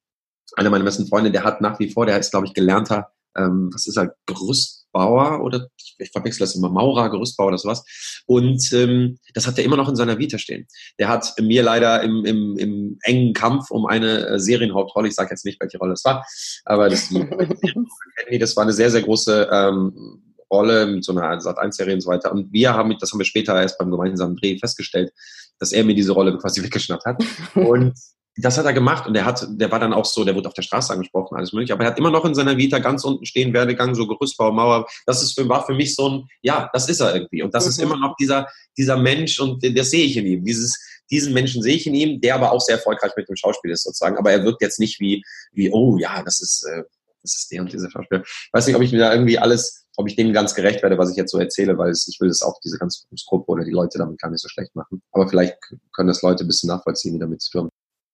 Einer 0.57 0.70
meiner 0.70 0.85
besten 0.85 1.07
Freunde, 1.07 1.31
der 1.31 1.44
hat 1.44 1.61
nach 1.61 1.79
wie 1.81 1.90
vor, 1.90 2.07
der 2.07 2.18
ist, 2.18 2.31
glaube 2.31 2.46
ich, 2.46 2.55
gelernter, 2.55 3.12
ähm, 3.37 3.70
was 3.72 3.87
ist 3.87 3.96
er, 3.96 4.14
Gerüst, 4.27 4.87
Gerüstbauer 4.96 5.42
oder 5.42 5.68
ich 5.98 6.11
verwechsel 6.11 6.40
das 6.40 6.54
immer, 6.54 6.68
Maurer, 6.68 7.11
Gerüstbauer 7.11 7.48
oder 7.48 7.59
sowas. 7.59 7.85
Und 8.26 8.72
ähm, 8.72 9.18
das 9.35 9.46
hat 9.46 9.59
er 9.59 9.64
immer 9.64 9.76
noch 9.76 9.88
in 9.88 9.96
seiner 9.96 10.18
Vita 10.18 10.38
stehen. 10.38 10.66
Der 10.98 11.09
hat 11.09 11.35
mir 11.40 11.62
leider 11.62 12.02
im, 12.02 12.24
im, 12.24 12.56
im 12.59 12.98
engen 13.02 13.32
Kampf 13.32 13.70
um 13.70 13.87
eine 13.87 14.26
äh, 14.26 14.38
Serienhauptrolle, 14.38 15.09
ich 15.09 15.14
sage 15.14 15.30
jetzt 15.30 15.44
nicht, 15.44 15.61
welche 15.61 15.78
Rolle 15.78 15.94
es 15.94 16.04
war, 16.04 16.26
aber 16.64 16.88
das, 16.88 17.09
das 18.40 18.56
war 18.56 18.62
eine 18.62 18.72
sehr, 18.72 18.90
sehr 18.90 19.02
große 19.02 19.48
ähm, 19.50 20.22
Rolle 20.50 20.87
mit 20.87 21.04
so 21.04 21.12
einer 21.12 21.40
Sat 21.40 21.59
1 21.59 21.76
Serie 21.76 21.94
und 21.94 22.00
so 22.00 22.11
weiter. 22.11 22.32
Und 22.32 22.52
wir 22.52 22.74
haben, 22.74 22.96
das 23.00 23.12
haben 23.12 23.18
wir 23.18 23.24
später 23.24 23.61
erst 23.61 23.78
beim 23.78 23.90
gemeinsamen 23.90 24.37
Dreh 24.37 24.59
festgestellt, 24.59 25.12
dass 25.59 25.72
er 25.72 25.85
mir 25.85 25.94
diese 25.94 26.12
Rolle 26.12 26.37
quasi 26.38 26.62
weggeschnappt 26.64 27.04
hat. 27.04 27.24
Und 27.54 27.94
das 28.37 28.59
hat 28.59 28.66
er 28.66 28.72
gemacht 28.75 29.07
und 29.07 29.14
der 29.14 29.25
hat, 29.25 29.46
der 29.49 29.70
war 29.70 29.81
dann 29.81 29.94
auch 29.94 30.05
so, 30.05 30.25
der 30.25 30.35
wurde 30.35 30.49
auf 30.49 30.55
der 30.55 30.62
Straße 30.62 30.92
angesprochen, 30.92 31.37
alles 31.37 31.53
mögliche, 31.53 31.72
aber 31.72 31.85
er 31.85 31.90
hat 31.90 31.99
immer 31.99 32.11
noch 32.11 32.25
in 32.25 32.35
seiner 32.35 32.57
Vita 32.57 32.79
ganz 32.79 33.03
unten 33.05 33.25
stehen, 33.25 33.55
Werdegang, 33.55 33.94
so 33.94 34.07
Gerüstbau, 34.07 34.53
Mauer. 34.53 34.87
Das 35.07 35.22
ist 35.22 35.35
für, 35.35 35.49
war 35.49 35.64
für 35.64 35.75
mich 35.75 35.94
so 35.94 36.09
ein, 36.09 36.29
ja, 36.42 36.68
das 36.72 36.88
ist 36.88 37.01
er 37.01 37.14
irgendwie. 37.14 37.42
Und 37.42 37.55
das 37.55 37.64
mhm. 37.64 37.70
ist 37.70 37.79
immer 37.79 37.96
noch 37.96 38.14
dieser, 38.16 38.46
dieser 38.77 38.99
Mensch 38.99 39.40
und 39.40 39.64
das 39.77 39.90
sehe 39.90 40.05
ich 40.05 40.16
in 40.18 40.27
ihm. 40.27 40.44
Dieses, 40.44 40.79
diesen 41.11 41.33
Menschen 41.33 41.62
sehe 41.62 41.77
ich 41.77 41.87
in 41.87 41.94
ihm, 41.94 42.20
der 42.20 42.35
aber 42.35 42.53
auch 42.53 42.61
sehr 42.61 42.77
erfolgreich 42.77 43.12
mit 43.16 43.29
dem 43.29 43.37
Schauspiel 43.37 43.70
ist 43.70 43.85
sozusagen. 43.85 44.18
Aber 44.18 44.31
er 44.31 44.44
wirkt 44.44 44.61
jetzt 44.61 44.81
nicht 44.81 45.01
wie, 45.01 45.22
wie, 45.53 45.70
oh 45.70 45.96
ja, 45.99 46.22
das 46.22 46.40
ist, 46.40 46.66
äh, 46.70 46.83
das 47.22 47.37
ist 47.37 47.51
der 47.51 47.62
und 47.62 47.72
dieser 47.72 47.90
Schauspieler. 47.90 48.22
Ich 48.22 48.51
weiß 48.53 48.66
nicht, 48.66 48.77
ob 48.77 48.83
ich 48.83 48.92
mir 48.92 48.99
da 48.99 49.12
irgendwie 49.12 49.38
alles, 49.38 49.87
ob 49.96 50.09
ich 50.09 50.16
dem 50.16 50.35
ganz 50.35 50.55
gerecht 50.55 50.83
werde, 50.83 50.99
was 50.99 51.11
ich 51.11 51.16
jetzt 51.16 51.33
so 51.33 51.38
erzähle, 51.38 51.79
weil 51.79 51.90
es, 51.90 52.07
ich 52.07 52.20
will 52.20 52.29
das 52.29 52.42
auch 52.42 52.61
diese 52.62 52.79
ganze 52.79 53.05
Gruppe 53.27 53.51
oder 53.51 53.64
die 53.64 53.70
Leute 53.70 53.96
damit 53.99 54.18
gar 54.18 54.31
nicht 54.31 54.42
so 54.42 54.49
schlecht 54.49 54.77
machen. 54.77 55.01
Aber 55.12 55.27
vielleicht 55.27 55.57
können 55.94 56.09
das 56.09 56.20
Leute 56.20 56.44
ein 56.44 56.49
bisschen 56.49 56.68
nachvollziehen, 56.68 57.14
die 57.14 57.18
damit 57.18 57.40
zu 57.40 57.51
tun 57.51 57.70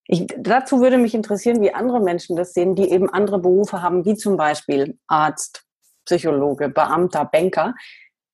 ich, 0.07 0.27
dazu 0.37 0.81
würde 0.81 0.99
mich 0.99 1.15
interessieren, 1.15 1.61
wie 1.61 1.73
andere 1.73 2.01
Menschen 2.01 2.37
das 2.37 2.55
sehen, 2.55 2.75
die 2.75 2.91
eben 2.91 3.09
andere 3.09 3.39
Berufe 3.39 3.83
haben, 3.83 4.05
wie 4.05 4.17
zum 4.17 4.37
Beispiel 4.37 4.99
Arzt, 5.07 5.65
Psychologe, 6.05 6.69
Beamter, 6.69 7.25
Banker. 7.25 7.75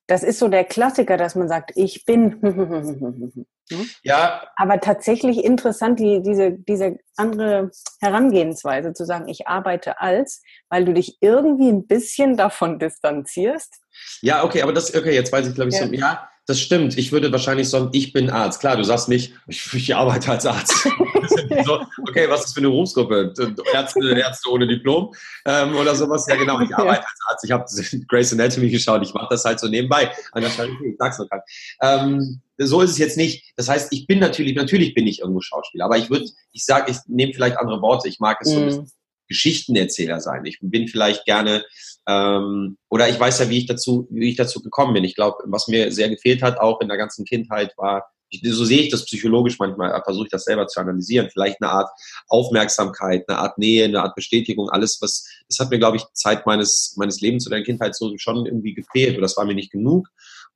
Das 0.06 0.22
ist 0.22 0.38
so 0.38 0.48
der 0.48 0.64
Klassiker, 0.64 1.16
dass 1.16 1.34
man 1.34 1.48
sagt, 1.48 1.72
ich 1.74 2.04
bin. 2.04 3.46
ja. 4.02 4.42
Aber 4.56 4.80
tatsächlich 4.80 5.44
interessant, 5.44 6.00
die, 6.00 6.22
diese, 6.22 6.52
diese 6.52 6.98
andere 7.16 7.70
Herangehensweise 8.00 8.92
zu 8.92 9.04
sagen, 9.04 9.28
ich 9.28 9.46
arbeite 9.46 10.00
als, 10.00 10.42
weil 10.68 10.84
du 10.84 10.94
dich 10.94 11.18
irgendwie 11.20 11.68
ein 11.68 11.86
bisschen 11.86 12.36
davon 12.36 12.78
distanzierst. 12.78 13.74
Ja, 14.20 14.44
okay, 14.44 14.62
aber 14.62 14.72
das, 14.72 14.94
okay, 14.94 15.14
jetzt 15.14 15.32
weiß 15.32 15.48
ich, 15.48 15.54
glaube 15.54 15.70
ich, 15.70 15.76
ja. 15.76 15.86
so, 15.86 15.92
ja, 15.92 16.28
das 16.48 16.60
stimmt. 16.60 16.96
Ich 16.96 17.12
würde 17.12 17.30
wahrscheinlich 17.30 17.68
sagen, 17.68 17.90
ich 17.92 18.14
bin 18.14 18.30
Arzt. 18.30 18.60
Klar, 18.60 18.76
du 18.76 18.82
sagst 18.82 19.10
nicht, 19.10 19.34
ich, 19.48 19.74
ich 19.74 19.94
arbeite 19.94 20.30
als 20.30 20.46
Arzt. 20.46 20.72
so, 21.66 21.84
okay, 22.08 22.26
was 22.30 22.46
ist 22.46 22.54
für 22.54 22.60
eine 22.60 22.70
Berufsgruppe? 22.70 23.34
Ärzte, 23.74 24.18
Ärzte 24.18 24.50
ohne 24.50 24.66
Diplom 24.66 25.12
ähm, 25.44 25.76
oder 25.76 25.94
sowas? 25.94 26.26
Ja, 26.26 26.36
genau, 26.36 26.58
ich 26.60 26.74
arbeite 26.74 27.04
als 27.04 27.20
Arzt. 27.28 27.44
Ich 27.44 27.52
habe 27.52 27.64
Grace 28.08 28.32
Anatomy 28.32 28.70
geschaut. 28.70 29.02
Ich 29.02 29.12
mache 29.12 29.28
das 29.28 29.44
halt 29.44 29.60
so 29.60 29.68
nebenbei 29.68 30.10
an 30.32 30.40
der 30.40 30.50
Charité. 30.50 30.92
Ich 30.92 30.96
sag's 30.98 31.18
noch 31.18 31.28
gar 31.28 31.44
ähm, 31.82 32.40
so 32.58 32.80
ist 32.80 32.90
es 32.90 32.98
jetzt 32.98 33.16
nicht. 33.16 33.52
Das 33.56 33.68
heißt, 33.68 33.92
ich 33.92 34.06
bin 34.06 34.18
natürlich, 34.18 34.54
natürlich 34.54 34.94
bin 34.94 35.06
ich 35.06 35.20
irgendwo 35.20 35.40
Schauspieler, 35.40 35.84
aber 35.84 35.98
ich 35.98 36.10
würde, 36.10 36.26
ich 36.52 36.64
sage, 36.64 36.90
ich 36.90 36.98
nehme 37.06 37.32
vielleicht 37.32 37.56
andere 37.56 37.80
Worte. 37.80 38.08
Ich 38.08 38.20
mag 38.20 38.38
es 38.40 38.50
so 38.50 38.58
ein 38.58 38.66
bisschen 38.66 38.90
Geschichtenerzähler 39.28 40.20
sein. 40.20 40.44
Ich 40.44 40.58
bin 40.60 40.88
vielleicht 40.88 41.24
gerne 41.24 41.64
ähm, 42.08 42.78
oder 42.88 43.08
ich 43.08 43.20
weiß 43.20 43.40
ja, 43.40 43.50
wie 43.50 43.58
ich 43.58 43.66
dazu, 43.66 44.08
wie 44.10 44.30
ich 44.30 44.36
dazu 44.36 44.62
gekommen 44.62 44.94
bin. 44.94 45.04
Ich 45.04 45.14
glaube, 45.14 45.36
was 45.46 45.68
mir 45.68 45.92
sehr 45.92 46.08
gefehlt 46.08 46.42
hat, 46.42 46.58
auch 46.58 46.80
in 46.80 46.88
der 46.88 46.96
ganzen 46.96 47.24
Kindheit, 47.24 47.74
war 47.76 48.10
ich, 48.30 48.42
so 48.44 48.64
sehe 48.64 48.82
ich 48.82 48.90
das 48.90 49.04
psychologisch 49.04 49.58
manchmal, 49.58 50.02
versuche 50.04 50.26
ich 50.26 50.30
das 50.30 50.44
selber 50.44 50.66
zu 50.66 50.80
analysieren. 50.80 51.30
Vielleicht 51.32 51.62
eine 51.62 51.70
Art 51.70 51.88
Aufmerksamkeit, 52.28 53.24
eine 53.28 53.38
Art 53.38 53.58
Nähe, 53.58 53.84
eine 53.84 54.02
Art 54.02 54.14
Bestätigung, 54.14 54.68
alles, 54.68 54.98
was, 55.00 55.26
das 55.48 55.58
hat 55.58 55.70
mir, 55.70 55.78
glaube 55.78 55.96
ich, 55.96 56.04
Zeit 56.12 56.44
meines, 56.46 56.94
meines 56.96 57.20
Lebens 57.20 57.46
oder 57.46 57.56
der 57.56 57.64
Kindheit 57.64 57.96
so 57.96 58.12
schon 58.18 58.44
irgendwie 58.44 58.74
gefehlt 58.74 59.12
oder 59.12 59.22
das 59.22 59.36
war 59.36 59.44
mir 59.44 59.54
nicht 59.54 59.72
genug. 59.72 60.08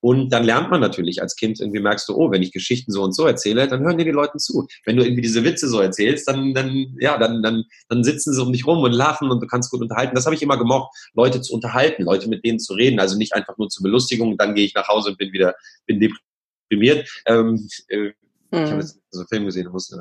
Und 0.03 0.31
dann 0.31 0.43
lernt 0.43 0.69
man 0.69 0.81
natürlich 0.81 1.23
als 1.23 1.37
Kind 1.37 1.61
irgendwie 1.61 1.79
merkst 1.79 2.09
du, 2.09 2.17
oh, 2.17 2.33
wenn 2.33 2.43
ich 2.43 2.51
Geschichten 2.51 2.91
so 2.91 3.05
und 3.05 3.15
so 3.15 3.25
erzähle, 3.25 3.69
dann 3.69 3.83
hören 3.85 3.99
dir 3.99 4.05
die 4.05 4.11
Leute 4.11 4.37
zu. 4.38 4.67
Wenn 4.85 4.97
du 4.97 5.05
irgendwie 5.05 5.23
diese 5.23 5.45
Witze 5.45 5.69
so 5.69 5.79
erzählst, 5.79 6.27
dann, 6.27 6.55
dann, 6.55 6.97
ja, 6.99 7.17
dann, 7.19 7.41
dann, 7.41 7.65
dann 7.88 8.03
sitzen 8.03 8.35
sie 8.35 8.43
um 8.43 8.53
dich 8.53 8.67
rum 8.67 8.83
und 8.83 8.91
lachen 8.91 9.31
und 9.31 9.41
du 9.41 9.47
kannst 9.47 9.71
gut 9.71 9.81
unterhalten. 9.81 10.17
Das 10.17 10.25
habe 10.27 10.35
ich 10.35 10.43
immer 10.43 10.59
gemocht, 10.59 10.93
Leute 11.15 11.41
zu 11.41 11.55
unterhalten, 11.55 12.03
Leute 12.03 12.29
mit 12.29 12.45
denen 12.45 12.59
zu 12.59 12.75
reden. 12.75 12.99
Also 12.99 13.17
nicht 13.17 13.33
einfach 13.33 13.57
nur 13.59 13.69
zur 13.69 13.85
Belustigung, 13.85 14.37
dann 14.37 14.57
gehe 14.57 14.65
ich 14.65 14.75
nach 14.75 14.88
Hause 14.88 15.11
und 15.11 15.19
bin 15.19 15.33
wieder, 15.33 15.55
bin 15.87 16.01
deprimiert. 16.01 17.09
Ähm, 17.27 17.69
äh, 17.87 17.97
mhm. 17.97 18.12
Ich 18.51 18.59
habe 18.59 18.81
jetzt 18.81 18.99
so 19.11 19.21
einen 19.21 19.29
Film 19.29 19.45
gesehen, 19.45 19.69
muss, 19.71 19.97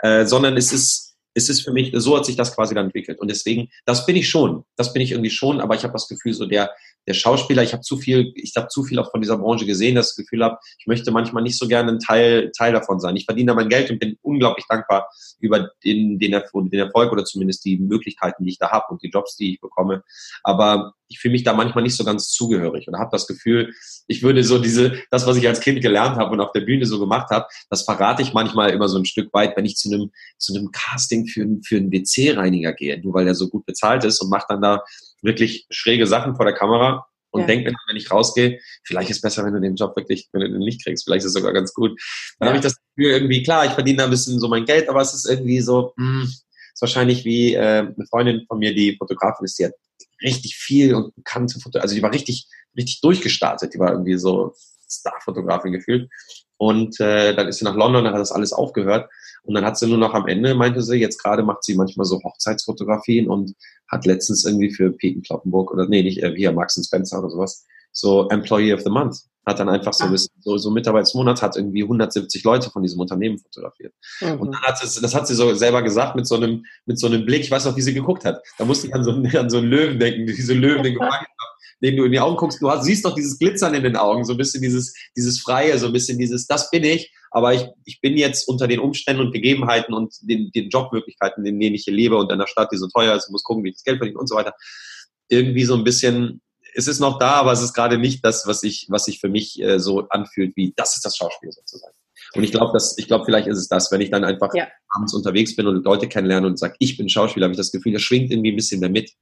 äh, 0.00 0.26
sondern 0.26 0.58
es 0.58 0.70
ist, 0.70 1.16
es 1.32 1.48
ist 1.48 1.62
für 1.62 1.72
mich, 1.72 1.92
so 1.94 2.16
hat 2.16 2.24
sich 2.24 2.36
das 2.36 2.54
quasi 2.54 2.74
dann 2.74 2.86
entwickelt. 2.86 3.18
Und 3.20 3.30
deswegen, 3.30 3.68
das 3.84 4.06
bin 4.06 4.16
ich 4.16 4.28
schon. 4.28 4.64
Das 4.76 4.92
bin 4.92 5.02
ich 5.02 5.12
irgendwie 5.12 5.30
schon, 5.30 5.60
aber 5.60 5.74
ich 5.74 5.82
habe 5.82 5.92
das 5.92 6.08
Gefühl, 6.08 6.32
so 6.34 6.46
der, 6.46 6.70
der 7.06 7.14
Schauspieler, 7.14 7.62
ich 7.62 7.72
habe 7.72 7.82
zu 7.82 7.96
viel, 7.96 8.32
ich 8.34 8.52
habe 8.56 8.68
zu 8.68 8.82
viel 8.84 8.98
auch 8.98 9.10
von 9.10 9.20
dieser 9.20 9.38
Branche 9.38 9.66
gesehen, 9.66 9.94
dass 9.94 10.10
ich 10.10 10.16
das 10.16 10.24
Gefühl 10.24 10.44
habe, 10.44 10.58
ich 10.78 10.86
möchte 10.86 11.10
manchmal 11.10 11.42
nicht 11.42 11.58
so 11.58 11.68
gerne 11.68 11.92
ein 11.92 11.98
Teil, 11.98 12.50
Teil 12.56 12.72
davon 12.72 13.00
sein. 13.00 13.16
Ich 13.16 13.24
verdiene 13.24 13.48
da 13.48 13.54
mein 13.54 13.68
Geld 13.68 13.90
und 13.90 13.98
bin 13.98 14.16
unglaublich 14.22 14.66
dankbar 14.68 15.08
über 15.40 15.70
den, 15.84 16.18
den, 16.18 16.32
Erfolg, 16.32 16.70
den 16.70 16.80
Erfolg 16.80 17.12
oder 17.12 17.24
zumindest 17.24 17.64
die 17.64 17.78
Möglichkeiten, 17.78 18.44
die 18.44 18.50
ich 18.50 18.58
da 18.58 18.70
habe 18.70 18.86
und 18.90 19.02
die 19.02 19.10
Jobs, 19.10 19.36
die 19.36 19.54
ich 19.54 19.60
bekomme. 19.60 20.02
Aber 20.42 20.94
ich 21.08 21.20
fühle 21.20 21.32
mich 21.32 21.44
da 21.44 21.52
manchmal 21.52 21.84
nicht 21.84 21.96
so 21.96 22.04
ganz 22.04 22.30
zugehörig 22.30 22.88
und 22.88 22.98
habe 22.98 23.10
das 23.12 23.26
Gefühl, 23.26 23.72
ich 24.08 24.22
würde 24.22 24.42
so 24.42 24.58
diese, 24.58 25.00
das, 25.10 25.26
was 25.26 25.36
ich 25.36 25.46
als 25.46 25.60
Kind 25.60 25.80
gelernt 25.80 26.16
habe 26.16 26.32
und 26.32 26.40
auf 26.40 26.52
der 26.52 26.62
Bühne 26.62 26.86
so 26.86 26.98
gemacht 26.98 27.30
habe, 27.30 27.46
das 27.70 27.82
verrate 27.82 28.22
ich 28.22 28.32
manchmal 28.32 28.70
immer 28.70 28.88
so 28.88 28.98
ein 28.98 29.04
Stück 29.04 29.32
weit, 29.32 29.56
wenn 29.56 29.64
ich 29.64 29.76
zu 29.76 29.92
einem, 29.92 30.10
zu 30.38 30.54
einem 30.54 30.70
Casting 30.72 31.26
für, 31.26 31.46
für 31.64 31.76
einen 31.76 31.92
WC-Reiniger 31.92 32.72
gehe, 32.72 33.00
nur 33.00 33.14
weil 33.14 33.24
der 33.24 33.34
so 33.34 33.48
gut 33.48 33.66
bezahlt 33.66 34.04
ist 34.04 34.20
und 34.20 34.30
macht 34.30 34.46
dann 34.48 34.62
da 34.62 34.82
wirklich 35.22 35.66
schräge 35.70 36.06
Sachen 36.06 36.36
vor 36.36 36.44
der 36.44 36.54
Kamera 36.54 37.06
und 37.30 37.42
ja. 37.42 37.46
denke, 37.46 37.72
wenn 37.86 37.96
ich 37.96 38.10
rausgehe, 38.10 38.60
vielleicht 38.84 39.10
ist 39.10 39.16
es 39.16 39.22
besser, 39.22 39.44
wenn 39.44 39.52
du 39.52 39.60
den 39.60 39.76
Job 39.76 39.94
wirklich, 39.96 40.28
wenn 40.32 40.40
du 40.40 40.50
den 40.50 40.58
nicht 40.58 40.82
kriegst, 40.82 41.04
vielleicht 41.04 41.24
ist 41.24 41.30
es 41.30 41.34
sogar 41.34 41.52
ganz 41.52 41.74
gut. 41.74 42.00
Dann 42.38 42.46
ja. 42.46 42.48
habe 42.48 42.58
ich 42.58 42.62
das 42.62 42.76
Gefühl, 42.94 43.12
irgendwie, 43.12 43.42
klar, 43.42 43.66
ich 43.66 43.72
verdiene 43.72 43.98
da 43.98 44.04
ein 44.04 44.10
bisschen 44.10 44.40
so 44.40 44.48
mein 44.48 44.64
Geld, 44.64 44.88
aber 44.88 45.00
es 45.00 45.12
ist 45.12 45.28
irgendwie 45.28 45.60
so, 45.60 45.92
mh, 45.96 46.22
hm, 46.22 46.22
ist 46.76 46.82
wahrscheinlich 46.82 47.24
wie 47.24 47.54
äh, 47.54 47.58
eine 47.58 48.06
Freundin 48.10 48.44
von 48.46 48.58
mir, 48.58 48.74
die 48.74 48.96
Fotografin 48.96 49.44
ist, 49.44 49.58
die 49.58 49.66
hat 49.66 49.72
richtig 50.22 50.56
viel 50.56 50.94
und 50.94 51.14
bekannte 51.14 51.60
Foto, 51.60 51.78
also 51.78 51.94
die 51.94 52.02
war 52.02 52.12
richtig, 52.12 52.46
richtig 52.76 53.00
durchgestartet, 53.00 53.74
die 53.74 53.78
war 53.78 53.92
irgendwie 53.92 54.16
so 54.16 54.54
Star-Fotografin 54.88 55.72
gefühlt. 55.72 56.10
Und 56.58 57.00
äh, 57.00 57.34
dann 57.34 57.48
ist 57.48 57.58
sie 57.58 57.64
nach 57.64 57.74
London, 57.74 58.04
dann 58.04 58.14
hat 58.14 58.20
das 58.20 58.32
alles 58.32 58.52
aufgehört. 58.52 59.08
Und 59.42 59.54
dann 59.54 59.64
hat 59.64 59.78
sie 59.78 59.86
nur 59.86 59.98
noch 59.98 60.14
am 60.14 60.26
Ende, 60.26 60.54
meinte 60.54 60.82
sie, 60.82 60.96
jetzt 60.96 61.22
gerade 61.22 61.42
macht 61.42 61.64
sie 61.64 61.74
manchmal 61.74 62.06
so 62.06 62.20
Hochzeitsfotografien 62.22 63.28
und 63.28 63.54
hat 63.88 64.06
letztens 64.06 64.44
irgendwie 64.44 64.72
für 64.72 64.90
Peten 64.90 65.22
Kloppenburg 65.22 65.72
oder 65.72 65.86
nee, 65.86 66.02
nicht 66.02 66.22
äh, 66.22 66.34
hier 66.34 66.52
Max 66.52 66.80
Spencer 66.84 67.20
oder 67.20 67.30
sowas, 67.30 67.64
so 67.92 68.28
Employee 68.28 68.72
of 68.72 68.80
the 68.82 68.90
Month. 68.90 69.18
Hat 69.46 69.60
dann 69.60 69.68
einfach 69.68 69.92
so, 69.92 70.06
ah. 70.06 70.16
so, 70.40 70.58
so 70.58 70.70
Mitarbeitsmonat, 70.72 71.40
hat 71.40 71.56
irgendwie 71.56 71.84
170 71.84 72.42
Leute 72.42 72.68
von 72.70 72.82
diesem 72.82 72.98
Unternehmen 72.98 73.38
fotografiert. 73.38 73.94
Mhm. 74.20 74.40
Und 74.40 74.52
dann 74.52 74.62
hat 74.62 74.82
es, 74.82 75.00
das 75.00 75.14
hat 75.14 75.28
sie 75.28 75.36
so 75.36 75.54
selber 75.54 75.82
gesagt 75.82 76.16
mit 76.16 76.26
so 76.26 76.34
einem, 76.34 76.64
mit 76.84 76.98
so 76.98 77.06
einem 77.06 77.24
Blick, 77.24 77.42
ich 77.42 77.50
weiß 77.50 77.64
noch, 77.66 77.76
wie 77.76 77.82
sie 77.82 77.94
geguckt 77.94 78.24
hat. 78.24 78.42
Da 78.58 78.64
musste 78.64 78.88
ich 78.88 78.94
an 78.94 79.04
so, 79.04 79.12
an 79.12 79.50
so 79.50 79.58
einen 79.58 79.68
Löwen 79.68 80.00
denken, 80.00 80.26
diese 80.26 80.54
Löwen, 80.54 80.82
den 80.82 80.94
gefragt 80.98 81.28
haben 81.28 81.55
den 81.82 81.96
du 81.96 82.04
in 82.04 82.12
die 82.12 82.20
Augen 82.20 82.36
guckst, 82.36 82.60
du 82.60 82.70
hast, 82.70 82.84
siehst 82.84 83.04
doch 83.04 83.14
dieses 83.14 83.38
Glitzern 83.38 83.74
in 83.74 83.82
den 83.82 83.96
Augen, 83.96 84.24
so 84.24 84.32
ein 84.32 84.38
bisschen 84.38 84.62
dieses, 84.62 84.94
dieses 85.16 85.40
Freie, 85.40 85.78
so 85.78 85.86
ein 85.86 85.92
bisschen 85.92 86.18
dieses, 86.18 86.46
das 86.46 86.70
bin 86.70 86.84
ich, 86.84 87.12
aber 87.30 87.54
ich, 87.54 87.66
ich 87.84 88.00
bin 88.00 88.16
jetzt 88.16 88.48
unter 88.48 88.66
den 88.66 88.80
Umständen 88.80 89.22
und 89.22 89.32
Gegebenheiten 89.32 89.94
und 89.94 90.14
den, 90.22 90.50
den 90.52 90.70
Jobmöglichkeiten, 90.70 91.44
in 91.44 91.60
denen 91.60 91.74
ich 91.74 91.84
hier 91.84 91.94
lebe 91.94 92.16
und 92.16 92.26
in 92.26 92.32
einer 92.32 92.46
Stadt, 92.46 92.72
die 92.72 92.78
so 92.78 92.88
teuer 92.88 93.14
ist, 93.14 93.30
muss 93.30 93.42
gucken, 93.42 93.64
wie 93.64 93.70
ich 93.70 93.76
das 93.76 93.84
Geld 93.84 93.98
verdiene 93.98 94.18
und 94.18 94.28
so 94.28 94.36
weiter. 94.36 94.54
Irgendwie 95.28 95.64
so 95.64 95.74
ein 95.74 95.84
bisschen, 95.84 96.40
es 96.74 96.88
ist 96.88 97.00
noch 97.00 97.18
da, 97.18 97.32
aber 97.32 97.52
es 97.52 97.62
ist 97.62 97.74
gerade 97.74 97.98
nicht 97.98 98.24
das, 98.24 98.46
was 98.46 98.62
ich, 98.62 98.86
was 98.88 99.04
sich 99.04 99.20
für 99.20 99.28
mich 99.28 99.60
äh, 99.60 99.78
so 99.78 100.08
anfühlt, 100.08 100.56
wie 100.56 100.72
das 100.76 100.96
ist 100.96 101.04
das 101.04 101.16
Schauspiel 101.16 101.52
sozusagen. 101.52 101.94
Und 102.34 102.44
ich 102.44 102.52
glaube, 102.52 102.72
dass 102.72 102.96
ich 102.98 103.06
glaube, 103.06 103.24
vielleicht 103.24 103.46
ist 103.46 103.58
es 103.58 103.68
das, 103.68 103.90
wenn 103.92 104.00
ich 104.00 104.10
dann 104.10 104.24
einfach 104.24 104.54
ja. 104.54 104.66
abends 104.88 105.14
unterwegs 105.14 105.54
bin 105.54 105.66
und 105.66 105.84
Leute 105.84 106.08
kennenlerne 106.08 106.46
und 106.46 106.58
sage, 106.58 106.74
ich 106.78 106.96
bin 106.96 107.08
Schauspieler, 107.08 107.44
habe 107.44 107.52
ich 107.52 107.58
das 107.58 107.72
Gefühl, 107.72 107.92
das 107.92 108.02
schwingt 108.02 108.30
irgendwie 108.30 108.52
ein 108.52 108.56
bisschen 108.56 108.80
mehr 108.80 108.88
mit. 108.88 109.12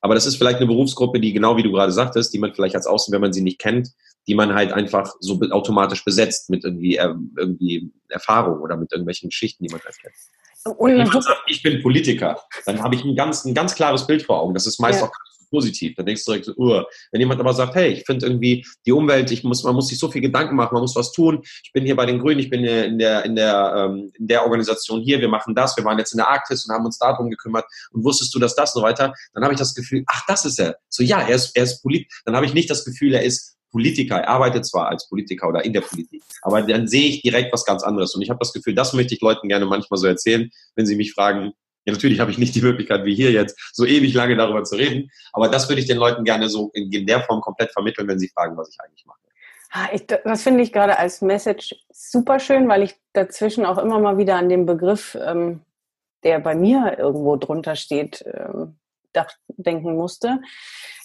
Aber 0.00 0.14
das 0.14 0.26
ist 0.26 0.36
vielleicht 0.36 0.58
eine 0.58 0.66
Berufsgruppe, 0.66 1.20
die 1.20 1.32
genau 1.32 1.56
wie 1.56 1.62
du 1.62 1.72
gerade 1.72 1.92
sagtest, 1.92 2.32
die 2.32 2.38
man 2.38 2.54
vielleicht 2.54 2.76
als 2.76 2.86
Außen, 2.86 3.12
wenn 3.12 3.20
man 3.20 3.32
sie 3.32 3.40
nicht 3.40 3.58
kennt, 3.58 3.90
die 4.26 4.34
man 4.34 4.54
halt 4.54 4.72
einfach 4.72 5.14
so 5.20 5.40
automatisch 5.50 6.04
besetzt 6.04 6.50
mit 6.50 6.64
irgendwie, 6.64 6.96
äh, 6.96 7.14
irgendwie 7.36 7.90
Erfahrung 8.08 8.60
oder 8.60 8.76
mit 8.76 8.92
irgendwelchen 8.92 9.30
Geschichten, 9.30 9.64
die 9.64 9.72
man 9.72 9.80
halt 9.82 9.98
kennt. 10.00 10.14
Und 10.76 10.90
wenn 10.90 10.98
man 10.98 11.22
sagt, 11.22 11.42
ich 11.46 11.62
bin 11.62 11.82
Politiker, 11.82 12.42
dann 12.66 12.82
habe 12.82 12.94
ich 12.94 13.04
ein 13.04 13.16
ganz, 13.16 13.44
ein 13.44 13.54
ganz 13.54 13.74
klares 13.74 14.06
Bild 14.06 14.22
vor 14.22 14.40
Augen. 14.40 14.54
Das 14.54 14.66
ist 14.66 14.80
meist 14.80 15.00
ja. 15.00 15.06
auch 15.06 15.12
positiv. 15.48 15.94
Dann 15.96 16.06
denkst 16.06 16.24
du 16.24 16.32
direkt 16.32 16.46
so, 16.46 16.54
uh. 16.56 16.82
wenn 17.12 17.20
jemand 17.20 17.40
aber 17.40 17.52
sagt, 17.52 17.74
hey, 17.74 17.92
ich 17.92 18.04
finde 18.04 18.26
irgendwie 18.26 18.64
die 18.86 18.92
Umwelt, 18.92 19.30
ich 19.30 19.44
muss, 19.44 19.62
man 19.64 19.74
muss 19.74 19.88
sich 19.88 19.98
so 19.98 20.10
viel 20.10 20.22
Gedanken 20.22 20.56
machen, 20.56 20.74
man 20.74 20.82
muss 20.82 20.96
was 20.96 21.12
tun. 21.12 21.40
Ich 21.64 21.72
bin 21.72 21.84
hier 21.84 21.96
bei 21.96 22.06
den 22.06 22.18
Grünen, 22.18 22.40
ich 22.40 22.50
bin 22.50 22.64
in 22.64 22.98
der, 22.98 23.24
in 23.24 23.36
der, 23.36 23.74
ähm, 23.76 24.12
in 24.18 24.26
der 24.26 24.44
Organisation 24.44 25.00
hier, 25.00 25.20
wir 25.20 25.28
machen 25.28 25.54
das, 25.54 25.76
wir 25.76 25.84
waren 25.84 25.98
jetzt 25.98 26.12
in 26.12 26.18
der 26.18 26.28
Arktis 26.28 26.66
und 26.66 26.74
haben 26.74 26.84
uns 26.84 26.98
darum 26.98 27.30
gekümmert 27.30 27.64
und 27.92 28.04
wusstest 28.04 28.34
du, 28.34 28.38
dass 28.38 28.54
das 28.54 28.72
so 28.72 28.82
weiter, 28.82 29.12
dann 29.34 29.44
habe 29.44 29.54
ich 29.54 29.58
das 29.58 29.74
Gefühl, 29.74 30.04
ach, 30.06 30.22
das 30.26 30.44
ist 30.44 30.58
er. 30.58 30.76
So, 30.88 31.02
ja, 31.02 31.20
er 31.20 31.36
ist, 31.36 31.56
er 31.56 31.64
ist 31.64 31.82
Polit. 31.82 32.10
Dann 32.24 32.36
habe 32.36 32.46
ich 32.46 32.54
nicht 32.54 32.70
das 32.70 32.84
Gefühl, 32.84 33.14
er 33.14 33.22
ist 33.22 33.56
Politiker, 33.70 34.16
er 34.16 34.28
arbeitet 34.28 34.66
zwar 34.66 34.88
als 34.88 35.08
Politiker 35.08 35.48
oder 35.48 35.64
in 35.64 35.72
der 35.72 35.82
Politik, 35.82 36.22
aber 36.42 36.62
dann 36.62 36.88
sehe 36.88 37.08
ich 37.08 37.22
direkt 37.22 37.52
was 37.52 37.64
ganz 37.64 37.82
anderes. 37.82 38.14
Und 38.14 38.22
ich 38.22 38.30
habe 38.30 38.38
das 38.38 38.52
Gefühl, 38.52 38.74
das 38.74 38.92
möchte 38.94 39.14
ich 39.14 39.20
Leuten 39.20 39.48
gerne 39.48 39.66
manchmal 39.66 39.98
so 39.98 40.06
erzählen, 40.06 40.50
wenn 40.74 40.86
sie 40.86 40.96
mich 40.96 41.12
fragen, 41.12 41.52
ja, 41.88 41.92
natürlich 41.94 42.20
habe 42.20 42.30
ich 42.30 42.38
nicht 42.38 42.54
die 42.54 42.60
Möglichkeit, 42.60 43.04
wie 43.04 43.14
hier 43.14 43.32
jetzt, 43.32 43.58
so 43.72 43.86
ewig 43.86 44.12
lange 44.12 44.36
darüber 44.36 44.62
zu 44.62 44.76
reden. 44.76 45.10
Aber 45.32 45.48
das 45.48 45.68
würde 45.68 45.80
ich 45.80 45.88
den 45.88 45.96
Leuten 45.96 46.22
gerne 46.22 46.48
so 46.48 46.70
in, 46.74 47.06
der 47.06 47.20
Form 47.22 47.40
komplett 47.40 47.72
vermitteln, 47.72 48.06
wenn 48.08 48.18
sie 48.18 48.28
fragen, 48.28 48.56
was 48.56 48.68
ich 48.68 48.78
eigentlich 48.80 49.06
mache. 49.06 49.18
Ich, 49.92 50.06
das 50.06 50.42
finde 50.42 50.62
ich 50.62 50.72
gerade 50.72 50.98
als 50.98 51.22
Message 51.22 51.74
super 51.90 52.40
schön, 52.40 52.68
weil 52.68 52.82
ich 52.82 52.94
dazwischen 53.12 53.64
auch 53.64 53.78
immer 53.78 53.98
mal 54.00 54.18
wieder 54.18 54.36
an 54.36 54.48
den 54.48 54.66
Begriff, 54.66 55.16
ähm, 55.20 55.60
der 56.24 56.40
bei 56.40 56.54
mir 56.54 56.96
irgendwo 56.98 57.36
drunter 57.36 57.74
steht, 57.74 58.24
ähm, 58.26 58.76
denken 59.56 59.96
musste. 59.96 60.40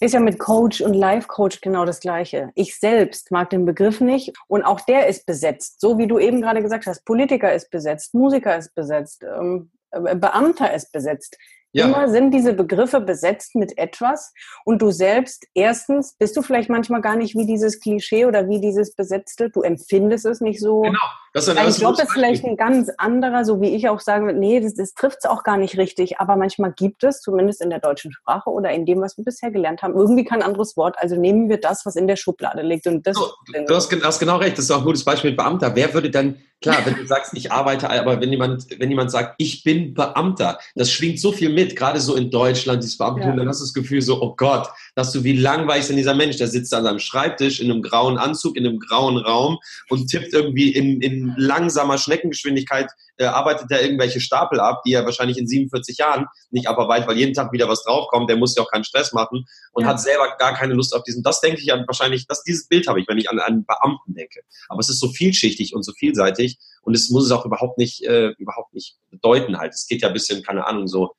Ist 0.00 0.14
ja 0.14 0.20
mit 0.20 0.38
Coach 0.38 0.80
und 0.82 0.94
Life 0.94 1.26
Coach 1.28 1.60
genau 1.60 1.84
das 1.84 2.00
Gleiche. 2.00 2.50
Ich 2.54 2.78
selbst 2.78 3.30
mag 3.30 3.50
den 3.50 3.64
Begriff 3.64 4.00
nicht 4.00 4.32
und 4.48 4.62
auch 4.62 4.80
der 4.82 5.06
ist 5.06 5.26
besetzt. 5.26 5.80
So 5.80 5.98
wie 5.98 6.06
du 6.06 6.18
eben 6.18 6.42
gerade 6.42 6.62
gesagt 6.62 6.86
hast, 6.86 7.04
Politiker 7.04 7.52
ist 7.52 7.70
besetzt, 7.70 8.14
Musiker 8.14 8.56
ist 8.56 8.74
besetzt, 8.74 9.24
ähm, 9.24 9.70
äh, 9.83 9.83
Beamter 10.00 10.72
ist 10.72 10.92
besetzt. 10.92 11.36
Ja. 11.72 11.86
Immer 11.86 12.08
sind 12.08 12.30
diese 12.30 12.52
Begriffe 12.52 13.00
besetzt 13.00 13.56
mit 13.56 13.76
etwas 13.78 14.32
und 14.64 14.80
du 14.80 14.92
selbst, 14.92 15.44
erstens, 15.54 16.14
bist 16.16 16.36
du 16.36 16.42
vielleicht 16.42 16.70
manchmal 16.70 17.00
gar 17.00 17.16
nicht 17.16 17.36
wie 17.36 17.46
dieses 17.46 17.80
Klischee 17.80 18.26
oder 18.26 18.48
wie 18.48 18.60
dieses 18.60 18.94
Besetzte, 18.94 19.50
du 19.50 19.62
empfindest 19.62 20.24
es 20.24 20.40
nicht 20.40 20.60
so. 20.60 20.82
Genau. 20.82 20.98
Das 21.34 21.48
ist 21.48 21.56
Dein 21.56 21.72
Job 21.72 22.00
ist 22.00 22.12
vielleicht 22.12 22.44
ein 22.44 22.56
ganz 22.56 22.90
anderer, 22.96 23.44
so 23.44 23.60
wie 23.60 23.74
ich 23.74 23.88
auch 23.88 23.98
sagen 23.98 24.26
würde, 24.26 24.38
nee, 24.38 24.60
das, 24.60 24.74
das 24.74 24.94
trifft 24.94 25.18
es 25.22 25.28
auch 25.28 25.42
gar 25.42 25.56
nicht 25.56 25.76
richtig, 25.76 26.20
aber 26.20 26.36
manchmal 26.36 26.72
gibt 26.72 27.02
es, 27.02 27.22
zumindest 27.22 27.60
in 27.60 27.70
der 27.70 27.80
deutschen 27.80 28.12
Sprache 28.12 28.50
oder 28.50 28.70
in 28.70 28.86
dem, 28.86 29.00
was 29.00 29.16
wir 29.16 29.24
bisher 29.24 29.50
gelernt 29.50 29.82
haben, 29.82 29.96
irgendwie 29.96 30.24
kein 30.24 30.44
anderes 30.44 30.76
Wort, 30.76 30.94
also 30.98 31.16
nehmen 31.16 31.48
wir 31.48 31.58
das, 31.58 31.84
was 31.84 31.96
in 31.96 32.06
der 32.06 32.14
Schublade 32.14 32.62
liegt. 32.62 32.86
Und 32.86 33.04
das 33.04 33.16
so, 33.16 33.32
du 33.52 33.74
hast, 33.74 33.92
hast, 34.04 34.20
genau 34.20 34.36
recht, 34.36 34.56
das 34.56 34.66
ist 34.66 34.70
auch 34.70 34.78
ein 34.78 34.84
gutes 34.84 35.04
Beispiel 35.04 35.32
Beamter. 35.32 35.74
Wer 35.74 35.92
würde 35.92 36.08
dann, 36.08 36.36
klar, 36.62 36.76
wenn 36.84 36.94
du 36.94 37.04
sagst, 37.04 37.32
ich 37.34 37.50
arbeite, 37.50 37.90
aber 37.90 38.20
wenn 38.20 38.30
jemand, 38.30 38.66
wenn 38.78 38.88
jemand 38.88 39.10
sagt, 39.10 39.34
ich 39.38 39.64
bin 39.64 39.92
Beamter, 39.92 40.60
das 40.76 40.92
schwingt 40.92 41.18
so 41.18 41.32
viel 41.32 41.52
mit, 41.52 41.74
gerade 41.74 41.98
so 41.98 42.14
in 42.14 42.30
Deutschland, 42.30 42.80
dieses 42.80 42.96
Beamtentum, 42.96 43.32
ja. 43.32 43.38
dann 43.38 43.48
hast 43.48 43.58
du 43.58 43.64
das 43.64 43.74
Gefühl 43.74 44.02
so, 44.02 44.22
oh 44.22 44.36
Gott, 44.36 44.68
dass 44.94 45.10
du, 45.10 45.24
wie 45.24 45.36
langweilig 45.36 45.80
ist 45.80 45.88
denn 45.88 45.96
dieser 45.96 46.14
Mensch, 46.14 46.36
der 46.36 46.46
sitzt 46.46 46.72
an 46.72 46.84
seinem 46.84 47.00
Schreibtisch 47.00 47.58
in 47.58 47.72
einem 47.72 47.82
grauen 47.82 48.18
Anzug, 48.18 48.56
in 48.56 48.64
einem 48.64 48.78
grauen 48.78 49.16
Raum 49.16 49.58
und 49.90 50.06
tippt 50.06 50.32
irgendwie 50.32 50.70
in, 50.70 51.00
in 51.00 51.23
langsamer 51.36 51.98
Schneckengeschwindigkeit, 51.98 52.90
äh, 53.16 53.24
arbeitet 53.24 53.70
er 53.70 53.82
irgendwelche 53.82 54.20
Stapel 54.20 54.60
ab, 54.60 54.82
die 54.84 54.92
er 54.92 55.04
wahrscheinlich 55.04 55.38
in 55.38 55.46
47 55.46 55.98
Jahren 55.98 56.26
nicht 56.50 56.68
abarbeitet, 56.68 57.08
weil 57.08 57.16
jeden 57.16 57.34
Tag 57.34 57.52
wieder 57.52 57.68
was 57.68 57.84
draufkommt, 57.84 58.28
der 58.28 58.36
muss 58.36 58.56
ja 58.56 58.62
auch 58.62 58.70
keinen 58.70 58.84
Stress 58.84 59.12
machen 59.12 59.46
und 59.72 59.84
ja. 59.84 59.90
hat 59.90 60.00
selber 60.00 60.36
gar 60.38 60.54
keine 60.54 60.74
Lust 60.74 60.94
auf 60.94 61.02
diesen, 61.04 61.22
das 61.22 61.40
denke 61.40 61.60
ich 61.60 61.72
an 61.72 61.84
wahrscheinlich, 61.86 62.26
dass 62.26 62.42
dieses 62.42 62.66
Bild 62.66 62.86
habe 62.88 63.00
ich, 63.00 63.08
wenn 63.08 63.18
ich 63.18 63.30
an 63.30 63.38
einen 63.38 63.64
Beamten 63.64 64.14
denke. 64.14 64.40
Aber 64.68 64.80
es 64.80 64.88
ist 64.88 65.00
so 65.00 65.08
vielschichtig 65.08 65.74
und 65.74 65.82
so 65.84 65.92
vielseitig 65.92 66.58
und 66.82 66.94
es 66.94 67.10
muss 67.10 67.24
es 67.24 67.30
auch 67.30 67.44
überhaupt 67.44 67.78
nicht, 67.78 68.02
äh, 68.04 68.30
überhaupt 68.38 68.74
nicht 68.74 68.96
bedeuten 69.10 69.58
halt. 69.58 69.74
Es 69.74 69.86
geht 69.86 70.02
ja 70.02 70.08
ein 70.08 70.14
bisschen, 70.14 70.42
keine 70.42 70.66
Ahnung, 70.66 70.88
so, 70.88 71.14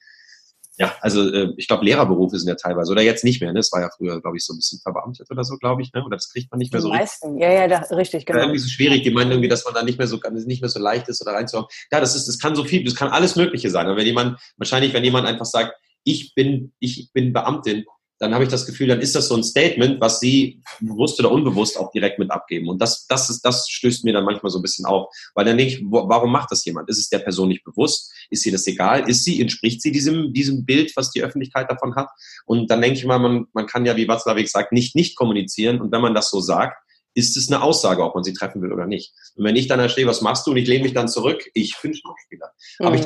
ja, 0.78 0.94
also 1.00 1.32
äh, 1.32 1.54
ich 1.58 1.68
glaube, 1.68 1.86
Lehrerberufe 1.86 2.38
sind 2.38 2.50
ja 2.50 2.56
teilweise, 2.56 2.92
oder 2.92 3.02
jetzt 3.02 3.24
nicht 3.24 3.42
mehr, 3.42 3.54
ne? 3.54 3.60
Es 3.60 3.72
war 3.72 3.82
ja 3.82 3.90
früher, 3.96 4.20
glaube 4.22 4.36
ich, 4.36 4.46
so 4.46 4.54
ein 4.54 4.58
bisschen 4.58 4.80
verbeamtet 4.80 5.30
oder 5.32 5.44
so, 5.44 5.56
glaube 5.58 5.82
ich, 5.82 5.94
ne? 5.94 6.04
Oder 6.04 6.18
das 6.18 6.30
kriegt 6.30 6.52
man 6.52 6.60
nicht 6.60 6.74
mehr 6.74 6.80
die 6.82 6.84
so 6.84 6.90
meisten. 6.90 7.28
richtig. 7.30 7.44
Ja, 7.44 7.54
ja, 7.54 7.68
da, 7.68 7.96
richtig, 7.96 8.26
genau. 8.26 8.40
Irgendwie 8.40 8.60
so 8.60 8.68
schwierig, 8.68 9.04
die 9.04 9.12
meinen 9.12 9.32
irgendwie, 9.32 9.48
dass 9.48 9.64
man 9.64 9.74
da 9.74 9.84
nicht 9.84 9.98
mehr 9.98 10.08
so 10.08 10.20
nicht 10.46 10.62
mehr 10.62 10.70
so 10.70 10.80
leicht 10.80 11.08
ist 11.08 11.22
oder 11.22 11.34
reinzuhauen. 11.36 11.68
Ja, 11.92 12.02
das 12.02 12.16
ist, 12.16 12.28
das 12.28 12.40
kann 12.40 12.56
so 12.56 12.66
viel, 12.66 12.84
das 12.84 12.96
kann 12.96 13.10
alles 13.10 13.36
Mögliche 13.38 13.70
sein. 13.70 13.86
Aber 13.88 13.96
wenn 13.96 14.06
jemand, 14.06 14.40
wahrscheinlich, 14.58 14.94
wenn 14.94 15.04
jemand 15.04 15.28
einfach 15.28 15.46
sagt, 15.46 15.74
ich 16.04 16.36
bin, 16.36 16.74
ich 16.80 17.10
bin 17.14 17.32
Beamtin, 17.32 17.86
dann 18.20 18.34
habe 18.34 18.46
ich 18.46 18.50
das 18.50 18.66
Gefühl, 18.66 18.88
dann 18.88 19.02
ist 19.02 19.16
das 19.16 19.28
so 19.28 19.36
ein 19.36 19.44
Statement, 19.44 20.00
was 20.00 20.20
sie 20.20 20.62
bewusst 20.80 21.20
oder 21.20 21.32
unbewusst 21.32 21.78
auch 21.78 21.92
direkt 21.92 22.18
mit 22.18 22.32
abgeben. 22.32 22.70
Und 22.70 22.82
das, 22.82 23.08
das, 23.08 23.30
ist, 23.30 23.42
das 23.42 23.68
stößt 23.70 24.06
mir 24.06 24.14
dann 24.14 24.24
manchmal 24.24 24.52
so 24.52 24.60
ein 24.60 24.62
bisschen 24.62 24.86
auf. 24.86 25.14
Weil 25.34 25.46
dann 25.46 25.58
denke 25.58 25.74
ich, 25.74 25.84
warum 25.86 26.32
macht 26.32 26.52
das 26.52 26.64
jemand? 26.64 26.90
Ist 26.90 27.00
es 27.00 27.10
der 27.10 27.20
Person 27.20 27.50
nicht 27.50 27.66
bewusst? 27.66 28.14
Ist 28.30 28.46
ihr 28.46 28.54
das 28.54 28.66
egal? 28.68 29.10
Ist 29.10 29.26
sie, 29.26 29.42
entspricht 29.42 29.82
sie 29.82 29.92
diesem, 29.92 30.34
diesem 30.34 30.66
Bild, 30.66 30.94
was 30.96 31.12
die 31.12 31.24
Öffentlichkeit 31.24 31.70
davon 31.70 31.96
hat? 31.96 32.10
Und 32.46 32.72
dann 32.72 32.82
denke 32.82 32.98
ich 32.98 33.06
mal, 33.06 33.20
man, 33.20 33.48
man 33.54 33.68
kann 33.68 33.86
ja, 33.86 33.98
wie 33.98 34.08
Watzlawick 34.08 34.50
sagt, 34.50 34.72
nicht 34.72 34.96
nicht 34.96 35.16
kommunizieren. 35.18 35.82
Und 35.82 35.92
wenn 35.92 36.02
man 36.02 36.14
das 36.14 36.30
so 36.30 36.40
sagt, 36.40 36.78
ist 37.16 37.38
es 37.38 37.52
eine 37.52 37.62
Aussage, 37.62 38.04
ob 38.04 38.16
man 38.16 38.24
sie 38.24 38.34
treffen 38.34 38.62
will 38.62 38.74
oder 38.74 38.88
nicht. 38.88 39.14
Und 39.36 39.46
wenn 39.46 39.56
ich 39.56 39.68
dann 39.68 39.80
da 39.80 39.90
stehe, 39.90 40.08
was 40.08 40.22
machst 40.22 40.48
du? 40.48 40.52
Und 40.52 40.58
ich 40.58 40.68
lehne 40.68 40.84
mich 40.84 40.94
dann 40.94 41.08
zurück, 41.08 41.50
ich 41.54 41.76
bin 41.82 41.94
Schauspieler. 41.94 42.52
Mhm. 42.80 42.86
Aber 42.86 42.96
ich 42.96 43.06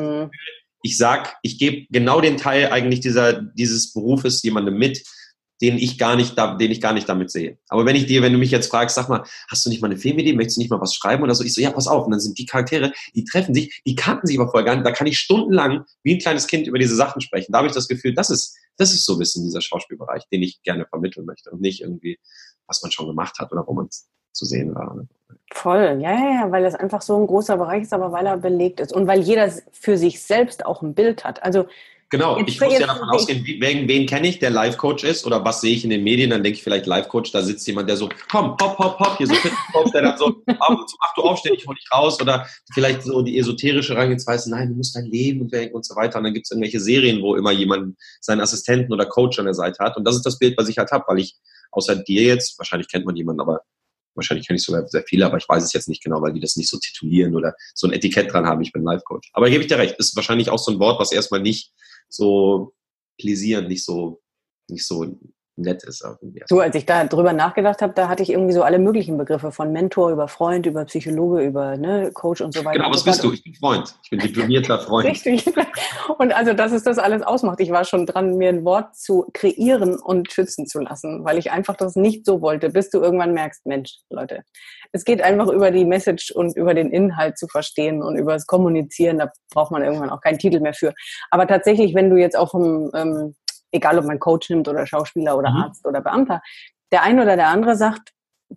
ich 0.82 0.98
sag, 0.98 1.38
ich 1.42 1.58
gebe 1.58 1.88
genau 1.90 2.22
den 2.22 2.38
Teil 2.38 2.72
eigentlich 2.72 3.00
dieser, 3.00 3.42
dieses 3.42 3.94
Berufes 3.94 4.42
jemandem 4.44 4.78
mit, 4.78 5.04
den 5.62 5.78
ich 5.78 5.98
gar 5.98 6.16
nicht, 6.16 6.38
da, 6.38 6.56
den 6.56 6.72
ich 6.72 6.80
gar 6.80 6.94
nicht 6.94 7.10
damit 7.10 7.32
sehe. 7.32 7.58
Aber 7.68 7.86
wenn 7.86 7.96
ich 7.96 8.06
dir, 8.06 8.22
wenn 8.22 8.32
du 8.32 8.40
mich 8.40 8.52
jetzt 8.52 8.70
fragst, 8.70 8.96
sag 8.96 9.10
mal, 9.10 9.26
hast 9.50 9.66
du 9.66 9.70
nicht 9.70 9.82
mal 9.82 9.90
eine 9.90 9.98
Filmidee, 9.98 10.34
möchtest 10.34 10.58
du 10.58 10.62
nicht 10.62 10.72
mal 10.72 10.80
was 10.80 10.96
schreiben 10.96 11.24
oder 11.24 11.36
so? 11.36 11.44
Ich 11.44 11.54
so, 11.54 11.62
ja, 11.62 11.72
pass 11.72 11.88
auf. 11.88 12.06
Und 12.06 12.12
dann 12.12 12.20
sind 12.22 12.38
die 12.38 12.46
Charaktere, 12.46 12.94
die 13.14 13.26
treffen 13.26 13.54
sich, 13.54 13.82
die 13.86 13.96
kannten 13.96 14.26
sich 14.26 14.40
aber 14.40 14.50
vorher 14.50 14.66
gar 14.66 14.76
nicht. 14.76 14.86
Da 14.86 14.92
kann 14.92 15.08
ich 15.08 15.20
stundenlang 15.20 15.84
wie 16.04 16.16
ein 16.16 16.20
kleines 16.20 16.48
Kind 16.48 16.68
über 16.68 16.80
diese 16.80 16.96
Sachen 16.96 17.22
sprechen. 17.22 17.52
Da 17.52 17.58
habe 17.58 17.68
ich 17.68 17.74
das 17.74 17.90
Gefühl, 17.90 18.14
das 18.14 18.30
ist, 18.30 18.56
das 18.78 18.94
ist 18.94 19.06
so 19.06 19.14
ein 19.14 19.20
bisschen 19.20 19.44
dieser 19.44 19.62
Schauspielbereich, 19.62 20.24
den 20.32 20.44
ich 20.44 20.62
gerne 20.64 20.86
vermitteln 20.86 21.26
möchte 21.26 21.52
und 21.52 21.60
nicht 21.60 21.82
irgendwie, 21.82 22.18
was 22.66 22.82
man 22.82 22.92
schon 22.92 23.08
gemacht 23.08 23.38
hat 23.40 23.52
oder 23.52 23.68
wo 23.68 23.74
man 23.74 23.90
zu 24.32 24.46
sehen 24.46 24.74
war. 24.74 24.96
Voll, 25.52 26.00
ja, 26.02 26.12
ja, 26.14 26.42
ja, 26.42 26.52
weil 26.52 26.66
es 26.66 26.76
einfach 26.76 27.02
so 27.02 27.20
ein 27.20 27.28
großer 27.28 27.58
Bereich 27.58 27.84
ist, 27.84 27.94
aber 27.94 28.12
weil 28.12 28.26
er 28.26 28.38
belegt 28.38 28.80
ist 28.80 28.94
und 28.94 29.08
weil 29.08 29.20
jeder 29.20 29.52
für 29.72 29.98
sich 29.98 30.22
selbst 30.22 30.66
auch 30.66 30.82
ein 30.82 30.94
Bild 30.94 31.24
hat. 31.24 31.42
Also 31.44 31.66
Genau, 32.12 32.40
ich 32.40 32.60
muss 32.60 32.74
ja 32.74 32.88
davon 32.88 33.08
ausgehen, 33.10 33.46
wen, 33.46 33.88
wen 33.88 34.08
kenne 34.08 34.28
ich, 34.28 34.40
der 34.40 34.50
Live-Coach 34.50 35.04
ist 35.04 35.28
oder 35.28 35.46
was 35.46 35.62
sehe 35.62 35.76
ich 35.76 35.84
in 35.84 35.92
den 35.92 36.04
Medien, 36.04 36.32
dann 36.32 36.42
denke 36.42 36.58
ich 36.58 36.64
vielleicht 36.64 36.88
Live-Coach, 36.88 37.32
da 37.32 37.44
sitzt 37.44 37.68
jemand, 37.68 37.88
der 37.88 37.98
so, 37.98 38.10
komm, 38.32 38.58
hopp, 38.60 38.80
hopp, 38.80 39.00
hopp, 39.00 39.18
hier 39.18 39.28
so 39.28 39.36
Fitness-Coach, 39.36 39.92
der 39.92 40.02
dann 40.02 40.18
so, 40.18 40.42
ach 40.48 41.14
du 41.16 41.22
aufstehen, 41.22 41.54
ich 41.56 41.68
hol 41.68 41.76
dich 41.76 41.88
raus. 41.94 42.20
Oder 42.20 42.48
vielleicht 42.74 43.04
so 43.04 43.22
die 43.22 43.38
esoterische 43.38 43.96
Rangehensweise, 43.96 44.50
nein, 44.50 44.70
du 44.70 44.76
musst 44.76 44.96
dein 44.96 45.06
Leben 45.06 45.42
und, 45.42 45.54
und 45.72 45.86
so 45.86 45.96
weiter. 45.96 46.18
Und 46.18 46.24
dann 46.24 46.34
gibt 46.34 46.48
es 46.48 46.52
irgendwelche 46.52 46.80
Serien, 46.80 47.22
wo 47.22 47.36
immer 47.36 47.52
jemand 47.52 47.96
seinen 48.22 48.42
Assistenten 48.42 48.92
oder 48.92 49.06
Coach 49.06 49.38
an 49.38 49.46
der 49.46 49.54
Seite 49.54 49.84
hat. 49.84 49.96
Und 49.96 50.04
das 50.04 50.16
ist 50.16 50.26
das 50.26 50.40
Bild, 50.40 50.58
was 50.58 50.68
ich 50.68 50.80
halt 50.80 50.90
habe, 50.92 51.06
weil 51.08 51.20
ich 51.20 51.36
außer 51.72 51.96
dir 51.96 52.24
jetzt, 52.24 52.58
wahrscheinlich 52.58 52.90
kennt 52.90 53.06
man 53.06 53.16
jemanden, 53.16 53.42
aber 53.42 53.62
Wahrscheinlich 54.16 54.48
kenne 54.48 54.58
ich 54.58 54.64
sogar 54.64 54.88
sehr 54.88 55.04
viele, 55.04 55.26
aber 55.26 55.38
ich 55.38 55.48
weiß 55.48 55.64
es 55.64 55.74
jetzt 55.74 55.88
nicht 55.88 56.04
genau, 56.04 56.22
weil 56.22 56.34
die 56.34 56.40
das 56.40 56.56
nicht 56.56 56.70
so 56.70 56.78
titulieren 56.78 57.36
oder 57.36 57.54
so 57.74 57.88
ein 57.88 57.94
Etikett 57.94 58.32
dran 58.32 58.46
haben, 58.46 58.62
ich 58.62 58.72
bin 58.72 58.84
Life 58.84 59.04
Coach. 59.06 59.30
Aber 59.34 59.50
gebe 59.50 59.62
ich 59.62 59.68
dir 59.68 59.78
recht, 59.78 59.96
ist 59.98 60.16
wahrscheinlich 60.16 60.50
auch 60.50 60.60
so 60.60 60.72
ein 60.72 60.80
Wort, 60.80 61.00
was 61.00 61.12
erstmal 61.12 61.42
nicht 61.42 61.72
so 62.10 62.74
pläsieren, 63.20 63.68
nicht 63.68 63.86
so, 63.86 64.22
nicht 64.68 64.86
so 64.86 65.06
nett 65.60 65.84
ist. 65.84 66.06
Du, 66.50 66.60
als 66.60 66.76
ich 66.76 66.86
da 66.86 67.04
drüber 67.06 67.34
nachgedacht 67.34 67.82
habe, 67.82 67.94
da 67.94 68.08
hatte 68.08 68.24
ich 68.24 68.32
irgendwie 68.32 68.54
so 68.54 68.64
alle 68.64 68.80
möglichen 68.80 69.18
Begriffe 69.18 69.52
von 69.52 69.72
Mentor 69.72 70.12
über 70.12 70.28
Freund, 70.28 70.66
über 70.66 70.86
Psychologe, 70.86 71.42
über 71.42 71.78
ne, 71.78 72.12
Coach 72.14 72.42
und 72.42 72.54
so 72.54 72.64
weiter. 72.66 72.80
Genau, 72.80 72.92
was 72.92 73.04
bist 73.04 73.24
du? 73.24 73.32
Ich 73.32 73.44
bin 73.44 73.54
Freund. 73.56 73.94
Ich 74.04 74.10
bin 74.10 74.20
diplomierter 74.20 74.80
Freund. 74.80 75.08
Richtig. 75.08 75.46
Und 76.18 76.34
also, 76.34 76.54
dass 76.54 76.72
es 76.72 76.84
das 76.84 76.98
alles 76.98 77.22
ausmacht. 77.22 77.60
Ich 77.60 77.72
war 77.72 77.86
schon 77.86 78.06
dran, 78.06 78.36
mir 78.36 78.50
ein 78.50 78.66
Wort 78.66 78.96
zu 78.96 79.28
kreieren 79.34 80.00
und 80.00 80.32
schützen 80.32 80.66
zu 80.66 80.80
lassen, 80.80 81.24
weil 81.24 81.38
ich 81.38 81.52
einfach 81.52 81.76
das 81.76 81.96
nicht 81.96 82.26
so 82.26 82.42
wollte, 82.42 82.70
bis 82.70 82.90
du 82.90 83.00
irgendwann 83.00 83.34
merkst, 83.34 83.66
Mensch, 83.66 84.00
Leute, 84.10 84.44
es 84.92 85.06
geht 85.06 85.22
einfach 85.22 85.48
über 85.48 85.72
die 85.72 85.86
Message 85.86 86.32
und 86.32 86.56
über 86.58 86.74
den 86.74 86.90
Inhalt 86.92 87.38
zu 87.38 87.48
verstehen 87.48 88.02
und 88.02 88.18
über 88.18 88.34
das 88.34 88.48
Kommunizieren. 88.48 89.20
Da 89.20 89.32
braucht 89.54 89.72
man 89.72 89.84
irgendwann 89.84 90.10
auch 90.10 90.22
keinen 90.22 90.40
Titel 90.40 90.60
mehr 90.60 90.74
für. 90.74 90.94
Aber 91.30 91.48
tatsächlich, 91.48 91.94
wenn 91.94 92.10
du 92.10 92.18
jetzt 92.18 92.38
auch 92.38 92.52
vom, 92.52 92.90
ähm, 92.96 93.36
egal 93.72 93.98
ob 94.00 94.06
man 94.06 94.20
Coach 94.20 94.50
nimmt 94.50 94.68
oder 94.68 94.86
Schauspieler 94.86 95.38
oder 95.38 95.52
mhm. 95.52 95.58
Arzt 95.58 95.86
oder 95.86 96.02
Beamter, 96.02 96.42
der 96.92 97.04
eine 97.04 97.22
oder 97.22 97.36
der 97.36 97.50
andere 97.50 97.76
sagt, 97.76 98.14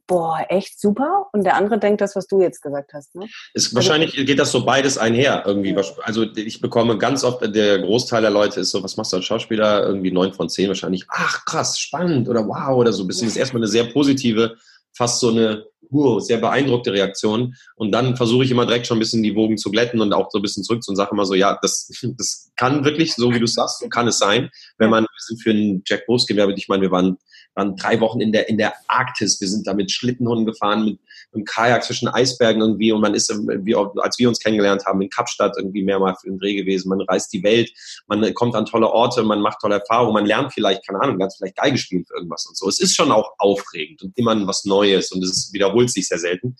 boah, 0.06 0.44
echt 0.48 0.80
super. 0.80 1.26
Und 1.32 1.44
der 1.44 1.54
andere 1.56 1.78
denkt 1.78 2.00
das, 2.00 2.16
was 2.16 2.26
du 2.26 2.40
jetzt 2.40 2.62
gesagt 2.62 2.94
hast. 2.94 3.14
Ne? 3.14 3.26
Ist, 3.52 3.66
also 3.66 3.76
wahrscheinlich 3.76 4.14
geht 4.14 4.38
das 4.38 4.50
so 4.50 4.64
beides 4.64 4.96
einher 4.96 5.42
irgendwie. 5.46 5.74
Ja. 5.74 5.82
Also 6.02 6.22
ich 6.34 6.60
bekomme 6.60 6.96
ganz 6.96 7.24
oft, 7.24 7.42
der 7.54 7.78
Großteil 7.80 8.22
der 8.22 8.30
Leute 8.30 8.60
ist 8.60 8.70
so, 8.70 8.82
was 8.82 8.96
machst 8.96 9.12
du 9.12 9.18
als 9.18 9.26
Schauspieler? 9.26 9.84
Irgendwie 9.86 10.10
neun 10.10 10.32
von 10.32 10.48
zehn 10.48 10.68
wahrscheinlich. 10.68 11.04
Ach 11.08 11.44
krass, 11.44 11.78
spannend 11.78 12.28
oder 12.28 12.46
wow 12.46 12.76
oder 12.76 12.92
so. 12.92 13.06
Bisschen 13.06 13.28
ist 13.28 13.36
erstmal 13.36 13.60
eine 13.60 13.68
sehr 13.68 13.84
positive 13.84 14.56
fast 14.94 15.20
so 15.20 15.30
eine 15.30 15.64
uh, 15.93 16.20
sehr 16.20 16.38
beeindruckte 16.38 16.93
Reaktion. 16.93 17.55
Und 17.76 17.93
dann 17.93 18.16
versuche 18.16 18.45
ich 18.45 18.51
immer 18.51 18.66
direkt 18.66 18.86
schon 18.86 18.97
ein 18.97 19.01
bisschen 19.01 19.22
die 19.22 19.34
Wogen 19.34 19.59
zu 19.59 19.70
glätten 19.70 20.01
und 20.01 20.12
auch 20.12 20.30
so 20.30 20.38
ein 20.38 20.43
bisschen 20.43 20.64
zurück 20.64 20.82
und 20.86 20.97
sage 20.97 21.11
immer 21.12 21.26
so, 21.26 21.34
ja, 21.34 21.59
das, 21.61 21.90
das 22.16 22.51
kann 22.57 22.84
wirklich, 22.84 23.14
so 23.14 23.32
wie 23.32 23.40
du 23.40 23.47
sagst, 23.47 23.80
so 23.80 23.88
kann 23.88 24.09
es 24.09 24.18
sein. 24.18 24.51
Wenn 24.78 24.90
man, 24.90 25.05
wir 25.05 25.09
sind 25.18 25.43
für 25.43 25.51
einen 25.51 25.82
Jack 25.86 26.05
gewerbe, 26.07 26.55
ich 26.57 26.68
meine, 26.68 26.82
wir 26.82 26.90
waren 26.90 27.18
waren 27.55 27.76
drei 27.76 28.00
Wochen 28.00 28.20
in 28.20 28.32
der, 28.32 28.48
in 28.48 28.59
der 28.59 28.74
Arktis. 28.88 29.40
Wir 29.40 29.48
sind 29.48 29.66
da 29.66 29.74
mit 29.74 29.90
Schlittenhunden 29.90 30.46
gefahren, 30.46 30.84
mit, 30.84 30.98
einem 31.32 31.44
Kajak 31.44 31.84
zwischen 31.84 32.09
Eisbergen 32.09 32.61
irgendwie 32.61 32.92
und 32.92 33.00
man 33.00 33.14
ist, 33.14 33.30
wie, 33.30 33.74
als 33.74 34.18
wir 34.18 34.28
uns 34.28 34.38
kennengelernt 34.38 34.84
haben, 34.84 35.00
in 35.00 35.09
Kapstadt 35.09 35.55
irgendwie 35.57 35.82
mehrmals 35.82 36.24
im 36.24 36.38
Dreh 36.38 36.55
gewesen. 36.55 36.88
Man 36.88 37.00
reist 37.03 37.32
die 37.32 37.42
Welt, 37.42 37.72
man 38.07 38.34
kommt 38.34 38.55
an 38.55 38.66
tolle 38.66 38.90
Orte, 38.90 39.22
man 39.22 39.40
macht 39.40 39.61
tolle 39.61 39.76
Erfahrungen, 39.76 40.14
man 40.14 40.26
lernt 40.26 40.53
vielleicht, 40.53 40.86
keine 40.86 41.00
Ahnung, 41.00 41.18
ganz 41.18 41.36
vielleicht 41.36 41.57
Geige 41.57 41.78
spielen 41.78 42.05
für 42.05 42.14
irgendwas 42.14 42.46
und 42.46 42.57
so. 42.57 42.68
Es 42.68 42.80
ist 42.80 42.94
schon 42.94 43.11
auch 43.11 43.32
aufregend 43.38 44.03
und 44.03 44.16
immer 44.18 44.46
was 44.46 44.64
Neues 44.64 45.12
und 45.12 45.22
es 45.24 45.50
wiederholt 45.53 45.90
sich 45.90 46.09
sehr 46.09 46.18
selten. 46.18 46.57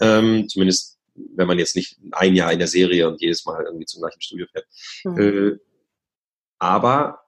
Ähm, 0.00 0.48
zumindest 0.48 0.98
wenn 1.34 1.46
man 1.46 1.58
jetzt 1.58 1.76
nicht 1.76 1.98
ein 2.12 2.34
Jahr 2.34 2.52
in 2.52 2.58
der 2.58 2.68
Serie 2.68 3.08
und 3.08 3.20
jedes 3.20 3.44
Mal 3.44 3.64
irgendwie 3.64 3.84
zum 3.84 4.00
gleichen 4.00 4.20
Studio 4.20 4.46
fährt. 4.50 4.66
Mhm. 5.04 5.18
Äh, 5.20 5.58
aber 6.58 7.19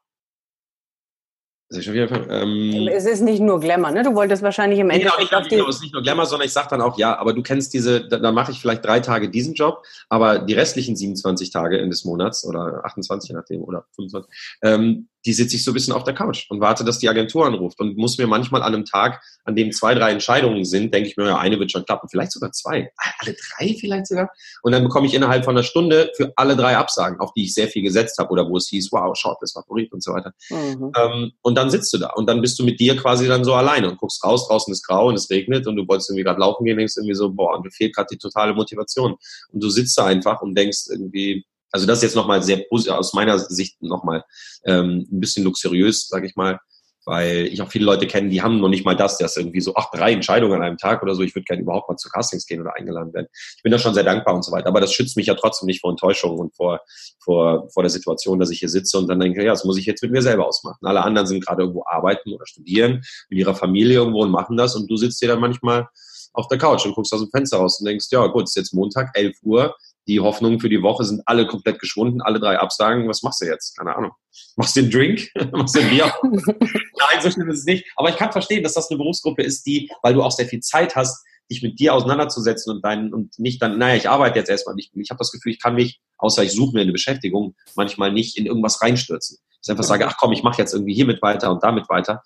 ähm, 1.76 2.88
es 2.88 3.04
ist 3.04 3.20
nicht 3.20 3.40
nur 3.40 3.60
Glamour, 3.60 3.90
ne? 3.90 4.02
Du 4.02 4.14
wolltest 4.14 4.42
wahrscheinlich 4.42 4.78
im 4.78 4.90
Endeffekt 4.90 5.30
genau, 5.30 5.40
nicht, 5.40 5.50
genau, 5.50 5.68
es 5.68 5.76
ist 5.76 5.82
nicht 5.82 5.94
nur 5.94 6.02
Glamour, 6.02 6.26
sondern 6.26 6.46
ich 6.46 6.52
sage 6.52 6.68
dann 6.70 6.80
auch, 6.80 6.98
ja, 6.98 7.16
aber 7.18 7.32
du 7.32 7.42
kennst 7.42 7.74
diese, 7.74 8.06
da, 8.08 8.18
da 8.18 8.32
mache 8.32 8.52
ich 8.52 8.60
vielleicht 8.60 8.84
drei 8.84 9.00
Tage 9.00 9.30
diesen 9.30 9.54
Job, 9.54 9.84
aber 10.08 10.38
die 10.38 10.54
restlichen 10.54 10.96
27 10.96 11.50
Tage 11.50 11.78
in 11.78 11.90
des 11.90 12.04
Monats 12.04 12.44
oder 12.44 12.84
28, 12.84 13.30
je 13.30 13.36
nachdem, 13.36 13.62
oder 13.62 13.84
25, 13.96 14.30
ähm, 14.62 15.08
die 15.24 15.32
sitze 15.32 15.56
ich 15.56 15.64
so 15.64 15.70
ein 15.70 15.74
bisschen 15.74 15.92
auf 15.92 16.04
der 16.04 16.14
Couch 16.14 16.46
und 16.50 16.60
warte, 16.60 16.84
dass 16.84 16.98
die 16.98 17.08
Agentur 17.08 17.46
anruft 17.46 17.80
und 17.80 17.96
muss 17.96 18.18
mir 18.18 18.26
manchmal 18.26 18.62
an 18.62 18.74
einem 18.74 18.84
Tag, 18.84 19.22
an 19.44 19.54
dem 19.54 19.72
zwei, 19.72 19.94
drei 19.94 20.10
Entscheidungen 20.10 20.64
sind, 20.64 20.92
denke 20.92 21.08
ich 21.08 21.16
mir, 21.16 21.26
ja, 21.26 21.38
eine 21.38 21.58
wird 21.58 21.70
schon 21.70 21.84
klappen, 21.84 22.08
vielleicht 22.08 22.32
sogar 22.32 22.52
zwei, 22.52 22.90
alle 23.18 23.34
drei 23.34 23.76
vielleicht 23.78 24.06
sogar. 24.08 24.30
Und 24.62 24.72
dann 24.72 24.82
bekomme 24.82 25.06
ich 25.06 25.14
innerhalb 25.14 25.44
von 25.44 25.56
einer 25.56 25.62
Stunde 25.62 26.10
für 26.16 26.32
alle 26.36 26.56
drei 26.56 26.76
Absagen, 26.76 27.20
auf 27.20 27.32
die 27.34 27.44
ich 27.44 27.54
sehr 27.54 27.68
viel 27.68 27.82
gesetzt 27.82 28.18
habe 28.18 28.30
oder 28.30 28.48
wo 28.48 28.56
es 28.56 28.68
hieß, 28.68 28.90
wow, 28.92 29.16
Shortlist, 29.16 29.54
Favorit 29.54 29.92
und 29.92 30.02
so 30.02 30.12
weiter. 30.12 30.32
Mhm. 30.50 30.92
Ähm, 30.96 31.32
und 31.42 31.56
dann 31.56 31.70
sitzt 31.70 31.92
du 31.92 31.98
da 31.98 32.10
und 32.10 32.28
dann 32.28 32.40
bist 32.40 32.58
du 32.58 32.64
mit 32.64 32.80
dir 32.80 32.96
quasi 32.96 33.28
dann 33.28 33.44
so 33.44 33.54
alleine 33.54 33.90
und 33.90 33.98
guckst 33.98 34.24
raus, 34.24 34.48
draußen 34.48 34.72
ist 34.72 34.86
grau 34.86 35.08
und 35.08 35.14
es 35.14 35.30
regnet 35.30 35.66
und 35.66 35.76
du 35.76 35.86
wolltest 35.86 36.10
irgendwie 36.10 36.24
gerade 36.24 36.40
laufen 36.40 36.64
gehen, 36.64 36.76
denkst 36.76 36.96
irgendwie 36.96 37.14
so, 37.14 37.30
boah, 37.30 37.56
und 37.56 37.64
mir 37.64 37.70
fehlt 37.70 37.94
gerade 37.94 38.08
die 38.12 38.18
totale 38.18 38.54
Motivation. 38.54 39.16
Und 39.52 39.62
du 39.62 39.70
sitzt 39.70 39.96
da 39.98 40.06
einfach 40.06 40.42
und 40.42 40.56
denkst 40.56 40.84
irgendwie, 40.90 41.44
also 41.72 41.86
das 41.86 41.98
ist 41.98 42.02
jetzt 42.04 42.16
nochmal 42.16 42.42
sehr 42.42 42.64
aus 42.70 43.14
meiner 43.14 43.38
Sicht 43.38 43.82
nochmal 43.82 44.24
ähm, 44.64 45.08
ein 45.10 45.20
bisschen 45.20 45.44
luxuriös, 45.44 46.08
sage 46.08 46.26
ich 46.26 46.36
mal, 46.36 46.58
weil 47.04 47.46
ich 47.46 47.60
auch 47.60 47.70
viele 47.70 47.84
Leute 47.84 48.06
kenne, 48.06 48.28
die 48.28 48.42
haben 48.42 48.60
noch 48.60 48.68
nicht 48.68 48.84
mal 48.84 48.94
das, 48.94 49.18
das 49.18 49.36
irgendwie 49.36 49.60
so, 49.60 49.74
ach, 49.74 49.90
drei 49.90 50.12
Entscheidungen 50.12 50.54
an 50.54 50.62
einem 50.62 50.76
Tag 50.76 51.02
oder 51.02 51.14
so, 51.14 51.22
ich 51.22 51.34
würde 51.34 51.44
gerne 51.44 51.62
überhaupt 51.62 51.88
mal 51.88 51.96
zu 51.96 52.08
Castings 52.08 52.46
gehen 52.46 52.60
oder 52.60 52.76
eingeladen 52.76 53.12
werden. 53.12 53.26
Ich 53.56 53.62
bin 53.62 53.72
da 53.72 53.78
schon 53.78 53.94
sehr 53.94 54.04
dankbar 54.04 54.34
und 54.34 54.44
so 54.44 54.52
weiter, 54.52 54.68
aber 54.68 54.80
das 54.80 54.92
schützt 54.92 55.16
mich 55.16 55.26
ja 55.26 55.34
trotzdem 55.34 55.66
nicht 55.66 55.80
vor 55.80 55.90
Enttäuschung 55.90 56.38
und 56.38 56.54
vor, 56.54 56.80
vor, 57.18 57.68
vor 57.70 57.82
der 57.82 57.90
Situation, 57.90 58.38
dass 58.38 58.50
ich 58.50 58.60
hier 58.60 58.68
sitze 58.68 58.98
und 58.98 59.08
dann 59.08 59.18
denke, 59.18 59.42
ja, 59.42 59.50
das 59.50 59.64
muss 59.64 59.78
ich 59.78 59.86
jetzt 59.86 60.02
mit 60.02 60.12
mir 60.12 60.22
selber 60.22 60.46
ausmachen. 60.46 60.78
Alle 60.82 61.02
anderen 61.02 61.26
sind 61.26 61.44
gerade 61.44 61.62
irgendwo 61.62 61.84
arbeiten 61.86 62.32
oder 62.32 62.46
studieren, 62.46 63.02
mit 63.30 63.38
ihrer 63.38 63.54
Familie 63.54 63.94
irgendwo 63.94 64.22
und 64.22 64.30
machen 64.30 64.56
das 64.56 64.76
und 64.76 64.88
du 64.88 64.96
sitzt 64.96 65.18
hier 65.18 65.28
dann 65.28 65.40
manchmal 65.40 65.88
auf 66.34 66.48
der 66.48 66.58
Couch 66.58 66.86
und 66.86 66.94
guckst 66.94 67.12
aus 67.12 67.20
dem 67.20 67.30
Fenster 67.30 67.58
raus 67.58 67.80
und 67.80 67.86
denkst, 67.86 68.06
ja 68.10 68.26
gut, 68.28 68.44
es 68.44 68.50
ist 68.50 68.56
jetzt 68.56 68.74
Montag, 68.74 69.10
11 69.14 69.36
Uhr, 69.42 69.74
die 70.08 70.20
Hoffnungen 70.20 70.60
für 70.60 70.68
die 70.68 70.82
Woche 70.82 71.04
sind 71.04 71.22
alle 71.26 71.46
komplett 71.46 71.78
geschwunden, 71.78 72.22
alle 72.22 72.40
drei 72.40 72.58
Absagen. 72.58 73.08
Was 73.08 73.22
machst 73.22 73.40
du 73.40 73.46
jetzt? 73.46 73.76
Keine 73.76 73.94
Ahnung. 73.94 74.12
Machst 74.56 74.76
du 74.76 74.80
einen 74.80 74.90
Drink? 74.90 75.28
machst 75.52 75.76
du 75.76 75.80
ein 75.80 75.90
Bier? 75.90 76.12
Nein, 76.22 77.20
so 77.20 77.30
schlimm 77.30 77.48
ist 77.50 77.60
es 77.60 77.64
nicht. 77.64 77.86
Aber 77.96 78.08
ich 78.08 78.16
kann 78.16 78.32
verstehen, 78.32 78.62
dass 78.62 78.74
das 78.74 78.90
eine 78.90 78.98
Berufsgruppe 78.98 79.42
ist, 79.42 79.64
die, 79.66 79.90
weil 80.02 80.14
du 80.14 80.22
auch 80.22 80.32
sehr 80.32 80.46
viel 80.46 80.60
Zeit 80.60 80.96
hast, 80.96 81.24
dich 81.50 81.62
mit 81.62 81.78
dir 81.78 81.94
auseinanderzusetzen 81.94 82.74
und 82.74 82.84
deinen 82.84 83.12
und 83.12 83.38
nicht 83.38 83.60
dann, 83.62 83.78
naja, 83.78 83.96
ich 83.96 84.08
arbeite 84.08 84.38
jetzt 84.38 84.48
erstmal 84.48 84.74
nicht. 84.74 84.92
Ich 84.94 85.10
habe 85.10 85.18
das 85.18 85.32
Gefühl, 85.32 85.52
ich 85.52 85.60
kann 85.60 85.74
mich, 85.74 86.00
außer 86.18 86.42
ich 86.42 86.52
suche 86.52 86.74
mir 86.74 86.82
eine 86.82 86.92
Beschäftigung, 86.92 87.54
manchmal 87.76 88.12
nicht 88.12 88.38
in 88.38 88.46
irgendwas 88.46 88.80
reinstürzen. 88.82 89.38
Ich 89.62 89.70
einfach 89.70 89.84
sage, 89.84 90.06
ach 90.06 90.16
komm, 90.18 90.32
ich 90.32 90.42
mache 90.42 90.58
jetzt 90.58 90.72
irgendwie 90.72 90.94
hiermit 90.94 91.22
weiter 91.22 91.50
und 91.52 91.62
damit 91.62 91.88
weiter 91.88 92.22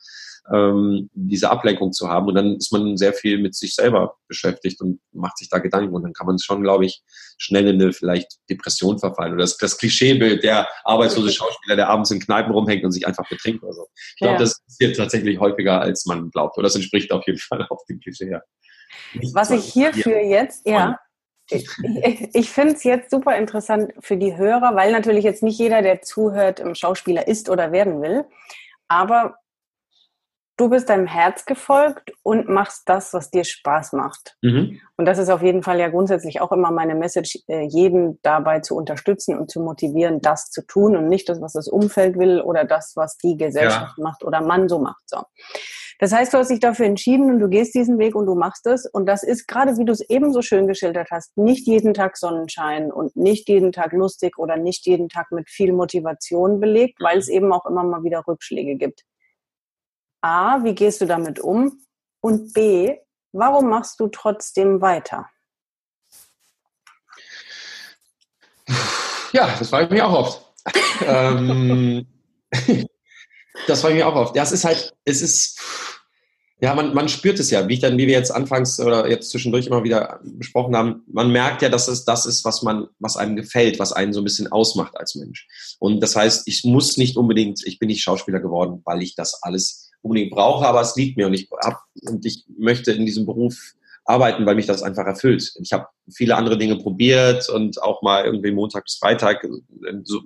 ähm, 0.53 1.11
diese 1.15 1.51
Ablenkung 1.51 1.93
zu 1.93 2.09
haben. 2.09 2.29
Und 2.29 2.35
dann 2.35 2.57
ist 2.57 2.73
man 2.73 2.97
sehr 2.97 3.13
viel 3.13 3.39
mit 3.39 3.55
sich 3.55 3.75
selber 3.75 4.17
beschäftigt 4.29 4.81
und 4.81 5.01
macht 5.13 5.39
sich 5.39 5.49
da 5.49 5.59
Gedanken. 5.59 5.95
Und 5.95 6.03
dann 6.03 6.13
kann 6.13 6.27
man 6.27 6.39
schon, 6.39 6.63
glaube 6.63 6.87
ich, 6.87 7.03
schnell 7.39 7.69
in 7.69 7.81
eine 7.81 7.93
vielleicht 7.93 8.39
Depression 8.49 8.99
verfallen. 8.99 9.33
Oder 9.33 9.43
das, 9.43 9.57
das 9.57 9.79
Klischeebild 9.79 10.43
der 10.43 10.69
arbeitslose 10.85 11.33
Schauspieler, 11.33 11.77
der 11.77 11.89
abends 11.89 12.11
in 12.11 12.21
Kneipen 12.21 12.53
rumhängt 12.53 12.85
und 12.85 12.93
sich 12.93 13.07
einfach 13.07 13.29
betrinkt 13.29 13.63
oder 13.63 13.73
so. 13.73 13.87
Ich 13.95 14.17
glaube, 14.19 14.35
ja. 14.35 14.39
das 14.39 14.61
passiert 14.63 14.97
tatsächlich 14.97 15.39
häufiger, 15.41 15.81
als 15.81 16.07
man 16.07 16.31
glaubt. 16.31 16.57
Oder 16.57 16.65
das 16.65 16.77
entspricht 16.77 17.13
auf 17.13 17.27
jeden 17.27 17.39
Fall 17.41 17.67
auf 17.69 17.85
dem 17.87 18.01
Klischee. 18.01 18.31
Ja. 18.31 18.43
Was 19.33 19.51
ich 19.51 19.65
hierfür 19.65 20.21
jetzt, 20.21 20.67
ja, 20.67 20.99
ich, 21.51 21.69
ich 22.33 22.51
finde 22.51 22.75
es 22.75 22.83
jetzt 22.85 23.11
super 23.11 23.37
interessant 23.37 23.93
für 24.01 24.17
die 24.17 24.37
Hörer, 24.37 24.75
weil 24.75 24.91
natürlich 24.91 25.25
jetzt 25.25 25.43
nicht 25.43 25.59
jeder, 25.59 25.83
der 25.83 26.03
zuhört, 26.03 26.63
Schauspieler 26.77 27.29
ist 27.29 27.49
oder 27.49 27.73
werden 27.73 28.03
will. 28.03 28.25
Aber 28.89 29.37
du 30.57 30.71
bist 30.71 30.89
deinem 30.89 31.07
Herz 31.07 31.45
gefolgt 31.45 32.13
und 32.23 32.49
machst 32.49 32.89
das, 32.89 33.13
was 33.13 33.31
dir 33.31 33.45
Spaß 33.45 33.93
macht. 33.93 34.37
Mhm. 34.43 34.81
Und 34.97 35.07
das 35.07 35.19
ist 35.19 35.29
auf 35.29 35.43
jeden 35.43 35.63
Fall 35.63 35.79
ja 35.79 35.89
grundsätzlich 35.89 36.41
auch 36.41 36.53
immer 36.53 36.71
meine 36.71 36.95
Message, 36.95 37.39
äh, 37.49 37.63
jeden 37.63 38.19
dabei 38.23 38.61
zu 38.61 38.75
unterstützen 38.77 39.39
und 39.39 39.51
zu 39.51 39.61
motivieren, 39.61 40.21
das 40.21 40.51
zu 40.51 40.63
tun 40.67 40.97
und 40.97 41.09
nicht 41.09 41.29
das, 41.29 41.41
was 41.41 41.53
das 41.53 41.69
Umfeld 41.69 42.19
will 42.19 42.41
oder 42.41 42.65
das, 42.65 42.93
was 42.97 43.19
die 43.19 43.37
Gesellschaft 43.37 43.99
ja. 43.99 44.03
macht 44.03 44.25
oder 44.25 44.41
man 44.41 44.69
so 44.69 44.79
macht. 44.79 45.03
So. 45.07 45.23
Das 45.99 46.13
heißt, 46.13 46.33
du 46.33 46.39
hast 46.39 46.51
dich 46.51 46.61
dafür 46.61 46.87
entschieden 46.87 47.31
und 47.31 47.39
du 47.39 47.49
gehst 47.49 47.75
diesen 47.75 47.99
Weg 47.99 48.15
und 48.15 48.27
du 48.27 48.35
machst 48.35 48.67
es. 48.67 48.87
Und 48.87 49.07
das 49.07 49.23
ist 49.23 49.47
gerade, 49.47 49.79
wie 49.79 49.85
du 49.85 49.93
es 49.93 50.01
eben 50.09 50.33
so 50.33 50.43
schön 50.43 50.67
geschildert 50.67 51.09
hast, 51.11 51.37
nicht 51.39 51.67
jeden 51.67 51.95
Tag 51.95 52.17
Sonnenschein 52.19 52.93
und 52.93 53.17
nicht 53.17 53.49
jeden 53.49 53.73
Tag 53.73 53.93
lustig 53.93 54.39
oder 54.39 54.57
nicht 54.57 54.87
jeden 54.87 55.09
Tag 55.09 55.33
mit 55.33 55.49
viel 55.49 55.73
Motivation 55.73 56.61
belegt, 56.61 57.01
weil 57.01 57.19
es 57.19 57.29
eben 57.29 57.53
auch 57.53 57.65
immer 57.67 57.83
mal 57.83 58.03
wieder 58.03 58.23
Rückschläge 58.27 58.77
gibt. 58.77 59.05
A, 60.27 60.65
wie 60.65 60.75
gehst 60.75 61.01
du 61.01 61.07
damit 61.07 61.39
um? 61.39 61.81
Und 62.21 62.53
B, 62.53 62.97
warum 63.33 63.71
machst 63.71 64.01
du 64.01 64.09
trotzdem 64.09 64.81
weiter? 64.81 65.31
Ja, 69.33 69.55
das 69.57 69.69
frage 69.69 69.85
ich 69.85 69.91
mich 69.93 70.03
auch 70.03 70.13
oft. 70.13 70.43
ähm, 71.07 72.07
das 73.69 73.81
frage 73.81 73.95
ich 73.95 73.99
mich 73.99 74.05
auch 74.05 74.17
oft. 74.17 74.35
Ja, 74.35 74.43
es 74.43 74.51
ist 74.51 74.65
halt, 74.65 74.97
es 75.05 75.23
ist, 75.23 75.61
ja, 76.61 76.75
man, 76.75 76.93
man 76.93 77.09
spürt 77.09 77.39
es 77.39 77.53
ja, 77.53 77.69
wie 77.69 77.75
ich 77.75 77.81
dann, 77.81 77.97
wie 77.97 78.09
wir 78.09 78.15
jetzt 78.15 78.33
anfangs 78.33 78.81
oder 78.81 79.09
jetzt 79.09 79.31
zwischendurch 79.31 79.69
immer 79.69 79.85
wieder 79.85 80.19
besprochen 80.25 80.75
haben, 80.75 81.05
man 81.07 81.31
merkt 81.31 81.63
ja, 81.63 81.69
dass 81.69 81.87
es 81.87 82.05
das 82.05 82.27
ist, 82.27 82.45
was 82.45 82.63
man, 82.63 82.89
was 82.99 83.17
einem 83.17 83.37
gefällt, 83.37 83.79
was 83.79 83.93
einen 83.93 84.13
so 84.13 84.21
ein 84.21 84.25
bisschen 84.25 84.51
ausmacht 84.51 84.97
als 84.97 85.15
Mensch. 85.15 85.47
Und 85.79 86.01
das 86.01 86.17
heißt, 86.17 86.49
ich 86.49 86.65
muss 86.65 86.97
nicht 86.97 87.17
unbedingt, 87.17 87.65
ich 87.65 87.79
bin 87.79 87.87
nicht 87.87 88.03
Schauspieler 88.03 88.41
geworden, 88.41 88.83
weil 88.85 89.03
ich 89.03 89.15
das 89.15 89.41
alles 89.43 89.86
unbedingt 90.03 90.31
brauche, 90.31 90.67
aber 90.67 90.81
es 90.81 90.97
liegt 90.97 91.17
mir 91.17 91.27
und 91.27 91.35
ich 91.35 91.49
hab, 91.63 91.81
und 92.09 92.25
ich 92.25 92.45
möchte 92.59 92.93
in 92.93 93.07
diesem 93.07 93.27
Beruf 93.27 93.75
arbeiten, 94.07 94.47
weil 94.47 94.55
mich 94.55 94.67
das 94.67 94.83
einfach 94.83 95.05
erfüllt. 95.05 95.53
Ich 95.61 95.73
habe 95.73 95.89
viele 96.15 96.37
andere 96.37 96.57
Dinge 96.57 96.77
probiert 96.77 97.49
und 97.49 97.83
auch 97.83 98.03
mal 98.03 98.25
irgendwie 98.25 98.53
Montag 98.53 98.85
bis 98.85 98.97
Freitag, 98.97 99.45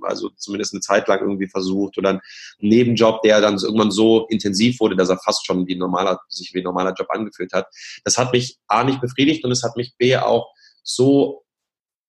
also 0.03 0.29
zumindest 0.37 0.75
eine 0.75 0.83
Zeit 0.83 1.09
lang 1.09 1.21
irgendwie 1.21 1.49
versucht 1.49 1.97
oder 1.97 2.11
einen 2.11 2.21
Nebenjob, 2.61 3.23
der 3.23 3.41
dann 3.41 3.57
irgendwann 3.57 3.91
so 3.91 4.27
intensiv 4.29 4.81
wurde, 4.81 4.97
dass 4.97 5.09
er 5.09 5.19
fast 5.19 5.47
schon 5.47 5.67
wie 5.67 5.75
ein 5.75 5.79
normaler, 5.79 6.21
sich 6.29 6.53
wie 6.53 6.61
ein 6.61 6.65
normaler 6.65 6.93
Job 6.93 7.09
angefühlt 7.09 7.53
hat. 7.55 7.69
Das 8.05 8.19
hat 8.19 8.33
mich 8.33 8.59
A 8.69 8.85
nicht 8.85 9.01
befriedigt 9.01 9.45
und 9.45 9.51
es 9.51 9.63
hat 9.63 9.77
mich 9.77 9.95
B 9.97 10.15
auch 10.17 10.53
so 10.83 11.45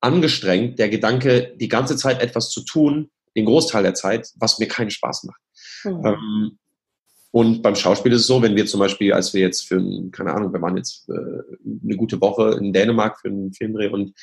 angestrengt, 0.02 0.78
der 0.78 0.90
Gedanke, 0.90 1.56
die 1.58 1.70
ganze 1.70 1.96
Zeit 1.96 2.22
etwas 2.22 2.50
zu 2.50 2.66
tun, 2.66 3.12
den 3.36 3.46
Großteil 3.46 3.84
der 3.84 3.94
Zeit, 3.94 4.28
was 4.36 4.60
mir 4.60 4.68
keinen 4.68 4.92
Spaß 4.92 5.24
macht. 5.24 5.42
Mhm. 5.86 6.06
Ähm, 6.06 6.60
Und 7.32 7.62
beim 7.62 7.76
Schauspiel 7.76 8.12
ist 8.12 8.22
es 8.22 8.28
so, 8.28 8.42
wenn 8.42 8.58
wir 8.58 8.66
zum 8.66 8.82
Beispiel, 8.82 9.14
als 9.14 9.34
wir 9.34 9.42
jetzt 9.42 9.68
für, 9.68 9.82
keine 10.12 10.34
Ahnung, 10.34 10.52
wir 10.52 10.62
waren 10.62 10.76
jetzt 10.76 11.10
äh, 11.10 11.14
eine 11.14 11.96
gute 11.96 12.20
Woche 12.20 12.58
in 12.60 12.74
Dänemark 12.74 13.20
für 13.22 13.30
einen 13.30 13.54
Filmdreh 13.54 13.88
und 13.88 14.14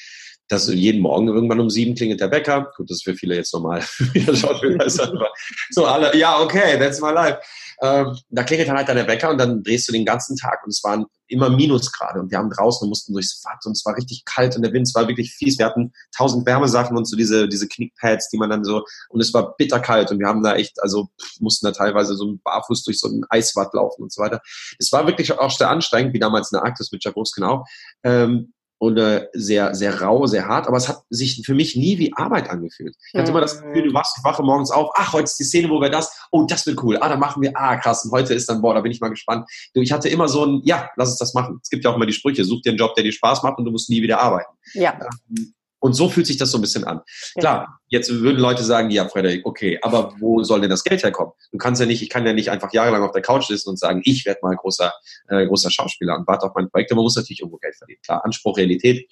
das 0.49 0.69
jeden 0.69 1.03
Morgen 1.03 1.29
irgendwann 1.29 1.61
um 1.61 1.71
sieben 1.71 1.95
klingelt 1.95 2.21
der 2.21 2.31
Wecker. 2.31 2.73
Gut, 2.77 2.91
das 2.91 2.99
ist 2.99 3.05
für 3.05 3.15
viele 3.15 3.35
jetzt 3.35 3.53
normal. 3.53 3.83
so 5.71 5.85
alle, 5.85 6.17
ja, 6.17 6.41
okay, 6.41 6.79
that's 6.79 7.01
my 7.01 7.13
life. 7.13 7.39
Ähm, 7.81 8.19
da 8.31 8.43
klingelt 8.43 8.69
dann 8.69 8.77
halt 8.77 8.89
der 8.89 9.07
Wecker 9.07 9.31
und 9.31 9.39
dann 9.39 9.63
drehst 9.63 9.89
du 9.89 9.93
den 9.93 10.05
ganzen 10.05 10.37
Tag 10.37 10.65
und 10.65 10.71
es 10.71 10.83
waren 10.83 11.07
immer 11.29 11.49
Minusgrade 11.51 12.19
und 12.19 12.31
wir 12.31 12.39
haben 12.39 12.51
draußen 12.51 12.85
und 12.85 12.89
mussten 12.89 13.13
durchs 13.13 13.45
Watt 13.45 13.65
und 13.67 13.73
es 13.73 13.85
war 13.85 13.97
richtig 13.97 14.25
kalt 14.25 14.57
und 14.57 14.63
der 14.63 14.73
Wind, 14.73 14.89
es 14.89 14.95
war 14.95 15.07
wirklich 15.07 15.33
fies. 15.33 15.59
Wir 15.59 15.67
hatten 15.67 15.93
tausend 16.17 16.45
Wärmesachen 16.47 16.97
und 16.97 17.05
so 17.05 17.17
diese, 17.17 17.49
diese 17.49 17.69
Knickpads, 17.69 18.31
die 18.31 18.39
man 18.39 18.51
dann 18.51 18.65
so, 18.65 18.85
und 19.11 19.21
es 19.21 19.33
war 19.33 19.55
bitterkalt 19.57 20.11
und 20.11 20.19
wir 20.19 20.27
haben 20.27 20.43
da 20.43 20.57
echt, 20.57 20.83
also 20.83 21.09
mussten 21.39 21.67
da 21.67 21.73
teilweise 21.73 22.17
so 22.17 22.37
barfuß 22.43 22.83
durch 22.83 22.99
so 22.99 23.09
ein 23.09 23.25
Eiswatt 23.29 23.73
laufen 23.75 24.03
und 24.03 24.13
so 24.13 24.23
weiter. 24.23 24.41
Es 24.79 24.91
war 24.91 25.07
wirklich 25.07 25.39
auch 25.39 25.51
sehr 25.51 25.71
anstrengend, 25.71 26.15
wie 26.15 26.19
damals 26.19 26.51
in 26.51 26.57
der 26.57 26.65
Arktis 26.65 26.91
mit 26.91 27.05
Jacobs 27.05 27.33
genau. 27.33 27.65
Ähm, 28.03 28.55
und 28.79 28.97
äh, 28.97 29.27
sehr, 29.33 29.75
sehr 29.75 30.01
rau, 30.01 30.27
sehr 30.27 30.47
hart, 30.47 30.69
aber 30.69 30.77
es 30.77 30.89
hat 30.89 31.03
sich 31.11 31.43
für 31.45 31.55
mich 31.55 31.77
nie 31.77 31.99
wie 31.99 32.13
Arbeit 32.15 32.49
angefühlt. 32.49 32.95
Ich 33.13 33.19
hatte 33.19 33.31
immer 33.31 33.41
das 33.41 33.61
Gefühl, 33.61 33.89
du 33.89 33.95
wachst, 33.95 34.23
wache 34.23 34.43
morgens 34.43 34.71
auf, 34.71 34.91
ach, 34.95 35.13
heute 35.13 35.25
ist 35.25 35.39
die 35.39 35.45
Szene, 35.45 35.69
wo 35.69 35.81
wir 35.81 35.91
das, 35.91 36.27
oh, 36.31 36.45
das 36.49 36.65
wird 36.67 36.83
cool, 36.83 36.97
ah, 37.01 37.09
dann 37.09 37.19
machen 37.19 37.43
wir, 37.43 37.53
ah, 37.55 37.77
krass, 37.77 38.05
und 38.05 38.13
heute 38.13 38.35
ist 38.35 38.49
dann, 38.49 38.63
boah, 38.63 38.75
da 38.75 38.81
bin 38.81 38.93
ich 38.93 39.01
mal 39.01 39.09
gespannt. 39.09 39.49
Du, 39.75 39.81
ich 39.81 39.93
hatte 39.93 40.09
immer 40.09 40.29
so 40.29 40.45
ein, 40.45 40.61
ja, 40.65 40.89
lass 40.97 41.11
uns 41.11 41.19
das 41.19 41.35
machen. 41.35 41.59
Es 41.63 41.71
gibt 41.71 41.85
ja 41.85 41.91
auch 41.91 41.97
immer 41.97 42.07
die 42.07 42.13
Sprüche, 42.13 42.45
such 42.45 42.63
dir 42.63 42.71
einen 42.71 42.79
Job, 42.79 42.95
der 42.95 43.05
dir 43.05 43.13
Spaß 43.13 43.43
macht 43.43 43.59
und 43.59 43.65
du 43.65 43.71
musst 43.71 43.91
nie 43.91 44.03
wieder 44.03 44.21
arbeiten. 44.21 44.53
Ja. 44.75 44.99
Ähm, 45.31 45.55
und 45.89 45.95
so 45.95 46.11
fühlt 46.11 46.27
sich 46.27 46.37
das 46.37 46.51
so 46.51 46.59
ein 46.59 46.61
bisschen 46.61 46.85
an. 46.85 47.01
Klar, 47.39 47.81
jetzt 47.89 48.11
würden 48.11 48.39
Leute 48.39 48.63
sagen, 48.63 48.91
ja, 48.91 49.09
Frederik, 49.09 49.47
okay, 49.47 49.79
aber 49.81 50.13
wo 50.19 50.43
soll 50.43 50.61
denn 50.61 50.69
das 50.69 50.85
Geld 50.85 51.03
herkommen? 51.03 51.33
Du 51.51 51.57
kannst 51.57 51.81
ja 51.81 51.87
nicht, 51.87 52.03
ich 52.03 52.11
kann 52.11 52.27
ja 52.27 52.35
nicht 52.35 52.51
einfach 52.51 52.73
jahrelang 52.75 53.03
auf 53.03 53.13
der 53.13 53.23
Couch 53.23 53.47
sitzen 53.47 53.71
und 53.71 53.79
sagen, 53.79 54.03
ich 54.05 54.27
werde 54.27 54.41
mal 54.43 54.55
großer, 54.55 54.93
äh, 55.29 55.47
großer 55.47 55.71
Schauspieler 55.71 56.19
und 56.19 56.27
warte 56.27 56.45
auf 56.45 56.53
mein 56.55 56.69
Projekt. 56.69 56.91
Man 56.91 57.03
muss 57.03 57.17
natürlich 57.17 57.41
irgendwo 57.41 57.57
Geld 57.57 57.75
verdienen. 57.75 58.01
Klar, 58.05 58.23
Anspruch, 58.23 58.59
Realität, 58.59 59.09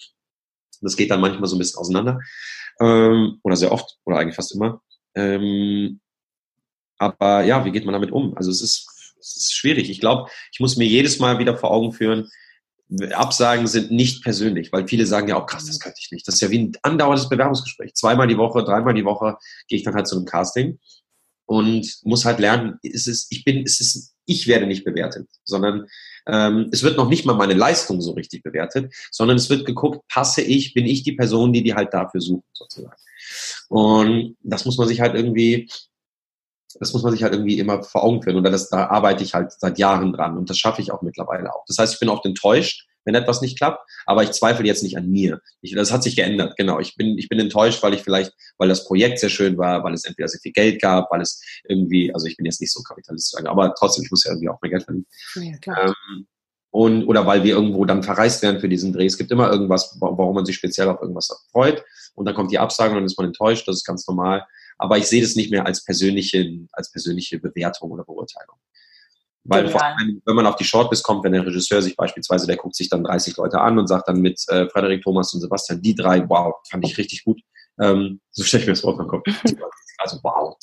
das 0.82 0.96
geht 0.96 1.10
dann 1.10 1.20
manchmal 1.20 1.48
so 1.48 1.56
ein 1.56 1.58
bisschen 1.58 1.80
auseinander. 1.80 2.20
Ähm, 2.78 3.40
oder 3.42 3.56
sehr 3.56 3.72
oft, 3.72 3.96
oder 4.04 4.18
eigentlich 4.18 4.36
fast 4.36 4.54
immer. 4.54 4.82
Ähm, 5.14 6.00
aber 6.98 7.42
ja, 7.44 7.64
wie 7.64 7.72
geht 7.72 7.86
man 7.86 7.94
damit 7.94 8.12
um? 8.12 8.36
Also 8.36 8.50
es 8.50 8.60
ist, 8.60 9.14
es 9.18 9.36
ist 9.36 9.54
schwierig. 9.54 9.88
Ich 9.88 10.00
glaube, 10.00 10.30
ich 10.52 10.60
muss 10.60 10.76
mir 10.76 10.86
jedes 10.86 11.18
Mal 11.18 11.38
wieder 11.38 11.56
vor 11.56 11.70
Augen 11.70 11.92
führen, 11.92 12.28
Absagen 13.12 13.66
sind 13.66 13.91
nicht 13.91 14.22
persönlich, 14.22 14.72
weil 14.72 14.87
viele 14.87 15.07
sagen 15.07 15.28
ja 15.28 15.37
auch, 15.37 15.47
krass, 15.47 15.66
das 15.66 15.80
könnte 15.80 15.99
ich 16.01 16.12
nicht. 16.12 16.26
Das 16.26 16.37
ist 16.37 16.41
ja 16.41 16.51
wie 16.51 16.61
ein 16.61 16.72
andauerndes 16.82 17.28
Bewerbungsgespräch. 17.28 17.95
Zweimal 17.95 18.28
die 18.28 18.39
Woche, 18.39 18.62
dreimal 18.62 18.95
die 18.95 19.05
Woche 19.05 19.37
gehe 19.66 19.78
ich 19.78 19.84
dann 19.84 19.95
halt 19.95 20.07
zu 20.07 20.16
einem 20.16 20.24
Casting 20.24 20.78
und 21.47 21.99
muss 22.05 22.24
halt 22.24 22.39
lernen, 22.39 22.78
es 22.82 23.07
ist, 23.07 23.26
ich 23.30 23.45
bin, 23.45 23.62
es 23.64 23.80
ist, 23.80 24.14
ich 24.24 24.47
werde 24.47 24.66
nicht 24.66 24.84
bewertet, 24.84 25.28
sondern 25.45 25.87
ähm, 26.26 26.68
es 26.72 26.82
wird 26.82 26.97
noch 26.97 27.09
nicht 27.09 27.24
mal 27.24 27.34
meine 27.34 27.55
Leistung 27.55 28.01
so 28.01 28.12
richtig 28.12 28.43
bewertet, 28.43 28.93
sondern 29.11 29.37
es 29.37 29.49
wird 29.49 29.64
geguckt, 29.64 30.07
passe 30.09 30.43
ich, 30.43 30.74
bin 30.74 30.87
ich 30.87 31.03
die 31.05 31.12
Person, 31.12 31.53
die 31.53 31.62
die 31.62 31.74
halt 31.74 31.95
dafür 31.95 32.20
sucht, 32.20 32.45
sozusagen. 32.53 32.97
Und 33.68 34.37
das 34.43 34.64
muss 34.64 34.76
man 34.76 34.89
sich 34.89 35.01
halt 35.01 35.14
irgendwie, 35.14 35.68
das 36.80 36.92
muss 36.92 37.02
man 37.02 37.12
sich 37.12 37.22
halt 37.22 37.32
irgendwie 37.32 37.58
immer 37.58 37.82
vor 37.82 38.04
Augen 38.04 38.22
führen. 38.22 38.36
Und 38.36 38.44
das, 38.44 38.68
da 38.68 38.86
arbeite 38.86 39.22
ich 39.22 39.34
halt 39.34 39.52
seit 39.52 39.78
Jahren 39.78 40.12
dran 40.12 40.36
und 40.36 40.50
das 40.50 40.58
schaffe 40.58 40.82
ich 40.82 40.92
auch 40.92 41.02
mittlerweile 41.02 41.54
auch. 41.54 41.64
Das 41.66 41.78
heißt, 41.78 41.94
ich 41.94 42.00
bin 42.00 42.08
oft 42.08 42.24
enttäuscht, 42.24 42.86
wenn 43.04 43.14
etwas 43.14 43.40
nicht 43.40 43.56
klappt, 43.56 43.88
aber 44.04 44.24
ich 44.24 44.32
zweifle 44.32 44.66
jetzt 44.66 44.82
nicht 44.82 44.98
an 44.98 45.08
mir. 45.08 45.40
Ich, 45.62 45.74
das 45.74 45.92
hat 45.92 46.02
sich 46.02 46.16
geändert, 46.16 46.56
genau. 46.56 46.80
Ich 46.80 46.96
bin, 46.96 47.16
ich 47.18 47.28
bin 47.28 47.38
enttäuscht, 47.38 47.82
weil 47.82 47.94
ich 47.94 48.02
vielleicht, 48.02 48.32
weil 48.58 48.68
das 48.68 48.84
Projekt 48.84 49.20
sehr 49.20 49.30
schön 49.30 49.56
war, 49.56 49.84
weil 49.84 49.94
es 49.94 50.04
entweder 50.04 50.28
sehr 50.28 50.40
viel 50.40 50.52
Geld 50.52 50.82
gab, 50.82 51.10
weil 51.10 51.20
es 51.20 51.40
irgendwie, 51.68 52.12
also 52.12 52.26
ich 52.26 52.36
bin 52.36 52.46
jetzt 52.46 52.60
nicht 52.60 52.72
so 52.72 52.82
kapitalistisch, 52.82 53.44
aber 53.46 53.74
trotzdem, 53.78 54.04
ich 54.04 54.10
muss 54.10 54.24
ja 54.24 54.32
irgendwie 54.32 54.48
auch 54.48 54.60
mehr 54.60 54.70
Geld 54.70 54.82
verdienen. 54.82 55.06
Ja, 55.36 55.56
klar. 55.58 55.94
Ähm, 56.10 56.26
und, 56.76 57.04
oder 57.04 57.24
weil 57.24 57.42
wir 57.42 57.54
irgendwo 57.54 57.86
dann 57.86 58.02
verreist 58.02 58.42
werden 58.42 58.60
für 58.60 58.68
diesen 58.68 58.92
Dreh. 58.92 59.06
Es 59.06 59.16
gibt 59.16 59.30
immer 59.30 59.50
irgendwas, 59.50 59.96
warum 59.98 60.34
man 60.34 60.44
sich 60.44 60.56
speziell 60.56 60.88
auf 60.88 61.00
irgendwas 61.00 61.30
freut. 61.50 61.82
Und 62.14 62.26
dann 62.26 62.34
kommt 62.34 62.50
die 62.50 62.58
Absage 62.58 62.90
und 62.90 62.96
dann 62.96 63.06
ist 63.06 63.16
man 63.16 63.28
enttäuscht. 63.28 63.66
Das 63.66 63.76
ist 63.76 63.84
ganz 63.86 64.06
normal. 64.06 64.44
Aber 64.78 64.98
ich 64.98 65.06
sehe 65.06 65.22
das 65.22 65.36
nicht 65.36 65.50
mehr 65.50 65.66
als 65.66 65.84
persönliche, 65.84 66.46
als 66.72 66.90
persönliche 66.90 67.38
Bewertung 67.38 67.90
oder 67.90 68.04
Beurteilung. 68.04 68.56
Weil 69.48 69.68
vor 69.68 69.82
allem, 69.82 70.20
wenn 70.24 70.34
man 70.34 70.46
auf 70.46 70.56
die 70.56 70.64
Shortlist 70.64 71.04
kommt, 71.04 71.22
wenn 71.24 71.32
der 71.32 71.46
Regisseur 71.46 71.80
sich 71.80 71.94
beispielsweise, 71.96 72.46
der 72.46 72.56
guckt 72.56 72.74
sich 72.74 72.88
dann 72.88 73.04
30 73.04 73.36
Leute 73.36 73.60
an 73.60 73.78
und 73.78 73.86
sagt 73.86 74.08
dann 74.08 74.20
mit 74.20 74.42
äh, 74.48 74.68
Frederik, 74.68 75.02
Thomas 75.02 75.32
und 75.34 75.40
Sebastian, 75.40 75.80
die 75.80 75.94
drei, 75.94 76.28
wow, 76.28 76.54
fand 76.68 76.84
ich 76.84 76.98
richtig 76.98 77.24
gut. 77.24 77.40
Ähm, 77.80 78.20
so 78.30 78.42
stelle 78.42 78.62
ich 78.62 78.66
mir 78.66 78.72
das 78.72 78.80
vor 78.80 78.98
im 78.98 79.06
Kopf. 79.06 79.24
Also 79.98 80.20
wow. 80.22 80.54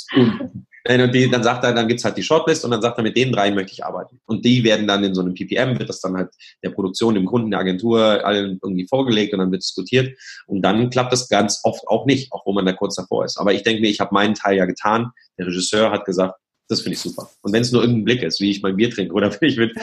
Und 0.85 1.15
die, 1.15 1.31
dann 1.31 1.43
sagt 1.43 1.63
er, 1.63 1.73
dann 1.73 1.87
gibt's 1.87 2.03
halt 2.03 2.17
die 2.17 2.23
Shortlist 2.23 2.65
und 2.65 2.71
dann 2.71 2.81
sagt 2.81 2.97
er, 2.97 3.03
mit 3.03 3.15
den 3.15 3.31
drei 3.31 3.51
möchte 3.51 3.71
ich 3.71 3.85
arbeiten. 3.85 4.19
Und 4.25 4.43
die 4.43 4.63
werden 4.65 4.85
dann 4.85 5.03
in 5.03 5.15
so 5.15 5.21
einem 5.21 5.33
PPM, 5.33 5.79
wird 5.79 5.87
das 5.87 6.01
dann 6.01 6.17
halt 6.17 6.29
der 6.61 6.71
Produktion, 6.71 7.15
dem 7.15 7.25
Kunden, 7.25 7.51
der 7.51 7.61
Agentur, 7.61 8.25
allen 8.25 8.59
irgendwie 8.61 8.87
vorgelegt 8.87 9.33
und 9.33 9.39
dann 9.39 9.51
wird 9.51 9.63
diskutiert. 9.63 10.17
Und 10.45 10.61
dann 10.61 10.89
klappt 10.89 11.13
das 11.13 11.29
ganz 11.29 11.61
oft 11.63 11.87
auch 11.87 12.05
nicht, 12.05 12.33
auch 12.33 12.45
wo 12.45 12.51
man 12.51 12.65
da 12.65 12.73
kurz 12.73 12.95
davor 12.95 13.23
ist. 13.23 13.37
Aber 13.37 13.53
ich 13.53 13.63
denke 13.63 13.81
mir, 13.81 13.89
ich 13.89 14.01
habe 14.01 14.13
meinen 14.13 14.33
Teil 14.33 14.57
ja 14.57 14.65
getan. 14.65 15.11
Der 15.37 15.47
Regisseur 15.47 15.89
hat 15.89 16.03
gesagt, 16.03 16.35
das 16.67 16.81
finde 16.81 16.95
ich 16.95 17.01
super. 17.01 17.29
Und 17.41 17.53
wenn 17.53 17.61
es 17.61 17.71
nur 17.71 17.81
irgendein 17.81 18.05
Blick 18.05 18.23
ist, 18.23 18.41
wie 18.41 18.51
ich 18.51 18.61
mein 18.61 18.75
Bier 18.75 18.89
trinke 18.89 19.13
oder 19.13 19.31
wenn 19.39 19.49
ich 19.49 19.57
mit. 19.57 19.73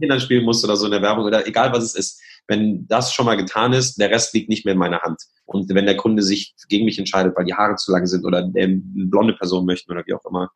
Kindern 0.00 0.20
spielen 0.20 0.44
muss 0.44 0.64
oder 0.64 0.76
so 0.76 0.86
in 0.86 0.92
der 0.92 1.02
Werbung 1.02 1.24
oder 1.24 1.46
egal 1.46 1.72
was 1.72 1.84
es 1.84 1.94
ist, 1.94 2.22
wenn 2.48 2.86
das 2.86 3.12
schon 3.12 3.26
mal 3.26 3.36
getan 3.36 3.72
ist, 3.72 4.00
der 4.00 4.10
Rest 4.10 4.34
liegt 4.34 4.48
nicht 4.48 4.64
mehr 4.64 4.72
in 4.72 4.78
meiner 4.78 5.00
Hand. 5.00 5.22
Und 5.44 5.72
wenn 5.74 5.86
der 5.86 5.96
Kunde 5.96 6.22
sich 6.22 6.54
gegen 6.68 6.84
mich 6.84 6.98
entscheidet, 6.98 7.36
weil 7.36 7.44
die 7.44 7.54
Haare 7.54 7.76
zu 7.76 7.92
lang 7.92 8.06
sind 8.06 8.24
oder 8.24 8.38
eine 8.38 8.80
blonde 8.82 9.34
Person 9.34 9.66
möchten 9.66 9.92
oder 9.92 10.02
wie 10.06 10.14
auch 10.14 10.24
immer, 10.24 10.50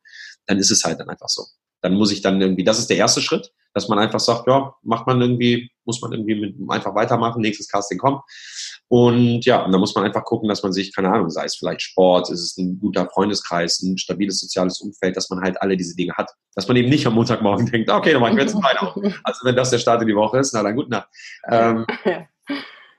dann 0.45 0.57
ist 0.57 0.71
es 0.71 0.83
halt 0.83 0.99
dann 0.99 1.09
einfach 1.09 1.29
so. 1.29 1.45
Dann 1.81 1.93
muss 1.93 2.11
ich 2.11 2.21
dann 2.21 2.41
irgendwie, 2.41 2.63
das 2.63 2.79
ist 2.79 2.89
der 2.89 2.97
erste 2.97 3.21
Schritt, 3.21 3.51
dass 3.77 3.89
man 3.89 3.99
einfach 3.99 4.19
sagt, 4.19 4.47
ja, 4.47 4.73
macht 4.81 5.05
man 5.05 5.21
irgendwie, 5.21 5.69
muss 5.85 6.01
man 6.01 6.11
irgendwie 6.11 6.33
mit, 6.33 6.55
einfach 6.69 6.95
weitermachen, 6.95 7.41
nächstes 7.41 7.67
Casting 7.67 7.99
kommt. 7.99 8.23
Und 8.87 9.45
ja, 9.45 9.63
und 9.63 9.71
da 9.71 9.77
muss 9.77 9.93
man 9.93 10.03
einfach 10.03 10.23
gucken, 10.23 10.49
dass 10.49 10.63
man 10.63 10.73
sich, 10.73 10.95
keine 10.95 11.11
Ahnung, 11.11 11.29
sei 11.29 11.45
es 11.45 11.57
vielleicht 11.57 11.83
Sport, 11.83 12.31
ist 12.31 12.41
es 12.41 12.57
ein 12.57 12.79
guter 12.79 13.07
Freundeskreis, 13.07 13.83
ein 13.83 13.99
stabiles 13.99 14.39
soziales 14.39 14.81
Umfeld, 14.81 15.15
dass 15.15 15.29
man 15.29 15.41
halt 15.41 15.61
alle 15.61 15.77
diese 15.77 15.95
Dinge 15.95 16.13
hat. 16.13 16.31
Dass 16.55 16.67
man 16.67 16.75
eben 16.75 16.89
nicht 16.89 17.05
am 17.05 17.13
Montagmorgen 17.13 17.65
denkt, 17.71 17.91
okay, 17.91 18.13
dann 18.13 18.21
mache 18.21 18.31
ich 18.31 18.39
jetzt 18.39 18.55
ein 18.55 18.77
auf. 18.79 18.95
Also 19.23 19.45
wenn 19.45 19.55
das 19.55 19.69
der 19.69 19.77
Start 19.77 20.01
in 20.01 20.07
die 20.07 20.15
Woche 20.15 20.39
ist, 20.39 20.53
na 20.53 20.63
dann 20.63 20.75
gut, 20.75 20.87
na. 20.89 21.05
Ähm, 21.49 21.85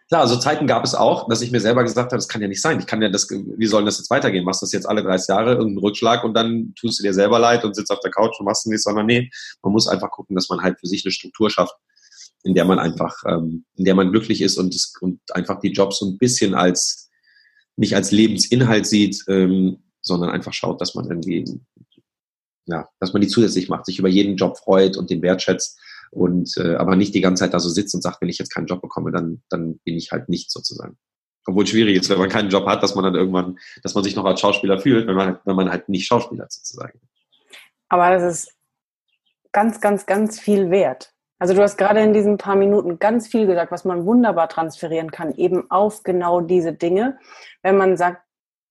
klar, 0.08 0.26
so 0.26 0.36
Zeiten 0.36 0.66
gab 0.66 0.84
es 0.84 0.94
auch, 0.94 1.28
dass 1.28 1.42
ich 1.42 1.50
mir 1.50 1.60
selber 1.60 1.82
gesagt 1.82 2.12
habe, 2.12 2.18
das 2.18 2.28
kann 2.28 2.42
ja 2.42 2.48
nicht 2.48 2.62
sein. 2.62 2.80
Ich 2.80 2.86
kann 2.86 3.02
ja 3.02 3.08
das, 3.08 3.28
wie 3.30 3.66
soll 3.66 3.84
das 3.84 3.98
jetzt 3.98 4.10
weitergehen? 4.10 4.44
Machst 4.44 4.62
du 4.62 4.66
das 4.66 4.72
jetzt 4.72 4.88
alle 4.88 5.02
30 5.02 5.28
Jahre, 5.28 5.50
irgendeinen 5.52 5.78
Rückschlag 5.78 6.24
und 6.24 6.34
dann 6.34 6.74
tust 6.78 6.98
du 6.98 7.02
dir 7.02 7.14
selber 7.14 7.38
leid 7.38 7.64
und 7.64 7.74
sitzt 7.74 7.90
auf 7.90 8.00
der 8.00 8.10
Couch 8.10 8.38
und 8.38 8.46
machst 8.46 8.66
nichts, 8.66 8.84
sondern 8.84 9.06
nee, 9.06 9.30
man 9.62 9.72
muss 9.72 9.88
einfach 9.88 10.10
gucken, 10.10 10.34
dass 10.34 10.48
man 10.48 10.62
halt 10.62 10.78
für 10.80 10.86
sich 10.86 11.04
eine 11.04 11.12
Struktur 11.12 11.50
schafft 11.50 11.74
in 12.44 12.54
der 12.54 12.64
man 12.64 12.78
einfach, 12.78 13.22
ähm, 13.26 13.64
in 13.74 13.84
der 13.84 13.94
man 13.94 14.10
glücklich 14.10 14.40
ist 14.40 14.58
und, 14.58 14.74
das, 14.74 14.94
und 15.00 15.20
einfach 15.34 15.60
die 15.60 15.72
Jobs 15.72 15.98
so 15.98 16.06
ein 16.06 16.18
bisschen 16.18 16.54
als, 16.54 17.10
nicht 17.76 17.94
als 17.94 18.10
Lebensinhalt 18.10 18.86
sieht, 18.86 19.24
ähm, 19.28 19.82
sondern 20.00 20.30
einfach 20.30 20.52
schaut, 20.52 20.80
dass 20.80 20.94
man 20.94 21.08
irgendwie, 21.08 21.44
ja, 22.66 22.88
dass 23.00 23.12
man 23.12 23.22
die 23.22 23.28
zusätzlich 23.28 23.68
macht, 23.68 23.86
sich 23.86 23.98
über 23.98 24.08
jeden 24.08 24.36
Job 24.36 24.56
freut 24.58 24.96
und 24.96 25.10
den 25.10 25.22
wertschätzt 25.22 25.78
und 26.10 26.56
äh, 26.56 26.74
aber 26.76 26.96
nicht 26.96 27.14
die 27.14 27.20
ganze 27.20 27.44
Zeit 27.44 27.54
da 27.54 27.60
so 27.60 27.68
sitzt 27.68 27.94
und 27.94 28.02
sagt, 28.02 28.20
wenn 28.20 28.28
ich 28.28 28.38
jetzt 28.38 28.54
keinen 28.54 28.66
Job 28.66 28.80
bekomme, 28.80 29.10
dann, 29.12 29.42
dann 29.48 29.78
bin 29.84 29.96
ich 29.96 30.10
halt 30.10 30.28
nicht 30.28 30.50
sozusagen. 30.50 30.96
Obwohl 31.46 31.64
es 31.64 31.70
schwierig 31.70 31.96
ist, 31.96 32.10
wenn 32.10 32.18
man 32.18 32.28
keinen 32.28 32.50
Job 32.50 32.66
hat, 32.66 32.82
dass 32.82 32.94
man 32.94 33.04
dann 33.04 33.14
irgendwann, 33.14 33.58
dass 33.82 33.94
man 33.94 34.04
sich 34.04 34.14
noch 34.14 34.24
als 34.24 34.40
Schauspieler 34.40 34.78
fühlt, 34.78 35.06
wenn 35.06 35.16
man, 35.16 35.38
wenn 35.44 35.56
man 35.56 35.70
halt 35.70 35.88
nicht 35.88 36.06
Schauspieler 36.06 36.46
sozusagen. 36.48 37.00
Aber 37.88 38.10
das 38.10 38.22
ist 38.22 38.52
ganz, 39.52 39.80
ganz, 39.80 40.04
ganz 40.06 40.38
viel 40.38 40.70
wert. 40.70 41.12
Also 41.38 41.54
du 41.54 41.62
hast 41.62 41.78
gerade 41.78 42.00
in 42.00 42.12
diesen 42.12 42.36
paar 42.36 42.56
Minuten 42.56 42.98
ganz 42.98 43.28
viel 43.28 43.46
gesagt, 43.46 43.70
was 43.70 43.84
man 43.84 44.04
wunderbar 44.04 44.48
transferieren 44.48 45.10
kann, 45.10 45.34
eben 45.36 45.70
auf 45.70 46.02
genau 46.02 46.40
diese 46.40 46.72
Dinge. 46.72 47.18
Wenn 47.62 47.76
man 47.76 47.96
sagt, 47.96 48.22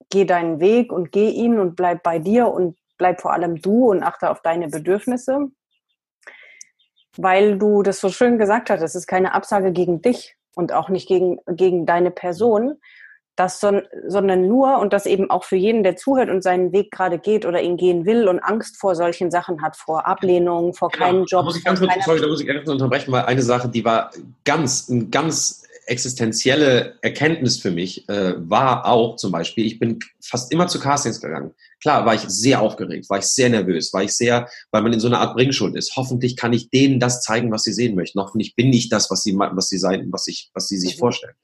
geh 0.09 0.25
deinen 0.25 0.59
Weg 0.59 0.91
und 0.91 1.11
geh 1.11 1.29
ihn 1.29 1.59
und 1.59 1.75
bleib 1.75 2.03
bei 2.03 2.19
dir 2.19 2.47
und 2.49 2.77
bleib 2.97 3.21
vor 3.21 3.33
allem 3.33 3.61
du 3.61 3.89
und 3.89 4.03
achte 4.03 4.29
auf 4.29 4.41
deine 4.41 4.67
Bedürfnisse. 4.67 5.49
Weil 7.17 7.57
du 7.57 7.83
das 7.83 7.99
so 7.99 8.09
schön 8.09 8.37
gesagt 8.37 8.69
hast, 8.69 8.81
es 8.81 8.95
ist 8.95 9.07
keine 9.07 9.33
Absage 9.33 9.71
gegen 9.71 10.01
dich 10.01 10.35
und 10.55 10.73
auch 10.73 10.89
nicht 10.89 11.07
gegen, 11.07 11.39
gegen 11.47 11.85
deine 11.85 12.11
Person, 12.11 12.77
das, 13.37 13.59
sondern 13.59 14.47
nur, 14.47 14.79
und 14.79 14.93
das 14.93 15.05
eben 15.05 15.29
auch 15.29 15.43
für 15.43 15.55
jeden, 15.55 15.83
der 15.83 15.95
zuhört 15.95 16.29
und 16.29 16.41
seinen 16.41 16.71
Weg 16.71 16.89
gerade 16.89 17.19
geht 17.19 17.45
oder 17.45 17.61
ihn 17.61 17.77
gehen 17.77 18.05
will 18.05 18.27
und 18.27 18.39
Angst 18.39 18.79
vor 18.79 18.95
solchen 18.95 19.29
Sachen 19.29 19.61
hat, 19.61 19.77
vor 19.77 20.07
Ablehnung, 20.07 20.73
vor 20.73 20.89
genau. 20.89 21.05
keinen 21.05 21.25
Job. 21.25 21.41
Da 21.41 21.43
muss 21.43 21.57
ich 21.57 21.63
ganz 21.63 21.79
kurz, 21.79 21.93
sorry, 22.03 22.19
da 22.19 22.27
muss 22.27 22.41
ich 22.41 22.47
ganz 22.47 22.67
unterbrechen, 22.67 23.11
weil 23.11 23.25
eine 23.25 23.43
Sache, 23.43 23.69
die 23.69 23.85
war 23.85 24.09
ganz, 24.43 24.89
ein 24.89 25.11
ganz 25.11 25.66
existenzielle 25.87 26.99
Erkenntnis 27.01 27.59
für 27.59 27.71
mich, 27.71 28.07
äh, 28.09 28.33
war 28.37 28.85
auch 28.85 29.15
zum 29.15 29.31
Beispiel, 29.31 29.65
ich 29.65 29.79
bin 29.79 29.99
fast 30.21 30.51
immer 30.51 30.67
zu 30.67 30.79
Castings 30.79 31.21
gegangen. 31.21 31.51
Klar, 31.81 32.05
war 32.05 32.13
ich 32.13 32.21
sehr 32.21 32.61
aufgeregt, 32.61 33.09
war 33.09 33.19
ich 33.19 33.25
sehr 33.25 33.49
nervös, 33.49 33.93
war 33.93 34.03
ich 34.03 34.11
sehr, 34.11 34.49
weil 34.71 34.81
man 34.81 34.93
in 34.93 34.99
so 34.99 35.07
einer 35.07 35.19
Art 35.19 35.35
Bringschuld 35.35 35.75
ist. 35.75 35.95
Hoffentlich 35.95 36.35
kann 36.35 36.53
ich 36.53 36.69
denen 36.69 36.99
das 36.99 37.21
zeigen, 37.21 37.51
was 37.51 37.63
sie 37.63 37.73
sehen 37.73 37.95
möchten. 37.95 38.19
Hoffentlich 38.19 38.55
bin 38.55 38.73
ich 38.73 38.89
das, 38.89 39.09
was 39.09 39.23
sie, 39.23 39.35
was 39.37 39.69
sie 39.69 39.77
sein, 39.77 40.07
was 40.11 40.27
ich, 40.27 40.51
was 40.53 40.67
sie 40.67 40.77
sich 40.77 40.95
mhm. 40.95 40.99
vorstellen. 40.99 41.35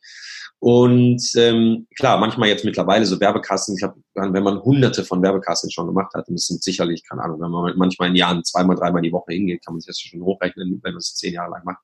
Und 0.59 1.21
ähm, 1.35 1.87
klar, 1.97 2.17
manchmal 2.17 2.47
jetzt 2.47 2.63
mittlerweile 2.63 3.05
so 3.05 3.19
Werbecastings, 3.19 3.79
ich 3.79 3.83
hab, 3.83 3.95
wenn 4.13 4.43
man 4.43 4.61
hunderte 4.61 5.03
von 5.03 5.21
Werbecastings 5.21 5.73
schon 5.73 5.87
gemacht 5.87 6.13
hat, 6.13 6.27
und 6.29 6.35
das 6.35 6.47
sind 6.47 6.63
sicherlich, 6.63 7.03
keine 7.07 7.21
Ahnung, 7.21 7.41
wenn 7.41 7.51
man 7.51 7.77
manchmal 7.77 8.09
in 8.09 8.15
Jahren 8.15 8.43
zweimal, 8.45 8.77
dreimal 8.77 9.01
die 9.01 9.11
Woche 9.11 9.33
hingeht, 9.33 9.65
kann 9.65 9.73
man 9.73 9.81
sich 9.81 9.87
das 9.87 9.99
schon 9.99 10.21
hochrechnen, 10.21 10.79
wenn 10.81 10.93
man 10.93 10.99
es 10.99 11.15
zehn 11.15 11.33
Jahre 11.33 11.51
lang 11.51 11.63
macht. 11.65 11.81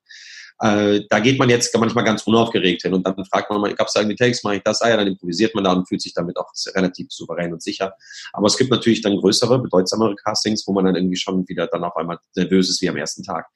Äh, 0.62 1.02
da 1.10 1.20
geht 1.20 1.40
man 1.40 1.50
jetzt 1.50 1.76
manchmal 1.78 2.04
ganz 2.04 2.24
unaufgeregt 2.24 2.82
hin 2.82 2.94
und 2.94 3.06
dann 3.06 3.24
fragt 3.26 3.50
man 3.50 3.62
mal, 3.62 3.74
gab 3.74 3.88
es 3.88 3.94
da 3.94 4.02
irgendwie 4.02 4.18
Takes, 4.18 4.44
mache 4.44 4.58
ich 4.58 4.64
das? 4.64 4.82
Ah 4.82 4.90
ja, 4.90 4.98
dann 4.98 5.08
improvisiert 5.08 5.56
man 5.56 5.64
da 5.64 5.72
und 5.72 5.88
fühlt 5.88 6.02
sich 6.02 6.14
damit 6.14 6.38
auch 6.38 6.52
relativ 6.76 7.12
souverän 7.12 7.54
und 7.54 7.64
sicher. 7.64 7.94
Aber 8.34 8.48
es 8.48 8.58
gibt 8.58 8.70
natürlich 8.70 9.02
dann 9.02 9.16
größere, 9.18 9.60
bedeutsamere 9.60 10.16
Castings, 10.16 10.68
wo 10.68 10.74
man 10.74 10.86
dann 10.86 10.96
irgendwie 10.96 11.18
schon 11.18 11.48
wieder 11.48 11.68
dann 11.68 11.84
auf 11.84 11.96
einmal 11.96 12.20
nervös 12.36 12.70
ist 12.70 12.82
wie 12.82 12.90
am 12.90 12.98
ersten 12.98 13.24
Tag. 13.24 13.48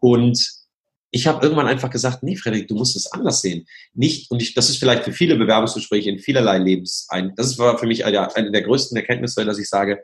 Und 0.00 0.58
ich 1.10 1.26
habe 1.26 1.42
irgendwann 1.42 1.68
einfach 1.68 1.90
gesagt, 1.90 2.22
nee, 2.22 2.36
Frederik, 2.36 2.68
du 2.68 2.74
musst 2.74 2.96
es 2.96 3.10
anders 3.12 3.40
sehen. 3.40 3.66
Nicht, 3.94 4.30
und 4.30 4.42
ich, 4.42 4.54
das 4.54 4.68
ist 4.68 4.78
vielleicht 4.78 5.04
für 5.04 5.12
viele 5.12 5.36
Bewerbungsgespräche 5.36 6.10
in 6.10 6.18
vielerlei 6.18 6.58
Lebens 6.58 7.06
ein, 7.08 7.32
das 7.36 7.58
war 7.58 7.78
für 7.78 7.86
mich 7.86 8.04
eine, 8.04 8.34
eine 8.34 8.50
der 8.50 8.62
größten 8.62 8.96
Erkenntnisse, 8.96 9.44
dass 9.44 9.58
ich 9.58 9.68
sage, 9.68 10.02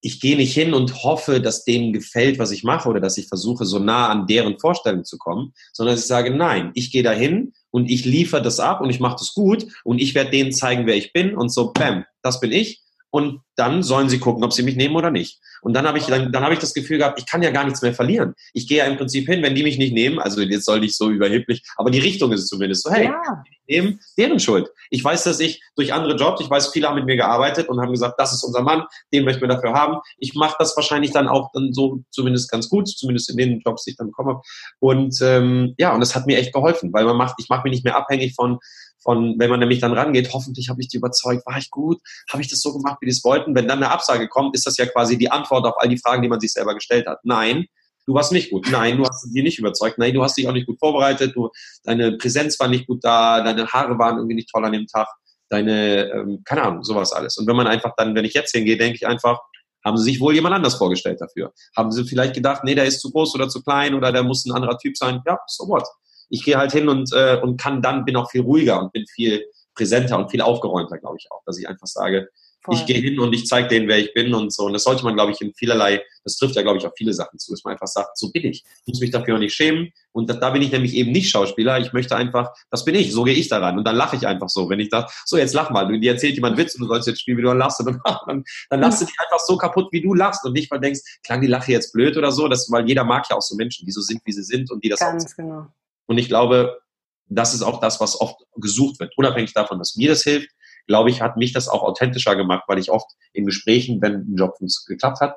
ich 0.00 0.20
gehe 0.20 0.36
nicht 0.36 0.54
hin 0.54 0.74
und 0.74 1.02
hoffe, 1.02 1.40
dass 1.40 1.64
denen 1.64 1.92
gefällt, 1.92 2.38
was 2.38 2.50
ich 2.50 2.64
mache 2.64 2.88
oder 2.88 3.00
dass 3.00 3.18
ich 3.18 3.28
versuche, 3.28 3.64
so 3.64 3.78
nah 3.78 4.08
an 4.08 4.26
deren 4.26 4.58
Vorstellung 4.58 5.04
zu 5.04 5.18
kommen, 5.18 5.52
sondern 5.72 5.96
ich 5.96 6.02
sage, 6.02 6.30
nein, 6.30 6.70
ich 6.74 6.90
gehe 6.90 7.02
dahin 7.02 7.52
und 7.70 7.90
ich 7.90 8.04
liefere 8.04 8.42
das 8.42 8.60
ab 8.60 8.80
und 8.80 8.90
ich 8.90 9.00
mache 9.00 9.16
das 9.18 9.34
gut 9.34 9.66
und 9.84 10.00
ich 10.00 10.14
werde 10.14 10.30
denen 10.30 10.52
zeigen, 10.52 10.86
wer 10.86 10.96
ich 10.96 11.12
bin 11.12 11.36
und 11.36 11.50
so, 11.50 11.72
bam, 11.72 12.04
das 12.22 12.40
bin 12.40 12.52
ich 12.52 12.82
und 13.10 13.40
dann 13.56 13.82
sollen 13.82 14.08
sie 14.08 14.18
gucken, 14.18 14.42
ob 14.44 14.52
sie 14.52 14.62
mich 14.62 14.76
nehmen 14.76 14.96
oder 14.96 15.10
nicht. 15.10 15.40
Und 15.62 15.74
dann 15.74 15.86
habe 15.86 15.98
ich, 15.98 16.06
dann, 16.06 16.32
dann 16.32 16.42
habe 16.42 16.54
ich 16.54 16.60
das 16.60 16.72
Gefühl 16.72 16.98
gehabt, 16.98 17.18
ich 17.18 17.26
kann 17.26 17.42
ja 17.42 17.50
gar 17.50 17.64
nichts 17.64 17.82
mehr 17.82 17.92
verlieren. 17.92 18.34
Ich 18.54 18.66
gehe 18.66 18.78
ja 18.78 18.84
im 18.84 18.96
Prinzip 18.96 19.26
hin, 19.28 19.42
wenn 19.42 19.54
die 19.54 19.62
mich 19.62 19.78
nicht 19.78 19.92
nehmen, 19.92 20.18
also 20.18 20.40
jetzt 20.40 20.64
soll 20.64 20.80
nicht 20.80 20.96
so 20.96 21.10
überheblich, 21.10 21.62
aber 21.76 21.90
die 21.90 21.98
Richtung 21.98 22.32
ist 22.32 22.48
zumindest 22.48 22.84
so, 22.84 22.90
hey, 22.90 23.06
ja. 23.06 23.42
nehmen, 23.68 24.00
deren 24.16 24.40
Schuld. 24.40 24.70
Ich 24.88 25.04
weiß, 25.04 25.24
dass 25.24 25.40
ich 25.40 25.62
durch 25.76 25.92
andere 25.92 26.16
Jobs, 26.16 26.40
ich 26.40 26.48
weiß, 26.48 26.68
viele 26.68 26.88
haben 26.88 26.96
mit 26.96 27.04
mir 27.04 27.16
gearbeitet 27.16 27.68
und 27.68 27.80
haben 27.80 27.92
gesagt, 27.92 28.14
das 28.18 28.32
ist 28.32 28.42
unser 28.44 28.62
Mann, 28.62 28.84
den 29.12 29.24
möchten 29.24 29.42
wir 29.42 29.48
dafür 29.48 29.74
haben. 29.74 29.98
Ich 30.18 30.34
mache 30.34 30.56
das 30.58 30.74
wahrscheinlich 30.76 31.10
dann 31.10 31.28
auch 31.28 31.50
dann 31.52 31.72
so 31.72 32.00
zumindest 32.10 32.50
ganz 32.50 32.68
gut, 32.68 32.88
zumindest 32.88 33.30
in 33.30 33.36
den 33.36 33.60
Jobs, 33.60 33.84
die 33.84 33.90
ich 33.90 33.96
dann 33.96 34.08
bekomme. 34.08 34.40
Und 34.78 35.20
ähm, 35.20 35.74
ja, 35.78 35.92
und 35.92 36.00
das 36.00 36.14
hat 36.14 36.26
mir 36.26 36.38
echt 36.38 36.54
geholfen, 36.54 36.92
weil 36.92 37.04
man 37.04 37.16
macht, 37.16 37.34
ich 37.38 37.48
mache 37.48 37.64
mich 37.64 37.72
nicht 37.72 37.84
mehr 37.84 37.96
abhängig 37.96 38.34
von 38.34 38.58
von, 39.02 39.36
wenn 39.38 39.50
man 39.50 39.60
nämlich 39.60 39.80
dann 39.80 39.92
rangeht, 39.92 40.32
hoffentlich 40.32 40.68
habe 40.68 40.80
ich 40.80 40.88
die 40.88 40.98
überzeugt, 40.98 41.46
war 41.46 41.58
ich 41.58 41.70
gut, 41.70 41.98
habe 42.30 42.42
ich 42.42 42.48
das 42.48 42.60
so 42.60 42.72
gemacht, 42.72 42.98
wie 43.00 43.06
die 43.06 43.12
es 43.12 43.24
wollten. 43.24 43.54
Wenn 43.54 43.68
dann 43.68 43.82
eine 43.82 43.90
Absage 43.90 44.28
kommt, 44.28 44.54
ist 44.54 44.66
das 44.66 44.76
ja 44.76 44.86
quasi 44.86 45.16
die 45.16 45.30
Antwort 45.30 45.64
auf 45.66 45.74
all 45.78 45.88
die 45.88 45.98
Fragen, 45.98 46.22
die 46.22 46.28
man 46.28 46.40
sich 46.40 46.52
selber 46.52 46.74
gestellt 46.74 47.06
hat. 47.06 47.18
Nein, 47.24 47.66
du 48.06 48.14
warst 48.14 48.32
nicht 48.32 48.50
gut. 48.50 48.68
Nein, 48.70 48.98
du 48.98 49.04
hast 49.04 49.28
die 49.32 49.42
nicht 49.42 49.58
überzeugt. 49.58 49.98
Nein, 49.98 50.14
du 50.14 50.22
hast 50.22 50.36
dich 50.36 50.46
auch 50.48 50.52
nicht 50.52 50.66
gut 50.66 50.78
vorbereitet. 50.78 51.34
Du, 51.34 51.50
deine 51.84 52.12
Präsenz 52.18 52.58
war 52.60 52.68
nicht 52.68 52.86
gut 52.86 53.02
da. 53.02 53.42
Deine 53.42 53.66
Haare 53.68 53.98
waren 53.98 54.16
irgendwie 54.16 54.36
nicht 54.36 54.50
toll 54.50 54.64
an 54.64 54.72
dem 54.72 54.86
Tag. 54.86 55.08
Deine, 55.48 56.10
ähm, 56.12 56.42
keine 56.44 56.62
Ahnung, 56.62 56.84
sowas 56.84 57.12
alles. 57.12 57.36
Und 57.38 57.46
wenn 57.46 57.56
man 57.56 57.66
einfach 57.66 57.92
dann, 57.96 58.14
wenn 58.14 58.24
ich 58.24 58.34
jetzt 58.34 58.52
hingehe, 58.52 58.76
denke 58.76 58.96
ich 58.96 59.06
einfach, 59.06 59.40
haben 59.84 59.96
sie 59.96 60.04
sich 60.04 60.20
wohl 60.20 60.34
jemand 60.34 60.54
anders 60.54 60.74
vorgestellt 60.74 61.20
dafür? 61.20 61.52
Haben 61.76 61.90
sie 61.90 62.04
vielleicht 62.04 62.34
gedacht, 62.34 62.64
nee, 62.64 62.74
der 62.74 62.84
ist 62.84 63.00
zu 63.00 63.10
groß 63.10 63.34
oder 63.34 63.48
zu 63.48 63.62
klein 63.62 63.94
oder 63.94 64.12
der 64.12 64.22
muss 64.22 64.44
ein 64.44 64.52
anderer 64.52 64.78
Typ 64.78 64.96
sein? 64.96 65.22
Ja, 65.26 65.38
so 65.46 65.66
what? 65.68 65.86
Ich 66.30 66.44
gehe 66.44 66.56
halt 66.56 66.72
hin 66.72 66.88
und, 66.88 67.12
äh, 67.12 67.38
und 67.42 67.60
kann 67.60 67.82
dann, 67.82 68.04
bin 68.04 68.16
auch 68.16 68.30
viel 68.30 68.40
ruhiger 68.40 68.80
und 68.80 68.92
bin 68.92 69.06
viel 69.06 69.44
präsenter 69.74 70.18
und 70.18 70.30
viel 70.30 70.40
aufgeräumter, 70.40 70.98
glaube 70.98 71.16
ich 71.18 71.30
auch, 71.30 71.42
dass 71.44 71.58
ich 71.58 71.68
einfach 71.68 71.86
sage, 71.86 72.28
Voll. 72.62 72.74
ich 72.74 72.84
gehe 72.84 73.00
hin 73.00 73.18
und 73.18 73.32
ich 73.32 73.46
zeige 73.46 73.68
denen, 73.68 73.88
wer 73.88 73.98
ich 73.98 74.12
bin 74.12 74.34
und 74.34 74.52
so. 74.52 74.64
Und 74.64 74.74
das 74.74 74.84
sollte 74.84 75.02
man, 75.02 75.14
glaube 75.14 75.32
ich, 75.32 75.40
in 75.40 75.54
vielerlei, 75.54 76.02
das 76.24 76.36
trifft 76.36 76.56
ja, 76.56 76.62
glaube 76.62 76.76
ich, 76.76 76.86
auf 76.86 76.92
viele 76.94 77.14
Sachen 77.14 77.38
zu, 77.38 77.52
dass 77.52 77.64
man 77.64 77.72
einfach 77.72 77.86
sagt, 77.86 78.18
so 78.18 78.30
bin 78.30 78.44
ich. 78.44 78.64
Ich 78.84 78.92
muss 78.92 79.00
mich 79.00 79.10
dafür 79.10 79.36
auch 79.36 79.38
nicht 79.38 79.54
schämen. 79.54 79.90
Und 80.12 80.28
da, 80.28 80.34
da 80.34 80.50
bin 80.50 80.60
ich 80.60 80.70
nämlich 80.70 80.94
eben 80.94 81.10
nicht 81.10 81.30
Schauspieler. 81.30 81.80
Ich 81.80 81.94
möchte 81.94 82.16
einfach, 82.16 82.50
das 82.70 82.84
bin 82.84 82.94
ich, 82.94 83.12
so 83.12 83.22
gehe 83.22 83.32
ich 83.32 83.48
daran. 83.48 83.78
Und 83.78 83.84
dann 83.84 83.96
lache 83.96 84.16
ich 84.16 84.26
einfach 84.26 84.50
so. 84.50 84.68
Wenn 84.68 84.78
ich 84.78 84.90
dachte, 84.90 85.10
so 85.24 85.38
jetzt 85.38 85.54
lach 85.54 85.70
mal, 85.70 85.88
du 85.88 85.98
dir 85.98 86.12
erzählt 86.12 86.34
jemand 86.34 86.58
Witz 86.58 86.74
und 86.74 86.82
du 86.82 86.88
sollst 86.88 87.08
jetzt 87.08 87.22
spielen, 87.22 87.38
wie 87.38 87.42
du 87.42 87.52
lachst. 87.52 87.80
Und 87.80 87.98
dann, 88.26 88.44
dann 88.68 88.80
lachst 88.80 89.00
du 89.00 89.06
dich 89.06 89.14
einfach 89.18 89.42
so 89.42 89.56
kaputt, 89.56 89.88
wie 89.92 90.02
du 90.02 90.12
lachst 90.12 90.44
und 90.44 90.52
nicht, 90.52 90.70
du 90.70 90.78
denkst, 90.78 91.00
klang 91.24 91.40
die 91.40 91.46
Lache 91.46 91.72
jetzt 91.72 91.94
blöd 91.94 92.18
oder 92.18 92.30
so. 92.30 92.46
Das, 92.46 92.70
weil 92.70 92.86
jeder 92.86 93.04
mag 93.04 93.24
ja 93.30 93.36
auch 93.36 93.42
so 93.42 93.56
Menschen, 93.56 93.86
die 93.86 93.92
so 93.92 94.02
sind, 94.02 94.20
wie 94.26 94.32
sie 94.32 94.42
sind 94.42 94.70
und 94.70 94.84
die 94.84 94.90
das 94.90 95.00
Ganz 95.00 95.32
auch 95.32 95.36
genau. 95.36 95.66
Und 96.10 96.18
ich 96.18 96.26
glaube, 96.26 96.80
das 97.28 97.54
ist 97.54 97.62
auch 97.62 97.78
das, 97.78 98.00
was 98.00 98.20
oft 98.20 98.34
gesucht 98.56 98.98
wird. 98.98 99.16
Unabhängig 99.16 99.54
davon, 99.54 99.78
dass 99.78 99.94
mir 99.94 100.08
das 100.08 100.24
hilft, 100.24 100.50
glaube 100.88 101.08
ich, 101.08 101.22
hat 101.22 101.36
mich 101.36 101.52
das 101.52 101.68
auch 101.68 101.84
authentischer 101.84 102.34
gemacht, 102.34 102.64
weil 102.66 102.80
ich 102.80 102.90
oft 102.90 103.08
in 103.32 103.46
Gesprächen, 103.46 104.02
wenn 104.02 104.14
ein 104.14 104.34
Job 104.34 104.56
geklappt 104.88 105.20
hat, 105.20 105.36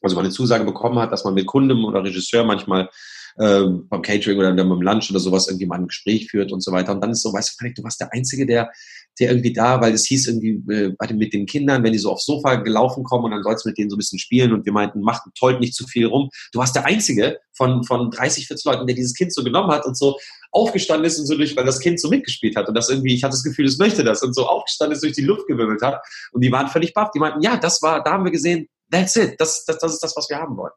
also 0.00 0.14
man 0.14 0.24
eine 0.24 0.32
Zusage 0.32 0.64
bekommen 0.64 1.00
hat, 1.00 1.10
dass 1.10 1.24
man 1.24 1.34
mit 1.34 1.48
Kunden 1.48 1.84
oder 1.84 2.04
Regisseur 2.04 2.44
manchmal 2.44 2.90
ähm, 3.38 3.86
beim 3.88 4.02
Catering 4.02 4.38
oder 4.38 4.52
beim 4.52 4.82
Lunch 4.82 5.10
oder 5.10 5.20
sowas 5.20 5.48
irgendwie 5.48 5.66
mal 5.66 5.78
ein 5.78 5.88
Gespräch 5.88 6.30
führt 6.30 6.52
und 6.52 6.62
so 6.62 6.72
weiter. 6.72 6.92
Und 6.92 7.00
dann 7.00 7.10
ist 7.10 7.22
so, 7.22 7.32
weißt 7.32 7.50
du, 7.50 7.54
Frank, 7.58 7.74
du 7.76 7.82
warst 7.82 8.00
der 8.00 8.12
Einzige, 8.12 8.46
der, 8.46 8.70
der 9.18 9.30
irgendwie 9.30 9.52
da, 9.52 9.80
weil 9.80 9.92
es 9.92 10.06
hieß 10.06 10.28
irgendwie 10.28 10.72
äh, 10.72 10.94
bei 10.98 11.06
den, 11.06 11.18
mit 11.18 11.32
den 11.32 11.46
Kindern, 11.46 11.82
wenn 11.82 11.92
die 11.92 11.98
so 11.98 12.10
aufs 12.10 12.24
Sofa 12.24 12.56
gelaufen 12.56 13.04
kommen 13.04 13.24
und 13.24 13.30
dann 13.32 13.42
sollst 13.42 13.64
du 13.64 13.68
mit 13.68 13.78
denen 13.78 13.90
so 13.90 13.96
ein 13.96 13.98
bisschen 13.98 14.18
spielen 14.18 14.52
und 14.52 14.64
wir 14.64 14.72
meinten, 14.72 15.00
mach 15.00 15.20
toll 15.38 15.58
nicht 15.58 15.74
zu 15.74 15.86
viel 15.86 16.06
rum. 16.06 16.30
Du 16.52 16.58
warst 16.58 16.74
der 16.74 16.86
Einzige 16.86 17.38
von, 17.52 17.84
von 17.84 18.10
30, 18.10 18.46
40 18.46 18.64
Leuten, 18.64 18.86
der 18.86 18.96
dieses 18.96 19.14
Kind 19.14 19.32
so 19.34 19.44
genommen 19.44 19.70
hat 19.70 19.84
und 19.84 19.96
so 19.96 20.18
aufgestanden 20.50 21.06
ist 21.06 21.18
und 21.18 21.26
so 21.26 21.36
durch, 21.36 21.56
weil 21.56 21.64
das 21.64 21.80
Kind 21.80 22.00
so 22.00 22.08
mitgespielt 22.08 22.56
hat 22.56 22.68
und 22.68 22.74
das 22.74 22.88
irgendwie, 22.88 23.14
ich 23.14 23.24
hatte 23.24 23.32
das 23.32 23.44
Gefühl, 23.44 23.66
es 23.66 23.78
möchte 23.78 24.04
das 24.04 24.22
und 24.22 24.34
so 24.34 24.46
aufgestanden 24.46 24.94
ist, 24.94 25.02
durch 25.02 25.14
die 25.14 25.22
Luft 25.22 25.46
gewirbelt 25.46 25.82
hat 25.82 26.02
und 26.32 26.42
die 26.42 26.52
waren 26.52 26.68
völlig 26.68 26.94
baff. 26.94 27.10
Die 27.10 27.18
meinten, 27.18 27.42
ja, 27.42 27.56
das 27.56 27.82
war, 27.82 28.02
da 28.02 28.12
haben 28.12 28.24
wir 28.24 28.32
gesehen, 28.32 28.68
that's 28.90 29.16
it, 29.16 29.34
das, 29.38 29.64
das, 29.64 29.78
das 29.78 29.94
ist 29.94 30.02
das, 30.02 30.16
was 30.16 30.28
wir 30.28 30.36
haben 30.36 30.56
wollen. 30.56 30.72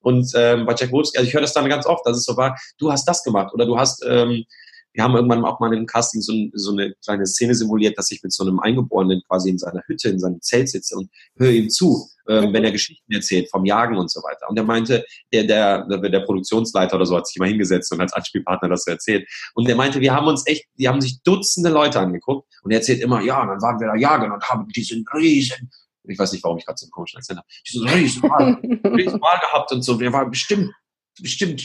Und 0.00 0.30
ähm, 0.34 0.66
bei 0.66 0.74
Jack 0.74 0.92
Wolfsky, 0.92 1.18
also 1.18 1.28
ich 1.28 1.34
höre 1.34 1.40
das 1.40 1.54
dann 1.54 1.68
ganz 1.68 1.86
oft, 1.86 2.06
dass 2.06 2.16
es 2.16 2.24
so 2.24 2.36
war, 2.36 2.58
du 2.78 2.90
hast 2.92 3.04
das 3.06 3.22
gemacht 3.22 3.52
oder 3.52 3.66
du 3.66 3.78
hast, 3.78 4.04
ähm, 4.06 4.44
wir 4.92 5.04
haben 5.04 5.14
irgendwann 5.14 5.44
auch 5.44 5.60
mal 5.60 5.72
im 5.74 5.86
Casting 5.86 6.20
so, 6.20 6.32
so, 6.54 6.72
eine 6.72 6.94
kleine 7.04 7.26
Szene 7.26 7.54
simuliert, 7.54 7.96
dass 7.98 8.10
ich 8.10 8.22
mit 8.22 8.32
so 8.32 8.42
einem 8.42 8.58
Eingeborenen 8.58 9.22
quasi 9.28 9.50
in 9.50 9.58
seiner 9.58 9.82
Hütte, 9.86 10.08
in 10.08 10.18
seinem 10.18 10.40
Zelt 10.40 10.68
sitze 10.68 10.96
und 10.96 11.10
höre 11.36 11.52
ihm 11.52 11.70
zu, 11.70 12.08
ähm, 12.26 12.52
wenn 12.52 12.64
er 12.64 12.72
Geschichten 12.72 13.12
erzählt 13.12 13.48
vom 13.50 13.64
Jagen 13.64 13.96
und 13.96 14.10
so 14.10 14.20
weiter. 14.22 14.48
Und 14.48 14.56
er 14.56 14.64
meinte, 14.64 15.04
der, 15.32 15.44
der, 15.44 15.86
der 15.86 16.20
Produktionsleiter 16.20 16.96
oder 16.96 17.06
so 17.06 17.16
hat 17.16 17.26
sich 17.26 17.38
mal 17.38 17.48
hingesetzt 17.48 17.92
und 17.92 18.00
als 18.00 18.12
Anspielpartner 18.12 18.68
das 18.68 18.84
so 18.84 18.90
erzählt. 18.90 19.28
Und 19.54 19.68
er 19.68 19.76
meinte, 19.76 20.00
wir 20.00 20.14
haben 20.14 20.26
uns 20.26 20.44
echt, 20.46 20.64
die 20.76 20.88
haben 20.88 21.00
sich 21.00 21.22
Dutzende 21.22 21.70
Leute 21.70 22.00
angeguckt 22.00 22.48
und 22.62 22.72
er 22.72 22.78
erzählt 22.78 23.00
immer, 23.00 23.22
ja, 23.22 23.44
dann 23.46 23.62
waren 23.62 23.78
wir 23.78 23.88
da 23.88 23.94
jagen 23.94 24.32
und 24.32 24.42
haben 24.48 24.66
diesen 24.68 25.04
riesen 25.14 25.70
ich 26.08 26.18
weiß 26.18 26.32
nicht, 26.32 26.44
warum 26.44 26.58
ich 26.58 26.66
gerade 26.66 26.78
so 26.78 26.86
einen 26.86 26.90
komischen 26.90 27.18
Akzent 27.18 27.38
habe. 27.38 27.48
Die 27.66 27.78
so, 27.78 27.86
hey, 27.86 28.04
ich 28.04 28.20
mal, 28.22 28.60
mal 28.60 29.38
gehabt 29.40 29.72
und 29.72 29.82
so. 29.82 29.94
Der 29.94 30.12
war 30.12 30.28
bestimmt, 30.28 30.72
bestimmt 31.20 31.62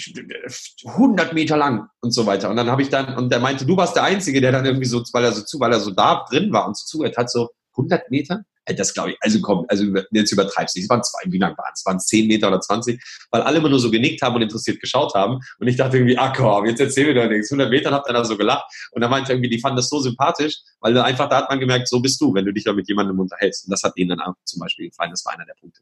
100 0.85 1.33
Meter 1.33 1.57
lang 1.57 1.87
und 2.01 2.11
so 2.11 2.25
weiter. 2.25 2.49
Und 2.49 2.57
dann 2.57 2.69
habe 2.69 2.81
ich 2.81 2.89
dann, 2.89 3.15
und 3.17 3.31
der 3.31 3.39
meinte, 3.39 3.65
du 3.65 3.77
warst 3.77 3.95
der 3.95 4.03
Einzige, 4.03 4.41
der 4.41 4.51
dann 4.51 4.65
irgendwie 4.65 4.85
so, 4.85 5.03
weil 5.13 5.23
er 5.23 5.31
so 5.31 5.43
zu, 5.43 5.59
weil 5.59 5.71
er 5.71 5.79
so 5.79 5.91
da 5.91 6.25
drin 6.29 6.51
war 6.51 6.67
und 6.67 6.77
so 6.77 6.85
zugehört 6.85 7.17
hat, 7.17 7.31
so 7.31 7.49
100 7.77 8.09
Meter? 8.11 8.43
Äh, 8.65 8.75
das 8.75 8.93
glaube 8.93 9.11
ich, 9.11 9.17
also 9.21 9.41
komm, 9.41 9.65
also 9.67 9.85
jetzt 10.11 10.31
übertreibst 10.31 10.75
du 10.75 10.79
nicht. 10.79 10.85
Es 10.85 10.89
waren 10.89 11.03
zwei, 11.03 11.19
wie 11.25 11.37
lang 11.37 11.57
waren 11.57 11.71
es? 11.73 11.85
Waren 11.85 11.97
es 11.97 12.05
10 12.05 12.27
Meter 12.27 12.47
oder 12.47 12.59
20? 12.59 13.01
Weil 13.31 13.41
alle 13.41 13.57
immer 13.57 13.69
nur 13.69 13.79
so 13.79 13.91
genickt 13.91 14.21
haben 14.21 14.35
und 14.35 14.41
interessiert 14.41 14.79
geschaut 14.79 15.13
haben. 15.13 15.39
Und 15.59 15.67
ich 15.67 15.75
dachte 15.75 15.97
irgendwie, 15.97 16.17
ah 16.17 16.33
komm, 16.35 16.65
jetzt 16.65 16.79
erzähl 16.79 17.05
mir 17.07 17.13
doch 17.13 17.29
nichts. 17.29 17.51
100 17.51 17.69
Metern 17.69 17.93
habt 17.93 18.09
ihr 18.09 18.13
da 18.13 18.23
so 18.23 18.37
gelacht. 18.37 18.65
Und 18.91 19.01
da 19.01 19.07
meinte 19.07 19.33
irgendwie, 19.33 19.49
die 19.49 19.59
fanden 19.59 19.77
das 19.77 19.89
so 19.89 19.99
sympathisch, 19.99 20.57
weil 20.79 20.97
einfach 20.97 21.29
da 21.29 21.37
hat 21.37 21.49
man 21.49 21.59
gemerkt, 21.59 21.87
so 21.87 21.99
bist 21.99 22.19
du, 22.21 22.33
wenn 22.33 22.45
du 22.45 22.53
dich 22.53 22.63
da 22.63 22.73
mit 22.73 22.87
jemandem 22.87 23.19
unterhältst. 23.19 23.65
Und 23.65 23.71
das 23.71 23.83
hat 23.83 23.93
ihnen 23.95 24.09
dann 24.09 24.21
auch 24.21 24.35
zum 24.45 24.59
Beispiel 24.59 24.89
gefallen. 24.89 25.11
Das 25.11 25.25
war 25.25 25.33
einer 25.33 25.45
der 25.45 25.55
Punkte. 25.55 25.81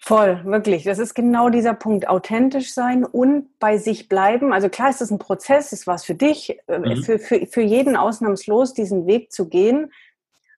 Voll, 0.00 0.42
wirklich. 0.44 0.84
Das 0.84 0.98
ist 0.98 1.14
genau 1.14 1.50
dieser 1.50 1.74
Punkt. 1.74 2.08
Authentisch 2.08 2.72
sein 2.72 3.04
und 3.04 3.58
bei 3.58 3.76
sich 3.76 4.08
bleiben. 4.08 4.54
Also 4.54 4.70
klar 4.70 4.88
ist 4.88 5.02
das 5.02 5.10
ein 5.10 5.18
Prozess, 5.18 5.72
ist 5.74 5.86
was 5.86 6.04
für 6.04 6.14
dich, 6.14 6.56
äh, 6.66 6.78
mhm. 6.78 7.02
für, 7.02 7.18
für, 7.18 7.46
für 7.46 7.60
jeden 7.60 7.94
ausnahmslos, 7.94 8.72
diesen 8.72 9.06
Weg 9.06 9.32
zu 9.32 9.50
gehen. 9.50 9.92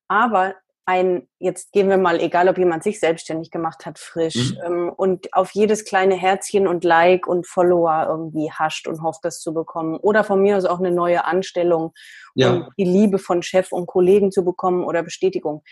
Aber 0.07 0.55
ein, 0.91 1.28
jetzt 1.38 1.70
gehen 1.70 1.88
wir 1.88 1.99
mal, 1.99 2.18
egal 2.20 2.49
ob 2.49 2.59
jemand 2.59 2.82
sich 2.82 2.99
selbstständig 2.99 3.53
gemacht 3.53 3.86
hat, 3.86 3.99
frisch 3.99 4.55
mhm. 4.55 4.61
ähm, 4.66 4.93
und 4.95 5.32
auf 5.32 5.53
jedes 5.53 5.84
kleine 5.84 6.16
Herzchen 6.16 6.66
und 6.66 6.82
Like 6.82 7.28
und 7.28 7.47
Follower 7.47 8.07
irgendwie 8.09 8.51
hascht 8.51 8.88
und 8.88 9.01
hofft, 9.01 9.24
das 9.24 9.41
zu 9.41 9.55
bekommen. 9.55 9.97
Oder 9.99 10.24
von 10.24 10.43
mir 10.43 10.57
aus 10.57 10.64
auch 10.64 10.80
eine 10.80 10.91
neue 10.91 11.24
Anstellung 11.24 11.93
ja. 12.34 12.51
und 12.51 12.68
die 12.76 12.84
Liebe 12.84 13.20
von 13.20 13.43
Chef 13.43 13.70
und 13.70 13.86
Kollegen 13.86 14.32
zu 14.32 14.45
bekommen 14.45 14.82
oder 14.82 15.05
Bestätigung 15.05 15.62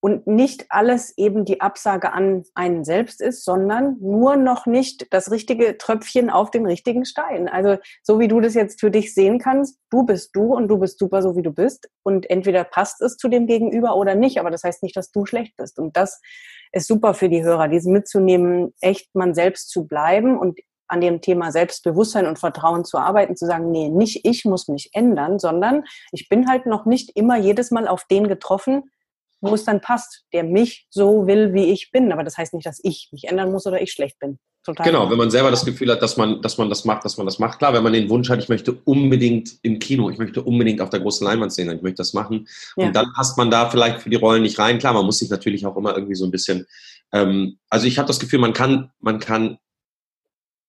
und 0.00 0.26
nicht 0.26 0.66
alles 0.70 1.16
eben 1.18 1.44
die 1.44 1.60
Absage 1.60 2.12
an 2.12 2.44
einen 2.54 2.84
selbst 2.84 3.20
ist, 3.20 3.44
sondern 3.44 3.96
nur 4.00 4.36
noch 4.36 4.66
nicht 4.66 5.06
das 5.12 5.30
richtige 5.30 5.76
Tröpfchen 5.76 6.30
auf 6.30 6.50
den 6.50 6.66
richtigen 6.66 7.04
Stein. 7.04 7.48
Also 7.48 7.76
so 8.02 8.18
wie 8.18 8.28
du 8.28 8.40
das 8.40 8.54
jetzt 8.54 8.80
für 8.80 8.90
dich 8.90 9.14
sehen 9.14 9.38
kannst, 9.38 9.78
du 9.90 10.04
bist 10.04 10.34
du 10.34 10.54
und 10.54 10.68
du 10.68 10.78
bist 10.78 10.98
super 10.98 11.20
so 11.20 11.36
wie 11.36 11.42
du 11.42 11.52
bist. 11.52 11.88
Und 12.02 12.28
entweder 12.30 12.64
passt 12.64 13.02
es 13.02 13.16
zu 13.16 13.28
dem 13.28 13.46
Gegenüber 13.46 13.96
oder 13.96 14.14
nicht, 14.14 14.40
aber 14.40 14.50
das 14.50 14.64
heißt 14.64 14.82
nicht, 14.82 14.96
dass 14.96 15.12
du 15.12 15.26
schlecht 15.26 15.56
bist. 15.56 15.78
Und 15.78 15.96
das 15.96 16.20
ist 16.72 16.88
super 16.88 17.12
für 17.12 17.28
die 17.28 17.42
Hörer, 17.42 17.68
diesen 17.68 17.92
mitzunehmen, 17.92 18.72
echt 18.80 19.14
man 19.14 19.34
selbst 19.34 19.68
zu 19.70 19.86
bleiben 19.86 20.38
und 20.38 20.58
an 20.88 21.00
dem 21.00 21.20
Thema 21.20 21.52
Selbstbewusstsein 21.52 22.26
und 22.26 22.38
Vertrauen 22.38 22.84
zu 22.84 22.98
arbeiten, 22.98 23.36
zu 23.36 23.46
sagen, 23.46 23.70
nee, 23.70 23.88
nicht 23.88 24.24
ich 24.24 24.44
muss 24.44 24.66
mich 24.66 24.90
ändern, 24.92 25.38
sondern 25.38 25.84
ich 26.10 26.28
bin 26.28 26.48
halt 26.48 26.66
noch 26.66 26.84
nicht 26.84 27.16
immer 27.16 27.36
jedes 27.36 27.70
Mal 27.70 27.86
auf 27.86 28.04
den 28.04 28.26
getroffen, 28.26 28.90
wo 29.40 29.54
es 29.54 29.64
dann 29.64 29.80
passt, 29.80 30.24
der 30.32 30.44
mich 30.44 30.86
so 30.90 31.26
will, 31.26 31.54
wie 31.54 31.72
ich 31.72 31.90
bin. 31.90 32.12
Aber 32.12 32.24
das 32.24 32.36
heißt 32.36 32.54
nicht, 32.54 32.66
dass 32.66 32.80
ich 32.82 33.08
mich 33.12 33.24
ändern 33.24 33.50
muss 33.52 33.66
oder 33.66 33.80
ich 33.80 33.92
schlecht 33.92 34.18
bin. 34.18 34.38
Total 34.62 34.84
genau, 34.84 35.10
wenn 35.10 35.16
man 35.16 35.30
selber 35.30 35.50
das 35.50 35.64
Gefühl 35.64 35.90
hat, 35.90 36.02
dass 36.02 36.18
man, 36.18 36.42
dass 36.42 36.58
man 36.58 36.68
das 36.68 36.84
macht, 36.84 37.06
dass 37.06 37.16
man 37.16 37.24
das 37.24 37.38
macht. 37.38 37.58
Klar, 37.58 37.72
wenn 37.72 37.82
man 37.82 37.94
den 37.94 38.10
Wunsch 38.10 38.28
hat, 38.28 38.40
ich 38.40 38.50
möchte 38.50 38.72
unbedingt 38.84 39.52
im 39.62 39.78
Kino, 39.78 40.10
ich 40.10 40.18
möchte 40.18 40.42
unbedingt 40.42 40.82
auf 40.82 40.90
der 40.90 41.00
großen 41.00 41.26
Leinwand 41.26 41.52
sehen, 41.52 41.70
ich 41.70 41.80
möchte 41.80 41.96
das 41.96 42.12
machen. 42.12 42.46
Ja. 42.76 42.86
Und 42.86 42.94
dann 42.94 43.10
passt 43.14 43.38
man 43.38 43.50
da 43.50 43.70
vielleicht 43.70 44.02
für 44.02 44.10
die 44.10 44.16
Rollen 44.16 44.42
nicht 44.42 44.58
rein. 44.58 44.78
Klar, 44.78 44.92
man 44.92 45.06
muss 45.06 45.18
sich 45.18 45.30
natürlich 45.30 45.64
auch 45.64 45.78
immer 45.78 45.94
irgendwie 45.94 46.14
so 46.14 46.26
ein 46.26 46.30
bisschen, 46.30 46.66
ähm, 47.12 47.58
also 47.70 47.86
ich 47.86 47.98
habe 47.98 48.06
das 48.06 48.20
Gefühl, 48.20 48.38
man 48.38 48.52
kann, 48.52 48.90
man 49.00 49.18
kann 49.18 49.56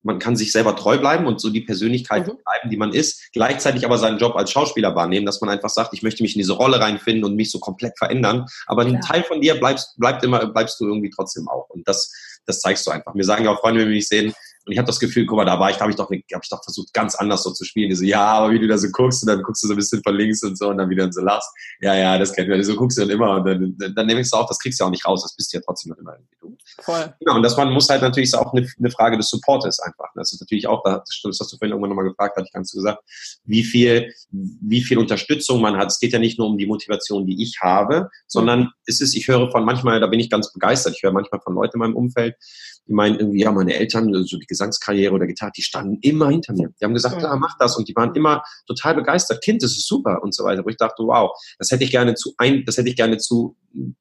man 0.03 0.19
kann 0.19 0.35
sich 0.35 0.51
selber 0.51 0.75
treu 0.75 0.97
bleiben 0.97 1.27
und 1.27 1.39
so 1.39 1.49
die 1.49 1.61
Persönlichkeit 1.61 2.27
mhm. 2.27 2.37
bleiben, 2.43 2.69
die 2.69 2.77
man 2.77 2.93
ist, 2.93 3.31
gleichzeitig 3.33 3.85
aber 3.85 3.97
seinen 3.97 4.17
Job 4.17 4.35
als 4.35 4.51
Schauspieler 4.51 4.95
wahrnehmen, 4.95 5.25
dass 5.25 5.41
man 5.41 5.49
einfach 5.49 5.69
sagt, 5.69 5.93
ich 5.93 6.03
möchte 6.03 6.23
mich 6.23 6.35
in 6.35 6.39
diese 6.39 6.53
Rolle 6.53 6.79
reinfinden 6.79 7.23
und 7.23 7.35
mich 7.35 7.51
so 7.51 7.59
komplett 7.59 7.97
verändern. 7.97 8.45
Aber 8.65 8.83
ein 8.83 8.93
ja. 8.93 8.99
Teil 8.99 9.23
von 9.23 9.41
dir 9.41 9.55
bleibst, 9.55 9.97
bleibt 9.97 10.23
immer, 10.23 10.45
bleibst 10.47 10.79
du 10.79 10.87
irgendwie 10.87 11.09
trotzdem 11.09 11.47
auch. 11.47 11.69
Und 11.69 11.87
das, 11.87 12.11
das 12.45 12.59
zeigst 12.61 12.85
du 12.87 12.91
einfach. 12.91 13.13
Mir 13.13 13.23
sagen 13.23 13.45
ja 13.45 13.51
auch 13.51 13.59
Freunde, 13.59 13.81
wenn 13.81 13.89
wir 13.89 13.95
mich 13.95 14.07
sehen, 14.07 14.33
und 14.65 14.73
ich 14.73 14.77
habe 14.77 14.85
das 14.85 14.99
Gefühl, 14.99 15.25
guck 15.25 15.37
mal, 15.37 15.45
da 15.45 15.59
war 15.59 15.71
ich, 15.71 15.77
da 15.77 15.81
habe 15.81 15.91
ich 15.91 15.97
doch, 15.97 16.09
habe 16.09 16.15
ich 16.15 16.49
doch 16.49 16.63
versucht, 16.63 16.93
ganz 16.93 17.15
anders 17.15 17.43
so 17.43 17.51
zu 17.51 17.65
spielen. 17.65 17.89
Die 17.89 17.95
so, 17.95 18.03
ja, 18.03 18.25
aber 18.25 18.51
wie 18.51 18.59
du 18.59 18.67
da 18.67 18.77
so 18.77 18.89
guckst 18.91 19.23
und 19.23 19.27
dann 19.27 19.41
guckst 19.41 19.63
du 19.63 19.67
so 19.67 19.73
ein 19.73 19.77
bisschen 19.77 20.01
von 20.03 20.15
links 20.15 20.43
und 20.43 20.57
so 20.57 20.69
und 20.69 20.77
dann 20.77 20.89
wieder 20.89 21.11
so 21.11 21.21
lachst. 21.21 21.49
Ja, 21.79 21.95
ja, 21.95 22.17
das 22.19 22.31
kennt 22.31 22.47
man. 22.47 22.63
So 22.63 22.75
guckst 22.75 22.97
du 22.97 23.01
dann 23.01 23.09
immer 23.09 23.37
und 23.37 23.45
dann, 23.45 23.75
dann, 23.79 23.95
dann 23.95 24.05
nehme 24.05 24.21
ich 24.21 24.27
es 24.27 24.33
auch, 24.33 24.47
das 24.47 24.59
kriegst 24.59 24.79
du 24.79 24.85
auch 24.85 24.91
nicht 24.91 25.05
raus. 25.05 25.23
Das 25.23 25.35
bist 25.35 25.51
du 25.51 25.57
ja 25.57 25.63
trotzdem 25.65 25.91
noch 25.91 25.97
immer 25.97 26.13
irgendwie 26.13 26.35
du. 26.39 26.57
Voll. 26.81 27.13
Genau, 27.19 27.35
und 27.35 27.43
das 27.43 27.57
man 27.57 27.71
muss 27.71 27.89
halt 27.89 28.03
natürlich 28.03 28.35
auch 28.35 28.53
eine, 28.53 28.67
eine 28.77 28.91
Frage 28.91 29.17
des 29.17 29.29
Supportes 29.29 29.79
einfach. 29.79 30.09
Das 30.15 30.31
ist 30.31 30.41
natürlich 30.41 30.67
auch, 30.67 30.83
das 30.83 31.21
hast 31.23 31.39
du 31.51 31.57
vorhin 31.57 31.71
irgendwann 31.71 31.89
nochmal 31.89 32.05
gefragt, 32.05 32.37
hatte 32.37 32.45
ich 32.47 32.53
ganz 32.53 32.71
gesagt, 32.71 33.03
wie 33.45 33.63
viel, 33.63 34.13
wie 34.29 34.81
viel 34.81 34.99
Unterstützung 34.99 35.61
man 35.61 35.77
hat. 35.77 35.87
Es 35.87 35.99
geht 35.99 36.13
ja 36.13 36.19
nicht 36.19 36.37
nur 36.37 36.47
um 36.47 36.57
die 36.57 36.67
Motivation, 36.67 37.25
die 37.25 37.41
ich 37.41 37.59
habe, 37.61 38.09
sondern 38.27 38.71
es 38.85 39.01
ist, 39.01 39.15
ich 39.15 39.27
höre 39.27 39.49
von 39.51 39.65
manchmal, 39.65 39.99
da 39.99 40.07
bin 40.07 40.19
ich 40.19 40.29
ganz 40.29 40.53
begeistert, 40.53 40.95
ich 40.95 41.03
höre 41.03 41.13
manchmal 41.13 41.41
von 41.41 41.55
Leuten 41.55 41.77
in 41.77 41.79
meinem 41.79 41.95
Umfeld, 41.95 42.35
die 42.87 42.93
meinen 42.93 43.19
irgendwie, 43.19 43.41
ja, 43.41 43.51
meine 43.51 43.73
Eltern, 43.73 44.13
so 44.25 44.37
die 44.37 44.45
Gesangskarriere 44.51 45.13
oder 45.13 45.25
Gitarre, 45.27 45.53
die 45.55 45.61
standen 45.61 45.97
immer 46.01 46.29
hinter 46.29 46.53
mir. 46.53 46.69
Die 46.79 46.85
haben 46.85 46.93
gesagt, 46.93 47.19
klar, 47.19 47.37
mach 47.37 47.57
das. 47.57 47.77
Und 47.77 47.87
die 47.87 47.95
waren 47.95 48.13
immer 48.15 48.43
total 48.67 48.95
begeistert. 48.95 49.41
Kind, 49.41 49.63
das 49.63 49.71
ist 49.71 49.87
super 49.87 50.21
und 50.21 50.35
so 50.35 50.43
weiter. 50.43 50.63
Wo 50.65 50.69
ich 50.69 50.75
dachte, 50.75 51.03
wow, 51.03 51.31
das 51.57 51.71
hätte 51.71 51.85
ich 51.85 51.91
gerne 51.91 52.15
zu 52.15 52.33
ein, 52.37 52.63
das 52.65 52.77
hätte 52.77 52.89
ich 52.89 52.97
gerne 52.97 53.17
zu, 53.17 53.55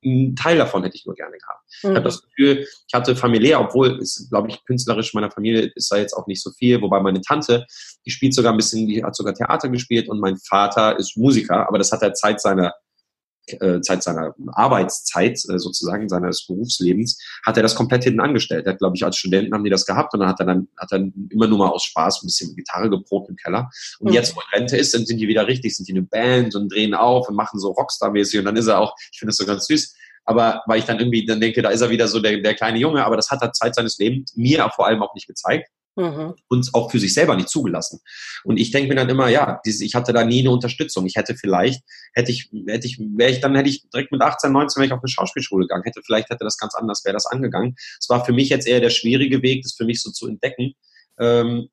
ein 0.04 0.34
Teil 0.34 0.58
davon 0.58 0.82
hätte 0.82 0.96
ich 0.96 1.06
nur 1.06 1.14
gerne 1.14 1.38
gehabt. 1.38 1.62
Mhm. 1.84 1.90
Ich 1.90 1.96
habe 1.96 2.04
das 2.04 2.22
Gefühl, 2.22 2.66
ich 2.88 2.94
hatte 2.94 3.14
familiär, 3.14 3.60
obwohl 3.60 3.98
es, 4.00 4.26
glaube 4.28 4.48
ich, 4.48 4.64
künstlerisch 4.64 5.14
meiner 5.14 5.30
Familie 5.30 5.70
ist 5.74 5.90
da 5.92 5.96
jetzt 5.96 6.14
auch 6.14 6.26
nicht 6.26 6.42
so 6.42 6.50
viel, 6.50 6.82
wobei 6.82 7.00
meine 7.00 7.20
Tante, 7.20 7.66
die 8.04 8.10
spielt 8.10 8.34
sogar 8.34 8.52
ein 8.52 8.56
bisschen, 8.56 8.88
die 8.88 9.04
hat 9.04 9.14
sogar 9.14 9.34
Theater 9.34 9.68
gespielt 9.68 10.08
und 10.08 10.18
mein 10.18 10.36
Vater 10.36 10.98
ist 10.98 11.16
Musiker, 11.16 11.68
aber 11.68 11.78
das 11.78 11.92
hat 11.92 12.02
er 12.02 12.12
Zeit 12.14 12.40
seiner 12.40 12.74
Zeit 13.82 14.02
seiner 14.02 14.34
Arbeitszeit 14.52 15.32
äh, 15.48 15.58
sozusagen 15.58 16.08
seines 16.08 16.46
Berufslebens 16.46 17.18
hat 17.44 17.56
er 17.56 17.62
das 17.62 17.74
komplett 17.74 18.04
hinten 18.04 18.20
angestellt. 18.20 18.66
Er 18.66 18.72
hat, 18.72 18.78
glaube 18.78 18.96
ich, 18.96 19.04
als 19.04 19.16
Studenten 19.16 19.54
haben 19.54 19.64
die 19.64 19.70
das 19.70 19.86
gehabt 19.86 20.14
und 20.14 20.20
dann 20.20 20.28
hat 20.28 20.40
er 20.40 20.46
dann 20.46 20.68
hat 20.76 20.92
er 20.92 20.98
immer 21.30 21.46
nur 21.46 21.58
mal 21.58 21.68
aus 21.68 21.84
Spaß 21.84 22.22
ein 22.22 22.26
bisschen 22.26 22.54
Gitarre 22.54 22.90
geprobt 22.90 23.28
im 23.28 23.36
Keller. 23.36 23.70
Und 23.98 24.08
mhm. 24.08 24.14
jetzt, 24.14 24.36
wo 24.36 24.40
er 24.40 24.58
Rente 24.58 24.76
ist, 24.76 24.94
dann 24.94 25.06
sind 25.06 25.18
die 25.18 25.28
wieder 25.28 25.46
richtig, 25.46 25.76
sind 25.76 25.88
die 25.88 25.92
eine 25.92 26.02
Band 26.02 26.54
und 26.54 26.72
drehen 26.72 26.94
auf 26.94 27.28
und 27.28 27.34
machen 27.34 27.58
so 27.58 27.70
Rockstar-mäßig 27.70 28.38
und 28.38 28.44
dann 28.44 28.56
ist 28.56 28.66
er 28.66 28.78
auch, 28.78 28.94
ich 29.12 29.18
finde 29.18 29.30
das 29.30 29.36
so 29.36 29.46
ganz 29.46 29.66
süß, 29.66 29.94
aber 30.24 30.62
weil 30.66 30.78
ich 30.78 30.84
dann 30.84 30.98
irgendwie 30.98 31.24
dann 31.24 31.40
denke, 31.40 31.62
da 31.62 31.70
ist 31.70 31.80
er 31.80 31.90
wieder 31.90 32.08
so 32.08 32.20
der, 32.20 32.38
der 32.38 32.54
kleine 32.54 32.78
Junge, 32.78 33.04
aber 33.04 33.16
das 33.16 33.30
hat 33.30 33.42
er 33.42 33.52
Zeit 33.52 33.74
seines 33.74 33.98
Lebens 33.98 34.36
mir 34.36 34.70
vor 34.74 34.86
allem 34.86 35.02
auch 35.02 35.14
nicht 35.14 35.26
gezeigt 35.26 35.68
mhm. 35.96 36.34
und 36.48 36.70
auch 36.74 36.90
für 36.90 36.98
sich 36.98 37.14
selber 37.14 37.36
nicht 37.36 37.48
zugelassen. 37.48 38.00
Und 38.44 38.58
ich 38.58 38.70
denke 38.70 38.88
mir 38.88 38.94
dann 38.94 39.08
immer, 39.08 39.28
ja, 39.28 39.60
ich 39.64 39.94
hatte 39.94 40.12
da 40.12 40.24
nie 40.24 40.40
eine 40.40 40.50
Unterstützung. 40.50 41.06
Ich 41.06 41.16
hätte 41.16 41.34
vielleicht, 41.34 41.82
hätte 42.14 42.32
ich, 42.32 42.50
hätte 42.66 42.86
ich, 42.86 42.98
wäre 42.98 43.30
ich, 43.30 43.40
dann 43.40 43.54
hätte 43.54 43.68
ich 43.68 43.88
direkt 43.90 44.12
mit 44.12 44.22
18, 44.22 44.52
19 44.52 44.80
wäre 44.80 44.86
ich 44.86 44.92
auf 44.92 45.02
eine 45.02 45.08
Schauspielschule 45.08 45.64
gegangen, 45.64 45.84
hätte 45.84 46.02
vielleicht 46.04 46.30
hätte 46.30 46.44
das 46.44 46.58
ganz 46.58 46.74
anders, 46.74 47.04
wäre 47.04 47.14
das 47.14 47.26
angegangen. 47.26 47.74
Es 47.98 48.08
war 48.08 48.24
für 48.24 48.32
mich 48.32 48.48
jetzt 48.48 48.66
eher 48.66 48.80
der 48.80 48.90
schwierige 48.90 49.42
Weg, 49.42 49.62
das 49.62 49.74
für 49.74 49.84
mich 49.84 50.02
so 50.02 50.10
zu 50.10 50.26
entdecken. 50.26 50.74
Ähm, 51.18 51.68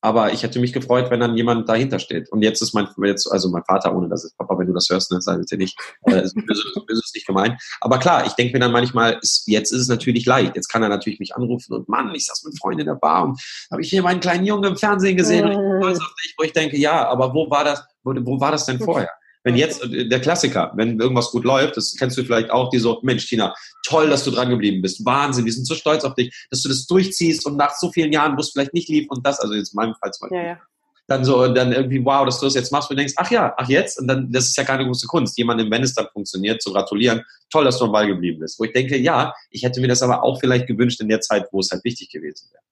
aber 0.00 0.32
ich 0.32 0.42
hätte 0.42 0.60
mich 0.60 0.72
gefreut, 0.72 1.10
wenn 1.10 1.20
dann 1.20 1.36
jemand 1.36 1.68
dahinter 1.68 1.98
steht. 1.98 2.30
Und 2.30 2.42
jetzt 2.42 2.62
ist 2.62 2.74
mein, 2.74 2.88
jetzt, 3.02 3.30
also 3.30 3.48
mein 3.48 3.64
Vater, 3.64 3.94
ohne 3.94 4.08
dass 4.08 4.24
es, 4.24 4.32
Papa, 4.32 4.58
wenn 4.58 4.66
du 4.66 4.72
das 4.72 4.88
hörst, 4.88 5.10
ne, 5.10 5.20
sei 5.20 5.36
bitte 5.36 5.56
nicht, 5.56 5.78
äh, 6.04 6.22
ist, 6.22 6.36
ist, 6.36 6.76
ist 6.88 7.14
nicht 7.14 7.26
gemeint. 7.26 7.60
Aber 7.80 7.98
klar, 7.98 8.24
ich 8.26 8.32
denke 8.32 8.52
mir 8.52 8.60
dann 8.60 8.72
manchmal, 8.72 9.18
ist, 9.20 9.44
jetzt 9.46 9.72
ist 9.72 9.82
es 9.82 9.88
natürlich 9.88 10.24
leicht. 10.26 10.54
Jetzt 10.54 10.68
kann 10.68 10.82
er 10.82 10.88
natürlich 10.88 11.18
mich 11.18 11.34
anrufen 11.34 11.74
und 11.74 11.88
Mann, 11.88 12.14
ich 12.14 12.26
saß 12.26 12.44
mit 12.44 12.58
Freunden 12.58 12.80
in 12.80 12.86
der 12.86 12.94
Bar 12.94 13.24
und 13.24 13.40
habe 13.70 13.82
ich 13.82 13.90
hier 13.90 14.02
meinen 14.02 14.20
kleinen 14.20 14.44
Jungen 14.44 14.64
im 14.64 14.76
Fernsehen 14.76 15.16
gesehen. 15.16 15.46
Und 15.46 16.00
ich, 16.24 16.34
wo 16.38 16.44
ich 16.44 16.52
denke, 16.52 16.76
ja, 16.76 17.08
aber 17.08 17.34
wo 17.34 17.50
war 17.50 17.64
das, 17.64 17.82
wo, 18.04 18.14
wo 18.14 18.40
war 18.40 18.52
das 18.52 18.66
denn 18.66 18.78
vorher? 18.78 19.10
Wenn 19.48 19.56
jetzt, 19.56 19.82
äh, 19.82 20.06
der 20.06 20.20
Klassiker, 20.20 20.72
wenn 20.76 21.00
irgendwas 21.00 21.30
gut 21.30 21.44
läuft, 21.44 21.78
das 21.78 21.94
kennst 21.98 22.18
du 22.18 22.22
vielleicht 22.22 22.50
auch, 22.50 22.68
die 22.68 22.78
so, 22.78 23.00
Mensch, 23.02 23.26
Tina, 23.26 23.54
toll, 23.82 24.10
dass 24.10 24.22
du 24.22 24.30
dran 24.30 24.50
geblieben 24.50 24.82
bist. 24.82 25.02
Wahnsinn, 25.06 25.46
wir 25.46 25.52
sind 25.54 25.66
so 25.66 25.74
stolz 25.74 26.04
auf 26.04 26.14
dich, 26.14 26.46
dass 26.50 26.60
du 26.60 26.68
das 26.68 26.86
durchziehst 26.86 27.46
und 27.46 27.56
nach 27.56 27.74
so 27.74 27.90
vielen 27.90 28.12
Jahren, 28.12 28.36
wo 28.36 28.40
es 28.40 28.50
vielleicht 28.50 28.74
nicht 28.74 28.90
lief 28.90 29.06
und 29.08 29.26
das, 29.26 29.40
also 29.40 29.54
jetzt 29.54 29.72
in 29.72 29.76
meinem 29.76 29.94
Fall 29.94 30.12
zum 30.12 30.28
Beispiel. 30.28 30.38
Ja, 30.38 30.46
ja. 30.48 30.60
Dann 31.06 31.24
so, 31.24 31.48
dann 31.48 31.72
irgendwie, 31.72 32.04
wow, 32.04 32.26
dass 32.26 32.38
du 32.40 32.44
das 32.44 32.56
jetzt 32.56 32.70
machst 32.70 32.90
und 32.90 32.98
denkst, 32.98 33.14
ach 33.16 33.30
ja, 33.30 33.54
ach 33.56 33.66
jetzt, 33.70 33.98
und 33.98 34.06
dann, 34.06 34.30
das 34.30 34.48
ist 34.48 34.56
ja 34.58 34.64
keine 34.64 34.84
große 34.84 35.06
Kunst, 35.06 35.38
jemandem, 35.38 35.70
wenn 35.70 35.82
es 35.82 35.94
dann 35.94 36.08
funktioniert, 36.12 36.60
zu 36.60 36.70
gratulieren, 36.70 37.22
toll, 37.48 37.64
dass 37.64 37.78
du 37.78 37.86
am 37.86 37.92
Ball 37.92 38.06
geblieben 38.06 38.40
bist. 38.40 38.60
Wo 38.60 38.64
ich 38.64 38.72
denke, 38.74 38.98
ja, 38.98 39.32
ich 39.50 39.62
hätte 39.62 39.80
mir 39.80 39.88
das 39.88 40.02
aber 40.02 40.22
auch 40.22 40.38
vielleicht 40.38 40.66
gewünscht 40.66 41.00
in 41.00 41.08
der 41.08 41.22
Zeit, 41.22 41.46
wo 41.52 41.60
es 41.60 41.70
halt 41.70 41.82
wichtig 41.84 42.10
gewesen 42.10 42.50
wäre. 42.52 42.62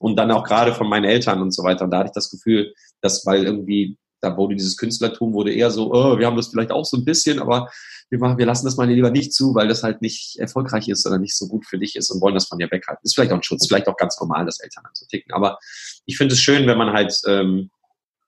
Und 0.00 0.16
dann 0.16 0.32
auch 0.32 0.42
gerade 0.42 0.74
von 0.74 0.88
meinen 0.88 1.04
Eltern 1.04 1.40
und 1.40 1.52
so 1.52 1.62
weiter. 1.62 1.84
Und 1.84 1.92
da 1.92 1.98
hatte 1.98 2.08
ich 2.08 2.14
das 2.14 2.32
Gefühl, 2.32 2.74
dass, 3.00 3.24
weil 3.24 3.44
irgendwie 3.44 3.96
da 4.24 4.36
wurde 4.36 4.56
dieses 4.56 4.76
Künstlertum 4.76 5.34
wurde 5.34 5.52
eher 5.52 5.70
so, 5.70 5.92
oh, 5.92 6.18
wir 6.18 6.26
haben 6.26 6.36
das 6.36 6.48
vielleicht 6.48 6.72
auch 6.72 6.84
so 6.84 6.96
ein 6.96 7.04
bisschen, 7.04 7.38
aber 7.38 7.68
wir 8.10 8.18
machen, 8.18 8.38
wir 8.38 8.46
lassen 8.46 8.64
das 8.64 8.76
mal 8.76 8.88
lieber 8.88 9.10
nicht 9.10 9.32
zu, 9.32 9.54
weil 9.54 9.68
das 9.68 9.82
halt 9.82 10.02
nicht 10.02 10.38
erfolgreich 10.38 10.88
ist 10.88 11.06
oder 11.06 11.18
nicht 11.18 11.36
so 11.36 11.46
gut 11.46 11.66
für 11.66 11.78
dich 11.78 11.96
ist 11.96 12.10
und 12.10 12.20
wollen 12.20 12.34
das 12.34 12.46
von 12.46 12.58
dir 12.58 12.70
weghalten. 12.70 13.00
Ist 13.02 13.14
vielleicht 13.14 13.32
auch 13.32 13.36
ein 13.36 13.42
Schutz, 13.42 13.66
vielleicht 13.66 13.88
auch 13.88 13.96
ganz 13.96 14.18
normal, 14.20 14.46
dass 14.46 14.60
Eltern 14.60 14.84
so 14.92 15.06
ticken. 15.06 15.32
Aber 15.34 15.58
ich 16.06 16.16
finde 16.16 16.34
es 16.34 16.40
schön, 16.40 16.66
wenn 16.66 16.78
man 16.78 16.92
halt, 16.92 17.14
ähm, 17.26 17.70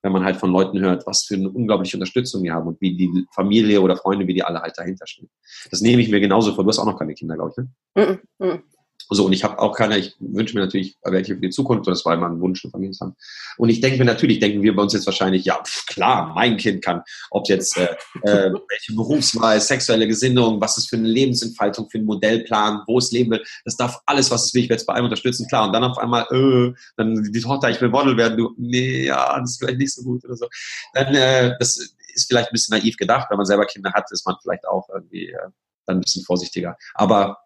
wenn 0.02 0.12
man 0.12 0.24
halt 0.24 0.36
von 0.36 0.52
Leuten 0.52 0.78
hört, 0.80 1.06
was 1.06 1.24
für 1.24 1.34
eine 1.34 1.50
unglaubliche 1.50 1.96
Unterstützung 1.96 2.42
die 2.42 2.52
haben 2.52 2.68
und 2.68 2.80
wie 2.80 2.96
die 2.96 3.26
Familie 3.34 3.80
oder 3.80 3.96
Freunde, 3.96 4.26
wie 4.26 4.34
die 4.34 4.44
alle 4.44 4.60
halt 4.60 4.76
dahinter 4.76 5.06
stehen. 5.06 5.30
Das 5.70 5.80
nehme 5.80 6.02
ich 6.02 6.10
mir 6.10 6.20
genauso 6.20 6.54
vor. 6.54 6.64
Du 6.64 6.68
hast 6.68 6.78
auch 6.78 6.86
noch 6.86 6.98
keine 6.98 7.14
Kinder, 7.14 7.34
glaube 7.34 7.52
ich, 7.52 7.56
ne? 7.56 8.20
Mm 8.40 8.44
-mm. 8.44 8.75
So, 9.08 9.26
und 9.26 9.32
ich 9.32 9.44
habe 9.44 9.58
auch 9.60 9.76
keine, 9.76 9.98
ich 9.98 10.16
wünsche 10.18 10.54
mir 10.56 10.64
natürlich 10.64 10.96
welche 11.04 11.34
für 11.36 11.40
die 11.40 11.50
Zukunft, 11.50 11.86
das 11.86 12.04
war 12.04 12.14
immer 12.14 12.28
ein 12.28 12.40
Wunsch, 12.40 12.64
eine 12.64 12.72
Familie 12.72 12.92
zu. 12.92 13.14
Und 13.56 13.68
ich 13.68 13.80
denke 13.80 13.98
mir 13.98 14.04
natürlich, 14.04 14.40
denken 14.40 14.62
wir 14.62 14.74
bei 14.74 14.82
uns 14.82 14.94
jetzt 14.94 15.06
wahrscheinlich, 15.06 15.44
ja, 15.44 15.62
pf, 15.62 15.86
klar, 15.86 16.32
mein 16.34 16.56
Kind 16.56 16.82
kann, 16.82 17.02
ob 17.30 17.48
jetzt 17.48 17.76
äh, 17.76 17.94
äh, 18.22 18.52
welche 18.68 18.94
Berufswahl, 18.94 19.60
sexuelle 19.60 20.08
Gesinnung, 20.08 20.60
was 20.60 20.76
ist 20.76 20.90
für 20.90 20.96
eine 20.96 21.08
Lebensentfaltung, 21.08 21.88
für 21.88 21.98
einen 21.98 22.06
Modellplan, 22.06 22.82
wo 22.86 22.98
es 22.98 23.12
leben 23.12 23.30
will, 23.30 23.44
das 23.64 23.76
darf 23.76 24.00
alles, 24.06 24.30
was 24.30 24.46
es 24.46 24.54
will, 24.54 24.62
ich 24.62 24.68
werde 24.68 24.80
es 24.80 24.86
bei 24.86 24.94
einem 24.94 25.04
unterstützen, 25.04 25.46
klar. 25.46 25.66
Und 25.66 25.72
dann 25.72 25.84
auf 25.84 25.98
einmal, 25.98 26.26
äh, 26.32 26.72
dann 26.96 27.22
die 27.32 27.40
Tochter, 27.40 27.70
ich 27.70 27.80
will 27.80 27.90
Model 27.90 28.16
werden, 28.16 28.36
du, 28.36 28.54
nee, 28.58 29.06
ja, 29.06 29.38
das 29.38 29.52
ist 29.52 29.58
vielleicht 29.58 29.78
nicht 29.78 29.94
so 29.94 30.02
gut 30.02 30.24
oder 30.24 30.36
so. 30.36 30.48
Dann, 30.94 31.14
äh, 31.14 31.54
das 31.60 31.76
ist 32.14 32.26
vielleicht 32.26 32.50
ein 32.50 32.52
bisschen 32.52 32.76
naiv 32.76 32.96
gedacht, 32.96 33.28
wenn 33.30 33.36
man 33.36 33.46
selber 33.46 33.66
Kinder 33.66 33.92
hat, 33.92 34.10
ist 34.10 34.26
man 34.26 34.36
vielleicht 34.42 34.66
auch 34.66 34.88
irgendwie 34.92 35.28
äh, 35.28 35.48
dann 35.86 35.98
ein 35.98 36.00
bisschen 36.00 36.24
vorsichtiger. 36.24 36.76
Aber 36.94 37.38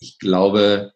ich 0.00 0.18
glaube, 0.18 0.92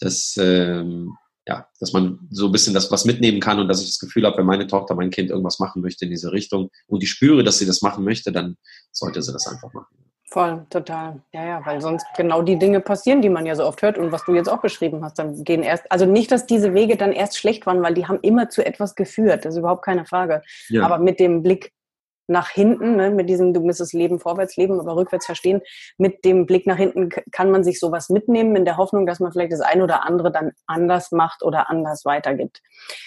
dass, 0.00 0.36
ähm, 0.38 1.16
ja, 1.46 1.66
dass 1.78 1.92
man 1.92 2.28
so 2.30 2.46
ein 2.46 2.52
bisschen 2.52 2.74
das 2.74 2.90
was 2.90 3.04
mitnehmen 3.04 3.40
kann 3.40 3.58
und 3.58 3.68
dass 3.68 3.80
ich 3.80 3.88
das 3.88 3.98
Gefühl 3.98 4.26
habe, 4.26 4.38
wenn 4.38 4.46
meine 4.46 4.66
Tochter, 4.66 4.94
mein 4.94 5.10
Kind 5.10 5.30
irgendwas 5.30 5.58
machen 5.58 5.82
möchte 5.82 6.04
in 6.04 6.10
diese 6.10 6.32
Richtung 6.32 6.70
und 6.86 7.02
ich 7.02 7.10
spüre, 7.10 7.44
dass 7.44 7.58
sie 7.58 7.66
das 7.66 7.82
machen 7.82 8.04
möchte, 8.04 8.32
dann 8.32 8.56
sollte 8.92 9.22
sie 9.22 9.32
das 9.32 9.46
einfach 9.46 9.72
machen. 9.72 10.00
Voll, 10.32 10.64
total. 10.70 11.20
Ja, 11.32 11.44
ja, 11.44 11.66
weil 11.66 11.80
sonst 11.80 12.06
genau 12.16 12.42
die 12.42 12.56
Dinge 12.56 12.78
passieren, 12.78 13.20
die 13.20 13.28
man 13.28 13.46
ja 13.46 13.56
so 13.56 13.64
oft 13.64 13.82
hört 13.82 13.98
und 13.98 14.12
was 14.12 14.24
du 14.24 14.32
jetzt 14.32 14.48
auch 14.48 14.62
beschrieben 14.62 15.04
hast, 15.04 15.18
dann 15.18 15.42
gehen 15.42 15.64
erst, 15.64 15.90
also 15.90 16.06
nicht, 16.06 16.30
dass 16.30 16.46
diese 16.46 16.72
Wege 16.72 16.96
dann 16.96 17.10
erst 17.10 17.36
schlecht 17.36 17.66
waren, 17.66 17.82
weil 17.82 17.94
die 17.94 18.06
haben 18.06 18.20
immer 18.22 18.48
zu 18.48 18.64
etwas 18.64 18.94
geführt, 18.94 19.44
das 19.44 19.54
ist 19.54 19.58
überhaupt 19.58 19.84
keine 19.84 20.04
Frage. 20.04 20.42
Ja. 20.68 20.84
Aber 20.84 20.98
mit 20.98 21.18
dem 21.18 21.42
Blick 21.42 21.72
nach 22.30 22.48
hinten, 22.48 22.96
ne, 22.96 23.10
mit 23.10 23.28
diesem, 23.28 23.52
du 23.52 23.60
müsstest 23.60 23.92
Leben 23.92 24.20
vorwärts 24.20 24.56
leben, 24.56 24.80
aber 24.80 24.96
rückwärts 24.96 25.26
verstehen, 25.26 25.60
mit 25.98 26.24
dem 26.24 26.46
Blick 26.46 26.66
nach 26.66 26.76
hinten 26.76 27.10
kann 27.32 27.50
man 27.50 27.64
sich 27.64 27.80
sowas 27.80 28.08
mitnehmen, 28.08 28.54
in 28.56 28.64
der 28.64 28.76
Hoffnung, 28.76 29.04
dass 29.04 29.20
man 29.20 29.32
vielleicht 29.32 29.52
das 29.52 29.60
eine 29.60 29.82
oder 29.82 30.06
andere 30.06 30.30
dann 30.30 30.52
anders 30.66 31.10
macht 31.10 31.42
oder 31.42 31.68
anders 31.68 32.04
weitergibt. 32.04 32.62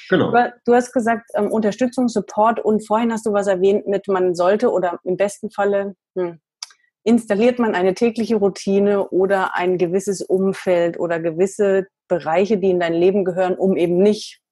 Genau. 0.09 0.27
Aber 0.27 0.53
du 0.65 0.73
hast 0.73 0.91
gesagt, 0.91 1.31
ähm, 1.35 1.51
Unterstützung, 1.51 2.09
Support 2.09 2.59
und 2.59 2.85
vorhin 2.85 3.11
hast 3.13 3.25
du 3.25 3.33
was 3.33 3.47
erwähnt 3.47 3.87
mit, 3.87 4.07
man 4.07 4.35
sollte 4.35 4.71
oder 4.71 4.99
im 5.03 5.15
besten 5.15 5.49
Falle, 5.49 5.95
hm, 6.15 6.39
installiert 7.03 7.59
man 7.59 7.75
eine 7.75 7.93
tägliche 7.93 8.35
Routine 8.35 9.09
oder 9.09 9.55
ein 9.55 9.77
gewisses 9.77 10.21
Umfeld 10.21 10.99
oder 10.99 11.19
gewisse 11.19 11.87
Bereiche, 12.09 12.57
die 12.57 12.71
in 12.71 12.79
dein 12.79 12.93
Leben 12.93 13.23
gehören, 13.23 13.55
um 13.55 13.77
eben 13.77 13.97
nicht 13.97 14.42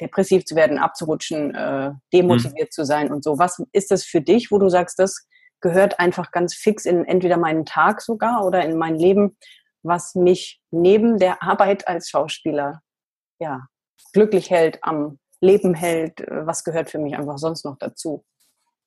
depressiv 0.00 0.44
zu 0.44 0.54
werden, 0.56 0.78
abzurutschen, 0.78 1.54
äh, 1.54 1.92
demotiviert 2.12 2.68
mhm. 2.68 2.72
zu 2.72 2.84
sein 2.84 3.12
und 3.12 3.24
so. 3.24 3.38
Was 3.38 3.62
ist 3.72 3.90
das 3.90 4.04
für 4.04 4.20
dich, 4.20 4.50
wo 4.50 4.58
du 4.58 4.68
sagst, 4.68 4.98
das 4.98 5.26
gehört 5.60 5.98
einfach 5.98 6.30
ganz 6.30 6.54
fix 6.54 6.84
in 6.84 7.04
entweder 7.04 7.36
meinen 7.36 7.64
Tag 7.64 8.00
sogar 8.00 8.44
oder 8.44 8.64
in 8.64 8.78
mein 8.78 8.94
Leben, 8.94 9.36
was 9.82 10.14
mich 10.14 10.60
neben 10.70 11.18
der 11.18 11.42
Arbeit 11.42 11.88
als 11.88 12.08
Schauspieler 12.08 12.80
ja 13.40 13.66
glücklich 14.12 14.50
hält, 14.50 14.78
am 14.82 15.18
Leben 15.40 15.74
hält? 15.74 16.24
Was 16.28 16.64
gehört 16.64 16.90
für 16.90 16.98
mich 16.98 17.16
einfach 17.16 17.38
sonst 17.38 17.64
noch 17.64 17.76
dazu? 17.78 18.24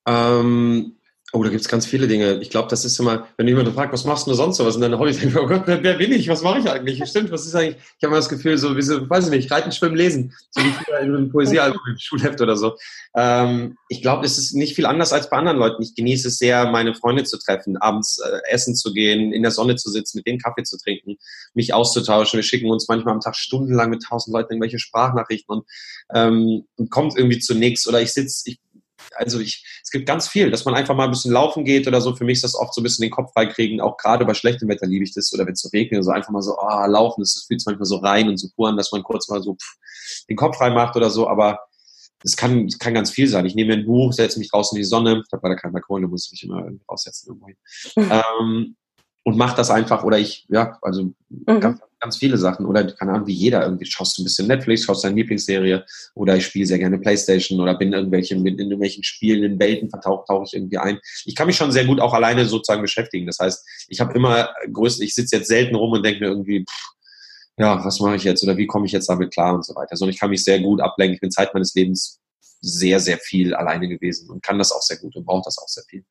Ähm, 0.06 0.98
Oh, 1.34 1.42
da 1.42 1.48
gibt's 1.48 1.68
ganz 1.68 1.86
viele 1.86 2.06
Dinge. 2.08 2.40
Ich 2.42 2.50
glaube, 2.50 2.68
das 2.68 2.84
ist 2.84 3.00
immer, 3.00 3.26
wenn 3.38 3.48
jemand 3.48 3.66
fragt, 3.70 3.90
was 3.94 4.04
machst 4.04 4.26
du 4.26 4.34
sonst 4.34 4.58
so 4.58 4.66
was 4.66 4.74
in 4.74 4.82
deiner 4.82 4.98
Hobby, 4.98 5.12
denke 5.18 5.40
oh 5.40 5.46
Gott, 5.46 5.62
wer, 5.64 5.82
wer 5.82 5.94
bin 5.94 6.12
ich? 6.12 6.28
Was 6.28 6.42
mache 6.42 6.58
ich 6.58 6.70
eigentlich? 6.70 7.02
Stimmt, 7.08 7.30
was 7.30 7.46
ist 7.46 7.54
eigentlich? 7.54 7.76
Ich 7.78 8.04
habe 8.04 8.08
immer 8.08 8.16
das 8.16 8.28
Gefühl, 8.28 8.58
so 8.58 8.76
wie 8.76 8.82
so, 8.82 9.08
weiß 9.08 9.24
ich 9.24 9.30
nicht, 9.30 9.50
reiten, 9.50 9.72
schwimmen, 9.72 9.96
lesen. 9.96 10.34
So 10.50 10.62
wie 10.62 10.70
früher 10.72 10.98
in 11.00 11.14
einem 11.14 11.30
Poesiealbum 11.30 11.80
im 11.88 11.96
Schulheft 11.98 12.42
oder 12.42 12.58
so. 12.58 12.76
Ähm, 13.16 13.78
ich 13.88 14.02
glaube, 14.02 14.26
es 14.26 14.36
ist 14.36 14.52
nicht 14.52 14.74
viel 14.74 14.84
anders 14.84 15.14
als 15.14 15.30
bei 15.30 15.38
anderen 15.38 15.56
Leuten. 15.56 15.82
Ich 15.82 15.94
genieße 15.94 16.28
es 16.28 16.36
sehr, 16.36 16.70
meine 16.70 16.94
Freunde 16.94 17.24
zu 17.24 17.38
treffen, 17.38 17.78
abends 17.78 18.18
äh, 18.18 18.40
essen 18.50 18.74
zu 18.74 18.92
gehen, 18.92 19.32
in 19.32 19.40
der 19.40 19.52
Sonne 19.52 19.76
zu 19.76 19.90
sitzen, 19.90 20.18
mit 20.18 20.26
denen 20.26 20.38
Kaffee 20.38 20.64
zu 20.64 20.76
trinken, 20.76 21.16
mich 21.54 21.72
auszutauschen. 21.72 22.36
Wir 22.36 22.44
schicken 22.44 22.70
uns 22.70 22.88
manchmal 22.88 23.14
am 23.14 23.20
Tag 23.20 23.36
stundenlang 23.36 23.88
mit 23.88 24.02
tausend 24.02 24.34
Leuten 24.34 24.52
irgendwelche 24.52 24.78
Sprachnachrichten 24.78 25.56
und, 25.56 25.66
ähm, 26.14 26.66
und 26.76 26.90
kommt 26.90 27.16
irgendwie 27.16 27.38
zu 27.38 27.54
nichts. 27.54 27.88
Oder 27.88 28.02
ich 28.02 28.12
sitze, 28.12 28.50
ich 28.50 28.60
also 29.14 29.40
ich, 29.40 29.64
es 29.82 29.90
gibt 29.90 30.06
ganz 30.06 30.28
viel, 30.28 30.50
dass 30.50 30.64
man 30.64 30.74
einfach 30.74 30.94
mal 30.94 31.04
ein 31.04 31.10
bisschen 31.10 31.32
laufen 31.32 31.64
geht 31.64 31.86
oder 31.86 32.00
so. 32.00 32.14
Für 32.14 32.24
mich 32.24 32.36
ist 32.36 32.44
das 32.44 32.54
oft 32.54 32.74
so 32.74 32.80
ein 32.80 32.84
bisschen 32.84 33.02
den 33.02 33.10
Kopf 33.10 33.32
freikriegen. 33.32 33.80
Auch 33.80 33.96
gerade 33.96 34.24
bei 34.24 34.34
schlechtem 34.34 34.68
Wetter 34.68 34.86
liebe 34.86 35.04
ich 35.04 35.14
das 35.14 35.32
oder 35.32 35.46
wenn 35.46 35.54
es 35.54 35.60
so 35.60 35.68
regnet, 35.70 36.04
so 36.04 36.10
einfach 36.10 36.30
mal 36.30 36.42
so, 36.42 36.58
ah, 36.58 36.84
oh, 36.84 36.90
laufen, 36.90 37.20
das 37.20 37.44
fühlt 37.46 37.60
sich 37.60 37.66
manchmal 37.66 37.86
so 37.86 37.96
rein 37.96 38.28
und 38.28 38.36
so 38.36 38.48
pur 38.54 38.68
an, 38.68 38.76
dass 38.76 38.92
man 38.92 39.02
kurz 39.02 39.28
mal 39.28 39.42
so 39.42 39.54
pff, 39.54 40.24
den 40.28 40.36
Kopf 40.36 40.56
frei 40.56 40.70
macht 40.70 40.96
oder 40.96 41.10
so. 41.10 41.28
Aber 41.28 41.60
es 42.24 42.36
kann, 42.36 42.68
kann 42.78 42.94
ganz 42.94 43.10
viel 43.10 43.28
sein. 43.28 43.46
Ich 43.46 43.54
nehme 43.54 43.74
mir 43.74 43.82
ein 43.82 43.86
Buch, 43.86 44.12
setze 44.12 44.38
mich 44.38 44.50
draußen 44.50 44.76
in 44.76 44.82
die 44.82 44.88
Sonne. 44.88 45.22
Ich 45.26 45.32
habe 45.32 45.48
leider 45.48 45.60
keinen 45.60 45.72
Balkon, 45.72 46.02
da 46.02 46.08
muss 46.08 46.26
ich 46.26 46.32
mich 46.32 46.44
immer 46.44 46.64
irgendwie 46.64 46.84
raussetzen. 46.88 47.28
Irgendwo 47.28 47.48
ähm, 48.40 48.76
und 49.24 49.36
mach 49.36 49.54
das 49.54 49.70
einfach 49.70 50.04
oder 50.04 50.18
ich, 50.18 50.46
ja, 50.48 50.78
also 50.82 51.12
mhm. 51.28 51.60
ganz, 51.60 51.80
ganz 52.02 52.16
viele 52.16 52.36
Sachen 52.36 52.66
oder 52.66 52.84
keine 52.92 53.12
Ahnung, 53.12 53.28
wie 53.28 53.32
jeder 53.32 53.62
irgendwie 53.62 53.86
schaust 53.86 54.18
du 54.18 54.22
ein 54.22 54.24
bisschen 54.24 54.48
Netflix, 54.48 54.84
schaust 54.84 55.04
deine 55.04 55.14
Lieblingsserie 55.14 55.84
oder 56.14 56.36
ich 56.36 56.44
spiele 56.44 56.66
sehr 56.66 56.78
gerne 56.78 56.98
Playstation 56.98 57.60
oder 57.60 57.78
bin 57.78 57.92
irgendwelche, 57.92 58.34
in 58.34 58.46
irgendwelchen 58.46 59.04
Spielen, 59.04 59.44
in 59.44 59.58
Welten 59.60 59.88
vertaucht, 59.88 60.26
tauche 60.26 60.44
ich 60.46 60.52
irgendwie 60.52 60.78
ein. 60.78 60.98
Ich 61.24 61.36
kann 61.36 61.46
mich 61.46 61.56
schon 61.56 61.70
sehr 61.70 61.84
gut 61.84 62.00
auch 62.00 62.12
alleine 62.12 62.44
sozusagen 62.44 62.82
beschäftigen. 62.82 63.26
Das 63.26 63.38
heißt, 63.38 63.64
ich 63.88 64.00
habe 64.00 64.12
immer 64.14 64.50
größte, 64.72 65.04
ich 65.04 65.14
sitze 65.14 65.36
jetzt 65.36 65.48
selten 65.48 65.76
rum 65.76 65.92
und 65.92 66.04
denke 66.04 66.20
mir 66.20 66.26
irgendwie, 66.26 66.64
pff, 66.68 66.92
ja, 67.58 67.84
was 67.84 68.00
mache 68.00 68.16
ich 68.16 68.24
jetzt 68.24 68.42
oder 68.42 68.56
wie 68.56 68.66
komme 68.66 68.86
ich 68.86 68.92
jetzt 68.92 69.08
damit 69.08 69.32
klar 69.32 69.54
und 69.54 69.64
so 69.64 69.74
weiter. 69.76 69.96
Sondern 69.96 70.12
ich 70.12 70.20
kann 70.20 70.30
mich 70.30 70.42
sehr 70.42 70.58
gut 70.58 70.80
ablenken. 70.80 71.14
Ich 71.14 71.20
bin 71.20 71.30
Zeit 71.30 71.54
meines 71.54 71.74
Lebens 71.74 72.18
sehr, 72.60 73.00
sehr 73.00 73.18
viel 73.18 73.54
alleine 73.54 73.88
gewesen 73.88 74.30
und 74.30 74.42
kann 74.42 74.58
das 74.58 74.72
auch 74.72 74.82
sehr 74.82 74.96
gut 74.96 75.14
und 75.16 75.24
brauche 75.24 75.42
das 75.44 75.58
auch 75.58 75.68
sehr 75.68 75.84
viel. 75.88 76.04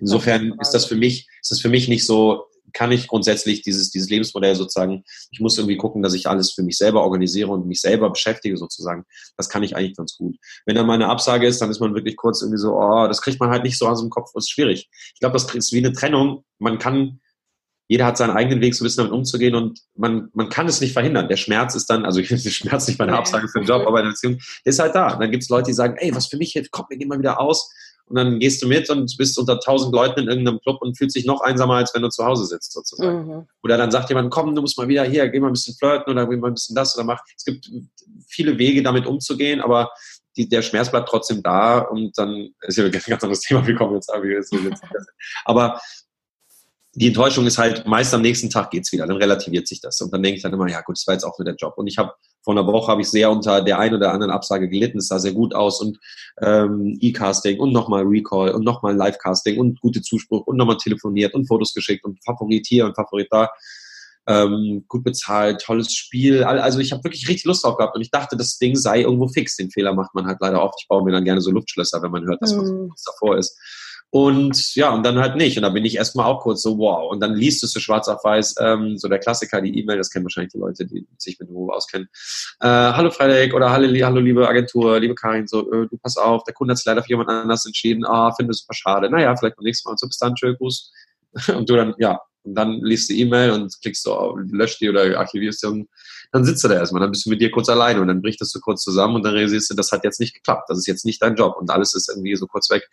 Insofern 0.00 0.54
ist 0.60 0.70
das 0.70 0.86
für 0.86 0.96
mich, 0.96 1.28
ist 1.40 1.50
das 1.50 1.60
für 1.60 1.68
mich 1.68 1.88
nicht 1.88 2.06
so, 2.06 2.46
kann 2.72 2.92
ich 2.92 3.08
grundsätzlich 3.08 3.62
dieses, 3.62 3.90
dieses 3.90 4.10
Lebensmodell 4.10 4.54
sozusagen, 4.54 5.04
ich 5.30 5.40
muss 5.40 5.56
irgendwie 5.56 5.76
gucken, 5.76 6.02
dass 6.02 6.14
ich 6.14 6.28
alles 6.28 6.52
für 6.52 6.62
mich 6.62 6.76
selber 6.76 7.02
organisiere 7.02 7.50
und 7.50 7.66
mich 7.66 7.80
selber 7.80 8.10
beschäftige 8.10 8.56
sozusagen. 8.56 9.04
Das 9.36 9.48
kann 9.48 9.62
ich 9.62 9.76
eigentlich 9.76 9.96
ganz 9.96 10.16
gut. 10.16 10.36
Wenn 10.66 10.76
dann 10.76 10.86
mal 10.86 10.94
eine 10.94 11.08
Absage 11.08 11.46
ist, 11.46 11.60
dann 11.60 11.70
ist 11.70 11.80
man 11.80 11.94
wirklich 11.94 12.16
kurz 12.16 12.42
irgendwie 12.42 12.58
so, 12.58 12.74
oh, 12.74 13.06
das 13.06 13.22
kriegt 13.22 13.40
man 13.40 13.50
halt 13.50 13.64
nicht 13.64 13.78
so 13.78 13.86
aus 13.86 14.00
dem 14.00 14.10
Kopf, 14.10 14.30
das 14.34 14.44
ist 14.44 14.50
schwierig. 14.50 14.88
Ich 15.14 15.20
glaube, 15.20 15.34
das 15.34 15.52
ist 15.54 15.72
wie 15.72 15.78
eine 15.78 15.92
Trennung. 15.92 16.44
Man 16.58 16.78
kann, 16.78 17.20
jeder 17.88 18.06
hat 18.06 18.18
seinen 18.18 18.36
eigenen 18.36 18.60
Weg, 18.60 18.74
so 18.74 18.84
ein 18.84 18.86
bisschen 18.86 19.04
damit 19.04 19.16
umzugehen 19.16 19.54
und 19.54 19.80
man, 19.94 20.28
man 20.34 20.48
kann 20.48 20.68
es 20.68 20.80
nicht 20.80 20.92
verhindern. 20.92 21.28
Der 21.28 21.36
Schmerz 21.36 21.74
ist 21.74 21.86
dann, 21.86 22.04
also 22.04 22.20
ich 22.20 22.30
will 22.30 22.38
den 22.38 22.52
Schmerz 22.52 22.86
nicht 22.86 22.98
bei 22.98 23.04
einer 23.04 23.18
Absage 23.18 23.48
für 23.48 23.60
den 23.60 23.66
Job, 23.66 23.86
aber 23.86 24.00
in 24.00 24.06
der 24.06 24.10
Beziehung, 24.10 24.38
der 24.64 24.70
ist 24.70 24.78
halt 24.78 24.94
da. 24.94 25.12
Und 25.14 25.20
dann 25.20 25.30
gibt 25.30 25.42
es 25.42 25.48
Leute, 25.48 25.66
die 25.66 25.74
sagen, 25.74 25.96
ey, 25.98 26.14
was 26.14 26.26
für 26.26 26.36
mich 26.36 26.52
hilft, 26.52 26.70
komm, 26.70 26.86
wir 26.88 26.98
gehen 26.98 27.08
mal 27.08 27.18
wieder 27.18 27.40
aus 27.40 27.72
und 28.08 28.16
dann 28.16 28.38
gehst 28.38 28.62
du 28.62 28.66
mit 28.66 28.88
und 28.90 29.14
bist 29.18 29.38
unter 29.38 29.60
tausend 29.60 29.94
Leuten 29.94 30.20
in 30.20 30.28
irgendeinem 30.28 30.60
Club 30.60 30.80
und 30.80 30.96
fühlst 30.96 31.16
dich 31.16 31.26
noch 31.26 31.40
einsamer, 31.40 31.74
als 31.74 31.94
wenn 31.94 32.02
du 32.02 32.08
zu 32.08 32.24
Hause 32.24 32.46
sitzt, 32.46 32.72
sozusagen. 32.72 33.26
Mhm. 33.26 33.46
Oder 33.62 33.76
dann 33.76 33.90
sagt 33.90 34.08
jemand, 34.08 34.30
komm, 34.30 34.54
du 34.54 34.62
musst 34.62 34.78
mal 34.78 34.88
wieder 34.88 35.04
hier, 35.04 35.28
geh 35.28 35.40
mal 35.40 35.48
ein 35.48 35.52
bisschen 35.52 35.74
flirten 35.74 36.12
oder 36.12 36.26
geh 36.26 36.36
mal 36.36 36.48
ein 36.48 36.54
bisschen 36.54 36.74
das 36.74 36.96
oder 36.96 37.04
mach. 37.04 37.20
Es 37.36 37.44
gibt 37.44 37.70
viele 38.26 38.58
Wege, 38.58 38.82
damit 38.82 39.06
umzugehen, 39.06 39.60
aber 39.60 39.90
die, 40.36 40.48
der 40.48 40.62
Schmerz 40.62 40.90
bleibt 40.90 41.08
trotzdem 41.08 41.42
da 41.42 41.80
und 41.80 42.16
dann 42.16 42.50
ist 42.62 42.78
ja 42.78 42.84
ein 42.84 42.92
ganz 42.92 43.08
anderes 43.10 43.40
Thema, 43.40 43.66
wie 43.66 43.74
kommen 43.74 43.94
jetzt, 43.94 44.10
jetzt 44.24 44.54
aber 45.44 45.80
die 46.94 47.08
Enttäuschung 47.08 47.46
ist 47.46 47.58
halt, 47.58 47.86
meist 47.86 48.12
am 48.14 48.22
nächsten 48.22 48.50
Tag 48.50 48.70
geht's 48.70 48.90
wieder, 48.92 49.06
dann 49.06 49.18
relativiert 49.18 49.68
sich 49.68 49.80
das. 49.80 50.00
Und 50.00 50.12
dann 50.12 50.22
denke 50.22 50.36
ich 50.36 50.42
dann 50.42 50.52
immer, 50.52 50.68
ja 50.68 50.80
gut, 50.80 50.96
das 50.96 51.06
war 51.06 51.14
jetzt 51.14 51.24
auch 51.24 51.38
nur 51.38 51.44
der 51.44 51.54
Job. 51.54 51.74
Und 51.76 51.86
ich 51.86 51.98
habe 51.98 52.12
vor 52.42 52.54
einer 52.56 52.66
Woche 52.66 52.90
habe 52.90 53.02
ich 53.02 53.10
sehr 53.10 53.30
unter 53.30 53.60
der 53.60 53.78
einen 53.78 53.96
oder 53.96 54.12
anderen 54.12 54.32
Absage 54.32 54.68
gelitten. 54.68 54.98
Es 54.98 55.08
sah 55.08 55.18
sehr 55.18 55.32
gut 55.32 55.54
aus 55.54 55.80
und 55.80 55.98
ähm, 56.40 56.96
E-Casting 57.00 57.58
und 57.60 57.72
nochmal 57.72 58.04
Recall 58.04 58.50
und 58.52 58.64
nochmal 58.64 58.94
Live-Casting 58.96 59.58
und 59.58 59.80
gute 59.80 60.02
Zuspruch 60.02 60.46
und 60.46 60.56
nochmal 60.56 60.76
telefoniert 60.76 61.34
und 61.34 61.46
Fotos 61.46 61.74
geschickt 61.74 62.04
und 62.04 62.22
Favorit 62.24 62.66
hier 62.66 62.86
und 62.86 62.94
Favorit 62.94 63.28
da. 63.30 63.50
Ähm, 64.26 64.84
gut 64.88 65.04
bezahlt, 65.04 65.62
tolles 65.62 65.94
Spiel. 65.94 66.44
Also 66.44 66.80
ich 66.80 66.92
habe 66.92 67.02
wirklich 67.02 67.28
richtig 67.28 67.46
Lust 67.46 67.64
drauf 67.64 67.78
gehabt 67.78 67.96
und 67.96 68.02
ich 68.02 68.10
dachte, 68.10 68.36
das 68.36 68.58
Ding 68.58 68.76
sei 68.76 69.00
irgendwo 69.00 69.26
fix. 69.28 69.56
Den 69.56 69.70
Fehler 69.70 69.94
macht 69.94 70.14
man 70.14 70.26
halt 70.26 70.38
leider 70.40 70.62
oft. 70.62 70.74
Ich 70.80 70.88
baue 70.88 71.02
mir 71.02 71.12
dann 71.12 71.24
gerne 71.24 71.40
so 71.40 71.50
Luftschlösser, 71.50 72.02
wenn 72.02 72.10
man 72.10 72.26
hört, 72.26 72.42
dass 72.42 72.54
mm. 72.54 72.90
was 72.90 73.04
davor 73.04 73.38
ist. 73.38 73.58
Und 74.10 74.74
ja, 74.74 74.90
und 74.90 75.04
dann 75.04 75.18
halt 75.18 75.36
nicht. 75.36 75.58
Und 75.58 75.64
da 75.64 75.68
bin 75.68 75.84
ich 75.84 75.96
erstmal 75.96 76.24
auch 76.26 76.40
kurz 76.40 76.62
so, 76.62 76.78
wow. 76.78 77.10
Und 77.10 77.20
dann 77.20 77.34
liest 77.34 77.62
du 77.62 77.66
so 77.66 77.78
schwarz 77.78 78.08
auf 78.08 78.24
weiß, 78.24 78.54
ähm, 78.60 78.96
so 78.96 79.06
der 79.06 79.18
Klassiker, 79.18 79.60
die 79.60 79.78
E-Mail, 79.78 79.98
das 79.98 80.10
kennen 80.10 80.24
wahrscheinlich 80.24 80.52
die 80.52 80.58
Leute, 80.58 80.86
die 80.86 81.06
sich 81.18 81.38
mit 81.38 81.48
dem 81.48 81.52
Beruf 81.52 81.72
auskennen. 81.72 82.08
Äh, 82.60 82.66
hallo 82.68 83.10
Frederik 83.10 83.52
oder 83.52 83.70
hallo, 83.70 83.86
hallo 84.04 84.20
liebe 84.20 84.48
Agentur, 84.48 84.98
liebe 84.98 85.14
Karin, 85.14 85.46
so, 85.46 85.70
äh, 85.70 85.88
du 85.88 85.98
pass 85.98 86.16
auf, 86.16 86.42
der 86.44 86.54
Kunde 86.54 86.72
hat 86.72 86.78
sich 86.78 86.86
leider 86.86 87.02
für 87.02 87.10
jemand 87.10 87.28
anders 87.28 87.66
entschieden, 87.66 88.06
ah, 88.06 88.32
finde 88.34 88.52
es 88.52 88.60
super 88.60 88.74
schade. 88.74 89.10
Naja, 89.10 89.36
vielleicht 89.36 89.56
beim 89.56 89.64
nächsten 89.64 89.88
Mal 89.88 89.92
und 89.92 90.00
so, 90.00 90.06
bis 90.06 90.18
dann, 90.18 90.34
tschö, 90.34 90.54
Gruß. 90.56 90.92
Und 91.54 91.68
du 91.68 91.76
dann, 91.76 91.94
ja, 91.98 92.18
und 92.48 92.54
dann 92.54 92.80
liest 92.82 93.10
du 93.10 93.14
E-Mail 93.14 93.50
und 93.50 93.74
klickst 93.82 94.04
so, 94.04 94.38
löscht 94.50 94.80
die 94.80 94.88
oder 94.88 95.18
archivierst 95.18 95.62
die 95.62 95.66
und 95.66 95.88
dann 96.32 96.44
sitzt 96.44 96.62
du 96.62 96.68
da 96.68 96.74
erstmal, 96.74 97.00
dann 97.00 97.10
bist 97.10 97.26
du 97.26 97.30
mit 97.30 97.40
dir 97.40 97.50
kurz 97.50 97.68
alleine 97.68 98.00
und 98.00 98.08
dann 98.08 98.20
bricht 98.20 98.40
das 98.40 98.50
so 98.50 98.60
kurz 98.60 98.82
zusammen 98.82 99.16
und 99.16 99.24
dann 99.24 99.34
realisierst 99.34 99.70
du, 99.70 99.74
das 99.74 99.92
hat 99.92 100.04
jetzt 100.04 100.20
nicht 100.20 100.34
geklappt, 100.34 100.68
das 100.68 100.78
ist 100.78 100.86
jetzt 100.86 101.04
nicht 101.04 101.22
dein 101.22 101.36
Job 101.36 101.56
und 101.58 101.70
alles 101.70 101.94
ist 101.94 102.08
irgendwie 102.08 102.36
so 102.36 102.46
kurz 102.46 102.70
weg. 102.70 102.88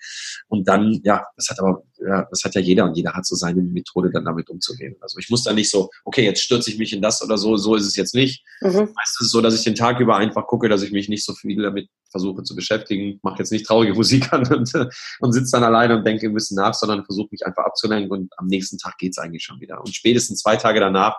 Und 0.47 0.67
dann, 0.67 1.01
ja, 1.03 1.25
das 1.35 1.49
hat 1.49 1.59
aber, 1.59 1.83
ja, 1.97 2.25
das 2.29 2.43
hat 2.43 2.55
ja 2.55 2.61
jeder 2.61 2.85
und 2.85 2.95
jeder 2.95 3.13
hat 3.13 3.25
so 3.25 3.35
seine 3.35 3.61
Methode, 3.61 4.09
dann 4.11 4.25
damit 4.25 4.49
umzugehen. 4.49 4.95
Also 5.01 5.19
ich 5.19 5.29
muss 5.29 5.43
da 5.43 5.53
nicht 5.53 5.69
so, 5.69 5.89
okay, 6.05 6.23
jetzt 6.23 6.41
stürze 6.41 6.69
ich 6.69 6.77
mich 6.77 6.93
in 6.93 7.01
das 7.01 7.21
oder 7.21 7.37
so, 7.37 7.57
so 7.57 7.75
ist 7.75 7.85
es 7.85 7.95
jetzt 7.95 8.15
nicht. 8.15 8.45
Mhm. 8.61 8.89
Meistens 8.95 9.21
ist 9.21 9.27
es 9.27 9.31
so, 9.31 9.41
dass 9.41 9.55
ich 9.55 9.63
den 9.63 9.75
Tag 9.75 9.99
über 9.99 10.15
einfach 10.15 10.47
gucke, 10.47 10.69
dass 10.69 10.81
ich 10.81 10.91
mich 10.91 11.09
nicht 11.09 11.25
so 11.25 11.33
viel 11.33 11.61
damit 11.61 11.89
versuche 12.09 12.43
zu 12.43 12.55
beschäftigen, 12.55 13.19
mache 13.23 13.39
jetzt 13.39 13.51
nicht 13.51 13.65
traurige 13.65 13.93
Musik 13.95 14.31
an 14.31 14.47
und, 14.47 14.71
und 15.19 15.33
sitze 15.33 15.51
dann 15.51 15.63
alleine 15.63 15.97
und 15.97 16.07
denke 16.07 16.27
ein 16.27 16.33
bisschen 16.33 16.55
nach, 16.55 16.73
sondern 16.73 17.03
versuche 17.03 17.27
mich 17.31 17.45
einfach 17.45 17.65
abzulenken 17.65 18.11
und 18.11 18.33
am 18.37 18.47
nächsten 18.47 18.77
Tag 18.77 18.97
geht's 18.97 19.17
eigentlich 19.17 19.43
schon 19.43 19.59
wieder. 19.59 19.79
Und 19.81 19.93
spätestens 19.93 20.41
zwei 20.41 20.55
Tage 20.55 20.79
danach 20.79 21.17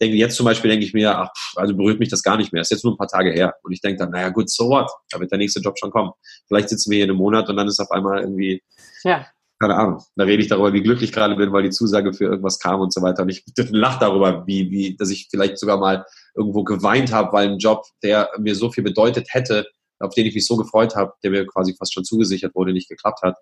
denke 0.00 0.16
jetzt 0.16 0.36
zum 0.36 0.44
Beispiel, 0.44 0.70
denke 0.70 0.84
ich 0.84 0.94
mir, 0.94 1.16
ach, 1.18 1.30
also 1.56 1.74
berührt 1.74 1.98
mich 1.98 2.08
das 2.08 2.22
gar 2.22 2.36
nicht 2.36 2.52
mehr. 2.52 2.62
ist 2.62 2.70
jetzt 2.70 2.84
nur 2.84 2.94
ein 2.94 2.98
paar 2.98 3.08
Tage 3.08 3.32
her. 3.32 3.54
Und 3.62 3.72
ich 3.72 3.80
denke 3.80 3.98
dann, 3.98 4.10
naja, 4.10 4.28
gut, 4.28 4.50
so 4.50 4.68
what? 4.68 4.90
Da 5.10 5.20
wird 5.20 5.30
der 5.30 5.38
nächste 5.38 5.60
Job 5.60 5.78
schon 5.78 5.90
kommen. 5.90 6.12
Vielleicht 6.48 6.68
sitzen 6.68 6.90
wir 6.90 6.96
hier 6.96 7.04
in 7.04 7.10
einem 7.10 7.18
Monat 7.18 7.48
und 7.48 7.56
dann 7.56 7.68
ist 7.68 7.80
auf 7.80 7.90
einmal 7.90 8.20
irgendwie, 8.20 8.62
ja. 9.04 9.26
keine 9.58 9.76
Ahnung. 9.76 10.02
Da 10.16 10.24
rede 10.24 10.42
ich 10.42 10.48
darüber, 10.48 10.72
wie 10.72 10.82
glücklich 10.82 11.10
ich 11.10 11.14
gerade 11.14 11.36
bin, 11.36 11.52
weil 11.52 11.62
die 11.62 11.70
Zusage 11.70 12.12
für 12.12 12.24
irgendwas 12.24 12.58
kam 12.58 12.80
und 12.80 12.92
so 12.92 13.02
weiter. 13.02 13.22
Und 13.22 13.30
ich 13.30 13.44
lache 13.70 14.00
darüber, 14.00 14.46
wie, 14.46 14.70
wie, 14.70 14.96
dass 14.96 15.10
ich 15.10 15.28
vielleicht 15.30 15.58
sogar 15.58 15.78
mal 15.78 16.04
irgendwo 16.34 16.64
geweint 16.64 17.12
habe, 17.12 17.32
weil 17.32 17.48
ein 17.48 17.58
Job, 17.58 17.84
der 18.02 18.30
mir 18.38 18.54
so 18.54 18.70
viel 18.70 18.84
bedeutet 18.84 19.28
hätte, 19.30 19.66
auf 19.98 20.14
den 20.14 20.26
ich 20.26 20.34
mich 20.34 20.46
so 20.46 20.56
gefreut 20.56 20.94
habe, 20.94 21.14
der 21.22 21.30
mir 21.30 21.46
quasi 21.46 21.74
fast 21.74 21.94
schon 21.94 22.04
zugesichert 22.04 22.54
wurde, 22.54 22.72
nicht 22.72 22.88
geklappt 22.88 23.22
hat 23.22 23.36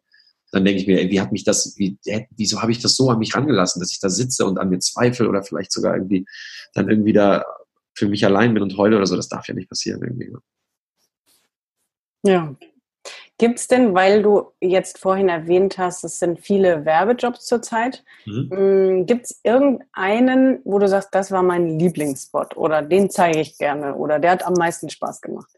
dann 0.55 0.65
denke 0.65 0.81
ich 0.81 0.87
mir, 0.87 1.11
wie 1.11 1.21
hat 1.21 1.33
mich 1.33 1.45
das, 1.45 1.75
wie, 1.77 1.99
wieso 2.37 2.63
habe 2.63 2.73
ich 2.73 2.79
das 2.79 2.95
so 2.95 3.11
an 3.11 3.19
mich 3.19 3.35
rangelassen, 3.35 3.81
dass 3.81 3.93
ich 3.93 4.01
da 4.01 4.09
sitze 4.09 4.45
und 4.45 4.59
an 4.59 4.69
mir 4.69 4.79
zweifle 4.79 5.29
oder 5.29 5.43
vielleicht 5.43 5.73
sogar 5.73 5.95
irgendwie 5.95 6.27
dann 6.75 6.89
irgendwie 6.89 7.13
da 7.13 7.45
für 7.95 8.09
mich 8.09 8.25
allein 8.25 8.55
bin 8.55 8.63
und 8.63 8.77
heule 8.77 8.97
oder 8.97 9.07
so, 9.07 9.17
das 9.17 9.29
darf 9.29 9.49
ja 9.49 9.55
nicht 9.55 9.69
passieren 9.69 10.03
irgendwie. 10.03 10.31
Ne? 10.31 10.39
Ja. 12.25 12.55
Gibt 13.37 13.59
es 13.59 13.67
denn, 13.67 13.95
weil 13.95 14.23
du 14.23 14.53
jetzt 14.61 14.99
vorhin 14.99 15.29
erwähnt 15.29 15.77
hast, 15.77 16.05
es 16.05 16.21
sind 16.21 16.39
viele 16.39 16.85
Werbejobs 16.85 17.45
zurzeit, 17.45 18.05
mhm. 18.27 18.49
Mm, 18.49 19.07
gibt 19.07 19.25
es 19.25 19.41
irgendeinen, 19.43 20.61
wo 20.65 20.79
du 20.79 20.89
sagst, 20.89 21.09
das 21.13 21.33
war 21.33 21.43
mein 21.43 21.79
Lieblingsspot 21.79 22.57
oder 22.57 22.81
den 22.81 23.11
zeige 23.11 23.41
ich 23.41 23.59
gerne 23.59 23.97
oder 23.97 24.21
der 24.21 24.31
hat 24.31 24.47
am 24.47 24.55
meisten 24.55 24.89
Spaß 24.89 25.21
gemacht? 25.21 25.51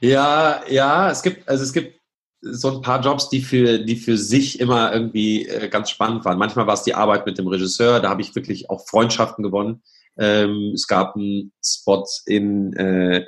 Ja, 0.00 0.62
ja, 0.68 1.10
es 1.10 1.22
gibt, 1.22 1.48
also 1.48 1.64
es 1.64 1.72
gibt 1.72 1.95
so 2.40 2.76
ein 2.76 2.82
paar 2.82 3.00
Jobs, 3.00 3.28
die 3.28 3.40
für, 3.40 3.78
die 3.78 3.96
für 3.96 4.16
sich 4.16 4.60
immer 4.60 4.92
irgendwie 4.92 5.48
äh, 5.48 5.68
ganz 5.68 5.90
spannend 5.90 6.24
waren. 6.24 6.38
Manchmal 6.38 6.66
war 6.66 6.74
es 6.74 6.82
die 6.82 6.94
Arbeit 6.94 7.26
mit 7.26 7.38
dem 7.38 7.46
Regisseur, 7.46 8.00
da 8.00 8.10
habe 8.10 8.22
ich 8.22 8.34
wirklich 8.34 8.70
auch 8.70 8.86
Freundschaften 8.86 9.42
gewonnen. 9.42 9.82
Ähm, 10.18 10.72
es 10.74 10.86
gab 10.86 11.16
einen 11.16 11.52
Spot 11.64 12.06
in, 12.26 12.72
äh, 12.74 13.26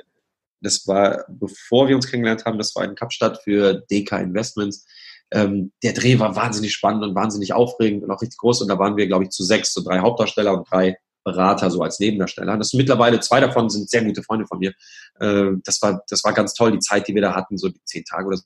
das 0.61 0.87
war, 0.87 1.25
bevor 1.27 1.87
wir 1.87 1.95
uns 1.95 2.07
kennengelernt 2.07 2.45
haben, 2.45 2.57
das 2.57 2.75
war 2.75 2.83
in 2.83 2.95
Kapstadt 2.95 3.41
für 3.43 3.85
DK 3.89 4.19
Investments. 4.19 4.85
Ähm, 5.31 5.71
der 5.83 5.93
Dreh 5.93 6.17
war 6.19 6.35
wahnsinnig 6.35 6.73
spannend 6.73 7.03
und 7.03 7.15
wahnsinnig 7.15 7.53
aufregend 7.53 8.03
und 8.03 8.11
auch 8.11 8.21
richtig 8.21 8.39
groß. 8.39 8.61
Und 8.61 8.67
da 8.67 8.79
waren 8.79 8.97
wir, 8.97 9.07
glaube 9.07 9.25
ich, 9.25 9.29
zu 9.29 9.43
sechs, 9.43 9.73
so 9.73 9.83
drei 9.83 9.99
Hauptdarsteller 9.99 10.57
und 10.57 10.69
drei 10.69 10.97
Berater 11.23 11.69
so 11.69 11.81
als 11.81 11.99
Nebendarsteller. 11.99 12.57
Das 12.57 12.69
sind 12.69 12.79
mittlerweile 12.79 13.19
zwei 13.19 13.39
davon 13.39 13.69
sind 13.69 13.89
sehr 13.89 14.03
gute 14.03 14.23
Freunde 14.23 14.47
von 14.47 14.59
mir. 14.59 14.73
Äh, 15.19 15.51
das 15.63 15.81
war, 15.81 16.03
das 16.09 16.23
war 16.23 16.33
ganz 16.33 16.53
toll, 16.53 16.71
die 16.71 16.79
Zeit, 16.79 17.07
die 17.07 17.13
wir 17.13 17.21
da 17.21 17.35
hatten, 17.35 17.57
so 17.57 17.69
die 17.69 17.83
zehn 17.83 18.03
Tage 18.05 18.27
oder 18.27 18.37
so 18.37 18.43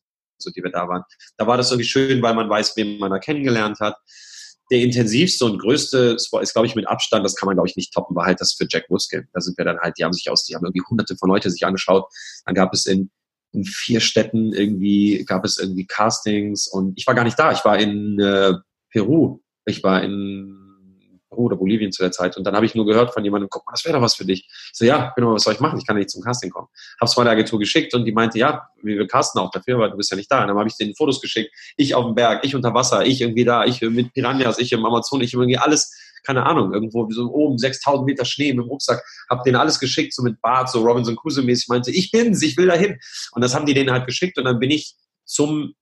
die 0.52 0.64
wir 0.64 0.72
da 0.72 0.88
waren. 0.88 1.04
Da 1.38 1.48
war 1.48 1.58
das 1.58 1.72
irgendwie 1.72 1.88
schön, 1.88 2.22
weil 2.22 2.34
man 2.34 2.50
weiß, 2.50 2.76
wen 2.78 3.00
man 3.00 3.12
da 3.12 3.20
kennengelernt 3.20 3.80
hat. 3.80 3.98
Der 4.72 4.80
intensivste 4.80 5.46
und 5.46 5.60
größte 5.60 6.16
ist, 6.18 6.32
glaube 6.32 6.66
ich, 6.66 6.76
mit 6.76 6.88
Abstand, 6.88 7.26
das 7.26 7.36
kann 7.36 7.48
man, 7.48 7.56
glaube 7.56 7.68
ich, 7.68 7.76
nicht 7.76 7.94
toppen, 7.94 8.16
war 8.16 8.26
halt 8.26 8.40
das 8.42 8.54
für 8.54 8.66
Jack 8.70 8.90
Wuske. 8.90 9.28
Da 9.34 9.42
sind 9.42 9.58
wir 9.58 9.66
dann 9.66 9.80
halt, 9.80 9.98
die 9.98 10.04
haben 10.04 10.14
sich 10.14 10.30
aus, 10.30 10.46
die 10.46 10.56
haben 10.56 10.66
irgendwie 10.66 10.84
hunderte 10.90 11.16
von 11.18 11.30
Leute 11.30 11.52
sich 11.52 11.66
angeschaut. 11.66 12.06
Dann 12.46 12.56
gab 12.56 12.74
es 12.74 12.86
in 12.86 13.12
in 13.54 13.64
vier 13.64 14.00
Städten 14.00 14.52
irgendwie 14.52 15.24
gab 15.26 15.46
es 15.46 15.58
irgendwie 15.58 15.86
Castings 15.86 16.68
und 16.68 16.98
ich 16.98 17.08
war 17.08 17.14
gar 17.14 17.24
nicht 17.24 17.38
da. 17.38 17.52
Ich 17.52 17.64
war 17.64 17.78
in 17.78 18.20
äh, 18.20 18.54
Peru. 18.90 19.40
Ich 19.66 19.84
war 19.84 20.04
in 20.04 20.63
oder 21.36 21.56
Bolivien 21.56 21.92
zu 21.92 22.04
der 22.04 22.12
Zeit. 22.12 22.38
Und 22.38 22.46
dann 22.46 22.56
habe 22.56 22.66
ich 22.66 22.76
nur 22.76 22.86
gehört 22.86 23.14
von 23.14 23.24
jemandem, 23.24 23.50
guck 23.50 23.66
mal, 23.66 23.72
das 23.74 23.86
wäre 23.86 23.96
doch 23.96 24.02
was 24.02 24.16
für 24.16 24.26
dich. 24.26 24.48
Ich 24.50 24.72
so, 24.74 24.86
ja, 24.86 25.14
genau, 25.16 25.34
was 25.34 25.44
soll 25.44 25.54
ich 25.54 25.60
machen? 25.60 25.78
Ich 25.80 25.86
kann 25.86 25.98
nicht 25.98 26.10
zum 26.10 26.24
Casting 26.24 26.50
kommen. 26.50 26.68
Hab's 27.00 27.16
mal 27.18 27.24
der 27.24 27.34
Agentur 27.34 27.60
geschickt 27.60 27.94
und 27.94 28.06
die 28.06 28.12
meinte, 28.12 28.38
ja, 28.40 28.68
wir 28.82 29.08
casten 29.08 29.42
auch 29.42 29.52
dafür, 29.52 29.80
weil 29.80 29.92
du 29.92 29.98
bist 29.98 30.12
ja 30.12 30.18
nicht 30.18 30.32
da. 30.32 30.42
Und 30.42 30.48
dann 30.48 30.58
habe 30.58 30.68
ich 30.68 30.76
denen 30.78 30.96
Fotos 30.96 31.22
geschickt. 31.22 31.54
Ich 31.78 31.96
auf 31.96 32.06
dem 32.06 32.16
Berg, 32.16 32.44
ich 32.44 32.56
unter 32.56 32.74
Wasser, 32.74 33.06
ich 33.06 33.22
irgendwie 33.22 33.46
da, 33.46 33.66
ich 33.66 33.82
mit 33.82 34.14
Piranhas, 34.14 34.60
ich 34.60 34.72
im 34.72 34.86
Amazon, 34.86 35.22
ich 35.22 35.34
irgendwie 35.34 35.58
alles, 35.58 35.94
keine 36.24 36.46
Ahnung, 36.46 36.74
irgendwo 36.74 37.10
so 37.10 37.32
oben 37.32 37.58
6000 37.58 38.06
Meter 38.06 38.26
Schnee 38.26 38.54
mit 38.54 38.66
dem 38.66 38.70
Rucksack. 38.70 39.04
Hab 39.30 39.44
denen 39.44 39.58
alles 39.58 39.80
geschickt, 39.80 40.14
so 40.14 40.24
mit 40.24 40.42
Bart, 40.42 40.70
so 40.70 40.82
Robinson 40.82 41.16
Crusoe 41.16 41.44
mäßig. 41.44 41.68
Meinte, 41.68 41.92
ich 41.92 42.12
bin's, 42.12 42.42
ich 42.42 42.58
will 42.58 42.68
dahin. 42.68 42.98
Und 43.34 43.44
das 43.44 43.56
haben 43.56 43.66
die 43.66 43.74
denen 43.74 43.92
halt 43.92 44.06
geschickt 44.06 44.38
und 44.38 44.46
dann 44.46 44.60
bin 44.60 44.72
ich 44.72 44.96
zum 45.26 45.74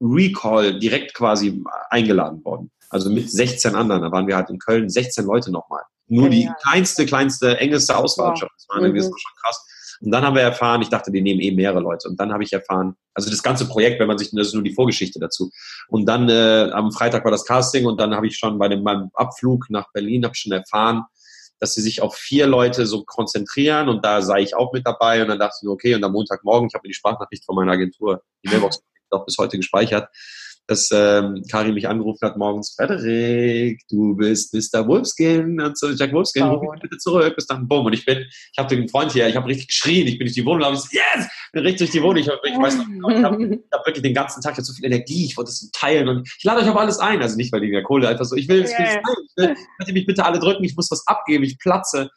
Recall 0.00 0.78
direkt 0.78 1.14
quasi 1.14 1.62
eingeladen 1.90 2.44
worden. 2.44 2.70
Also 2.90 3.10
mit 3.10 3.30
16 3.30 3.74
anderen. 3.74 4.02
Da 4.02 4.12
waren 4.12 4.26
wir 4.26 4.36
halt 4.36 4.50
in 4.50 4.58
Köln 4.58 4.88
16 4.88 5.24
Leute 5.24 5.50
nochmal. 5.50 5.82
Nur 6.06 6.30
die 6.30 6.50
kleinste, 6.62 7.04
kleinste, 7.04 7.58
engste 7.58 7.96
Auswahl 7.96 8.34
schon. 8.36 8.48
Das 8.56 8.66
war, 8.68 8.80
mhm. 8.80 8.96
schon 8.98 9.12
krass. 9.42 9.66
Und 10.00 10.10
dann 10.10 10.24
haben 10.24 10.36
wir 10.36 10.42
erfahren, 10.42 10.80
ich 10.80 10.88
dachte, 10.88 11.10
die 11.10 11.20
nehmen 11.20 11.40
eh 11.40 11.50
mehrere 11.50 11.80
Leute. 11.80 12.08
Und 12.08 12.18
dann 12.20 12.32
habe 12.32 12.44
ich 12.44 12.52
erfahren, 12.52 12.94
also 13.14 13.30
das 13.30 13.42
ganze 13.42 13.66
Projekt, 13.66 14.00
wenn 14.00 14.06
man 14.06 14.16
sich, 14.16 14.30
das 14.30 14.48
ist 14.48 14.54
nur 14.54 14.62
die 14.62 14.72
Vorgeschichte 14.72 15.18
dazu. 15.18 15.50
Und 15.88 16.06
dann 16.06 16.28
äh, 16.28 16.70
am 16.72 16.92
Freitag 16.92 17.24
war 17.24 17.32
das 17.32 17.44
Casting 17.44 17.84
und 17.84 18.00
dann 18.00 18.14
habe 18.14 18.26
ich 18.26 18.36
schon 18.36 18.58
bei 18.58 18.68
dem, 18.68 18.82
meinem 18.82 19.10
Abflug 19.14 19.68
nach 19.70 19.90
Berlin, 19.92 20.24
habe 20.24 20.32
ich 20.34 20.40
schon 20.40 20.52
erfahren, 20.52 21.04
dass 21.58 21.74
sie 21.74 21.82
sich 21.82 22.00
auf 22.00 22.14
vier 22.14 22.46
Leute 22.46 22.86
so 22.86 23.04
konzentrieren 23.04 23.88
und 23.88 24.04
da 24.04 24.22
sei 24.22 24.42
ich 24.42 24.54
auch 24.54 24.72
mit 24.72 24.86
dabei 24.86 25.20
und 25.22 25.28
dann 25.28 25.40
dachte 25.40 25.56
ich 25.58 25.66
mir, 25.66 25.72
okay, 25.72 25.94
und 25.94 26.04
am 26.04 26.12
Montagmorgen, 26.12 26.68
ich 26.68 26.74
habe 26.74 26.86
mir 26.86 26.90
die 26.90 26.94
Sprachnachricht 26.94 27.44
von 27.44 27.56
meiner 27.56 27.72
Agentur, 27.72 28.22
die 28.44 28.48
Mailbox 28.48 28.80
auch 29.10 29.24
bis 29.24 29.36
heute 29.38 29.56
gespeichert, 29.56 30.08
dass 30.68 30.90
ähm, 30.92 31.42
Karin 31.50 31.72
mich 31.72 31.88
angerufen 31.88 32.26
hat 32.26 32.36
morgens, 32.36 32.74
Frederik, 32.76 33.80
du 33.88 34.14
bist 34.14 34.52
Mr. 34.52 34.86
Wolfskin 34.86 35.58
und 35.60 35.78
so, 35.78 35.88
Jack 35.88 36.12
Wolfskin, 36.12 36.42
oh. 36.42 36.56
ruf 36.56 36.72
mich 36.72 36.82
bitte 36.82 36.98
zurück, 36.98 37.34
bis 37.34 37.46
dann, 37.46 37.66
bumm. 37.66 37.86
Und 37.86 37.94
ich 37.94 38.04
bin, 38.04 38.18
ich 38.18 38.58
habe 38.58 38.68
den 38.68 38.86
Freund 38.86 39.10
hier, 39.12 39.26
ich 39.26 39.34
habe 39.34 39.48
richtig 39.48 39.68
geschrien, 39.68 40.06
ich 40.06 40.18
bin 40.18 40.26
durch 40.26 40.34
die 40.34 40.44
Wohnung, 40.44 40.64
habe 40.64 40.74
ich 40.74 40.82
so, 40.82 40.88
yes, 40.92 41.26
bin 41.52 41.62
richtig 41.62 41.78
durch 41.78 41.90
die 41.92 42.02
Wohnung. 42.02 42.18
Ich, 42.18 42.28
hab, 42.28 42.38
ich 42.44 42.52
weiß 42.52 42.76
noch, 42.76 43.10
ich 43.10 43.22
habe 43.24 43.36
hab 43.72 43.86
wirklich 43.86 44.02
den 44.02 44.12
ganzen 44.12 44.42
Tag, 44.42 44.58
ich 44.58 44.64
so 44.64 44.74
viel 44.74 44.84
Energie, 44.84 45.24
ich 45.24 45.38
wollte 45.38 45.52
so 45.52 45.68
teilen 45.72 46.06
und 46.06 46.28
ich 46.28 46.44
lade 46.44 46.60
euch 46.60 46.68
auf 46.68 46.76
alles 46.76 46.98
ein. 46.98 47.22
Also 47.22 47.36
nicht, 47.36 47.50
weil 47.50 47.62
die 47.62 47.68
mir 47.68 47.82
Kohle, 47.82 48.06
einfach 48.06 48.26
so, 48.26 48.36
ich 48.36 48.46
will, 48.48 48.60
ich 48.60 48.78
will, 48.78 48.86
yeah. 48.86 49.00
ich 49.00 49.36
will, 49.36 49.54
könnt 49.78 49.88
ihr 49.88 49.94
mich 49.94 50.06
bitte 50.06 50.26
alle 50.26 50.38
drücken, 50.38 50.64
ich 50.64 50.76
muss 50.76 50.90
was 50.90 51.06
abgeben, 51.06 51.44
ich 51.44 51.58
platze. 51.58 52.10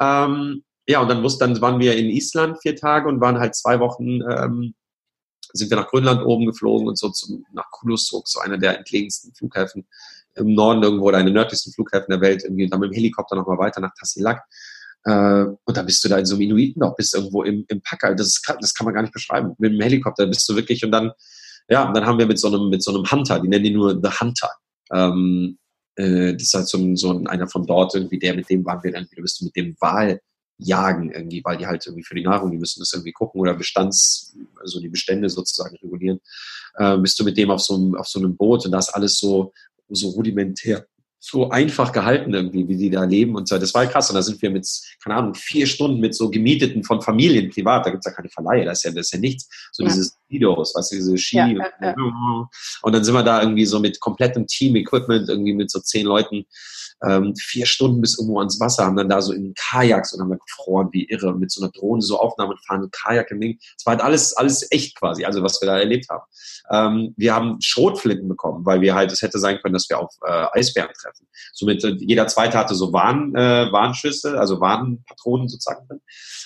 Ähm, 0.00 0.64
ja, 0.86 1.02
und 1.02 1.08
dann, 1.08 1.22
wusste, 1.22 1.46
dann 1.46 1.60
waren 1.60 1.80
wir 1.80 1.96
in 1.98 2.06
Island 2.06 2.62
vier 2.62 2.76
Tage 2.76 3.08
und 3.08 3.20
waren 3.20 3.38
halt 3.38 3.54
zwei 3.54 3.78
Wochen 3.78 4.22
ähm, 4.22 4.74
sind 5.52 5.70
wir 5.70 5.76
nach 5.76 5.88
Grönland 5.88 6.24
oben 6.24 6.46
geflogen 6.46 6.88
und 6.88 6.98
so 6.98 7.10
zum, 7.10 7.44
nach 7.52 7.70
Kulusuk, 7.70 8.28
so 8.28 8.40
einer 8.40 8.58
der 8.58 8.78
entlegensten 8.78 9.34
Flughäfen 9.34 9.86
im 10.34 10.54
Norden 10.54 10.82
irgendwo 10.82 11.06
oder 11.06 11.18
einer 11.18 11.30
nördlichsten 11.30 11.72
Flughäfen 11.72 12.06
der 12.08 12.20
Welt, 12.20 12.44
irgendwie 12.44 12.68
dann 12.68 12.80
mit 12.80 12.90
dem 12.90 12.94
Helikopter 12.94 13.36
nochmal 13.36 13.58
weiter 13.58 13.80
nach 13.80 13.94
Tassilak. 13.98 14.42
Äh, 15.04 15.44
und 15.64 15.76
dann 15.76 15.86
bist 15.86 16.04
du 16.04 16.08
da 16.08 16.18
in 16.18 16.26
so 16.26 16.34
einem 16.34 16.42
Inuiten 16.42 16.82
auch, 16.82 16.94
bist 16.94 17.14
irgendwo 17.14 17.42
im, 17.42 17.64
im 17.68 17.80
Packer. 17.82 18.14
Das, 18.14 18.26
ist, 18.28 18.54
das 18.60 18.74
kann 18.74 18.84
man 18.84 18.94
gar 18.94 19.02
nicht 19.02 19.14
beschreiben. 19.14 19.54
Mit 19.58 19.72
dem 19.72 19.80
Helikopter 19.80 20.26
bist 20.26 20.48
du 20.48 20.56
wirklich 20.56 20.84
und 20.84 20.92
dann, 20.92 21.12
ja, 21.68 21.90
dann 21.92 22.06
haben 22.06 22.18
wir 22.18 22.26
mit 22.26 22.38
so 22.38 22.48
einem, 22.48 22.68
mit 22.68 22.82
so 22.82 22.94
einem 22.94 23.10
Hunter, 23.10 23.40
die 23.40 23.48
nennen 23.48 23.64
die 23.64 23.70
nur 23.70 24.00
The 24.02 24.10
Hunter. 24.20 24.50
Ähm, 24.92 25.58
äh, 25.96 26.34
das 26.34 26.42
ist 26.42 26.54
halt 26.54 26.68
so, 26.68 26.96
so 26.96 27.10
ein, 27.10 27.26
einer 27.26 27.48
von 27.48 27.66
dort 27.66 27.94
irgendwie, 27.94 28.18
der, 28.18 28.34
mit 28.34 28.48
dem 28.50 28.64
waren 28.64 28.82
wir 28.82 28.92
dann 28.92 29.06
wieder, 29.10 29.22
bist 29.22 29.40
du 29.40 29.46
mit 29.46 29.56
dem 29.56 29.76
Wal 29.80 30.20
jagen 30.60 31.10
irgendwie, 31.10 31.42
weil 31.44 31.56
die 31.56 31.66
halt 31.66 31.86
irgendwie 31.86 32.04
für 32.04 32.14
die 32.14 32.22
Nahrung, 32.22 32.50
die 32.50 32.58
müssen 32.58 32.80
das 32.80 32.92
irgendwie 32.92 33.12
gucken 33.12 33.40
oder 33.40 33.54
Bestands, 33.54 34.36
also 34.60 34.80
die 34.80 34.88
Bestände 34.88 35.28
sozusagen 35.28 35.76
regulieren. 35.76 36.20
Äh, 36.74 36.98
bist 36.98 37.18
du 37.18 37.24
mit 37.24 37.36
dem 37.36 37.50
auf 37.50 37.60
so, 37.60 37.74
einem, 37.74 37.94
auf 37.94 38.06
so 38.06 38.18
einem 38.18 38.36
Boot 38.36 38.66
und 38.66 38.72
da 38.72 38.78
ist 38.78 38.90
alles 38.90 39.18
so, 39.18 39.52
so 39.88 40.08
rudimentär 40.10 40.86
so 41.22 41.50
einfach 41.50 41.92
gehalten 41.92 42.32
irgendwie, 42.32 42.66
wie 42.66 42.78
die 42.78 42.88
da 42.88 43.04
leben 43.04 43.36
und 43.36 43.46
so. 43.46 43.58
Das 43.58 43.74
war 43.74 43.82
halt 43.82 43.92
krass. 43.92 44.08
Und 44.08 44.16
da 44.16 44.22
sind 44.22 44.40
wir 44.40 44.50
mit, 44.50 44.66
keine 45.04 45.16
Ahnung, 45.16 45.34
vier 45.34 45.66
Stunden 45.66 46.00
mit 46.00 46.14
so 46.14 46.30
Gemieteten 46.30 46.82
von 46.82 47.02
Familien 47.02 47.50
privat. 47.50 47.84
Da 47.84 47.90
gibt's 47.90 48.06
ja 48.06 48.12
keine 48.12 48.30
Verleihe, 48.30 48.64
das 48.64 48.78
ist 48.78 48.84
ja, 48.84 48.90
das 48.90 49.06
ist 49.06 49.12
ja 49.12 49.18
nichts. 49.18 49.48
So 49.70 49.82
ja. 49.82 49.90
dieses 49.90 50.16
Videos, 50.28 50.74
weißt 50.74 50.92
du, 50.92 50.96
diese 50.96 51.18
Ski. 51.18 51.36
Ja, 51.36 51.54
ja, 51.82 51.94
und 52.82 52.94
dann 52.94 53.04
sind 53.04 53.14
wir 53.14 53.22
da 53.22 53.42
irgendwie 53.42 53.66
so 53.66 53.80
mit 53.80 54.00
komplettem 54.00 54.46
Team-Equipment, 54.46 55.28
irgendwie 55.28 55.52
mit 55.52 55.70
so 55.70 55.80
zehn 55.80 56.06
Leuten 56.06 56.46
ähm, 57.02 57.34
vier 57.36 57.66
Stunden 57.66 58.00
bis 58.00 58.18
irgendwo 58.18 58.38
ans 58.38 58.60
Wasser, 58.60 58.84
haben 58.84 58.96
dann 58.96 59.08
da 59.08 59.22
so 59.22 59.32
in 59.32 59.54
Kajaks 59.54 60.12
und 60.12 60.20
haben 60.20 60.30
da 60.30 60.36
gefroren 60.36 60.88
wie 60.92 61.04
irre 61.04 61.34
mit 61.34 61.50
so 61.50 61.62
einer 61.62 61.72
Drohne 61.72 62.02
so 62.02 62.18
Aufnahmen 62.18 62.56
fahren, 62.66 62.88
Kajak 62.90 63.30
im 63.30 63.40
Ding. 63.40 63.58
Es 63.76 63.86
war 63.86 63.92
halt 63.92 64.02
alles, 64.02 64.36
alles 64.36 64.70
echt 64.70 64.98
quasi, 64.98 65.24
also 65.24 65.42
was 65.42 65.60
wir 65.60 65.66
da 65.66 65.78
erlebt 65.78 66.08
haben. 66.10 66.24
Ähm, 66.70 67.14
wir 67.16 67.34
haben 67.34 67.56
Schrotflinten 67.60 68.28
bekommen, 68.28 68.64
weil 68.66 68.80
wir 68.80 68.94
halt, 68.94 69.12
es 69.12 69.22
hätte 69.22 69.38
sein 69.38 69.58
können, 69.60 69.74
dass 69.74 69.88
wir 69.88 69.98
auf 69.98 70.14
äh, 70.26 70.46
Eisbären 70.58 70.90
treffen. 70.94 71.09
Somit 71.52 71.84
äh, 71.84 71.96
jeder 71.98 72.26
zweite 72.26 72.58
hatte 72.58 72.74
so 72.74 72.92
Warn, 72.92 73.34
äh, 73.34 73.70
Warnschüsse, 73.72 74.38
also 74.38 74.60
Warnpatronen 74.60 75.48
sozusagen 75.48 75.86
drin. 75.86 76.00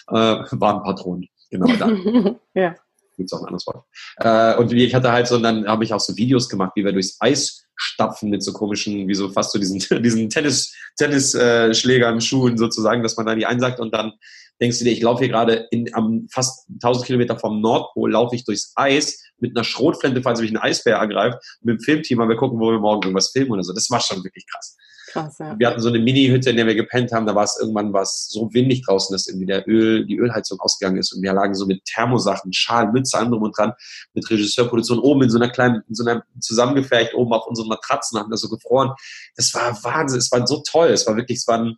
Äh, 0.09 0.45
Warnpatronen, 0.61 1.29
genau 1.51 1.75
da. 1.77 1.89
ja. 2.55 2.75
Gibt 3.17 3.29
es 3.31 3.33
auch 3.33 3.43
ein 3.43 3.47
anderes 3.47 3.67
Wort. 3.67 3.85
Äh, 4.17 4.57
und 4.57 4.73
ich 4.73 4.95
hatte 4.95 5.13
halt 5.13 5.29
so, 5.29 5.37
und 5.37 5.45
dann 5.45 5.67
habe 5.69 5.85
ich 5.85 5.93
auch 5.95 6.01
so 6.01 6.17
Videos 6.17 6.49
gemacht, 6.49 6.73
wie 6.75 6.85
wir 6.85 6.93
durchs 6.93 7.17
Eis 7.21 7.65
stapfen 7.77 8.31
mit 8.31 8.43
so 8.43 8.53
komischen, 8.53 9.09
wie 9.09 9.15
so 9.15 9.31
fast 9.31 9.53
so 9.53 9.59
diesen, 9.59 9.79
diesen 10.03 10.29
Tennis, 10.31 10.75
Tennisschlägern, 10.97 12.21
Schuhen 12.21 12.59
sozusagen, 12.59 13.03
dass 13.03 13.17
man 13.17 13.27
da 13.27 13.35
die 13.35 13.47
einsagt 13.47 13.81
und 13.81 13.95
dann 13.95 14.13
denkst 14.61 14.79
du 14.79 14.85
dir, 14.85 14.93
ich 14.93 15.03
laufe 15.03 15.21
hier 15.21 15.29
gerade 15.29 15.67
in, 15.71 15.93
am 15.95 16.27
fast 16.31 16.69
1000 16.75 17.07
Kilometer 17.07 17.39
vom 17.39 17.61
Nordpol, 17.61 18.13
laufe 18.13 18.35
ich 18.35 18.45
durchs 18.45 18.73
Eis 18.77 19.23
mit 19.39 19.57
einer 19.57 19.65
Schrotflinte, 19.65 20.23
falls 20.23 20.41
mich 20.41 20.51
ein 20.51 20.57
Eisbär 20.57 20.97
ergreift, 20.97 21.39
mit 21.63 21.79
dem 21.79 21.81
Filmteam, 21.81 22.19
weil 22.19 22.29
wir 22.29 22.37
gucken, 22.37 22.61
wo 22.61 22.71
wir 22.71 22.79
morgen 22.79 23.03
irgendwas 23.03 23.31
filmen 23.31 23.53
oder 23.53 23.63
so. 23.63 23.73
Das 23.73 23.91
war 23.91 24.01
schon 24.01 24.23
wirklich 24.25 24.47
krass. 24.51 24.77
Krass, 25.15 25.39
ja. 25.39 25.55
Wir 25.59 25.69
hatten 25.69 25.81
so 25.81 25.89
eine 25.89 25.99
Mini-Hütte, 25.99 26.51
in 26.51 26.57
der 26.57 26.67
wir 26.67 26.75
gepennt 26.75 27.13
haben. 27.13 27.27
Da 27.27 27.35
war 27.35 27.45
es 27.45 27.59
irgendwann 27.61 27.93
was 27.93 28.29
so 28.29 28.53
windig 28.53 28.85
draußen, 28.85 29.15
dass 29.15 29.29
irgendwie 29.29 29.47
der 29.47 29.69
Öl, 29.69 30.07
die 30.07 30.17
Ölheizung 30.17 30.59
ausgegangen 30.61 30.99
ist. 30.99 31.13
Und 31.13 31.23
wir 31.23 31.33
lagen 31.33 31.55
so 31.55 31.67
mit 31.67 31.85
Thermosachen, 31.85 32.53
Schal, 32.53 32.91
Mütze, 32.91 33.19
anderem 33.19 33.43
und 33.43 33.57
dran, 33.57 33.75
mit 34.15 34.29
Regisseurproduktion 34.29 34.99
oben 34.99 35.23
in 35.23 35.31
so 35.31 35.39
einer 35.39 35.51
kleinen, 35.51 35.83
in 35.89 35.95
so 35.95 36.05
einer 36.05 36.25
zusammengefercht, 36.41 37.15
oben 37.15 37.33
auf 37.33 37.47
unseren 37.47 37.69
Matratzen, 37.69 38.19
haben 38.19 38.31
da 38.31 38.37
so 38.37 38.49
gefroren. 38.49 38.93
Das 39.37 39.53
war 39.55 39.79
Wahnsinn. 39.85 40.19
Es 40.19 40.33
war 40.33 40.47
so 40.47 40.63
toll. 40.67 40.89
Es 40.89 41.07
war 41.07 41.17
wirklich, 41.17 41.39
es 41.39 41.47
waren, 41.47 41.77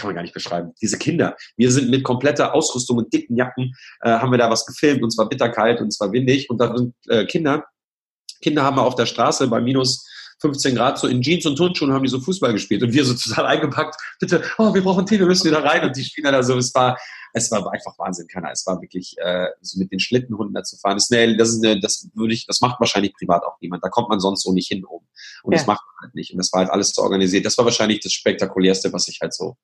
kann 0.00 0.08
man 0.08 0.14
gar 0.14 0.22
nicht 0.22 0.34
beschreiben. 0.34 0.72
Diese 0.80 0.98
Kinder. 0.98 1.36
Wir 1.56 1.70
sind 1.70 1.90
mit 1.90 2.02
kompletter 2.02 2.54
Ausrüstung 2.54 2.98
und 2.98 3.12
dicken 3.12 3.36
Jacken, 3.36 3.72
äh, 4.00 4.10
haben 4.10 4.32
wir 4.32 4.38
da 4.38 4.50
was 4.50 4.66
gefilmt 4.66 5.02
und 5.02 5.10
zwar 5.10 5.28
bitterkalt 5.28 5.80
und 5.80 5.92
zwar 5.92 6.12
windig. 6.12 6.50
Und 6.50 6.58
da 6.58 6.76
sind 6.76 6.94
äh, 7.08 7.26
Kinder. 7.26 7.64
Kinder 8.40 8.64
haben 8.64 8.76
wir 8.76 8.82
auf 8.82 8.94
der 8.94 9.06
Straße 9.06 9.46
bei 9.48 9.60
minus 9.60 10.06
15 10.40 10.74
Grad 10.74 10.98
so 10.98 11.06
in 11.06 11.20
Jeans 11.20 11.44
und 11.44 11.56
Turnschuhen 11.56 11.92
haben 11.92 12.02
die 12.02 12.08
so 12.08 12.18
Fußball 12.18 12.52
gespielt 12.52 12.82
und 12.82 12.92
wir 12.92 13.04
so 13.04 13.14
total 13.14 13.46
eingepackt, 13.46 13.96
bitte, 14.18 14.42
oh, 14.58 14.72
wir 14.72 14.82
brauchen 14.82 15.04
Tee, 15.04 15.18
wir 15.18 15.26
müssen 15.26 15.46
wieder 15.46 15.62
rein 15.62 15.84
und 15.84 15.94
die 15.94 16.02
spielen 16.02 16.32
da 16.32 16.42
so, 16.42 16.56
es 16.56 16.74
war, 16.74 16.98
es 17.32 17.50
war 17.50 17.70
einfach 17.72 17.98
Wahnsinn, 17.98 18.26
keiner. 18.26 18.50
Es 18.50 18.66
war 18.66 18.80
wirklich 18.80 19.14
äh, 19.18 19.48
so 19.60 19.78
mit 19.78 19.92
den 19.92 20.00
Schlittenhunden 20.00 20.54
da 20.54 20.62
zu 20.62 20.76
fahren. 20.78 20.96
Das, 20.96 21.10
eine, 21.10 21.36
das 21.36 21.50
ist 21.50 21.64
eine, 21.64 21.80
das 21.80 22.08
würde 22.14 22.34
ich, 22.34 22.46
das 22.46 22.60
macht 22.60 22.80
wahrscheinlich 22.80 23.12
privat 23.14 23.44
auch 23.44 23.56
niemand. 23.60 23.84
Da 23.84 23.88
kommt 23.88 24.08
man 24.08 24.20
sonst 24.20 24.42
so 24.42 24.52
nicht 24.52 24.68
hin 24.68 24.84
oben. 24.84 25.06
Und 25.42 25.52
ja. 25.52 25.58
das 25.58 25.66
macht 25.66 25.82
man 25.86 26.06
halt 26.06 26.14
nicht. 26.14 26.32
Und 26.32 26.38
das 26.38 26.52
war 26.52 26.60
halt 26.60 26.70
alles 26.70 26.92
so 26.92 27.02
organisiert. 27.02 27.44
Das 27.44 27.56
war 27.58 27.64
wahrscheinlich 27.64 28.00
das 28.00 28.12
spektakulärste, 28.12 28.92
was 28.92 29.08
ich 29.08 29.20
halt 29.20 29.34
so 29.34 29.56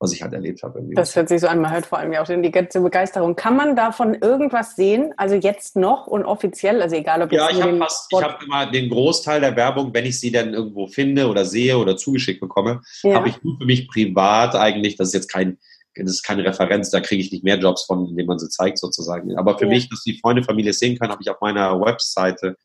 was 0.00 0.12
ich 0.14 0.22
halt 0.22 0.32
erlebt 0.32 0.62
habe. 0.62 0.78
Irgendwie. 0.78 0.94
Das 0.94 1.14
hört 1.14 1.28
sich 1.28 1.40
so 1.40 1.46
an, 1.46 1.60
man 1.60 1.72
hört 1.72 1.84
vor 1.84 1.98
allem 1.98 2.12
ja 2.12 2.22
auch 2.22 2.26
die 2.26 2.50
ganze 2.50 2.80
Begeisterung. 2.80 3.36
Kann 3.36 3.54
man 3.54 3.76
davon 3.76 4.14
irgendwas 4.14 4.74
sehen, 4.74 5.12
also 5.18 5.34
jetzt 5.34 5.76
noch 5.76 6.06
und 6.06 6.24
offiziell, 6.24 6.80
also 6.80 6.96
egal 6.96 7.22
ob 7.22 7.30
jetzt 7.30 7.42
Ja, 7.42 7.50
ich 7.50 7.62
habe 7.62 7.76
fast, 7.76 8.10
ich 8.10 8.22
habe 8.22 8.42
immer 8.44 8.70
den 8.70 8.88
Großteil 8.88 9.42
der 9.42 9.54
Werbung, 9.54 9.92
wenn 9.92 10.06
ich 10.06 10.18
sie 10.18 10.32
dann 10.32 10.54
irgendwo 10.54 10.86
finde 10.86 11.28
oder 11.28 11.44
sehe 11.44 11.76
oder 11.76 11.98
zugeschickt 11.98 12.40
bekomme, 12.40 12.80
ja. 13.02 13.14
habe 13.14 13.28
ich 13.28 13.42
nur 13.42 13.58
für 13.58 13.66
mich 13.66 13.88
privat 13.88 14.56
eigentlich, 14.56 14.96
das 14.96 15.08
ist 15.08 15.14
jetzt 15.14 15.28
kein, 15.28 15.58
das 15.94 16.10
ist 16.10 16.22
keine 16.22 16.44
Referenz, 16.44 16.90
da 16.90 17.00
kriege 17.00 17.22
ich 17.22 17.30
nicht 17.30 17.44
mehr 17.44 17.58
Jobs 17.58 17.84
von, 17.84 18.08
indem 18.08 18.26
man 18.26 18.38
sie 18.38 18.48
zeigt 18.48 18.78
sozusagen. 18.78 19.36
Aber 19.36 19.58
für 19.58 19.66
ja. 19.66 19.70
mich, 19.70 19.90
dass 19.90 20.02
die 20.02 20.18
Freunde, 20.18 20.42
Familie 20.42 20.72
sehen 20.72 20.98
können, 20.98 21.12
habe 21.12 21.22
ich 21.22 21.28
auf 21.28 21.42
meiner 21.42 21.78
Webseite 21.78 22.56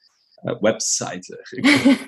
Webseite, 0.62 1.38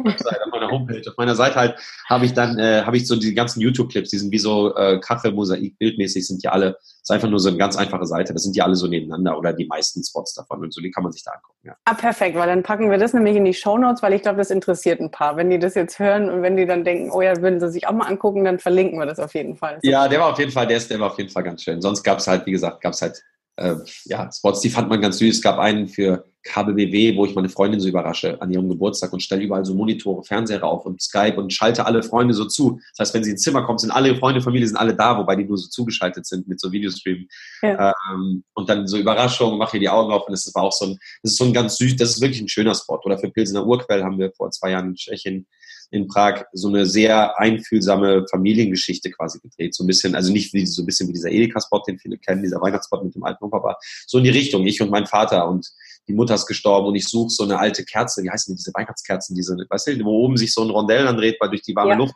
Webseite 0.04 0.42
auf 0.46 0.52
meiner 0.52 0.70
Homepage, 0.70 1.02
auf 1.08 1.18
meiner 1.18 1.36
Seite 1.36 1.56
halt 1.56 1.76
habe 2.08 2.26
ich 2.26 2.34
dann 2.34 2.60
äh, 2.60 2.84
habe 2.84 2.98
ich 2.98 3.08
so 3.08 3.16
die 3.16 3.34
ganzen 3.34 3.62
YouTube-Clips, 3.62 4.10
die 4.10 4.18
sind 4.18 4.32
wie 4.32 4.38
so 4.40 4.76
äh, 4.76 5.00
Kachelmosaik 5.00 5.78
bildmäßig 5.80 6.28
sind 6.28 6.44
die 6.44 6.48
alle, 6.48 6.78
ist 7.02 7.12
einfach 7.12 7.30
nur 7.30 7.40
so 7.40 7.50
eine 7.50 7.58
ganz 7.58 7.76
einfache 7.78 8.06
Seite, 8.06 8.34
das 8.34 8.44
sind 8.44 8.56
die 8.56 8.62
alle 8.62 8.76
so 8.76 8.88
nebeneinander 8.88 9.38
oder 9.38 9.54
die 9.54 9.66
meisten 9.66 10.04
Spots 10.04 10.34
davon 10.34 10.62
und 10.62 10.74
so, 10.74 10.82
die 10.82 10.92
kann 10.92 11.04
man 11.04 11.12
sich 11.12 11.24
da 11.24 11.32
angucken. 11.32 11.68
Ja. 11.68 11.76
Ah, 11.86 11.94
perfekt, 11.94 12.36
weil 12.38 12.48
dann 12.48 12.64
packen 12.64 12.92
wir 12.92 12.98
das 12.98 13.14
nämlich 13.14 13.36
in 13.36 13.46
die 13.46 13.54
Show 13.54 13.78
Notes, 13.78 14.02
weil 14.02 14.14
ich 14.14 14.22
glaube, 14.22 14.38
das 14.38 14.52
interessiert 14.52 15.00
ein 15.00 15.12
paar. 15.12 15.38
Wenn 15.38 15.50
die 15.50 15.60
das 15.60 15.76
jetzt 15.76 16.00
hören 16.00 16.30
und 16.30 16.42
wenn 16.42 16.56
die 16.56 16.66
dann 16.66 16.84
denken, 16.84 17.12
oh 17.12 17.22
ja, 17.22 17.42
würden 17.42 17.60
sie 17.60 17.70
sich 17.70 17.88
auch 17.88 17.94
mal 17.94 18.08
angucken, 18.08 18.46
dann 18.46 18.60
verlinken 18.60 19.00
wir 19.00 19.06
das 19.06 19.20
auf 19.20 19.34
jeden 19.34 19.56
Fall. 19.56 19.80
Ja, 19.84 20.08
der 20.08 20.20
war 20.20 20.32
auf 20.32 20.40
jeden 20.40 20.52
Fall, 20.52 20.68
der 20.68 20.78
ist, 20.78 20.90
der 20.90 21.00
war 21.00 21.12
auf 21.12 21.18
jeden 21.18 21.30
Fall 21.30 21.44
ganz 21.44 21.64
schön. 21.64 21.82
Sonst 21.82 22.04
gab 22.04 22.20
es 22.20 22.28
halt, 22.28 22.46
wie 22.46 22.52
gesagt, 22.52 22.82
gab 22.82 22.94
es 22.94 23.02
halt 23.02 23.24
äh, 23.58 23.76
ja, 24.06 24.30
Spots, 24.32 24.62
die 24.62 24.70
fand 24.70 24.90
man 24.90 25.02
ganz 25.02 25.18
süß. 25.18 25.38
Es 25.38 25.42
gab 25.42 25.60
einen 25.60 25.88
für 25.88 26.26
KBBW, 26.48 27.16
wo 27.16 27.26
ich 27.26 27.36
meine 27.36 27.50
Freundin 27.50 27.80
so 27.80 27.88
überrasche 27.88 28.42
an 28.42 28.52
ihrem 28.52 28.70
Geburtstag 28.70 29.14
und 29.14 29.22
stelle 29.22 29.44
überall 29.44 29.66
so 29.66 29.74
Monitore, 29.74 30.24
Fernseher 30.24 30.64
auf 30.64 30.86
und 30.86 31.02
Skype 31.02 31.36
und 31.38 31.54
schalte 31.54 31.86
alle 31.86 32.02
Freunde 32.04 32.34
so 32.34 32.46
zu. 32.46 32.80
Das 32.96 33.08
heißt, 33.08 33.14
wenn 33.14 33.24
sie 33.24 33.32
ins 33.32 33.42
Zimmer 33.42 33.64
kommt, 33.64 33.82
sind 33.82 33.92
alle 33.92 34.16
Freunde, 34.16 34.42
Familie 34.42 34.68
sind 34.68 34.78
alle 34.78 34.96
da, 34.96 35.18
wobei 35.18 35.36
die 35.36 35.44
nur 35.44 35.58
so 35.58 35.68
zugeschaltet 35.68 36.26
sind 36.26 36.48
mit 36.48 36.60
so 36.60 36.72
Videostream. 36.72 37.28
Ja. 37.62 37.94
Ähm, 38.12 38.44
und 38.54 38.70
dann 38.70 38.88
so 38.88 38.98
Überraschungen, 38.98 39.58
mache 39.58 39.72
hier 39.72 39.82
die 39.82 39.90
Augen 39.90 40.12
auf 40.12 40.28
und 40.28 40.32
das 40.32 40.50
war 40.56 40.64
auch 40.64 40.72
so 40.72 40.86
ein, 40.86 40.98
das 41.22 41.34
ist 41.34 41.38
so 41.38 41.46
ein 41.46 41.54
ganz 41.54 41.78
süß, 41.78 41.96
das 41.98 42.12
ist 42.12 42.22
wirklich 42.22 42.42
ein 42.42 42.50
schöner 42.50 42.76
Spot. 42.76 43.00
Oder 43.04 43.18
für 43.18 43.30
Pilsener 43.30 43.66
Urquell 43.66 44.04
haben 44.04 44.18
wir 44.18 44.32
vor 44.32 44.50
zwei 44.52 44.72
Jahren 44.72 44.90
in 44.90 44.96
Tschechien 44.96 45.48
in 45.92 46.08
Prag 46.08 46.46
so 46.54 46.68
eine 46.68 46.86
sehr 46.86 47.40
einfühlsame 47.40 48.26
Familiengeschichte 48.30 49.10
quasi 49.12 49.40
gedreht. 49.40 49.74
So 49.74 49.84
ein 49.84 49.88
bisschen, 49.88 50.16
also 50.16 50.32
nicht 50.32 50.54
wie, 50.54 50.66
so 50.66 50.82
ein 50.82 50.86
bisschen 50.86 51.08
wie 51.08 51.14
dieser 51.14 51.32
Edeka-Spot, 51.32 51.82
den 51.88 51.98
viele 51.98 52.18
kennen, 52.18 52.44
dieser 52.44 52.62
Weihnachtsspot 52.62 53.04
mit 53.04 53.16
dem 53.16 53.24
alten 53.24 53.44
Opa, 53.44 53.58
aber 53.58 53.78
so 54.06 54.18
in 54.18 54.26
die 54.26 54.30
Richtung, 54.30 54.66
ich 54.68 54.82
und 54.82 54.92
mein 54.92 55.06
Vater 55.06 55.48
und 55.48 55.72
die 56.08 56.14
Mutter 56.14 56.36
ist 56.36 56.46
gestorben 56.46 56.88
und 56.88 56.96
ich 56.96 57.08
suche 57.08 57.30
so 57.30 57.44
eine 57.44 57.60
alte 57.60 57.84
Kerze, 57.84 58.24
wie 58.24 58.30
heißen 58.30 58.54
die, 58.54 58.58
diese 58.58 58.72
Weihnachtskerzen, 58.74 59.36
diese, 59.36 59.56
weißt 59.70 59.88
du, 59.88 60.06
wo 60.06 60.24
oben 60.26 60.38
sich 60.38 60.54
so 60.54 60.64
ein 60.64 60.70
Rondell 60.70 61.06
dann 61.06 61.18
dreht, 61.18 61.38
weil 61.40 61.50
durch 61.50 61.62
die 61.62 61.76
warme 61.76 61.92
ja. 61.92 61.98
Luft. 61.98 62.16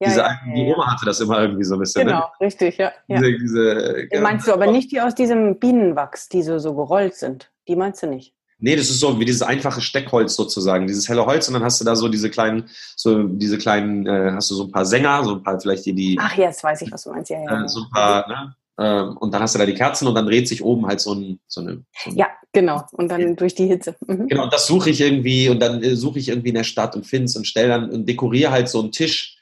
Ja, 0.00 0.08
diese 0.08 0.20
ja, 0.20 0.26
alten, 0.26 0.54
die 0.54 0.62
Oma 0.62 0.92
hatte 0.92 1.06
das 1.06 1.20
immer 1.20 1.40
irgendwie 1.40 1.64
so 1.64 1.74
ein 1.74 1.80
bisschen. 1.80 2.06
Ne? 2.06 2.12
Genau, 2.12 2.26
ne? 2.40 2.46
richtig, 2.46 2.78
ja. 2.78 2.92
Diese, 3.08 3.36
diese, 3.38 4.20
meinst 4.20 4.48
du 4.48 4.52
aber 4.52 4.66
nicht 4.66 4.90
die 4.90 5.00
aus 5.00 5.14
diesem 5.14 5.58
Bienenwachs, 5.58 6.28
die 6.28 6.42
so, 6.42 6.58
so 6.58 6.74
gerollt 6.74 7.14
sind? 7.14 7.52
Die 7.68 7.76
meinst 7.76 8.02
du 8.02 8.08
nicht? 8.08 8.34
Nee, 8.58 8.76
das 8.76 8.88
ist 8.88 9.00
so 9.00 9.18
wie 9.20 9.24
dieses 9.24 9.42
einfache 9.42 9.80
Steckholz 9.80 10.34
sozusagen, 10.36 10.86
dieses 10.86 11.08
helle 11.08 11.26
Holz 11.26 11.48
und 11.48 11.54
dann 11.54 11.64
hast 11.64 11.80
du 11.80 11.84
da 11.84 11.96
so 11.96 12.08
diese 12.08 12.30
kleinen, 12.30 12.70
so 12.96 13.24
diese 13.24 13.58
kleinen, 13.58 14.06
äh, 14.06 14.32
hast 14.32 14.50
du 14.50 14.54
so 14.54 14.64
ein 14.64 14.70
paar 14.70 14.86
Sänger, 14.86 15.22
so 15.24 15.34
ein 15.34 15.42
paar 15.42 15.60
vielleicht 15.60 15.84
die, 15.86 15.92
die 15.92 16.18
Ach 16.20 16.34
jetzt 16.36 16.62
weiß 16.64 16.82
ich, 16.82 16.90
was 16.90 17.02
du 17.02 17.10
meinst, 17.10 17.30
ja, 17.30 17.42
ja. 17.42 17.64
Äh, 17.64 17.68
so 17.68 17.80
ein 17.80 17.90
paar, 17.90 18.28
ne? 18.28 18.54
Ähm, 18.78 19.16
und 19.18 19.32
dann 19.32 19.40
hast 19.40 19.54
du 19.54 19.58
da 19.58 19.66
die 19.66 19.74
Kerzen 19.74 20.08
und 20.08 20.14
dann 20.14 20.26
dreht 20.26 20.48
sich 20.48 20.62
oben 20.64 20.86
halt 20.86 21.00
so 21.00 21.14
ein, 21.14 21.38
so 21.46 21.60
eine. 21.60 21.84
So 21.92 22.10
ein 22.10 22.16
ja, 22.16 22.28
genau. 22.52 22.82
Und 22.92 23.08
dann 23.08 23.36
durch 23.36 23.54
die 23.54 23.66
Hitze. 23.66 23.94
Mhm. 24.06 24.28
Genau, 24.28 24.44
und 24.44 24.52
das 24.52 24.66
suche 24.66 24.90
ich 24.90 25.00
irgendwie 25.00 25.48
und 25.48 25.60
dann 25.60 25.82
äh, 25.82 25.94
suche 25.94 26.18
ich 26.18 26.28
irgendwie 26.28 26.48
in 26.48 26.56
der 26.56 26.64
Stadt 26.64 26.96
und 26.96 27.06
finde 27.06 27.26
es 27.26 27.36
und 27.36 27.46
stelle 27.46 27.68
dann 27.68 27.90
und 27.90 28.08
dekoriere 28.08 28.50
halt 28.50 28.68
so 28.68 28.80
einen 28.80 28.92
Tisch 28.92 29.33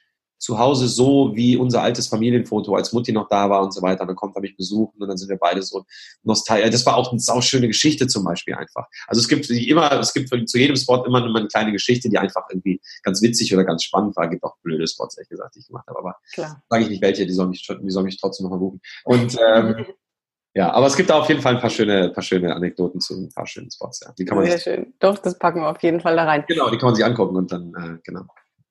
zu 0.42 0.58
Hause 0.58 0.88
so 0.88 1.30
wie 1.36 1.56
unser 1.56 1.82
altes 1.82 2.08
Familienfoto, 2.08 2.74
als 2.74 2.92
Mutti 2.92 3.12
noch 3.12 3.28
da 3.28 3.48
war 3.48 3.62
und 3.62 3.72
so 3.72 3.80
weiter. 3.80 4.04
dann 4.04 4.16
kommt 4.16 4.34
er 4.34 4.42
mich 4.42 4.56
besuchen 4.56 5.00
und 5.00 5.08
dann 5.08 5.16
sind 5.16 5.28
wir 5.28 5.36
beide 5.36 5.62
so 5.62 5.84
nostalgisch. 6.24 6.70
Das 6.70 6.84
war 6.84 6.96
auch 6.96 7.12
eine 7.12 7.20
sauschöne 7.20 7.68
Geschichte 7.68 8.08
zum 8.08 8.24
Beispiel 8.24 8.54
einfach. 8.54 8.86
Also 9.06 9.20
es 9.20 9.28
gibt 9.28 9.48
immer, 9.50 9.92
es 10.00 10.12
gibt 10.12 10.28
zu 10.48 10.58
jedem 10.58 10.74
Spot 10.74 11.04
immer 11.04 11.24
eine 11.24 11.46
kleine 11.46 11.70
Geschichte, 11.70 12.08
die 12.08 12.18
einfach 12.18 12.42
irgendwie 12.50 12.80
ganz 13.04 13.22
witzig 13.22 13.54
oder 13.54 13.62
ganz 13.62 13.84
spannend 13.84 14.16
war. 14.16 14.24
Es 14.24 14.30
gibt 14.30 14.42
auch 14.42 14.56
blöde 14.64 14.88
Spots, 14.88 15.16
ehrlich 15.16 15.28
gesagt, 15.28 15.54
die 15.54 15.60
ich 15.60 15.68
gemacht 15.68 15.86
habe. 15.86 16.00
Aber 16.00 16.16
sage 16.34 16.82
ich 16.82 16.90
nicht 16.90 17.02
welche, 17.02 17.24
die 17.24 17.32
sollen 17.32 17.50
mich, 17.50 17.64
die 17.64 17.90
sollen 17.90 18.06
mich 18.06 18.20
trotzdem 18.20 18.42
nochmal 18.42 18.58
buchen. 18.58 18.80
Und 19.04 19.38
ähm, 19.46 19.86
ja, 20.54 20.72
aber 20.72 20.86
es 20.88 20.96
gibt 20.96 21.08
da 21.08 21.20
auf 21.20 21.28
jeden 21.28 21.40
Fall 21.40 21.54
ein 21.54 21.60
paar 21.60 21.70
schöne, 21.70 22.10
paar 22.10 22.24
schöne 22.24 22.52
Anekdoten 22.52 23.00
zu 23.00 23.14
ein 23.14 23.32
paar 23.32 23.46
schönen 23.46 23.70
Spots. 23.70 24.00
Ja. 24.00 24.12
Die 24.18 24.24
kann 24.24 24.38
man 24.38 24.46
Sehr 24.46 24.54
sich, 24.54 24.64
schön. 24.64 24.92
Doch, 24.98 25.18
das 25.18 25.38
packen 25.38 25.60
wir 25.60 25.70
auf 25.70 25.80
jeden 25.84 26.00
Fall 26.00 26.16
da 26.16 26.24
rein. 26.24 26.42
Genau, 26.48 26.68
die 26.68 26.78
kann 26.78 26.88
man 26.88 26.96
sich 26.96 27.04
angucken 27.04 27.36
und 27.36 27.52
dann, 27.52 27.72
äh, 27.76 27.98
genau. 28.02 28.24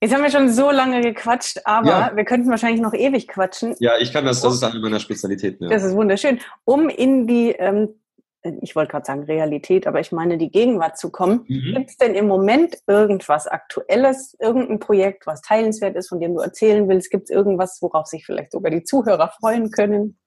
Jetzt 0.03 0.15
haben 0.15 0.23
wir 0.23 0.31
schon 0.31 0.51
so 0.51 0.71
lange 0.71 1.01
gequatscht, 1.01 1.59
aber 1.63 1.87
ja. 1.87 2.11
wir 2.15 2.25
könnten 2.25 2.49
wahrscheinlich 2.49 2.81
noch 2.81 2.95
ewig 2.95 3.27
quatschen. 3.27 3.75
Ja, 3.79 3.99
ich 3.99 4.11
kann 4.11 4.25
das, 4.25 4.41
das 4.41 4.55
ist 4.55 4.63
eine 4.63 4.79
meiner 4.79 4.99
Spezialitäten. 4.99 5.65
Ja. 5.65 5.69
Das 5.69 5.83
ist 5.83 5.93
wunderschön. 5.93 6.39
Um 6.65 6.89
in 6.89 7.27
die, 7.27 7.51
ähm, 7.51 8.01
ich 8.61 8.75
wollte 8.75 8.89
gerade 8.93 9.05
sagen 9.05 9.23
Realität, 9.25 9.85
aber 9.85 9.99
ich 9.99 10.11
meine 10.11 10.39
die 10.39 10.49
Gegenwart 10.49 10.97
zu 10.97 11.11
kommen. 11.11 11.45
Mhm. 11.47 11.75
Gibt 11.75 11.91
es 11.91 11.97
denn 11.97 12.15
im 12.15 12.25
Moment 12.25 12.77
irgendwas 12.87 13.45
Aktuelles, 13.45 14.35
irgendein 14.39 14.79
Projekt, 14.79 15.27
was 15.27 15.43
teilenswert 15.43 15.95
ist, 15.95 16.09
von 16.09 16.19
dem 16.19 16.33
du 16.33 16.41
erzählen 16.41 16.89
willst? 16.89 17.11
Gibt 17.11 17.25
es 17.25 17.29
irgendwas, 17.29 17.77
worauf 17.81 18.07
sich 18.07 18.25
vielleicht 18.25 18.53
sogar 18.53 18.71
die 18.71 18.83
Zuhörer 18.83 19.31
freuen 19.39 19.69
können? 19.69 20.17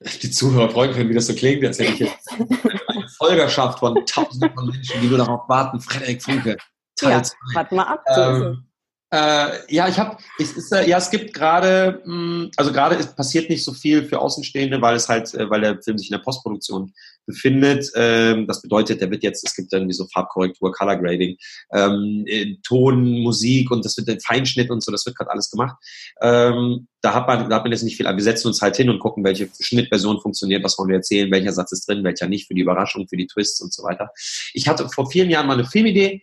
Die 0.00 0.30
Zuhörer 0.32 0.68
freuen 0.68 0.92
können, 0.92 1.10
wie 1.10 1.14
das 1.14 1.28
so 1.28 1.34
klingt, 1.34 1.64
als 1.64 1.78
hätte 1.78 1.92
ich 1.92 1.98
jetzt 2.00 2.32
eine 2.88 3.08
Folgerschaft 3.18 3.78
von 3.78 4.04
tausenden 4.04 4.52
von 4.52 4.66
Menschen, 4.66 5.00
die 5.00 5.06
nur 5.06 5.18
darauf 5.18 5.48
warten, 5.48 5.78
Frederik 5.78 6.20
Funke 6.20 6.56
Teil 6.98 7.10
ja, 7.10 7.22
warte 7.54 7.74
mal 7.74 7.84
ab. 7.84 8.04
Ähm, 8.14 8.64
äh, 9.10 9.74
ja, 9.74 9.88
ich 9.88 9.98
habe, 9.98 10.18
es 10.38 10.52
ist, 10.52 10.70
äh, 10.70 10.86
ja, 10.86 10.98
es 10.98 11.10
gibt 11.10 11.32
gerade, 11.32 12.02
hm, 12.04 12.50
also 12.56 12.72
gerade 12.72 12.96
passiert 13.16 13.48
nicht 13.48 13.64
so 13.64 13.72
viel 13.72 14.04
für 14.04 14.18
Außenstehende, 14.18 14.82
weil 14.82 14.96
es 14.96 15.08
halt, 15.08 15.32
äh, 15.32 15.48
weil 15.48 15.62
der 15.62 15.80
Film 15.80 15.96
sich 15.96 16.10
in 16.10 16.16
der 16.18 16.22
Postproduktion 16.22 16.92
befindet. 17.24 17.90
Ähm, 17.94 18.46
das 18.46 18.60
bedeutet, 18.60 19.00
der 19.00 19.10
wird 19.10 19.22
jetzt, 19.22 19.46
es 19.46 19.56
gibt 19.56 19.72
dann 19.72 19.88
wie 19.88 19.94
so 19.94 20.06
Farbkorrektur, 20.12 20.72
Color 20.72 20.96
Grading, 20.96 21.38
ähm, 21.72 22.24
äh, 22.26 22.56
Ton, 22.62 23.22
Musik 23.22 23.70
und 23.70 23.82
das 23.82 23.96
wird 23.96 24.08
der 24.08 24.20
Feinschnitt 24.20 24.70
und 24.70 24.82
so, 24.82 24.92
das 24.92 25.06
wird 25.06 25.16
gerade 25.16 25.30
alles 25.30 25.50
gemacht. 25.50 25.76
Ähm, 26.20 26.86
da 27.00 27.14
hat 27.14 27.26
man, 27.26 27.48
da 27.48 27.56
hat 27.56 27.62
man 27.62 27.72
jetzt 27.72 27.84
nicht 27.84 27.96
viel, 27.96 28.06
aber 28.06 28.18
wir 28.18 28.24
setzen 28.24 28.48
uns 28.48 28.60
halt 28.60 28.76
hin 28.76 28.90
und 28.90 28.98
gucken, 28.98 29.24
welche 29.24 29.48
Schnittversion 29.58 30.20
funktioniert, 30.20 30.62
was 30.62 30.76
wollen 30.78 30.90
wir 30.90 30.96
erzählen, 30.96 31.30
welcher 31.30 31.52
Satz 31.52 31.72
ist 31.72 31.88
drin, 31.88 32.04
welcher 32.04 32.26
nicht, 32.26 32.46
für 32.46 32.54
die 32.54 32.62
Überraschung, 32.62 33.08
für 33.08 33.16
die 33.16 33.26
Twists 33.26 33.62
und 33.62 33.72
so 33.72 33.84
weiter. 33.84 34.10
Ich 34.52 34.68
hatte 34.68 34.86
vor 34.90 35.10
vielen 35.10 35.30
Jahren 35.30 35.46
mal 35.46 35.54
eine 35.54 35.64
Filmidee, 35.64 36.22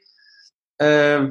äh, 0.77 1.27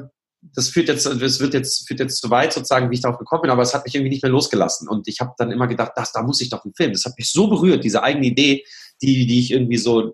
das 0.53 0.69
führt 0.69 0.87
jetzt, 0.87 1.05
das 1.05 1.39
wird 1.39 1.53
jetzt, 1.53 1.87
führt 1.87 1.99
jetzt 1.99 2.21
zu 2.21 2.29
weit 2.29 2.53
sozusagen, 2.53 2.89
wie 2.89 2.95
ich 2.95 3.01
darauf 3.01 3.17
gekommen 3.17 3.43
bin, 3.43 3.51
aber 3.51 3.63
es 3.63 3.73
hat 3.73 3.85
mich 3.85 3.95
irgendwie 3.95 4.11
nicht 4.11 4.23
mehr 4.23 4.31
losgelassen. 4.31 4.87
Und 4.87 5.07
ich 5.07 5.19
habe 5.19 5.33
dann 5.37 5.51
immer 5.51 5.67
gedacht, 5.67 5.93
das, 5.95 6.11
da 6.11 6.21
muss 6.21 6.41
ich 6.41 6.49
doch 6.49 6.63
einen 6.63 6.73
Film. 6.75 6.91
Das 6.91 7.05
hat 7.05 7.17
mich 7.17 7.31
so 7.31 7.47
berührt, 7.47 7.83
diese 7.83 8.03
eigene 8.03 8.27
Idee, 8.27 8.63
die, 9.01 9.25
die 9.25 9.39
ich 9.39 9.51
irgendwie 9.51 9.77
so, 9.77 10.13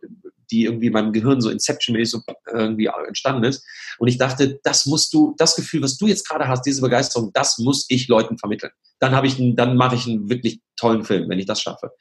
die 0.51 0.65
irgendwie 0.65 0.87
in 0.87 0.93
meinem 0.93 1.13
Gehirn 1.13 1.41
so 1.41 1.49
Inception-mäßig 1.49 2.11
so 2.11 2.33
irgendwie 2.51 2.89
entstanden 3.07 3.43
ist. 3.43 3.65
Und 3.99 4.07
ich 4.07 4.17
dachte, 4.17 4.59
das 4.63 4.85
musst 4.85 5.13
du, 5.13 5.35
das 5.37 5.55
Gefühl, 5.55 5.81
was 5.81 5.97
du 5.97 6.07
jetzt 6.07 6.27
gerade 6.27 6.47
hast, 6.47 6.63
diese 6.63 6.81
Begeisterung, 6.81 7.31
das 7.33 7.57
muss 7.57 7.85
ich 7.89 8.07
Leuten 8.07 8.37
vermitteln. 8.37 8.71
Dann 8.99 9.15
habe 9.15 9.27
ich, 9.27 9.35
dann 9.55 9.75
mache 9.75 9.95
ich 9.95 10.07
einen 10.07 10.29
wirklich 10.29 10.61
tollen 10.75 11.03
Film, 11.03 11.29
wenn 11.29 11.39
ich 11.39 11.45
das 11.45 11.61
schaffe. 11.61 11.91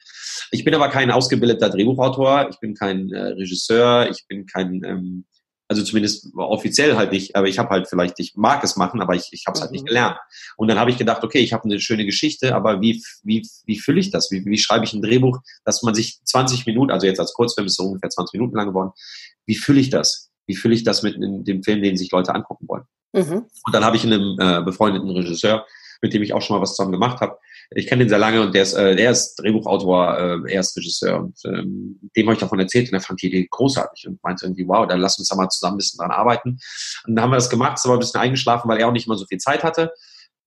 Ich 0.51 0.63
bin 0.63 0.75
aber 0.75 0.89
kein 0.89 1.11
ausgebildeter 1.11 1.69
Drehbuchautor, 1.69 2.49
ich 2.49 2.59
bin 2.59 2.75
kein 2.75 3.11
äh, 3.11 3.27
Regisseur, 3.29 4.09
ich 4.09 4.25
bin 4.27 4.45
kein 4.45 4.83
ähm, 4.83 5.25
also 5.71 5.83
zumindest 5.83 6.27
offiziell 6.35 6.97
halt 6.97 7.13
nicht, 7.13 7.33
aber 7.33 7.47
ich 7.47 7.57
habe 7.57 7.69
halt 7.69 7.87
vielleicht, 7.87 8.19
ich 8.19 8.35
mag 8.35 8.61
es 8.61 8.75
machen, 8.75 9.01
aber 9.01 9.15
ich, 9.15 9.29
ich 9.31 9.45
habe 9.47 9.55
es 9.55 9.61
halt 9.61 9.71
nicht 9.71 9.83
mhm. 9.83 9.87
gelernt. 9.87 10.17
Und 10.57 10.67
dann 10.67 10.77
habe 10.77 10.91
ich 10.91 10.97
gedacht, 10.97 11.23
okay, 11.23 11.39
ich 11.39 11.53
habe 11.53 11.63
eine 11.63 11.79
schöne 11.79 12.05
Geschichte, 12.05 12.53
aber 12.53 12.81
wie, 12.81 13.01
wie, 13.23 13.47
wie 13.65 13.79
fülle 13.79 14.01
ich 14.01 14.11
das? 14.11 14.29
Wie, 14.31 14.43
wie 14.45 14.57
schreibe 14.57 14.83
ich 14.83 14.91
ein 14.91 15.01
Drehbuch, 15.01 15.39
dass 15.63 15.81
man 15.81 15.95
sich 15.95 16.19
20 16.25 16.65
Minuten, 16.65 16.91
also 16.91 17.07
jetzt 17.07 17.21
als 17.21 17.31
Kurzfilm 17.31 17.67
ist 17.67 17.71
es 17.71 17.77
so 17.77 17.83
ungefähr 17.83 18.09
20 18.09 18.33
Minuten 18.33 18.57
lang 18.57 18.67
geworden, 18.67 18.91
wie 19.45 19.55
fülle 19.55 19.79
ich 19.79 19.89
das? 19.89 20.29
Wie 20.45 20.57
fülle 20.57 20.75
ich 20.75 20.83
das 20.83 21.03
mit 21.03 21.15
in 21.15 21.45
dem 21.45 21.63
Film, 21.63 21.81
den 21.81 21.95
sich 21.95 22.11
Leute 22.11 22.35
angucken 22.35 22.67
wollen? 22.67 22.83
Mhm. 23.13 23.45
Und 23.63 23.73
dann 23.73 23.85
habe 23.85 23.95
ich 23.95 24.03
einen 24.03 24.37
äh, 24.39 24.61
befreundeten 24.65 25.09
Regisseur, 25.09 25.65
mit 26.01 26.13
dem 26.13 26.21
ich 26.21 26.33
auch 26.33 26.41
schon 26.41 26.57
mal 26.57 26.61
was 26.61 26.75
zusammen 26.75 26.91
gemacht 26.91 27.21
habe, 27.21 27.37
ich 27.73 27.87
kenne 27.87 28.03
den 28.03 28.09
sehr 28.09 28.19
lange 28.19 28.41
und 28.41 28.53
der 28.53 28.63
ist, 28.63 28.73
äh, 28.73 28.95
der 28.95 29.11
ist 29.11 29.35
Drehbuchautor, 29.35 30.17
äh, 30.17 30.53
er 30.53 30.59
ist 30.59 30.75
Regisseur 30.75 31.19
und 31.19 31.39
ähm, 31.45 31.99
dem 32.15 32.25
habe 32.25 32.33
ich 32.33 32.39
davon 32.39 32.59
erzählt 32.59 32.89
und 32.89 32.95
er 32.95 33.01
fand 33.01 33.21
die 33.21 33.27
Idee 33.27 33.47
großartig 33.49 34.07
und 34.07 34.21
meinte 34.21 34.45
irgendwie, 34.45 34.67
wow, 34.67 34.85
dann 34.85 34.99
lass 34.99 35.17
uns 35.17 35.29
da 35.29 35.35
mal 35.35 35.47
zusammen 35.47 35.75
ein 35.75 35.77
bisschen 35.77 35.99
dran 35.99 36.11
arbeiten. 36.11 36.59
Und 37.07 37.15
dann 37.15 37.23
haben 37.23 37.31
wir 37.31 37.37
das 37.37 37.49
gemacht, 37.49 37.77
ist 37.77 37.85
aber 37.85 37.95
ein 37.95 37.99
bisschen 37.99 38.19
eingeschlafen, 38.19 38.69
weil 38.69 38.79
er 38.79 38.89
auch 38.89 38.91
nicht 38.91 39.07
mal 39.07 39.17
so 39.17 39.25
viel 39.25 39.37
Zeit 39.37 39.63
hatte. 39.63 39.91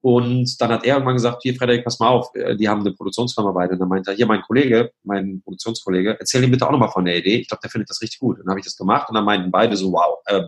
Und 0.03 0.61
dann 0.61 0.71
hat 0.71 0.85
er 0.85 0.97
irgendwann 0.97 1.15
gesagt, 1.15 1.41
hier 1.43 1.55
Frederik, 1.55 1.83
pass 1.83 1.99
mal 1.99 2.09
auf, 2.09 2.29
äh, 2.35 2.57
die 2.57 2.69
haben 2.69 2.81
eine 2.81 2.93
Produktionsfirma 2.93 3.53
beide. 3.53 3.73
Und 3.73 3.79
dann 3.79 3.89
meinte 3.89 4.11
er, 4.11 4.17
hier 4.17 4.27
mein 4.27 4.43
Kollege, 4.43 4.91
mein 5.03 5.41
Produktionskollege, 5.43 6.19
erzähl 6.21 6.45
ihm 6.45 6.51
bitte 6.51 6.67
auch 6.67 6.73
nochmal 6.73 6.91
von 6.91 7.07
der 7.07 7.17
Idee. 7.17 7.37
Ich 7.37 7.49
glaube, 7.49 7.63
der 7.63 7.71
findet 7.71 7.89
das 7.89 8.03
richtig 8.03 8.19
gut. 8.21 8.37
Und 8.37 8.45
dann 8.45 8.51
habe 8.51 8.61
ich 8.61 8.67
das 8.67 8.77
gemacht 8.77 9.09
und 9.09 9.15
dann 9.15 9.25
meinten 9.25 9.51
beide 9.51 9.79
so, 9.79 9.93
wow, 9.93 10.19
äh, 10.27 10.43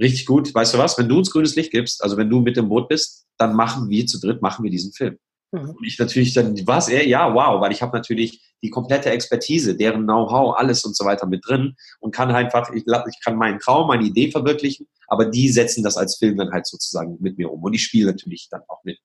richtig 0.00 0.26
gut. 0.26 0.52
Weißt 0.52 0.74
du 0.74 0.78
was, 0.78 0.98
wenn 0.98 1.08
du 1.08 1.16
uns 1.16 1.30
grünes 1.30 1.54
Licht 1.54 1.70
gibst, 1.70 2.02
also 2.02 2.16
wenn 2.16 2.28
du 2.28 2.40
mit 2.40 2.56
dem 2.56 2.68
Boot 2.68 2.88
bist, 2.88 3.26
dann 3.38 3.54
machen 3.54 3.88
wir 3.88 4.04
zu 4.04 4.18
dritt, 4.18 4.42
machen 4.42 4.64
wir 4.64 4.70
diesen 4.72 4.92
Film. 4.92 5.16
Mhm. 5.52 5.70
Und 5.70 5.84
ich 5.86 5.98
natürlich 5.98 6.34
dann, 6.34 6.56
was? 6.66 6.90
Ja, 6.90 7.32
wow, 7.34 7.60
weil 7.60 7.72
ich 7.72 7.82
habe 7.82 7.96
natürlich 7.96 8.42
die 8.62 8.70
komplette 8.70 9.10
Expertise, 9.10 9.76
deren 9.76 10.04
Know-how, 10.04 10.56
alles 10.56 10.84
und 10.84 10.96
so 10.96 11.04
weiter 11.04 11.26
mit 11.26 11.46
drin 11.46 11.76
und 12.00 12.14
kann 12.14 12.30
einfach, 12.30 12.70
ich, 12.72 12.84
ich 12.86 13.24
kann 13.24 13.36
meinen 13.36 13.60
Traum, 13.60 13.88
meine 13.88 14.04
Idee 14.04 14.30
verwirklichen, 14.30 14.88
aber 15.08 15.26
die 15.26 15.48
setzen 15.48 15.82
das 15.82 15.96
als 15.96 16.16
Film 16.16 16.36
dann 16.36 16.50
halt 16.52 16.66
sozusagen 16.66 17.16
mit 17.20 17.38
mir 17.38 17.50
um 17.50 17.62
und 17.62 17.74
ich 17.74 17.84
spiele 17.84 18.10
natürlich 18.10 18.48
dann 18.50 18.62
auch 18.68 18.82
mit. 18.84 18.98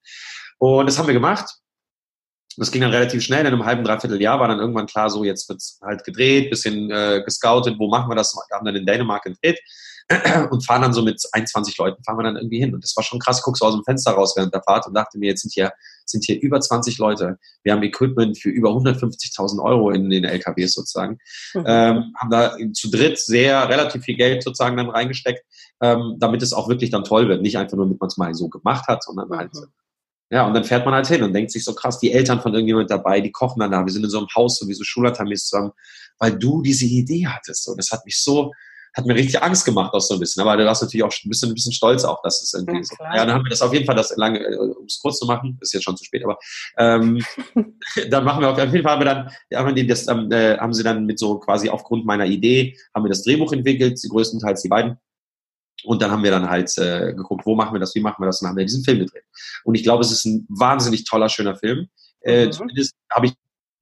Und 0.58 0.86
das 0.86 0.98
haben 0.98 1.06
wir 1.06 1.14
gemacht. 1.14 1.58
Das 2.58 2.70
ging 2.70 2.82
dann 2.82 2.90
relativ 2.90 3.22
schnell, 3.22 3.40
in 3.40 3.46
einem 3.46 3.64
halben, 3.64 3.82
dreiviertel 3.82 4.20
Jahr 4.20 4.38
war 4.38 4.48
dann 4.48 4.58
irgendwann 4.58 4.86
klar, 4.86 5.08
so 5.08 5.24
jetzt 5.24 5.48
wird's 5.48 5.78
halt 5.82 6.04
gedreht, 6.04 6.50
bisschen 6.50 6.90
äh, 6.90 7.22
gescoutet, 7.24 7.78
wo 7.78 7.88
machen 7.88 8.10
wir 8.10 8.14
das? 8.14 8.34
Wir 8.34 8.56
haben 8.56 8.66
dann 8.66 8.76
in 8.76 8.84
Dänemark 8.84 9.22
gedreht 9.22 9.58
und 10.50 10.64
fahren 10.64 10.82
dann 10.82 10.92
so 10.92 11.02
mit 11.02 11.22
21 11.32 11.78
Leuten, 11.78 12.02
fahren 12.04 12.18
wir 12.18 12.24
dann 12.24 12.36
irgendwie 12.36 12.58
hin. 12.58 12.74
Und 12.74 12.84
das 12.84 12.94
war 12.94 13.04
schon 13.04 13.18
krass, 13.20 13.42
guckst 13.42 13.60
so 13.60 13.66
aus 13.66 13.74
dem 13.74 13.84
Fenster 13.84 14.12
raus 14.12 14.34
während 14.36 14.52
der 14.52 14.62
Fahrt 14.62 14.86
und 14.86 14.94
dachte 14.94 15.18
mir, 15.18 15.30
jetzt 15.30 15.42
sind 15.42 15.54
hier, 15.54 15.72
sind 16.06 16.24
hier 16.24 16.40
über 16.40 16.60
20 16.60 16.98
Leute. 16.98 17.38
Wir 17.62 17.72
haben 17.72 17.82
Equipment 17.82 18.38
für 18.38 18.50
über 18.50 18.70
150.000 18.70 19.62
Euro 19.62 19.90
in 19.90 20.10
den 20.10 20.24
LKWs 20.24 20.74
sozusagen. 20.74 21.18
Mhm. 21.54 21.64
Ähm, 21.66 22.14
haben 22.18 22.30
da 22.30 22.56
zu 22.72 22.90
dritt 22.90 23.18
sehr 23.18 23.68
relativ 23.68 24.04
viel 24.04 24.16
Geld 24.16 24.42
sozusagen 24.42 24.76
dann 24.76 24.90
reingesteckt, 24.90 25.44
ähm, 25.80 26.16
damit 26.18 26.42
es 26.42 26.52
auch 26.52 26.68
wirklich 26.68 26.90
dann 26.90 27.04
toll 27.04 27.28
wird. 27.28 27.42
Nicht 27.42 27.58
einfach 27.58 27.76
nur, 27.76 27.86
damit 27.86 28.00
man 28.00 28.08
es 28.08 28.16
mal 28.16 28.34
so 28.34 28.48
gemacht 28.48 28.86
hat, 28.88 29.02
sondern 29.02 29.28
mhm. 29.28 29.36
halt 29.36 29.50
ja, 30.32 30.46
und 30.46 30.54
dann 30.54 30.64
fährt 30.64 30.86
man 30.86 30.94
halt 30.94 31.06
hin 31.08 31.22
und 31.22 31.34
denkt 31.34 31.50
sich 31.50 31.62
so 31.62 31.74
krass, 31.74 31.98
die 31.98 32.10
Eltern 32.10 32.40
von 32.40 32.54
irgendjemand 32.54 32.90
dabei, 32.90 33.20
die 33.20 33.30
kochen 33.30 33.60
dann 33.60 33.70
da. 33.70 33.84
Wir 33.84 33.92
sind 33.92 34.02
in 34.02 34.08
so 34.08 34.16
einem 34.16 34.28
Haus, 34.34 34.56
so 34.56 34.66
wie 34.66 34.72
so 34.72 34.82
Schulatamis 34.82 35.44
zusammen, 35.44 35.72
weil 36.18 36.38
du 36.38 36.62
diese 36.62 36.86
Idee 36.86 37.26
hattest. 37.26 37.68
Und 37.68 37.76
das 37.76 37.90
hat 37.90 38.06
mich 38.06 38.18
so, 38.18 38.50
hat 38.94 39.06
mir 39.06 39.14
richtig 39.14 39.42
Angst 39.42 39.64
gemacht 39.64 39.94
auch 39.94 40.00
so 40.00 40.14
ein 40.14 40.20
bisschen. 40.20 40.42
Aber 40.42 40.56
du 40.56 40.66
warst 40.66 40.82
natürlich 40.82 41.04
auch 41.04 41.12
ein 41.12 41.28
bisschen, 41.28 41.50
ein 41.50 41.54
bisschen 41.54 41.72
stolz 41.72 42.04
auch, 42.04 42.20
dass 42.22 42.42
es 42.42 42.52
irgendwie 42.52 42.78
ja, 42.78 42.84
so. 42.84 42.96
Ja, 43.00 43.26
dann 43.26 43.34
haben 43.34 43.44
wir 43.44 43.50
das 43.50 43.62
auf 43.62 43.72
jeden 43.72 43.86
Fall, 43.86 43.96
das 43.96 44.14
lange, 44.16 44.40
äh, 44.40 44.56
um 44.56 44.84
es 44.86 44.98
kurz 45.00 45.18
zu 45.18 45.26
machen, 45.26 45.58
ist 45.60 45.72
jetzt 45.72 45.84
schon 45.84 45.96
zu 45.96 46.04
spät, 46.04 46.24
aber 46.24 46.38
ähm, 46.78 47.24
dann 48.10 48.24
machen 48.24 48.42
wir 48.42 48.50
auf 48.50 48.58
jeden 48.58 48.82
Fall 48.82 48.92
haben 48.92 49.00
wir 49.00 49.06
dann, 49.06 49.30
haben, 49.54 49.74
die 49.74 49.86
das, 49.86 50.06
äh, 50.08 50.58
haben 50.58 50.74
sie 50.74 50.82
dann 50.82 51.06
mit 51.06 51.18
so 51.18 51.38
quasi 51.38 51.68
aufgrund 51.68 52.04
meiner 52.04 52.26
Idee, 52.26 52.76
haben 52.94 53.04
wir 53.04 53.08
das 53.08 53.22
Drehbuch 53.22 53.52
entwickelt, 53.52 54.00
größtenteils 54.08 54.62
die 54.62 54.68
beiden. 54.68 54.98
Und 55.84 56.00
dann 56.00 56.10
haben 56.10 56.22
wir 56.22 56.30
dann 56.30 56.48
halt 56.48 56.76
äh, 56.78 57.12
geguckt, 57.12 57.44
wo 57.44 57.56
machen 57.56 57.74
wir 57.74 57.80
das, 57.80 57.94
wie 57.94 58.00
machen 58.00 58.22
wir 58.22 58.26
das, 58.26 58.40
und 58.40 58.46
dann 58.46 58.50
haben 58.50 58.58
wir 58.58 58.66
diesen 58.66 58.84
Film 58.84 59.00
gedreht. 59.00 59.24
Und 59.64 59.74
ich 59.74 59.82
glaube, 59.82 60.02
es 60.02 60.12
ist 60.12 60.24
ein 60.24 60.46
wahnsinnig 60.48 61.04
toller, 61.04 61.28
schöner 61.28 61.56
Film. 61.56 61.88
Äh, 62.20 62.46
mhm. 62.46 62.52
Zumindest 62.52 62.94
habe 63.10 63.26
ich 63.26 63.32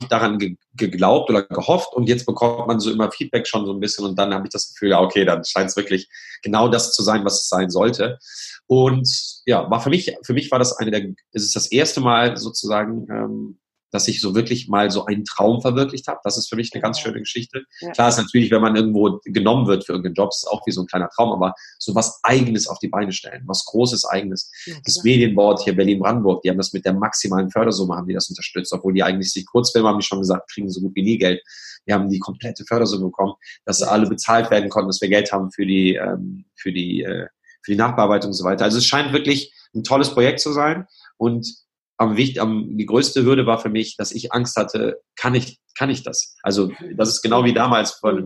daran 0.08 0.38
ge 0.38 0.56
geglaubt 0.74 1.28
oder 1.28 1.42
gehofft 1.42 1.92
und 1.94 2.08
jetzt 2.08 2.24
bekommt 2.24 2.66
man 2.66 2.80
so 2.80 2.90
immer 2.90 3.10
Feedback 3.10 3.46
schon 3.46 3.66
so 3.66 3.72
ein 3.72 3.80
bisschen 3.80 4.06
und 4.06 4.18
dann 4.18 4.32
habe 4.32 4.46
ich 4.46 4.52
das 4.52 4.72
Gefühl, 4.72 4.90
ja, 4.90 5.00
okay, 5.00 5.24
dann 5.24 5.44
scheint 5.44 5.68
es 5.68 5.76
wirklich 5.76 6.08
genau 6.42 6.68
das 6.68 6.92
zu 6.92 7.02
sein, 7.02 7.24
was 7.24 7.42
es 7.42 7.48
sein 7.48 7.68
sollte. 7.70 8.18
Und 8.66 9.42
ja, 9.46 9.70
war 9.70 9.80
für 9.80 9.90
mich, 9.90 10.16
für 10.22 10.32
mich 10.32 10.50
war 10.50 10.58
das 10.58 10.76
eine 10.76 10.90
der, 10.90 11.02
es 11.32 11.42
ist 11.42 11.56
das 11.56 11.70
erste 11.70 12.00
Mal 12.00 12.36
sozusagen, 12.36 13.06
ähm, 13.10 13.58
dass 13.90 14.08
ich 14.08 14.20
so 14.20 14.34
wirklich 14.34 14.68
mal 14.68 14.90
so 14.90 15.04
einen 15.04 15.24
Traum 15.24 15.60
verwirklicht 15.60 16.06
habe. 16.08 16.20
Das 16.24 16.38
ist 16.38 16.48
für 16.48 16.56
mich 16.56 16.70
eine 16.72 16.82
ganz 16.82 17.00
schöne 17.00 17.18
Geschichte. 17.18 17.64
Ja. 17.80 17.90
Klar 17.90 18.08
ist 18.08 18.18
natürlich, 18.18 18.50
wenn 18.50 18.62
man 18.62 18.76
irgendwo 18.76 19.20
genommen 19.24 19.66
wird 19.66 19.84
für 19.84 19.92
irgendeinen 19.92 20.14
Job, 20.14 20.30
ist 20.30 20.48
auch 20.48 20.66
wie 20.66 20.72
so 20.72 20.82
ein 20.82 20.86
kleiner 20.86 21.08
Traum, 21.08 21.32
aber 21.32 21.54
so 21.78 21.94
was 21.94 22.20
Eigenes 22.22 22.66
auf 22.66 22.78
die 22.78 22.88
Beine 22.88 23.12
stellen, 23.12 23.42
was 23.46 23.64
Großes 23.64 24.04
Eigenes. 24.04 24.50
Ja, 24.66 24.74
das 24.84 25.02
Medienboard 25.02 25.62
hier 25.62 25.74
Berlin-Brandenburg, 25.74 26.42
die 26.42 26.50
haben 26.50 26.58
das 26.58 26.72
mit 26.72 26.84
der 26.84 26.92
maximalen 26.92 27.50
Fördersumme, 27.50 27.94
haben 27.94 28.06
die 28.06 28.14
das 28.14 28.28
unterstützt, 28.28 28.72
obwohl 28.72 28.94
die 28.94 29.02
eigentlich 29.02 29.32
die 29.32 29.44
Kurzfilme, 29.44 29.88
haben 29.88 29.98
die 29.98 30.06
schon 30.06 30.20
gesagt, 30.20 30.50
kriegen 30.50 30.70
so 30.70 30.80
gut 30.80 30.94
wie 30.94 31.02
nie 31.02 31.18
Geld. 31.18 31.42
Wir 31.84 31.94
haben 31.94 32.08
die 32.08 32.18
komplette 32.18 32.64
Fördersumme 32.64 33.06
bekommen, 33.06 33.34
dass 33.64 33.82
alle 33.82 34.08
bezahlt 34.08 34.50
werden 34.50 34.68
konnten, 34.68 34.88
dass 34.88 35.00
wir 35.00 35.08
Geld 35.08 35.32
haben 35.32 35.50
für 35.50 35.66
die, 35.66 35.94
ähm, 35.94 36.44
für 36.56 36.72
die, 36.72 37.02
äh, 37.02 37.26
für 37.62 37.72
die 37.72 37.78
Nachbearbeitung 37.78 38.30
und 38.30 38.34
so 38.34 38.44
weiter. 38.44 38.64
Also 38.64 38.78
es 38.78 38.86
scheint 38.86 39.12
wirklich 39.12 39.52
ein 39.74 39.84
tolles 39.84 40.10
Projekt 40.10 40.40
zu 40.40 40.52
sein 40.52 40.86
und 41.16 41.46
am 42.00 42.16
wichtig, 42.16 42.40
am, 42.40 42.78
die 42.78 42.86
größte 42.86 43.24
Hürde 43.24 43.44
war 43.44 43.58
für 43.58 43.68
mich, 43.68 43.94
dass 43.98 44.10
ich 44.10 44.32
Angst 44.32 44.56
hatte, 44.56 45.02
kann 45.16 45.34
ich, 45.34 45.58
kann 45.76 45.90
ich 45.90 46.02
das? 46.02 46.34
Also, 46.42 46.72
das 46.96 47.10
ist 47.10 47.20
genau 47.20 47.44
wie 47.44 47.52
damals, 47.52 48.02
um 48.02 48.16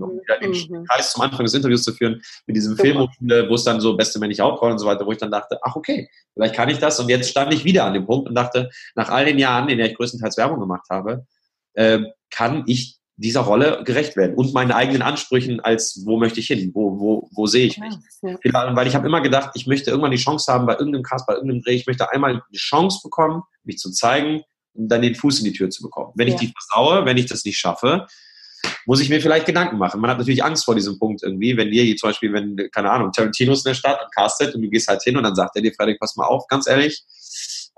den 0.41 0.51
mhm. 0.53 0.85
Kreis 0.89 1.11
zum 1.11 1.23
Anfang 1.23 1.45
des 1.45 1.55
Interviews 1.55 1.83
zu 1.83 1.93
führen, 1.93 2.23
mit 2.47 2.55
diesem 2.55 2.77
Film, 2.77 2.99
wo 2.99 3.55
es 3.55 3.65
dann 3.65 3.81
so 3.81 3.97
beste 3.97 4.21
männliche 4.21 4.45
Hauptrolle 4.45 4.75
und 4.75 4.79
so 4.79 4.87
weiter, 4.87 5.05
wo 5.05 5.11
ich 5.11 5.19
dann 5.19 5.33
dachte, 5.33 5.59
ach, 5.63 5.75
okay, 5.75 6.09
vielleicht 6.35 6.55
kann 6.55 6.69
ich 6.69 6.79
das. 6.79 7.01
Und 7.01 7.09
jetzt 7.09 7.29
stand 7.29 7.53
ich 7.53 7.65
wieder 7.65 7.85
an 7.85 7.95
dem 7.95 8.07
Punkt 8.07 8.29
und 8.29 8.37
dachte, 8.37 8.71
nach 8.95 9.09
all 9.09 9.25
den 9.25 9.41
Jahren, 9.41 9.69
in 9.69 9.79
der 9.79 9.89
ich 9.89 9.97
größtenteils 9.97 10.37
Werbung 10.37 10.61
gemacht 10.61 10.87
habe, 10.89 11.27
äh, 11.73 11.99
kann 12.31 12.63
ich 12.69 12.99
dieser 13.17 13.41
Rolle 13.41 13.83
gerecht 13.85 14.17
werden 14.17 14.35
und 14.35 14.55
meinen 14.55 14.73
eigenen 14.73 15.03
Ansprüchen 15.03 15.61
als 15.61 16.03
wo 16.05 16.19
möchte 16.19 16.41
ich 16.41 16.49
hin, 16.49 16.73
wo, 16.75 16.99
wo, 16.99 17.29
wo 17.33 17.47
sehe 17.47 17.67
ich 17.67 17.79
mich. 17.79 17.95
Ja. 18.23 18.75
Weil 18.75 18.89
ich 18.89 18.95
habe 18.97 19.07
immer 19.07 19.21
gedacht, 19.21 19.51
ich 19.55 19.67
möchte 19.67 19.91
irgendwann 19.91 20.11
die 20.11 20.17
Chance 20.17 20.53
haben 20.53 20.67
bei 20.67 20.75
irgendeinem 20.75 21.05
Cast, 21.05 21.27
bei 21.27 21.35
irgendeinem 21.35 21.63
Dreh, 21.63 21.75
ich 21.75 21.87
möchte 21.87 22.11
einmal 22.11 22.43
die 22.53 22.59
Chance 22.59 23.01
bekommen, 23.05 23.43
mich 23.63 23.79
zu 23.79 23.93
zeigen 23.93 24.43
und 24.73 24.89
dann 24.89 25.03
den 25.03 25.15
Fuß 25.15 25.39
in 25.39 25.45
die 25.45 25.53
Tür 25.53 25.71
zu 25.71 25.83
bekommen. 25.83 26.13
Wenn 26.17 26.27
ja. 26.27 26.35
ich 26.35 26.41
die 26.41 26.53
versaue, 26.53 27.05
wenn 27.05 27.17
ich 27.17 27.27
das 27.27 27.45
nicht 27.45 27.59
schaffe, 27.59 28.07
muss 28.87 29.01
ich 29.01 29.09
mir 29.09 29.21
vielleicht 29.21 29.47
Gedanken 29.47 29.79
machen. 29.79 30.01
Man 30.01 30.11
hat 30.11 30.19
natürlich 30.19 30.43
Angst 30.43 30.65
vor 30.65 30.75
diesem 30.75 30.99
Punkt 30.99 31.23
irgendwie, 31.23 31.57
wenn 31.57 31.71
dir 31.71 31.85
hier 31.85 31.97
zum 31.97 32.09
Beispiel, 32.09 32.33
wenn, 32.33 32.57
keine 32.73 32.91
Ahnung, 32.91 33.13
Tarantino 33.13 33.53
ist 33.53 33.65
in 33.65 33.71
der 33.71 33.75
Stadt 33.75 34.01
und 34.03 34.13
castet 34.13 34.55
und 34.55 34.63
du 34.63 34.71
gehst 34.71 34.89
halt 34.89 35.03
hin 35.03 35.17
und 35.17 35.23
dann 35.23 35.37
sagt 35.37 35.55
er 35.55 35.63
dir, 35.63 35.73
Frederik, 35.73 36.01
pass 36.01 36.17
mal 36.17 36.27
auf, 36.27 36.47
ganz 36.49 36.67
ehrlich, 36.67 37.05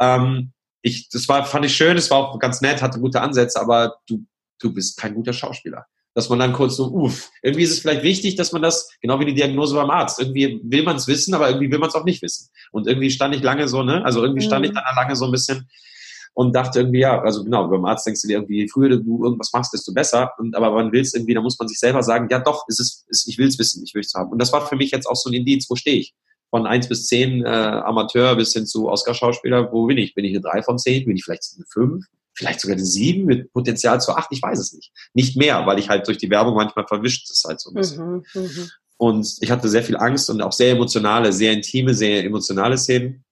ähm, 0.00 0.52
ich, 0.82 1.08
das 1.08 1.28
war, 1.28 1.44
fand 1.44 1.66
ich 1.66 1.76
schön, 1.76 1.96
es 1.96 2.10
war 2.10 2.18
auch 2.18 2.38
ganz 2.38 2.60
nett, 2.60 2.80
hatte 2.80 3.00
gute 3.00 3.20
Ansätze, 3.20 3.60
aber 3.60 3.96
du 4.08 4.24
du 4.58 4.72
bist 4.72 4.96
kein 4.98 5.14
guter 5.14 5.32
Schauspieler. 5.32 5.86
Dass 6.14 6.30
man 6.30 6.38
dann 6.38 6.54
kurz 6.54 6.76
so, 6.76 6.86
uff, 6.86 7.30
irgendwie 7.42 7.64
ist 7.64 7.72
es 7.72 7.80
vielleicht 7.80 8.02
wichtig, 8.02 8.36
dass 8.36 8.52
man 8.52 8.62
das, 8.62 8.88
genau 9.02 9.20
wie 9.20 9.26
die 9.26 9.34
Diagnose 9.34 9.74
beim 9.74 9.90
Arzt, 9.90 10.18
irgendwie 10.18 10.60
will 10.64 10.82
man 10.82 10.96
es 10.96 11.06
wissen, 11.06 11.34
aber 11.34 11.48
irgendwie 11.48 11.70
will 11.70 11.78
man 11.78 11.90
es 11.90 11.94
auch 11.94 12.04
nicht 12.04 12.22
wissen. 12.22 12.48
Und 12.72 12.86
irgendwie 12.86 13.10
stand 13.10 13.34
ich 13.34 13.42
lange 13.42 13.68
so, 13.68 13.82
ne, 13.82 14.02
also 14.02 14.22
irgendwie 14.22 14.46
stand 14.46 14.64
ich 14.64 14.70
mhm. 14.70 14.76
dann 14.76 14.96
lange 14.96 15.14
so 15.14 15.26
ein 15.26 15.30
bisschen 15.30 15.68
und 16.36 16.54
dachte 16.54 16.80
irgendwie, 16.80 16.98
ja, 16.98 17.18
also 17.22 17.44
genau, 17.44 17.66
beim 17.66 17.86
Arzt 17.86 18.06
denkst 18.06 18.20
du 18.20 18.28
dir 18.28 18.34
irgendwie, 18.34 18.68
früher 18.68 18.90
du 18.90 19.24
irgendwas 19.24 19.54
machst, 19.54 19.72
desto 19.72 19.94
besser. 19.94 20.32
Und 20.36 20.54
aber 20.54 20.70
man 20.70 20.92
will 20.92 21.00
es 21.00 21.14
irgendwie, 21.14 21.32
da 21.32 21.40
muss 21.40 21.58
man 21.58 21.66
sich 21.66 21.78
selber 21.78 22.02
sagen, 22.02 22.28
ja 22.30 22.38
doch, 22.40 22.68
ist 22.68 22.78
es, 22.78 23.06
ist, 23.08 23.26
ich 23.26 23.38
will 23.38 23.48
es 23.48 23.58
wissen, 23.58 23.82
ich 23.82 23.94
will 23.94 24.02
es 24.02 24.12
haben. 24.12 24.30
Und 24.30 24.38
das 24.38 24.52
war 24.52 24.66
für 24.66 24.76
mich 24.76 24.90
jetzt 24.90 25.06
auch 25.06 25.16
so 25.16 25.30
ein 25.30 25.32
Indiz, 25.32 25.64
wo 25.70 25.76
stehe 25.76 25.96
ich? 25.96 26.14
Von 26.50 26.66
eins 26.66 26.90
bis 26.90 27.06
zehn 27.06 27.42
äh, 27.42 27.48
Amateur 27.48 28.36
bis 28.36 28.52
hin 28.52 28.66
zu 28.66 28.90
Oscar-Schauspieler, 28.90 29.72
wo 29.72 29.86
bin 29.86 29.96
ich? 29.96 30.14
Bin 30.14 30.26
ich 30.26 30.32
eine 30.32 30.42
drei 30.42 30.62
von 30.62 30.78
zehn? 30.78 31.06
Bin 31.06 31.16
ich 31.16 31.24
vielleicht 31.24 31.54
eine 31.56 31.64
fünf? 31.72 32.04
Vielleicht 32.36 32.60
sogar 32.60 32.76
eine 32.76 32.84
sieben 32.84 33.24
mit 33.24 33.52
Potenzial 33.52 34.00
zu 34.00 34.12
acht, 34.12 34.28
ich 34.30 34.42
weiß 34.42 34.58
es 34.58 34.72
nicht. 34.72 34.92
Nicht 35.14 35.36
mehr, 35.36 35.66
weil 35.66 35.78
ich 35.78 35.88
halt 35.88 36.06
durch 36.06 36.18
die 36.18 36.30
Werbung 36.30 36.54
manchmal 36.54 36.86
verwischt 36.86 37.30
ist 37.30 37.44
halt 37.44 37.60
so 37.60 37.70
ein 37.70 37.74
bisschen. 37.74 38.04
Mhm, 38.04 38.24
mh. 38.34 38.68
Und 38.98 39.36
ich 39.40 39.50
hatte 39.50 39.68
sehr 39.68 39.82
viel 39.82 39.96
Angst 39.96 40.30
und 40.30 40.40
auch 40.42 40.52
sehr 40.52 40.72
emotionale, 40.72 41.32
sehr 41.32 41.52
intime, 41.52 41.94
sehr 41.94 42.24
emotionale 42.24 42.78
Szenen. 42.78 43.24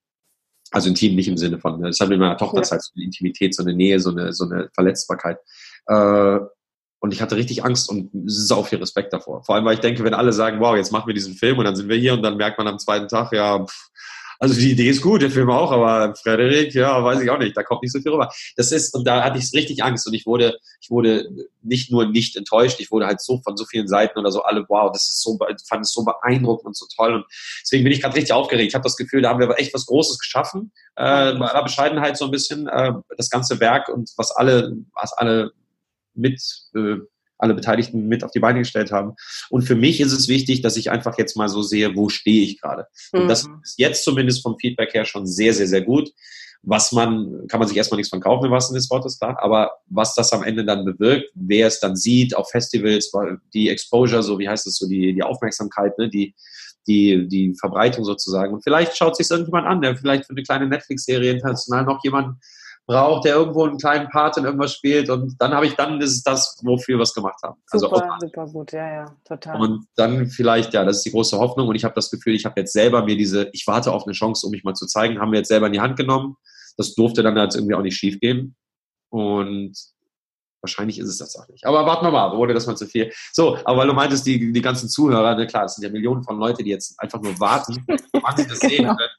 Also 0.71 0.89
intim 0.89 1.15
nicht 1.15 1.29
im 1.29 1.37
Sinne 1.37 1.59
von, 1.59 1.81
das 1.83 2.01
hat 2.01 2.09
mit 2.09 2.19
meiner 2.19 2.37
Tochter 2.37 2.63
ja. 2.63 2.71
halt 2.71 2.83
so 2.83 2.91
eine 2.97 3.05
Intimität, 3.05 3.55
so 3.55 3.63
eine 3.63 3.75
Nähe, 3.75 4.01
so 4.01 4.11
eine, 4.11 4.33
so 4.33 4.45
eine 4.45 4.69
Verletzbarkeit. 4.75 5.39
Äh, 5.87 6.39
und 6.99 7.13
ich 7.13 7.21
hatte 7.21 7.37
richtig 7.37 7.65
Angst 7.65 7.91
und 7.91 8.11
sau 8.25 8.63
viel 8.63 8.79
Respekt 8.79 9.13
davor. 9.13 9.45
Vor 9.45 9.55
allem, 9.55 9.67
weil 9.67 9.75
ich 9.75 9.81
denke, 9.81 10.03
wenn 10.05 10.15
alle 10.15 10.33
sagen, 10.33 10.59
wow, 10.61 10.75
jetzt 10.75 10.91
machen 10.91 11.07
wir 11.07 11.15
diesen 11.15 11.35
Film 11.35 11.59
und 11.59 11.67
dann 11.67 11.77
sind 11.77 11.89
wir 11.89 11.97
hier 11.97 12.15
und 12.15 12.23
dann 12.23 12.39
merkt 12.39 12.57
man 12.57 12.67
am 12.67 12.79
zweiten 12.79 13.09
Tag, 13.09 13.31
ja, 13.33 13.63
pff, 13.63 13.91
also 14.39 14.55
die 14.55 14.73
Idee 14.73 14.89
ist 14.89 15.03
gut, 15.03 15.23
der 15.23 15.31
Film 15.31 15.51
auch, 15.51 15.73
aber 15.73 16.15
Frederik, 16.17 16.75
ja, 16.75 17.03
weiß 17.03 17.21
ich 17.21 17.31
auch 17.31 17.39
nicht, 17.39 17.57
da 17.57 17.63
kommt 17.63 17.83
nicht 17.83 17.93
so 17.93 18.01
viel 18.01 18.13
rüber. 18.13 18.31
Das 18.57 18.73
ist, 18.73 18.95
und 18.95 19.07
da 19.07 19.25
hatte 19.25 19.39
ich 19.39 19.53
richtig 19.53 19.83
Angst 19.83 20.07
und 20.07 20.15
ich 20.15 20.27
wurde, 20.27 20.59
ich 20.81 20.91
wurde 20.91 21.29
nicht 21.63 21.91
nur 21.91 22.07
nicht 22.07 22.37
enttäuscht, 22.37 22.81
ich 22.81 22.91
wurde 22.91 23.07
halt 23.07 23.21
so 23.21 23.41
von 23.43 23.57
so 23.57 23.65
vielen 23.65 23.89
Seiten 23.89 24.19
oder 24.19 24.31
so 24.31 24.43
alle, 24.43 24.65
wow, 24.69 24.91
das 24.93 25.09
ist 25.09 25.23
so, 25.23 25.39
fand 25.69 25.85
es 25.85 25.93
so 25.93 26.05
beeindruckend 26.05 26.67
und 26.67 26.77
so 26.77 26.87
toll 26.95 27.15
und 27.15 27.25
deswegen 27.63 27.85
bin 27.85 27.93
ich 27.93 28.03
gerade 28.03 28.17
richtig 28.17 28.33
aufgeregt. 28.33 28.69
Ich 28.69 28.75
habe 28.75 28.85
das 28.85 28.97
Gefühl, 28.97 29.23
da 29.23 29.31
haben 29.31 29.41
wir 29.41 29.59
echt 29.59 29.75
was 29.75 29.87
Großes 29.87 30.19
geschaffen, 30.19 30.73
äh, 30.97 31.35
bei 31.35 31.47
aller 31.47 31.63
Bescheidenheit 31.63 32.17
so 32.17 32.27
ein 32.27 32.31
bisschen, 32.31 32.67
äh, 32.69 32.93
das 33.17 33.31
ganze 33.31 33.61
Werk 33.61 33.89
und 33.89 34.11
was 34.17 34.31
alle, 34.31 34.77
was 34.95 35.13
alle 35.13 35.53
mit 36.15 36.41
äh, 36.75 36.97
alle 37.39 37.55
Beteiligten 37.55 38.07
mit 38.07 38.25
auf 38.25 38.31
die 38.31 38.41
Beine 38.41 38.61
gestellt 38.61 38.93
haben. 38.93 39.15
Und 39.51 39.63
für 39.63 39.75
mich 39.75 40.01
ist 40.01 40.13
es 40.13 40.29
wichtig, 40.29 40.63
dass 40.63 40.77
ich 40.77 40.91
einfach 40.91 41.19
jetzt 41.19 41.37
mal 41.37 41.49
so 41.49 41.63
sehe, 41.63 41.95
wo 41.95 42.09
stehe 42.09 42.43
ich 42.43 42.61
gerade. 42.61 42.87
Mhm. 43.13 43.23
Und 43.23 43.29
das 43.29 43.47
mhm. 43.47 43.61
ist 43.63 43.79
jetzt 43.79 44.05
zumindest 44.05 44.43
vom 44.43 44.57
Feedback 44.59 44.95
her 44.95 45.05
schon 45.05 45.27
sehr, 45.27 45.55
sehr, 45.55 45.67
sehr 45.67 45.83
gut. 45.83 46.11
Was 46.67 46.93
man, 46.93 47.47
kann 47.49 47.61
man 47.61 47.69
sich 47.69 47.77
erstmal 47.77 47.99
nichts 47.99 48.09
von 48.09 48.21
kaufen, 48.21 48.47
im 48.47 48.51
wahrsten 48.51 48.75
des 48.75 48.89
Wortes, 48.91 49.19
klar. 49.19 49.37
Aber 49.43 49.73
was 49.87 50.15
das 50.15 50.33
am 50.33 50.43
Ende 50.43 50.65
dann 50.65 50.87
bewirkt, 50.87 51.31
wer 51.35 51.67
es 51.67 51.79
dann 51.79 51.95
sieht 51.95 52.35
auf 52.35 52.51
Festivals, 52.51 53.13
die 53.53 53.69
Exposure, 53.69 54.23
so 54.23 54.39
wie 54.39 54.49
heißt 54.49 54.67
es 54.67 54.77
so, 54.77 54.89
die, 54.89 55.13
die 55.13 55.23
Aufmerksamkeit, 55.23 55.99
ne, 55.99 56.09
die, 56.09 56.35
die, 56.87 57.29
die 57.29 57.55
Verbreitung 57.55 58.05
sozusagen. 58.05 58.55
Und 58.55 58.63
vielleicht 58.63 58.97
schaut 58.97 59.17
sich 59.17 59.31
irgendjemand 59.31 59.67
an, 59.67 59.83
der 59.83 59.97
vielleicht 59.97 60.25
für 60.25 60.31
eine 60.31 60.43
kleine 60.43 60.67
Netflix-Serie 60.67 61.33
international 61.33 61.85
noch 61.85 62.03
jemanden 62.03 62.41
braucht, 62.87 63.25
der 63.25 63.37
irgendwo 63.37 63.65
einen 63.65 63.79
kleinen 63.79 64.09
Part 64.09 64.37
in 64.37 64.45
irgendwas 64.45 64.75
spielt 64.75 65.09
und 65.09 65.37
dann 65.39 65.55
habe 65.55 65.67
ich, 65.67 65.75
dann 65.75 66.01
ist 66.01 66.13
es 66.13 66.23
das, 66.23 66.61
wofür 66.63 66.97
wir 66.97 67.01
was 67.01 67.15
gemacht 67.15 67.41
haben. 67.43 67.61
Also 67.71 67.89
super, 67.89 68.13
also 68.13 68.27
super 68.27 68.47
gut, 68.47 68.73
ja, 68.73 68.95
ja, 68.95 69.17
total. 69.25 69.61
Und 69.61 69.87
dann 69.97 70.27
vielleicht, 70.27 70.75
ja, 70.75 70.85
das 70.85 70.99
ist 70.99 71.07
die 71.07 71.11
große 71.11 71.39
Hoffnung 71.39 71.69
und 71.69 71.77
ich 71.77 71.85
habe 71.85 71.95
das 71.95 72.11
Gefühl, 72.11 72.35
ich 72.35 72.45
habe 72.45 72.61
jetzt 72.61 72.73
selber 72.73 73.05
mir 73.05 73.17
diese, 73.17 73.49
ich 73.53 73.67
warte 73.67 73.93
auf 73.93 74.05
eine 74.05 74.13
Chance, 74.13 74.47
um 74.47 74.51
mich 74.51 74.65
mal 74.65 74.75
zu 74.75 74.87
zeigen, 74.87 75.19
haben 75.19 75.33
wir 75.33 75.39
jetzt 75.39 75.49
selber 75.49 75.67
in 75.67 75.73
die 75.73 75.81
Hand 75.81 75.97
genommen. 75.97 76.37
Das 76.77 76.95
durfte 76.95 77.23
dann 77.23 77.37
jetzt 77.37 77.55
irgendwie 77.55 77.75
auch 77.75 77.83
nicht 77.83 77.97
schief 77.97 78.21
gehen 78.21 78.57
und 79.11 79.75
Wahrscheinlich 80.65 80.99
ist 80.99 81.09
es 81.09 81.19
das 81.19 81.37
auch 81.37 81.47
nicht. 81.49 81.67
Aber 81.67 81.85
warten 81.85 82.07
wir 82.07 82.11
mal, 82.11 82.35
wurde 82.39 82.55
das 82.55 82.67
mal 82.67 82.75
zu 82.75 82.87
viel. 82.87 83.13
So, 83.35 83.59
aber 83.67 83.81
weil 83.81 83.87
du 83.87 83.93
meintest, 83.93 84.27
die, 84.27 84.51
die 84.51 84.63
ganzen 84.63 84.89
Zuhörer, 84.89 85.35
ne, 85.35 85.47
klar, 85.47 85.67
es 85.67 85.75
sind 85.75 85.85
ja 85.85 85.91
Millionen 85.91 86.23
von 86.23 86.39
Leuten, 86.39 86.65
die 86.65 86.71
jetzt 86.71 86.99
einfach 86.99 87.21
nur 87.21 87.39
warten, 87.39 87.85
wann 87.87 88.37
sie 88.39 88.47
das 88.47 88.61
sehen 88.61 88.71
genau. 88.79 88.97
können. 88.97 89.11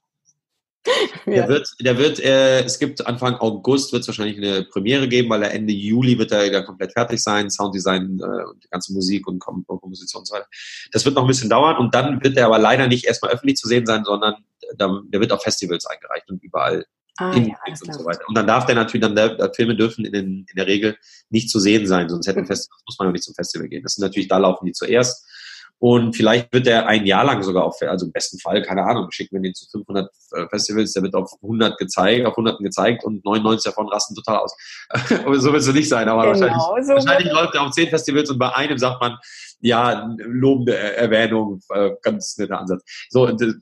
Der 1.26 1.34
ja. 1.34 1.48
wird, 1.48 1.68
der 1.80 1.98
wird 1.98 2.20
äh, 2.20 2.62
es 2.62 2.78
gibt 2.78 3.04
Anfang 3.06 3.34
August 3.36 3.92
wird 3.92 4.02
es 4.02 4.08
wahrscheinlich 4.08 4.36
eine 4.36 4.62
Premiere 4.64 5.08
geben, 5.08 5.28
weil 5.28 5.42
er 5.42 5.52
Ende 5.52 5.72
Juli 5.72 6.18
wird 6.18 6.30
er 6.30 6.44
wieder 6.44 6.62
komplett 6.62 6.92
fertig 6.92 7.22
sein, 7.22 7.50
Sounddesign 7.50 8.20
äh, 8.20 8.44
und 8.44 8.62
die 8.62 8.68
ganze 8.68 8.92
Musik 8.92 9.26
und 9.26 9.40
Kom 9.40 9.64
Komposition 9.66 10.20
und 10.20 10.26
so 10.26 10.34
weiter. 10.34 10.46
Das 10.92 11.04
wird 11.04 11.16
noch 11.16 11.22
ein 11.22 11.28
bisschen 11.28 11.50
dauern 11.50 11.76
und 11.76 11.94
dann 11.94 12.22
wird 12.22 12.36
er 12.36 12.46
aber 12.46 12.58
leider 12.58 12.86
nicht 12.86 13.06
erstmal 13.06 13.32
öffentlich 13.32 13.56
zu 13.56 13.66
sehen 13.66 13.86
sein, 13.86 14.04
sondern 14.04 14.36
der, 14.78 15.02
der 15.08 15.20
wird 15.20 15.32
auf 15.32 15.42
Festivals 15.42 15.86
eingereicht 15.86 16.30
und 16.30 16.42
überall 16.42 16.84
Ah, 17.18 17.34
ja, 17.34 17.56
und 17.66 17.94
so 17.94 18.04
weiter. 18.04 18.20
Und 18.28 18.36
dann 18.36 18.46
darf 18.46 18.66
der 18.66 18.74
natürlich, 18.74 19.00
dann 19.00 19.16
der, 19.16 19.50
Filme 19.54 19.74
dürfen 19.74 20.04
in, 20.04 20.12
den, 20.12 20.46
in 20.50 20.56
der 20.56 20.66
Regel 20.66 20.98
nicht 21.30 21.48
zu 21.48 21.58
sehen 21.58 21.86
sein, 21.86 22.10
sonst 22.10 22.26
hätten 22.26 22.40
mhm. 22.40 22.46
Festivals, 22.46 22.82
muss 22.86 22.98
man 22.98 23.08
ja 23.08 23.12
nicht 23.12 23.24
zum 23.24 23.34
Festival 23.34 23.68
gehen. 23.68 23.82
Das 23.82 23.94
sind 23.94 24.02
natürlich, 24.02 24.28
da 24.28 24.36
laufen 24.36 24.66
die 24.66 24.72
zuerst. 24.72 25.24
Und 25.78 26.16
vielleicht 26.16 26.52
wird 26.54 26.66
der 26.66 26.86
ein 26.86 27.04
Jahr 27.04 27.24
lang 27.24 27.42
sogar 27.42 27.64
auf, 27.64 27.76
also 27.82 28.06
im 28.06 28.12
besten 28.12 28.38
Fall, 28.38 28.62
keine 28.62 28.82
Ahnung, 28.84 29.10
schicken 29.10 29.36
wir 29.36 29.42
den 29.42 29.54
zu 29.54 29.68
500 29.70 30.10
äh, 30.32 30.48
Festivals, 30.48 30.92
der 30.94 31.02
wird 31.02 31.14
auf 31.14 31.30
100 31.42 31.76
gezeigt, 31.76 32.24
auf 32.24 32.32
100 32.32 32.60
gezeigt 32.60 33.04
und 33.04 33.22
99 33.24 33.70
davon 33.70 33.88
rasten 33.88 34.14
total 34.14 34.38
aus. 34.38 34.56
so 35.08 35.52
wird 35.52 35.62
es 35.62 35.72
nicht 35.74 35.88
sein, 35.88 36.08
aber 36.08 36.32
genau, 36.32 36.40
wahrscheinlich, 36.40 36.86
so 36.86 36.92
wahrscheinlich 36.94 37.32
läuft 37.32 37.54
er 37.54 37.62
auf 37.62 37.72
10 37.72 37.88
Festivals 37.88 38.30
und 38.30 38.38
bei 38.38 38.54
einem 38.54 38.78
sagt 38.78 39.02
man, 39.02 39.18
ja, 39.60 40.08
lobende 40.18 40.76
Erwähnung, 40.76 41.60
äh, 41.74 41.90
ganz 42.02 42.38
netter 42.38 42.58
Ansatz. 42.58 42.82
So, 43.10 43.26
und, 43.26 43.42
äh, 43.42 43.52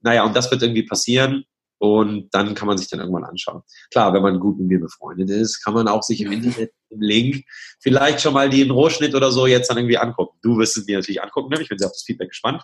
naja, 0.00 0.24
und 0.24 0.34
das 0.34 0.50
wird 0.50 0.62
irgendwie 0.62 0.84
passieren. 0.84 1.44
Und 1.82 2.32
dann 2.32 2.54
kann 2.54 2.68
man 2.68 2.78
sich 2.78 2.88
dann 2.88 3.00
irgendwann 3.00 3.24
anschauen. 3.24 3.62
Klar, 3.90 4.14
wenn 4.14 4.22
man 4.22 4.38
gut 4.38 4.56
mit 4.56 4.68
mir 4.68 4.78
befreundet 4.78 5.28
ist, 5.30 5.64
kann 5.64 5.74
man 5.74 5.88
auch 5.88 6.04
sich 6.04 6.20
im 6.20 6.30
Internet 6.30 6.70
im 6.90 7.00
Link 7.00 7.44
vielleicht 7.80 8.20
schon 8.20 8.34
mal 8.34 8.48
den 8.48 8.70
Rohschnitt 8.70 9.16
oder 9.16 9.32
so 9.32 9.48
jetzt 9.48 9.68
dann 9.68 9.78
irgendwie 9.78 9.98
angucken. 9.98 10.38
Du 10.42 10.56
wirst 10.58 10.76
es 10.76 10.86
mir 10.86 10.98
natürlich 10.98 11.20
angucken, 11.20 11.52
ne? 11.52 11.60
ich 11.60 11.68
bin 11.68 11.78
sehr 11.78 11.88
auf 11.88 11.92
das 11.92 12.04
Feedback 12.04 12.28
gespannt. 12.28 12.62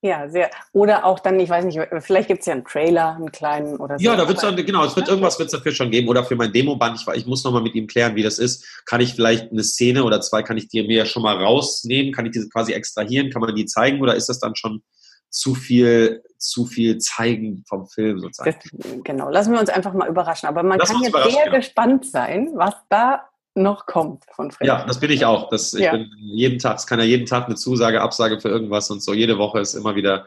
Ja, 0.00 0.26
sehr. 0.30 0.50
Oder 0.72 1.04
auch 1.04 1.20
dann, 1.20 1.38
ich 1.38 1.50
weiß 1.50 1.66
nicht, 1.66 1.78
vielleicht 1.98 2.28
gibt 2.28 2.40
es 2.40 2.46
ja 2.46 2.54
einen 2.54 2.64
Trailer, 2.64 3.16
einen 3.16 3.30
kleinen 3.30 3.76
oder 3.76 3.98
so. 3.98 4.04
Ja, 4.04 4.16
da 4.16 4.26
wird 4.26 4.38
es 4.38 4.42
dann, 4.42 4.56
genau, 4.56 4.86
es 4.86 4.96
wird 4.96 5.08
irgendwas 5.08 5.38
wird's 5.38 5.52
dafür 5.52 5.72
schon 5.72 5.90
geben. 5.90 6.08
Oder 6.08 6.24
für 6.24 6.36
mein 6.36 6.52
Demoband, 6.52 6.98
ich, 6.98 7.14
ich 7.14 7.26
muss 7.26 7.44
nochmal 7.44 7.62
mit 7.62 7.74
ihm 7.74 7.86
klären, 7.86 8.14
wie 8.14 8.22
das 8.22 8.38
ist. 8.38 8.82
Kann 8.86 9.02
ich 9.02 9.14
vielleicht 9.14 9.52
eine 9.52 9.64
Szene 9.64 10.02
oder 10.02 10.22
zwei, 10.22 10.42
kann 10.42 10.56
ich 10.56 10.68
dir 10.68 10.84
mir 10.84 11.04
schon 11.04 11.22
mal 11.22 11.36
rausnehmen? 11.36 12.14
Kann 12.14 12.24
ich 12.24 12.32
diese 12.32 12.48
quasi 12.48 12.72
extrahieren? 12.72 13.30
Kann 13.30 13.42
man 13.42 13.54
die 13.54 13.66
zeigen? 13.66 14.00
Oder 14.00 14.14
ist 14.14 14.30
das 14.30 14.38
dann 14.38 14.54
schon 14.54 14.82
zu 15.30 15.54
viel, 15.54 16.22
zu 16.38 16.66
viel 16.66 16.98
zeigen 16.98 17.64
vom 17.68 17.86
Film 17.86 18.20
sozusagen? 18.20 18.58
Das, 18.62 19.04
genau, 19.04 19.30
lassen 19.30 19.52
wir 19.52 19.60
uns 19.60 19.70
einfach 19.70 19.92
mal 19.92 20.08
überraschen. 20.08 20.48
Aber 20.48 20.62
man 20.62 20.78
Lass 20.78 20.90
kann 20.90 21.02
jetzt 21.02 21.12
sehr 21.12 21.44
genau. 21.44 21.56
gespannt 21.56 22.06
sein, 22.06 22.50
was 22.54 22.74
da 22.88 23.28
noch 23.54 23.86
kommt 23.86 24.24
von 24.30 24.50
Fred. 24.50 24.68
Ja, 24.68 24.84
das 24.84 25.00
bin 25.00 25.10
ich 25.10 25.24
auch. 25.24 25.48
Das, 25.48 25.72
ich 25.72 25.80
ja. 25.80 25.92
bin 25.92 26.10
jeden 26.18 26.58
Tag, 26.58 26.76
es 26.76 26.86
kann 26.86 26.98
ja 26.98 27.04
jeden 27.04 27.26
Tag 27.26 27.46
eine 27.46 27.54
Zusage, 27.54 28.00
Absage 28.00 28.40
für 28.40 28.48
irgendwas 28.48 28.90
und 28.90 29.02
so. 29.02 29.14
Jede 29.14 29.38
Woche 29.38 29.60
ist 29.60 29.74
immer 29.74 29.94
wieder 29.94 30.26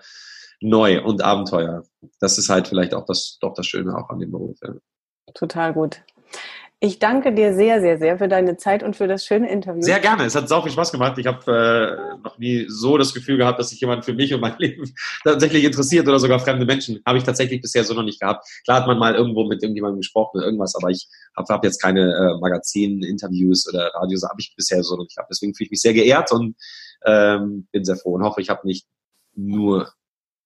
neu 0.62 1.02
und 1.04 1.22
Abenteuer. 1.22 1.84
Das 2.20 2.38
ist 2.38 2.50
halt 2.50 2.68
vielleicht 2.68 2.94
auch 2.94 3.06
das, 3.06 3.38
doch 3.40 3.54
das 3.54 3.68
Schöne 3.68 3.96
auch 3.96 4.10
an 4.10 4.20
dem 4.20 4.32
Beruf. 4.32 4.58
Ja. 4.64 4.74
Total 5.34 5.74
gut. 5.74 6.02
Ich 6.82 6.98
danke 6.98 7.34
dir 7.34 7.54
sehr, 7.54 7.82
sehr, 7.82 7.98
sehr 7.98 8.18
für 8.18 8.30
deine 8.30 8.56
Zeit 8.56 8.84
und 8.84 8.96
für 8.96 9.08
das 9.08 9.26
schöne 9.26 9.50
Interview. 9.50 9.82
Sehr 9.82 10.00
gerne. 10.00 10.24
Es 10.24 10.34
hat 10.36 10.48
sau 10.48 10.62
viel 10.62 10.72
Spaß 10.72 10.94
gemacht. 10.94 11.18
Ich 11.18 11.28
habe 11.28 11.52
äh, 11.52 12.24
noch 12.24 12.38
nie 12.38 12.68
so 12.70 12.98
das 12.98 13.14
Gefühl 13.14 13.36
gehabt, 13.36 13.60
dass 13.60 13.72
sich 13.72 13.82
jemand 13.82 14.06
für 14.06 14.14
mich 14.14 14.34
und 14.34 14.40
mein 14.40 14.56
Leben 14.60 14.90
tatsächlich 15.26 15.66
interessiert 15.66 16.08
oder 16.08 16.20
sogar 16.20 16.40
fremde 16.40 16.66
Menschen. 16.66 17.02
Habe 17.06 17.18
ich 17.18 17.26
tatsächlich 17.26 17.62
bisher 17.62 17.84
so 17.84 17.94
noch 17.94 18.04
nicht 18.04 18.22
gehabt. 18.22 18.48
Klar 18.64 18.80
hat 18.80 18.88
man 18.88 18.98
mal 18.98 19.14
irgendwo 19.14 19.44
mit 19.46 19.62
irgendjemandem 19.62 20.00
gesprochen 20.00 20.38
oder 20.38 20.46
irgendwas, 20.46 20.74
aber 20.76 20.90
ich 20.90 21.10
habe 21.36 21.54
hab 21.54 21.66
jetzt 21.66 21.82
keine 21.82 22.14
äh, 22.14 22.40
Magazin-Interviews 22.40 23.68
oder 23.68 23.92
Radios, 23.96 24.24
habe 24.24 24.40
ich 24.40 24.54
bisher 24.56 24.82
so 24.82 24.96
noch 24.96 25.04
nicht 25.04 25.18
gehabt. 25.18 25.30
Deswegen 25.30 25.54
fühle 25.54 25.66
ich 25.66 25.72
mich 25.72 25.82
sehr 25.82 25.94
geehrt 25.94 26.32
und 26.32 26.56
ähm, 27.06 27.68
bin 27.74 27.84
sehr 27.84 27.98
froh 27.98 28.14
und 28.14 28.24
hoffe, 28.24 28.40
ich 28.40 28.50
habe 28.50 28.66
nicht 28.66 28.88
nur 29.36 29.92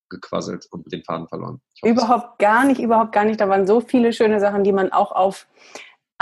gequasselt 0.10 0.66
und 0.72 0.92
den 0.92 1.04
Faden 1.04 1.28
verloren. 1.28 1.62
Überhaupt 1.84 2.40
gar 2.40 2.66
nicht, 2.66 2.82
überhaupt 2.82 3.12
gar 3.12 3.26
nicht. 3.26 3.40
Da 3.40 3.50
waren 3.50 3.68
so 3.68 3.82
viele 3.82 4.14
schöne 4.14 4.40
Sachen, 4.40 4.64
die 4.64 4.72
man 4.72 4.92
auch 4.92 5.12
auf 5.12 5.48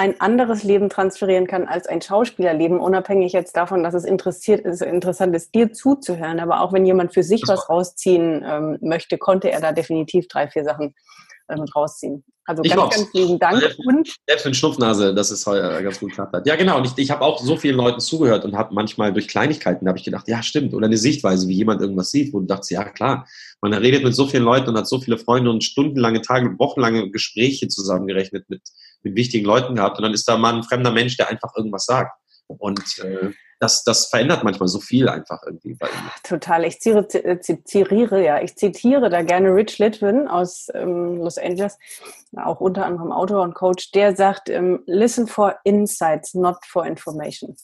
ein 0.01 0.19
anderes 0.19 0.63
Leben 0.63 0.89
transferieren 0.89 1.45
kann 1.45 1.67
als 1.67 1.85
ein 1.85 2.01
Schauspielerleben, 2.01 2.79
unabhängig 2.79 3.33
jetzt 3.33 3.55
davon, 3.55 3.83
dass 3.83 3.93
es 3.93 4.03
interessiert 4.03 4.65
ist, 4.65 4.81
interessant 4.81 5.35
ist, 5.35 5.53
dir 5.53 5.73
zuzuhören. 5.73 6.39
Aber 6.39 6.61
auch 6.61 6.73
wenn 6.73 6.87
jemand 6.87 7.13
für 7.13 7.21
sich 7.21 7.43
was 7.45 7.69
rausziehen 7.69 8.43
ähm, 8.43 8.79
möchte, 8.81 9.19
konnte 9.19 9.51
er 9.51 9.61
da 9.61 9.71
definitiv 9.71 10.27
drei, 10.27 10.47
vier 10.47 10.63
Sachen 10.63 10.95
ähm, 11.49 11.65
rausziehen. 11.75 12.23
Also 12.45 12.63
ich 12.63 12.75
ganz, 12.75 12.95
ganz 12.95 13.13
lieben 13.13 13.37
Dank. 13.37 13.59
Selbst, 13.59 13.79
und 13.85 14.15
selbst 14.27 14.45
mit 14.47 14.55
Schnupfnase, 14.55 15.13
dass 15.13 15.29
es 15.29 15.45
heute 15.45 15.83
ganz 15.83 15.99
gut 15.99 16.09
geklappt 16.09 16.33
hat. 16.33 16.47
Ja, 16.47 16.55
genau. 16.55 16.77
Und 16.77 16.87
ich, 16.87 16.93
ich 16.97 17.11
habe 17.11 17.21
auch 17.23 17.39
so 17.39 17.55
vielen 17.55 17.77
Leuten 17.77 17.99
zugehört 17.99 18.43
und 18.43 18.57
habe 18.57 18.73
manchmal 18.73 19.13
durch 19.13 19.27
Kleinigkeiten, 19.27 19.85
da 19.85 19.89
habe 19.89 19.99
ich 19.99 20.05
gedacht, 20.05 20.27
ja, 20.27 20.41
stimmt. 20.41 20.73
Oder 20.73 20.87
eine 20.87 20.97
Sichtweise, 20.97 21.47
wie 21.47 21.53
jemand 21.53 21.79
irgendwas 21.79 22.09
sieht, 22.09 22.33
wo 22.33 22.39
du 22.39 22.47
dachtest, 22.47 22.71
ja, 22.71 22.83
klar. 22.85 23.27
Man 23.61 23.71
redet 23.73 24.03
mit 24.03 24.15
so 24.15 24.25
vielen 24.25 24.43
Leuten 24.43 24.69
und 24.69 24.77
hat 24.77 24.87
so 24.87 24.99
viele 24.99 25.19
Freunde 25.19 25.51
und 25.51 25.63
stundenlange 25.63 26.21
Tage, 26.21 26.55
wochenlange 26.57 27.11
Gespräche 27.11 27.67
zusammengerechnet 27.67 28.49
mit, 28.49 28.63
mit 29.03 29.15
wichtigen 29.15 29.45
Leuten 29.45 29.75
gehabt. 29.75 29.97
Und 29.97 30.03
dann 30.03 30.13
ist 30.13 30.27
da 30.27 30.37
mal 30.37 30.55
ein 30.55 30.63
fremder 30.63 30.91
Mensch, 30.91 31.17
der 31.17 31.29
einfach 31.29 31.55
irgendwas 31.55 31.85
sagt. 31.85 32.11
Und 32.47 32.99
äh, 32.99 33.31
das, 33.61 33.83
das 33.83 34.07
verändert 34.07 34.43
manchmal 34.43 34.67
so 34.67 34.79
viel 34.79 35.07
einfach 35.07 35.41
irgendwie 35.45 35.75
bei 35.75 35.87
ihm. 35.87 36.11
Total. 36.23 36.65
Ich 36.65 36.81
zitiere, 36.81 37.39
zitiere, 37.39 38.23
ja, 38.23 38.41
ich 38.41 38.55
zitiere 38.57 39.09
da 39.09 39.21
gerne 39.21 39.53
Rich 39.53 39.77
Litwin 39.77 40.27
aus 40.27 40.67
ähm, 40.73 41.17
Los 41.17 41.37
Angeles, 41.37 41.77
auch 42.35 42.59
unter 42.59 42.85
anderem 42.85 43.11
Autor 43.11 43.43
und 43.43 43.53
Coach, 43.53 43.91
der 43.91 44.15
sagt, 44.15 44.49
ähm, 44.49 44.81
listen 44.87 45.27
for 45.27 45.55
insights, 45.63 46.33
not 46.33 46.57
for 46.65 46.85
information. 46.85 47.55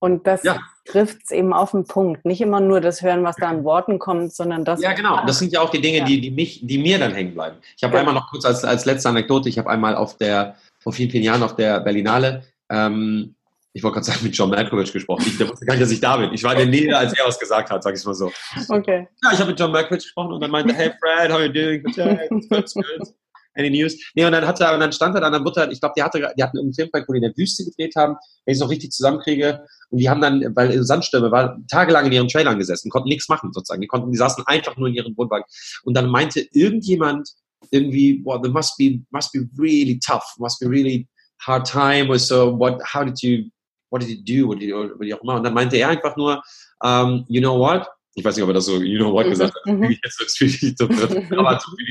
Und 0.00 0.26
das 0.26 0.42
ja. 0.42 0.58
trifft 0.86 1.18
es 1.24 1.30
eben 1.30 1.52
auf 1.52 1.70
den 1.70 1.84
Punkt. 1.84 2.24
Nicht 2.24 2.40
immer 2.40 2.60
nur 2.60 2.80
das 2.80 3.02
Hören, 3.02 3.22
was 3.22 3.36
da 3.36 3.48
an 3.48 3.64
Worten 3.64 3.98
kommt, 3.98 4.32
sondern 4.32 4.64
das. 4.64 4.80
Ja, 4.80 4.92
genau. 4.94 5.24
Das 5.26 5.38
sind 5.38 5.52
ja 5.52 5.60
auch 5.60 5.70
die 5.70 5.80
Dinge, 5.80 5.98
ja. 5.98 6.04
die, 6.04 6.20
die, 6.20 6.30
mich, 6.30 6.66
die 6.66 6.78
mir 6.78 6.98
dann 6.98 7.14
hängen 7.14 7.34
bleiben. 7.34 7.56
Ich 7.76 7.84
habe 7.84 7.94
ja. 7.94 8.00
einmal 8.00 8.14
noch 8.14 8.30
kurz 8.30 8.44
als, 8.44 8.64
als 8.64 8.86
letzte 8.86 9.10
Anekdote, 9.10 9.48
ich 9.48 9.58
habe 9.58 9.70
einmal 9.70 9.94
auf 9.94 10.16
der, 10.16 10.56
vor 10.78 10.92
vielen, 10.92 11.10
vielen 11.10 11.24
Jahren 11.24 11.42
auf 11.42 11.54
der 11.54 11.80
Berlinale 11.80 12.44
ähm, 12.70 13.34
ich 13.72 13.82
wollte 13.84 13.94
gerade 13.94 14.06
sagen, 14.06 14.24
mit 14.24 14.36
John 14.36 14.50
Malkovich 14.50 14.92
gesprochen. 14.92 15.24
Ich, 15.26 15.38
der 15.38 15.48
wusste 15.48 15.64
gar 15.64 15.74
nicht, 15.74 15.82
dass 15.82 15.92
ich 15.92 16.00
da 16.00 16.16
bin. 16.16 16.32
Ich 16.32 16.42
war 16.42 16.52
in 16.52 16.58
der 16.58 16.66
Nähe, 16.66 16.96
als 16.96 17.16
er 17.16 17.26
was 17.26 17.38
gesagt 17.38 17.70
hat, 17.70 17.82
sag 17.82 17.96
ich 17.96 18.04
mal 18.04 18.14
so. 18.14 18.32
Okay. 18.68 19.06
Ja, 19.22 19.32
ich 19.32 19.38
habe 19.38 19.50
mit 19.50 19.60
John 19.60 19.70
Malkovich 19.70 20.04
gesprochen 20.04 20.32
und 20.32 20.40
dann 20.40 20.50
meinte, 20.50 20.74
hey 20.74 20.90
Fred, 20.98 21.30
how 21.30 21.38
are 21.38 21.46
you 21.46 21.52
doing? 21.52 21.84
Yeah, 21.96 22.18
it's 22.58 22.74
good. 22.74 23.14
Any 23.54 23.70
news? 23.70 23.96
Nee, 24.14 24.24
und 24.24 24.32
dann 24.32 24.46
hat 24.46 24.60
er, 24.60 24.74
und 24.74 24.80
dann 24.80 24.92
stand 24.92 25.14
er 25.14 25.20
da, 25.20 25.30
dann 25.30 25.44
wurde 25.44 25.60
er, 25.60 25.70
ich 25.70 25.80
glaube, 25.80 25.94
die 25.96 26.02
hatte, 26.02 26.32
die 26.36 26.42
hatten 26.42 26.58
einen 26.58 26.72
Filmprojekt, 26.72 27.08
wo 27.08 27.12
die 27.12 27.18
in 27.18 27.24
der 27.24 27.36
Wüste 27.36 27.64
gedreht 27.64 27.94
haben, 27.96 28.16
wenn 28.44 28.52
ich 28.52 28.56
es 28.56 28.60
noch 28.60 28.70
richtig 28.70 28.92
zusammenkriege. 28.92 29.64
Und 29.90 29.98
die 29.98 30.08
haben 30.08 30.20
dann, 30.20 30.54
weil 30.54 30.82
Sandstürme 30.82 31.30
war, 31.30 31.58
tagelang 31.68 32.06
in 32.06 32.12
ihren 32.12 32.28
Trailern 32.28 32.58
gesessen, 32.58 32.90
konnten 32.90 33.08
nichts 33.08 33.28
machen 33.28 33.52
sozusagen. 33.52 33.80
Die 33.80 33.88
konnten, 33.88 34.12
die 34.12 34.18
saßen 34.18 34.44
einfach 34.46 34.76
nur 34.76 34.88
in 34.88 34.94
ihren 34.94 35.16
Wohnwagen. 35.16 35.44
Und 35.84 35.96
dann 35.96 36.08
meinte 36.08 36.46
irgendjemand 36.52 37.28
irgendwie, 37.70 38.22
wow, 38.24 38.40
that 38.40 38.52
must 38.52 38.76
be, 38.78 39.00
must 39.10 39.32
be 39.32 39.48
really 39.58 39.98
tough, 39.98 40.24
must 40.38 40.60
be 40.60 40.68
really 40.68 41.08
hard 41.40 41.66
time 41.66 42.08
or 42.08 42.18
so. 42.18 42.56
What, 42.58 42.80
how 42.94 43.04
did 43.04 43.20
you 43.22 43.50
what 43.90 44.00
did 44.00 44.08
he 44.08 44.22
do, 44.22 44.46
what 44.46 44.60
did 44.60 44.68
he, 44.68 44.72
wie 44.72 45.14
auch 45.14 45.22
immer. 45.22 45.36
Und 45.36 45.44
dann 45.44 45.54
meinte 45.54 45.76
er 45.76 45.88
einfach 45.88 46.16
nur, 46.16 46.42
um, 46.80 47.24
you 47.28 47.40
know 47.40 47.58
what? 47.58 47.86
Ich 48.14 48.24
weiß 48.24 48.36
nicht, 48.36 48.42
ob 48.42 48.50
er 48.50 48.54
das 48.54 48.66
so, 48.66 48.80
you 48.82 48.98
know 48.98 49.12
what 49.12 49.26
mhm. 49.26 49.30
gesagt 49.30 49.54
hat. 49.54 49.66
Mhm. 49.66 49.96
Jetzt 50.02 50.38
für 50.38 50.46
die 50.46 50.74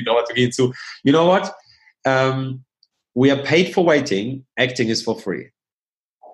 Dramaturgie 0.05 0.49
zu. 0.49 0.73
You 1.03 1.13
know 1.13 1.27
what? 1.27 1.51
Um, 2.05 2.63
we 3.13 3.31
are 3.31 3.41
paid 3.41 3.73
for 3.73 3.85
waiting, 3.85 4.45
acting 4.55 4.89
is 4.89 5.01
for 5.01 5.17
free. 5.19 5.49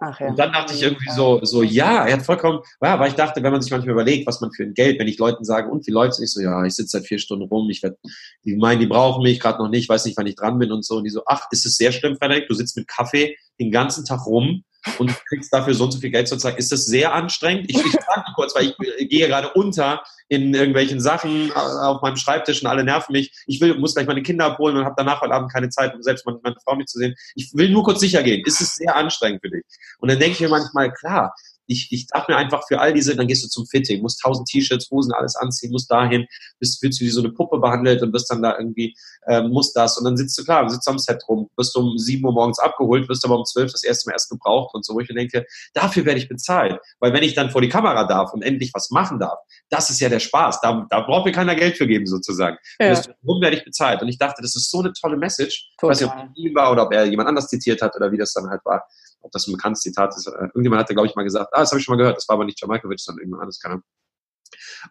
Ach, 0.01 0.19
ja. 0.19 0.27
Und 0.27 0.37
dann 0.37 0.51
dachte 0.51 0.73
ich 0.73 0.81
irgendwie 0.81 1.09
so, 1.11 1.39
so, 1.43 1.63
ja, 1.63 2.05
er 2.05 2.17
hat 2.17 2.25
vollkommen, 2.25 2.59
ja, 2.81 2.99
weil 2.99 3.09
ich 3.09 3.15
dachte, 3.15 3.41
wenn 3.41 3.51
man 3.51 3.61
sich 3.61 3.71
manchmal 3.71 3.93
überlegt, 3.93 4.27
was 4.27 4.41
man 4.41 4.51
für 4.51 4.63
ein 4.63 4.73
Geld, 4.73 4.99
wenn 4.99 5.07
ich 5.07 5.17
Leuten 5.17 5.43
sage, 5.43 5.69
und 5.69 5.87
wie 5.87 5.91
läuft's? 5.91 6.19
Ich 6.19 6.31
so, 6.31 6.41
ja, 6.41 6.63
ich 6.65 6.75
sitze 6.75 6.97
seit 6.97 7.07
vier 7.07 7.19
Stunden 7.19 7.45
rum, 7.45 7.69
ich 7.69 7.81
werde, 7.81 7.97
die 8.43 8.55
meinen, 8.55 8.79
die 8.79 8.87
brauchen 8.87 9.23
mich 9.23 9.39
gerade 9.39 9.59
noch 9.59 9.69
nicht, 9.69 9.87
weiß 9.87 10.05
nicht, 10.05 10.17
wann 10.17 10.27
ich 10.27 10.35
dran 10.35 10.59
bin 10.59 10.71
und 10.71 10.85
so. 10.85 10.97
Und 10.97 11.05
die 11.05 11.09
so, 11.09 11.23
ach, 11.25 11.47
ist 11.51 11.65
es 11.65 11.77
sehr 11.77 11.91
schlimm, 11.91 12.17
Frederik, 12.17 12.47
du 12.47 12.53
sitzt 12.53 12.75
mit 12.77 12.87
Kaffee 12.87 13.37
den 13.59 13.71
ganzen 13.71 14.05
Tag 14.05 14.25
rum 14.25 14.63
und 14.97 15.11
kriegst 15.27 15.53
dafür 15.53 15.73
so 15.73 15.85
und 15.85 15.91
so 15.91 15.99
viel 15.99 16.11
Geld 16.11 16.27
sozusagen. 16.27 16.57
Ist 16.57 16.71
das 16.71 16.85
sehr 16.85 17.13
anstrengend? 17.13 17.69
Ich, 17.69 17.77
ich 17.77 17.91
frage 17.91 18.25
kurz, 18.35 18.55
weil 18.55 18.73
ich 18.97 19.09
gehe 19.09 19.27
gerade 19.27 19.51
unter 19.53 20.03
in 20.27 20.53
irgendwelchen 20.53 20.99
Sachen 20.99 21.51
auf 21.53 22.01
meinem 22.01 22.17
Schreibtisch 22.17 22.61
und 22.61 22.67
alle 22.67 22.83
nerven 22.83 23.13
mich. 23.13 23.31
Ich 23.45 23.61
will, 23.61 23.77
muss 23.77 23.93
gleich 23.93 24.07
meine 24.07 24.23
Kinder 24.23 24.45
abholen 24.45 24.77
und 24.77 24.85
habe 24.85 24.95
danach 24.97 25.21
heute 25.21 25.33
Abend 25.33 25.51
keine 25.51 25.69
Zeit, 25.69 25.93
um 25.93 26.01
selbst 26.01 26.25
meine, 26.25 26.39
meine 26.43 26.55
Frau 26.63 26.75
mitzusehen. 26.75 27.15
Ich 27.35 27.51
will 27.53 27.69
nur 27.69 27.83
kurz 27.83 27.99
sicher 27.99 28.23
gehen. 28.23 28.43
Ist 28.45 28.61
es 28.61 28.75
sehr 28.75 28.95
anstrengend 28.95 29.41
für 29.41 29.49
dich? 29.49 29.63
Und 29.99 30.09
dann 30.09 30.19
denke 30.19 30.33
ich 30.33 30.39
mir 30.39 30.49
manchmal, 30.49 30.91
klar, 30.93 31.33
ich, 31.67 31.91
ich 31.91 32.07
dachte 32.07 32.31
mir 32.31 32.37
einfach 32.37 32.67
für 32.67 32.79
all 32.79 32.93
diese, 32.93 33.15
dann 33.15 33.27
gehst 33.27 33.43
du 33.43 33.47
zum 33.47 33.65
Fitting, 33.65 34.01
musst 34.01 34.21
tausend 34.21 34.47
T-Shirts, 34.47 34.89
Hosen, 34.91 35.13
alles 35.13 35.35
anziehen, 35.35 35.71
musst 35.71 35.91
dahin, 35.91 36.25
bist, 36.59 36.81
wirst 36.81 37.01
du 37.01 37.05
wie 37.05 37.09
so 37.09 37.21
eine 37.21 37.31
Puppe 37.31 37.59
behandelt 37.59 38.01
und 38.01 38.13
wirst 38.13 38.29
dann 38.31 38.41
da 38.41 38.57
irgendwie, 38.57 38.95
äh, 39.27 39.41
musst 39.41 39.75
das 39.75 39.97
und 39.97 40.05
dann 40.05 40.17
sitzt 40.17 40.37
du 40.37 40.43
klar, 40.43 40.69
sitzt 40.69 40.87
am 40.87 40.99
Set 40.99 41.23
rum, 41.27 41.49
wirst 41.57 41.75
um 41.75 41.97
sieben 41.97 42.25
Uhr 42.25 42.33
morgens 42.33 42.59
abgeholt, 42.59 43.09
wirst 43.09 43.25
aber 43.25 43.37
um 43.37 43.45
zwölf 43.45 43.71
das 43.71 43.83
erste 43.83 44.09
Mal 44.09 44.13
erst 44.13 44.29
gebraucht 44.29 44.73
und 44.73 44.85
so, 44.85 44.93
wo 44.93 44.99
ich 44.99 45.09
mir 45.09 45.15
denke, 45.15 45.45
dafür 45.73 46.05
werde 46.05 46.19
ich 46.19 46.29
bezahlt. 46.29 46.79
Weil 46.99 47.13
wenn 47.13 47.23
ich 47.23 47.33
dann 47.33 47.49
vor 47.49 47.61
die 47.61 47.69
Kamera 47.69 48.05
darf 48.05 48.33
und 48.33 48.41
endlich 48.41 48.71
was 48.73 48.91
machen 48.91 49.19
darf, 49.19 49.39
das 49.69 49.89
ist 49.89 49.99
ja 49.99 50.09
der 50.09 50.19
Spaß. 50.19 50.61
Da, 50.61 50.85
da 50.89 51.01
braucht 51.01 51.25
mir 51.25 51.31
keiner 51.31 51.55
Geld 51.55 51.77
für 51.77 51.87
geben, 51.87 52.05
sozusagen. 52.05 52.57
Ja. 52.79 53.01
Warum 53.21 53.41
werde 53.41 53.57
ich 53.57 53.63
bezahlt? 53.63 54.01
Und 54.01 54.07
ich 54.07 54.17
dachte, 54.17 54.41
das 54.41 54.55
ist 54.55 54.69
so 54.69 54.79
eine 54.79 54.93
tolle 54.93 55.17
Message. 55.17 55.71
Total. 55.79 55.95
Ich 55.95 56.01
weiß 56.01 56.15
nicht, 56.35 56.51
ob 56.51 56.55
war 56.55 56.71
oder 56.71 56.83
ob 56.83 56.93
er 56.93 57.05
jemand 57.05 57.29
anders 57.29 57.47
zitiert 57.47 57.81
hat 57.81 57.95
oder 57.95 58.11
wie 58.11 58.17
das 58.17 58.33
dann 58.33 58.49
halt 58.49 58.61
war 58.65 58.83
ob 59.25 59.31
das 59.31 59.47
ein 59.47 59.53
bekanntes 59.53 59.81
Zitat 59.81 60.15
ist. 60.15 60.27
Äh, 60.27 60.45
irgendjemand 60.45 60.81
hatte, 60.81 60.93
glaube 60.93 61.07
ich, 61.07 61.15
mal 61.15 61.23
gesagt, 61.23 61.49
ah, 61.53 61.61
das 61.61 61.71
habe 61.71 61.79
ich 61.79 61.85
schon 61.85 61.93
mal 61.93 61.97
gehört, 61.97 62.17
das 62.17 62.27
war 62.29 62.35
aber 62.35 62.45
nicht 62.45 62.61
Jamaikovic, 62.61 62.99
sondern 62.99 63.19
irgendjemand 63.19 63.41
anderes, 63.41 63.59
keine 63.59 63.81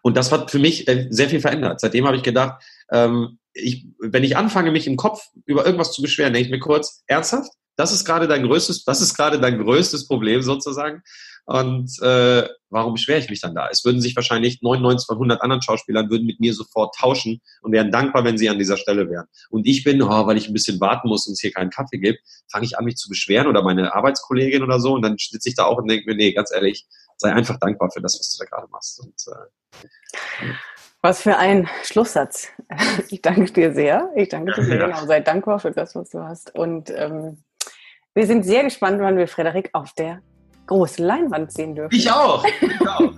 Und 0.01 0.17
das 0.17 0.31
hat 0.31 0.51
für 0.51 0.59
mich 0.59 0.87
äh, 0.87 1.07
sehr 1.09 1.29
viel 1.29 1.39
verändert. 1.39 1.79
Seitdem 1.79 2.05
habe 2.05 2.17
ich 2.17 2.23
gedacht, 2.23 2.61
ähm, 2.91 3.39
ich, 3.53 3.87
wenn 3.99 4.23
ich 4.23 4.35
anfange, 4.35 4.71
mich 4.71 4.85
im 4.85 4.97
Kopf 4.97 5.29
über 5.45 5.65
irgendwas 5.65 5.93
zu 5.93 6.01
beschweren, 6.01 6.33
denke 6.33 6.47
ich 6.47 6.51
mir 6.51 6.59
kurz, 6.59 7.03
ernsthaft? 7.07 7.51
Das 7.77 7.91
ist 7.91 8.05
gerade 8.05 8.27
dein 8.27 8.43
größtes, 8.43 8.83
das 8.83 9.01
ist 9.01 9.15
gerade 9.15 9.39
dein 9.39 9.57
größtes 9.59 10.07
Problem 10.07 10.41
sozusagen. 10.41 11.01
Und 11.45 12.01
äh, 12.01 12.47
warum 12.69 12.93
beschwere 12.93 13.19
ich 13.19 13.29
mich 13.29 13.39
dann 13.39 13.53
da? 13.53 13.69
Es 13.69 13.85
würden 13.85 14.01
sich 14.01 14.15
wahrscheinlich 14.15 14.61
99 14.61 15.05
von 15.05 15.17
100 15.17 15.41
anderen 15.41 15.61
Schauspielern 15.61 16.09
würden 16.09 16.25
mit 16.25 16.39
mir 16.39 16.53
sofort 16.53 16.95
tauschen 16.95 17.39
und 17.61 17.71
wären 17.71 17.91
dankbar, 17.91 18.23
wenn 18.23 18.37
sie 18.37 18.49
an 18.49 18.57
dieser 18.57 18.77
Stelle 18.77 19.09
wären. 19.09 19.27
Und 19.49 19.67
ich 19.67 19.83
bin, 19.83 20.01
oh, 20.01 20.25
weil 20.25 20.37
ich 20.37 20.47
ein 20.47 20.53
bisschen 20.53 20.79
warten 20.81 21.07
muss 21.07 21.27
und 21.27 21.33
es 21.33 21.39
hier 21.39 21.51
keinen 21.51 21.69
Kaffee 21.69 21.99
gibt, 21.99 22.19
fange 22.51 22.65
ich 22.65 22.77
an, 22.77 22.85
mich 22.85 22.95
zu 22.95 23.09
beschweren 23.09 23.47
oder 23.47 23.61
meine 23.61 23.93
Arbeitskollegin 23.93 24.63
oder 24.63 24.79
so 24.79 24.93
und 24.93 25.03
dann 25.03 25.17
sitze 25.17 25.49
ich 25.49 25.55
da 25.55 25.65
auch 25.65 25.77
und 25.77 25.87
denke 25.87 26.09
mir, 26.09 26.15
nee, 26.15 26.33
ganz 26.33 26.51
ehrlich, 26.51 26.87
sei 27.17 27.31
einfach 27.31 27.59
dankbar 27.59 27.91
für 27.91 28.01
das, 28.01 28.19
was 28.19 28.31
du 28.31 28.43
da 28.43 28.49
gerade 28.49 28.71
machst. 28.71 28.99
Und, 28.99 29.13
äh, 29.31 30.53
was 31.01 31.21
für 31.21 31.37
ein 31.37 31.69
Schlusssatz. 31.83 32.47
Ich 33.09 33.21
danke 33.21 33.51
dir 33.51 33.71
sehr. 33.71 34.09
Ich 34.15 34.29
danke 34.29 34.53
dir 34.53 34.63
sehr. 34.63 34.79
Ja. 34.79 34.87
Genau, 34.87 35.05
sei 35.05 35.19
dankbar 35.19 35.59
für 35.59 35.69
das, 35.69 35.93
was 35.93 36.09
du 36.09 36.23
hast. 36.23 36.55
Und 36.55 36.89
ähm, 36.89 37.43
wir 38.15 38.25
sind 38.25 38.43
sehr 38.43 38.63
gespannt, 38.63 38.99
wann 38.99 39.17
wir 39.17 39.27
Frederik 39.27 39.69
auf 39.73 39.93
der 39.93 40.21
große 40.67 41.03
Leinwand 41.03 41.51
sehen 41.51 41.75
dürfen. 41.75 41.95
Ich 41.95 42.11
auch. 42.11 42.43
ich 42.61 42.87
auch. 42.87 43.11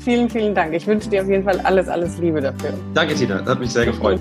vielen, 0.00 0.28
vielen 0.28 0.54
Dank. 0.54 0.74
Ich 0.74 0.86
wünsche 0.86 1.08
dir 1.08 1.22
auf 1.22 1.28
jeden 1.28 1.44
Fall 1.44 1.60
alles, 1.60 1.88
alles 1.88 2.18
Liebe 2.18 2.40
dafür. 2.40 2.72
Danke, 2.94 3.14
Tina. 3.14 3.38
Das 3.38 3.48
hat 3.50 3.60
mich 3.60 3.70
sehr 3.70 3.86
gefreut. 3.86 4.20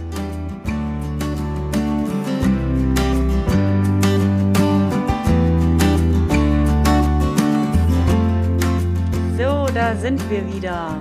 So, 9.37 9.67
da 9.73 9.95
sind 9.95 10.21
wir 10.29 10.53
wieder. 10.53 10.97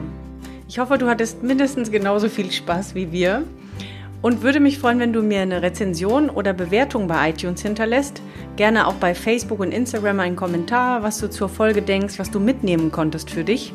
Ich 0.68 0.78
hoffe, 0.78 0.98
du 0.98 1.08
hattest 1.08 1.42
mindestens 1.42 1.90
genauso 1.90 2.28
viel 2.28 2.50
Spaß 2.50 2.94
wie 2.94 3.10
wir 3.10 3.44
und 4.20 4.42
würde 4.42 4.60
mich 4.60 4.78
freuen, 4.78 4.98
wenn 4.98 5.12
du 5.12 5.22
mir 5.22 5.40
eine 5.40 5.62
Rezension 5.62 6.28
oder 6.28 6.52
Bewertung 6.52 7.06
bei 7.06 7.30
iTunes 7.30 7.62
hinterlässt. 7.62 8.20
Gerne 8.56 8.86
auch 8.86 8.94
bei 8.94 9.14
Facebook 9.14 9.60
und 9.60 9.72
Instagram 9.72 10.20
einen 10.20 10.36
Kommentar, 10.36 11.02
was 11.02 11.18
du 11.18 11.30
zur 11.30 11.48
Folge 11.48 11.82
denkst, 11.82 12.18
was 12.18 12.30
du 12.30 12.40
mitnehmen 12.40 12.90
konntest 12.90 13.30
für 13.30 13.44
dich. 13.44 13.72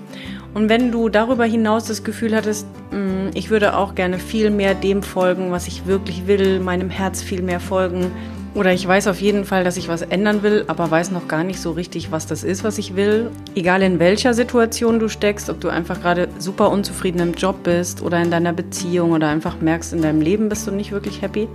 Und 0.53 0.69
wenn 0.69 0.91
du 0.91 1.09
darüber 1.09 1.45
hinaus 1.45 1.85
das 1.85 2.03
Gefühl 2.03 2.35
hattest, 2.35 2.67
mm, 2.91 3.29
ich 3.33 3.49
würde 3.49 3.77
auch 3.77 3.95
gerne 3.95 4.19
viel 4.19 4.49
mehr 4.49 4.75
dem 4.75 5.01
folgen, 5.01 5.51
was 5.51 5.67
ich 5.67 5.85
wirklich 5.85 6.27
will, 6.27 6.59
meinem 6.59 6.89
Herz 6.89 7.21
viel 7.23 7.41
mehr 7.41 7.59
folgen, 7.59 8.11
oder 8.55 8.71
ich 8.71 8.87
weiß 8.87 9.07
auf 9.07 9.19
jeden 9.19 9.45
Fall, 9.45 9.63
dass 9.63 9.77
ich 9.77 9.87
was 9.87 10.03
ändern 10.03 10.43
will, 10.43 10.65
aber 10.67 10.89
weiß 10.91 11.09
noch 11.09 11.27
gar 11.27 11.43
nicht 11.43 11.59
so 11.59 11.71
richtig, 11.71 12.11
was 12.11 12.27
das 12.27 12.43
ist, 12.43 12.63
was 12.63 12.77
ich 12.77 12.95
will. 12.95 13.31
Egal 13.55 13.81
in 13.81 13.97
welcher 13.97 14.35
Situation 14.35 14.99
du 14.99 15.09
steckst, 15.09 15.49
ob 15.49 15.59
du 15.59 15.69
einfach 15.69 16.01
gerade 16.01 16.27
super 16.37 16.69
unzufrieden 16.69 17.19
im 17.19 17.33
Job 17.33 17.63
bist 17.63 18.03
oder 18.03 18.21
in 18.21 18.29
deiner 18.29 18.53
Beziehung 18.53 19.11
oder 19.11 19.29
einfach 19.29 19.59
merkst, 19.59 19.93
in 19.93 20.03
deinem 20.03 20.21
Leben 20.21 20.49
bist 20.49 20.67
du 20.67 20.71
nicht 20.71 20.91
wirklich 20.91 21.21
happy, 21.23 21.47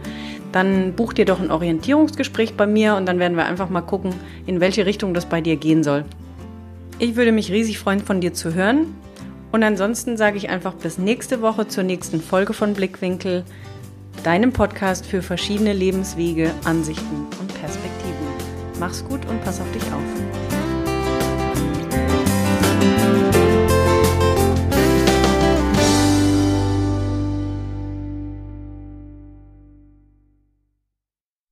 dann 0.51 0.95
buch 0.95 1.13
dir 1.13 1.25
doch 1.25 1.41
ein 1.41 1.53
Orientierungsgespräch 1.53 2.55
bei 2.55 2.67
mir 2.67 2.97
und 2.97 3.07
dann 3.07 3.21
werden 3.21 3.37
wir 3.37 3.47
einfach 3.47 3.69
mal 3.69 3.83
gucken, 3.83 4.13
in 4.47 4.61
welche 4.61 4.85
Richtung 4.85 5.15
das 5.15 5.27
bei 5.27 5.41
dir 5.41 5.57
gehen 5.57 5.85
soll. 5.85 6.05
Ich 6.99 7.15
würde 7.15 7.31
mich 7.31 7.53
riesig 7.53 7.79
freuen, 7.79 8.01
von 8.01 8.21
dir 8.21 8.35
zu 8.35 8.55
hören. 8.55 8.87
Und 9.51 9.63
ansonsten 9.63 10.17
sage 10.17 10.37
ich 10.37 10.51
einfach 10.51 10.75
bis 10.75 10.99
nächste 10.99 11.41
Woche 11.41 11.69
zur 11.69 11.85
nächsten 11.85 12.21
Folge 12.21 12.53
von 12.53 12.75
Blickwinkel 12.75 13.45
deinem 14.23 14.53
Podcast 14.53 15.07
für 15.07 15.23
verschiedene 15.23 15.73
Lebenswege, 15.73 16.53
Ansichten 16.65 17.27
und 17.41 17.61
Perspektiven. 17.61 18.27
Mach's 18.79 19.05
gut 19.05 19.25
und 19.27 19.43
pass 19.43 19.61
auf 19.61 19.71
dich 19.73 19.83
auf. 19.93 20.28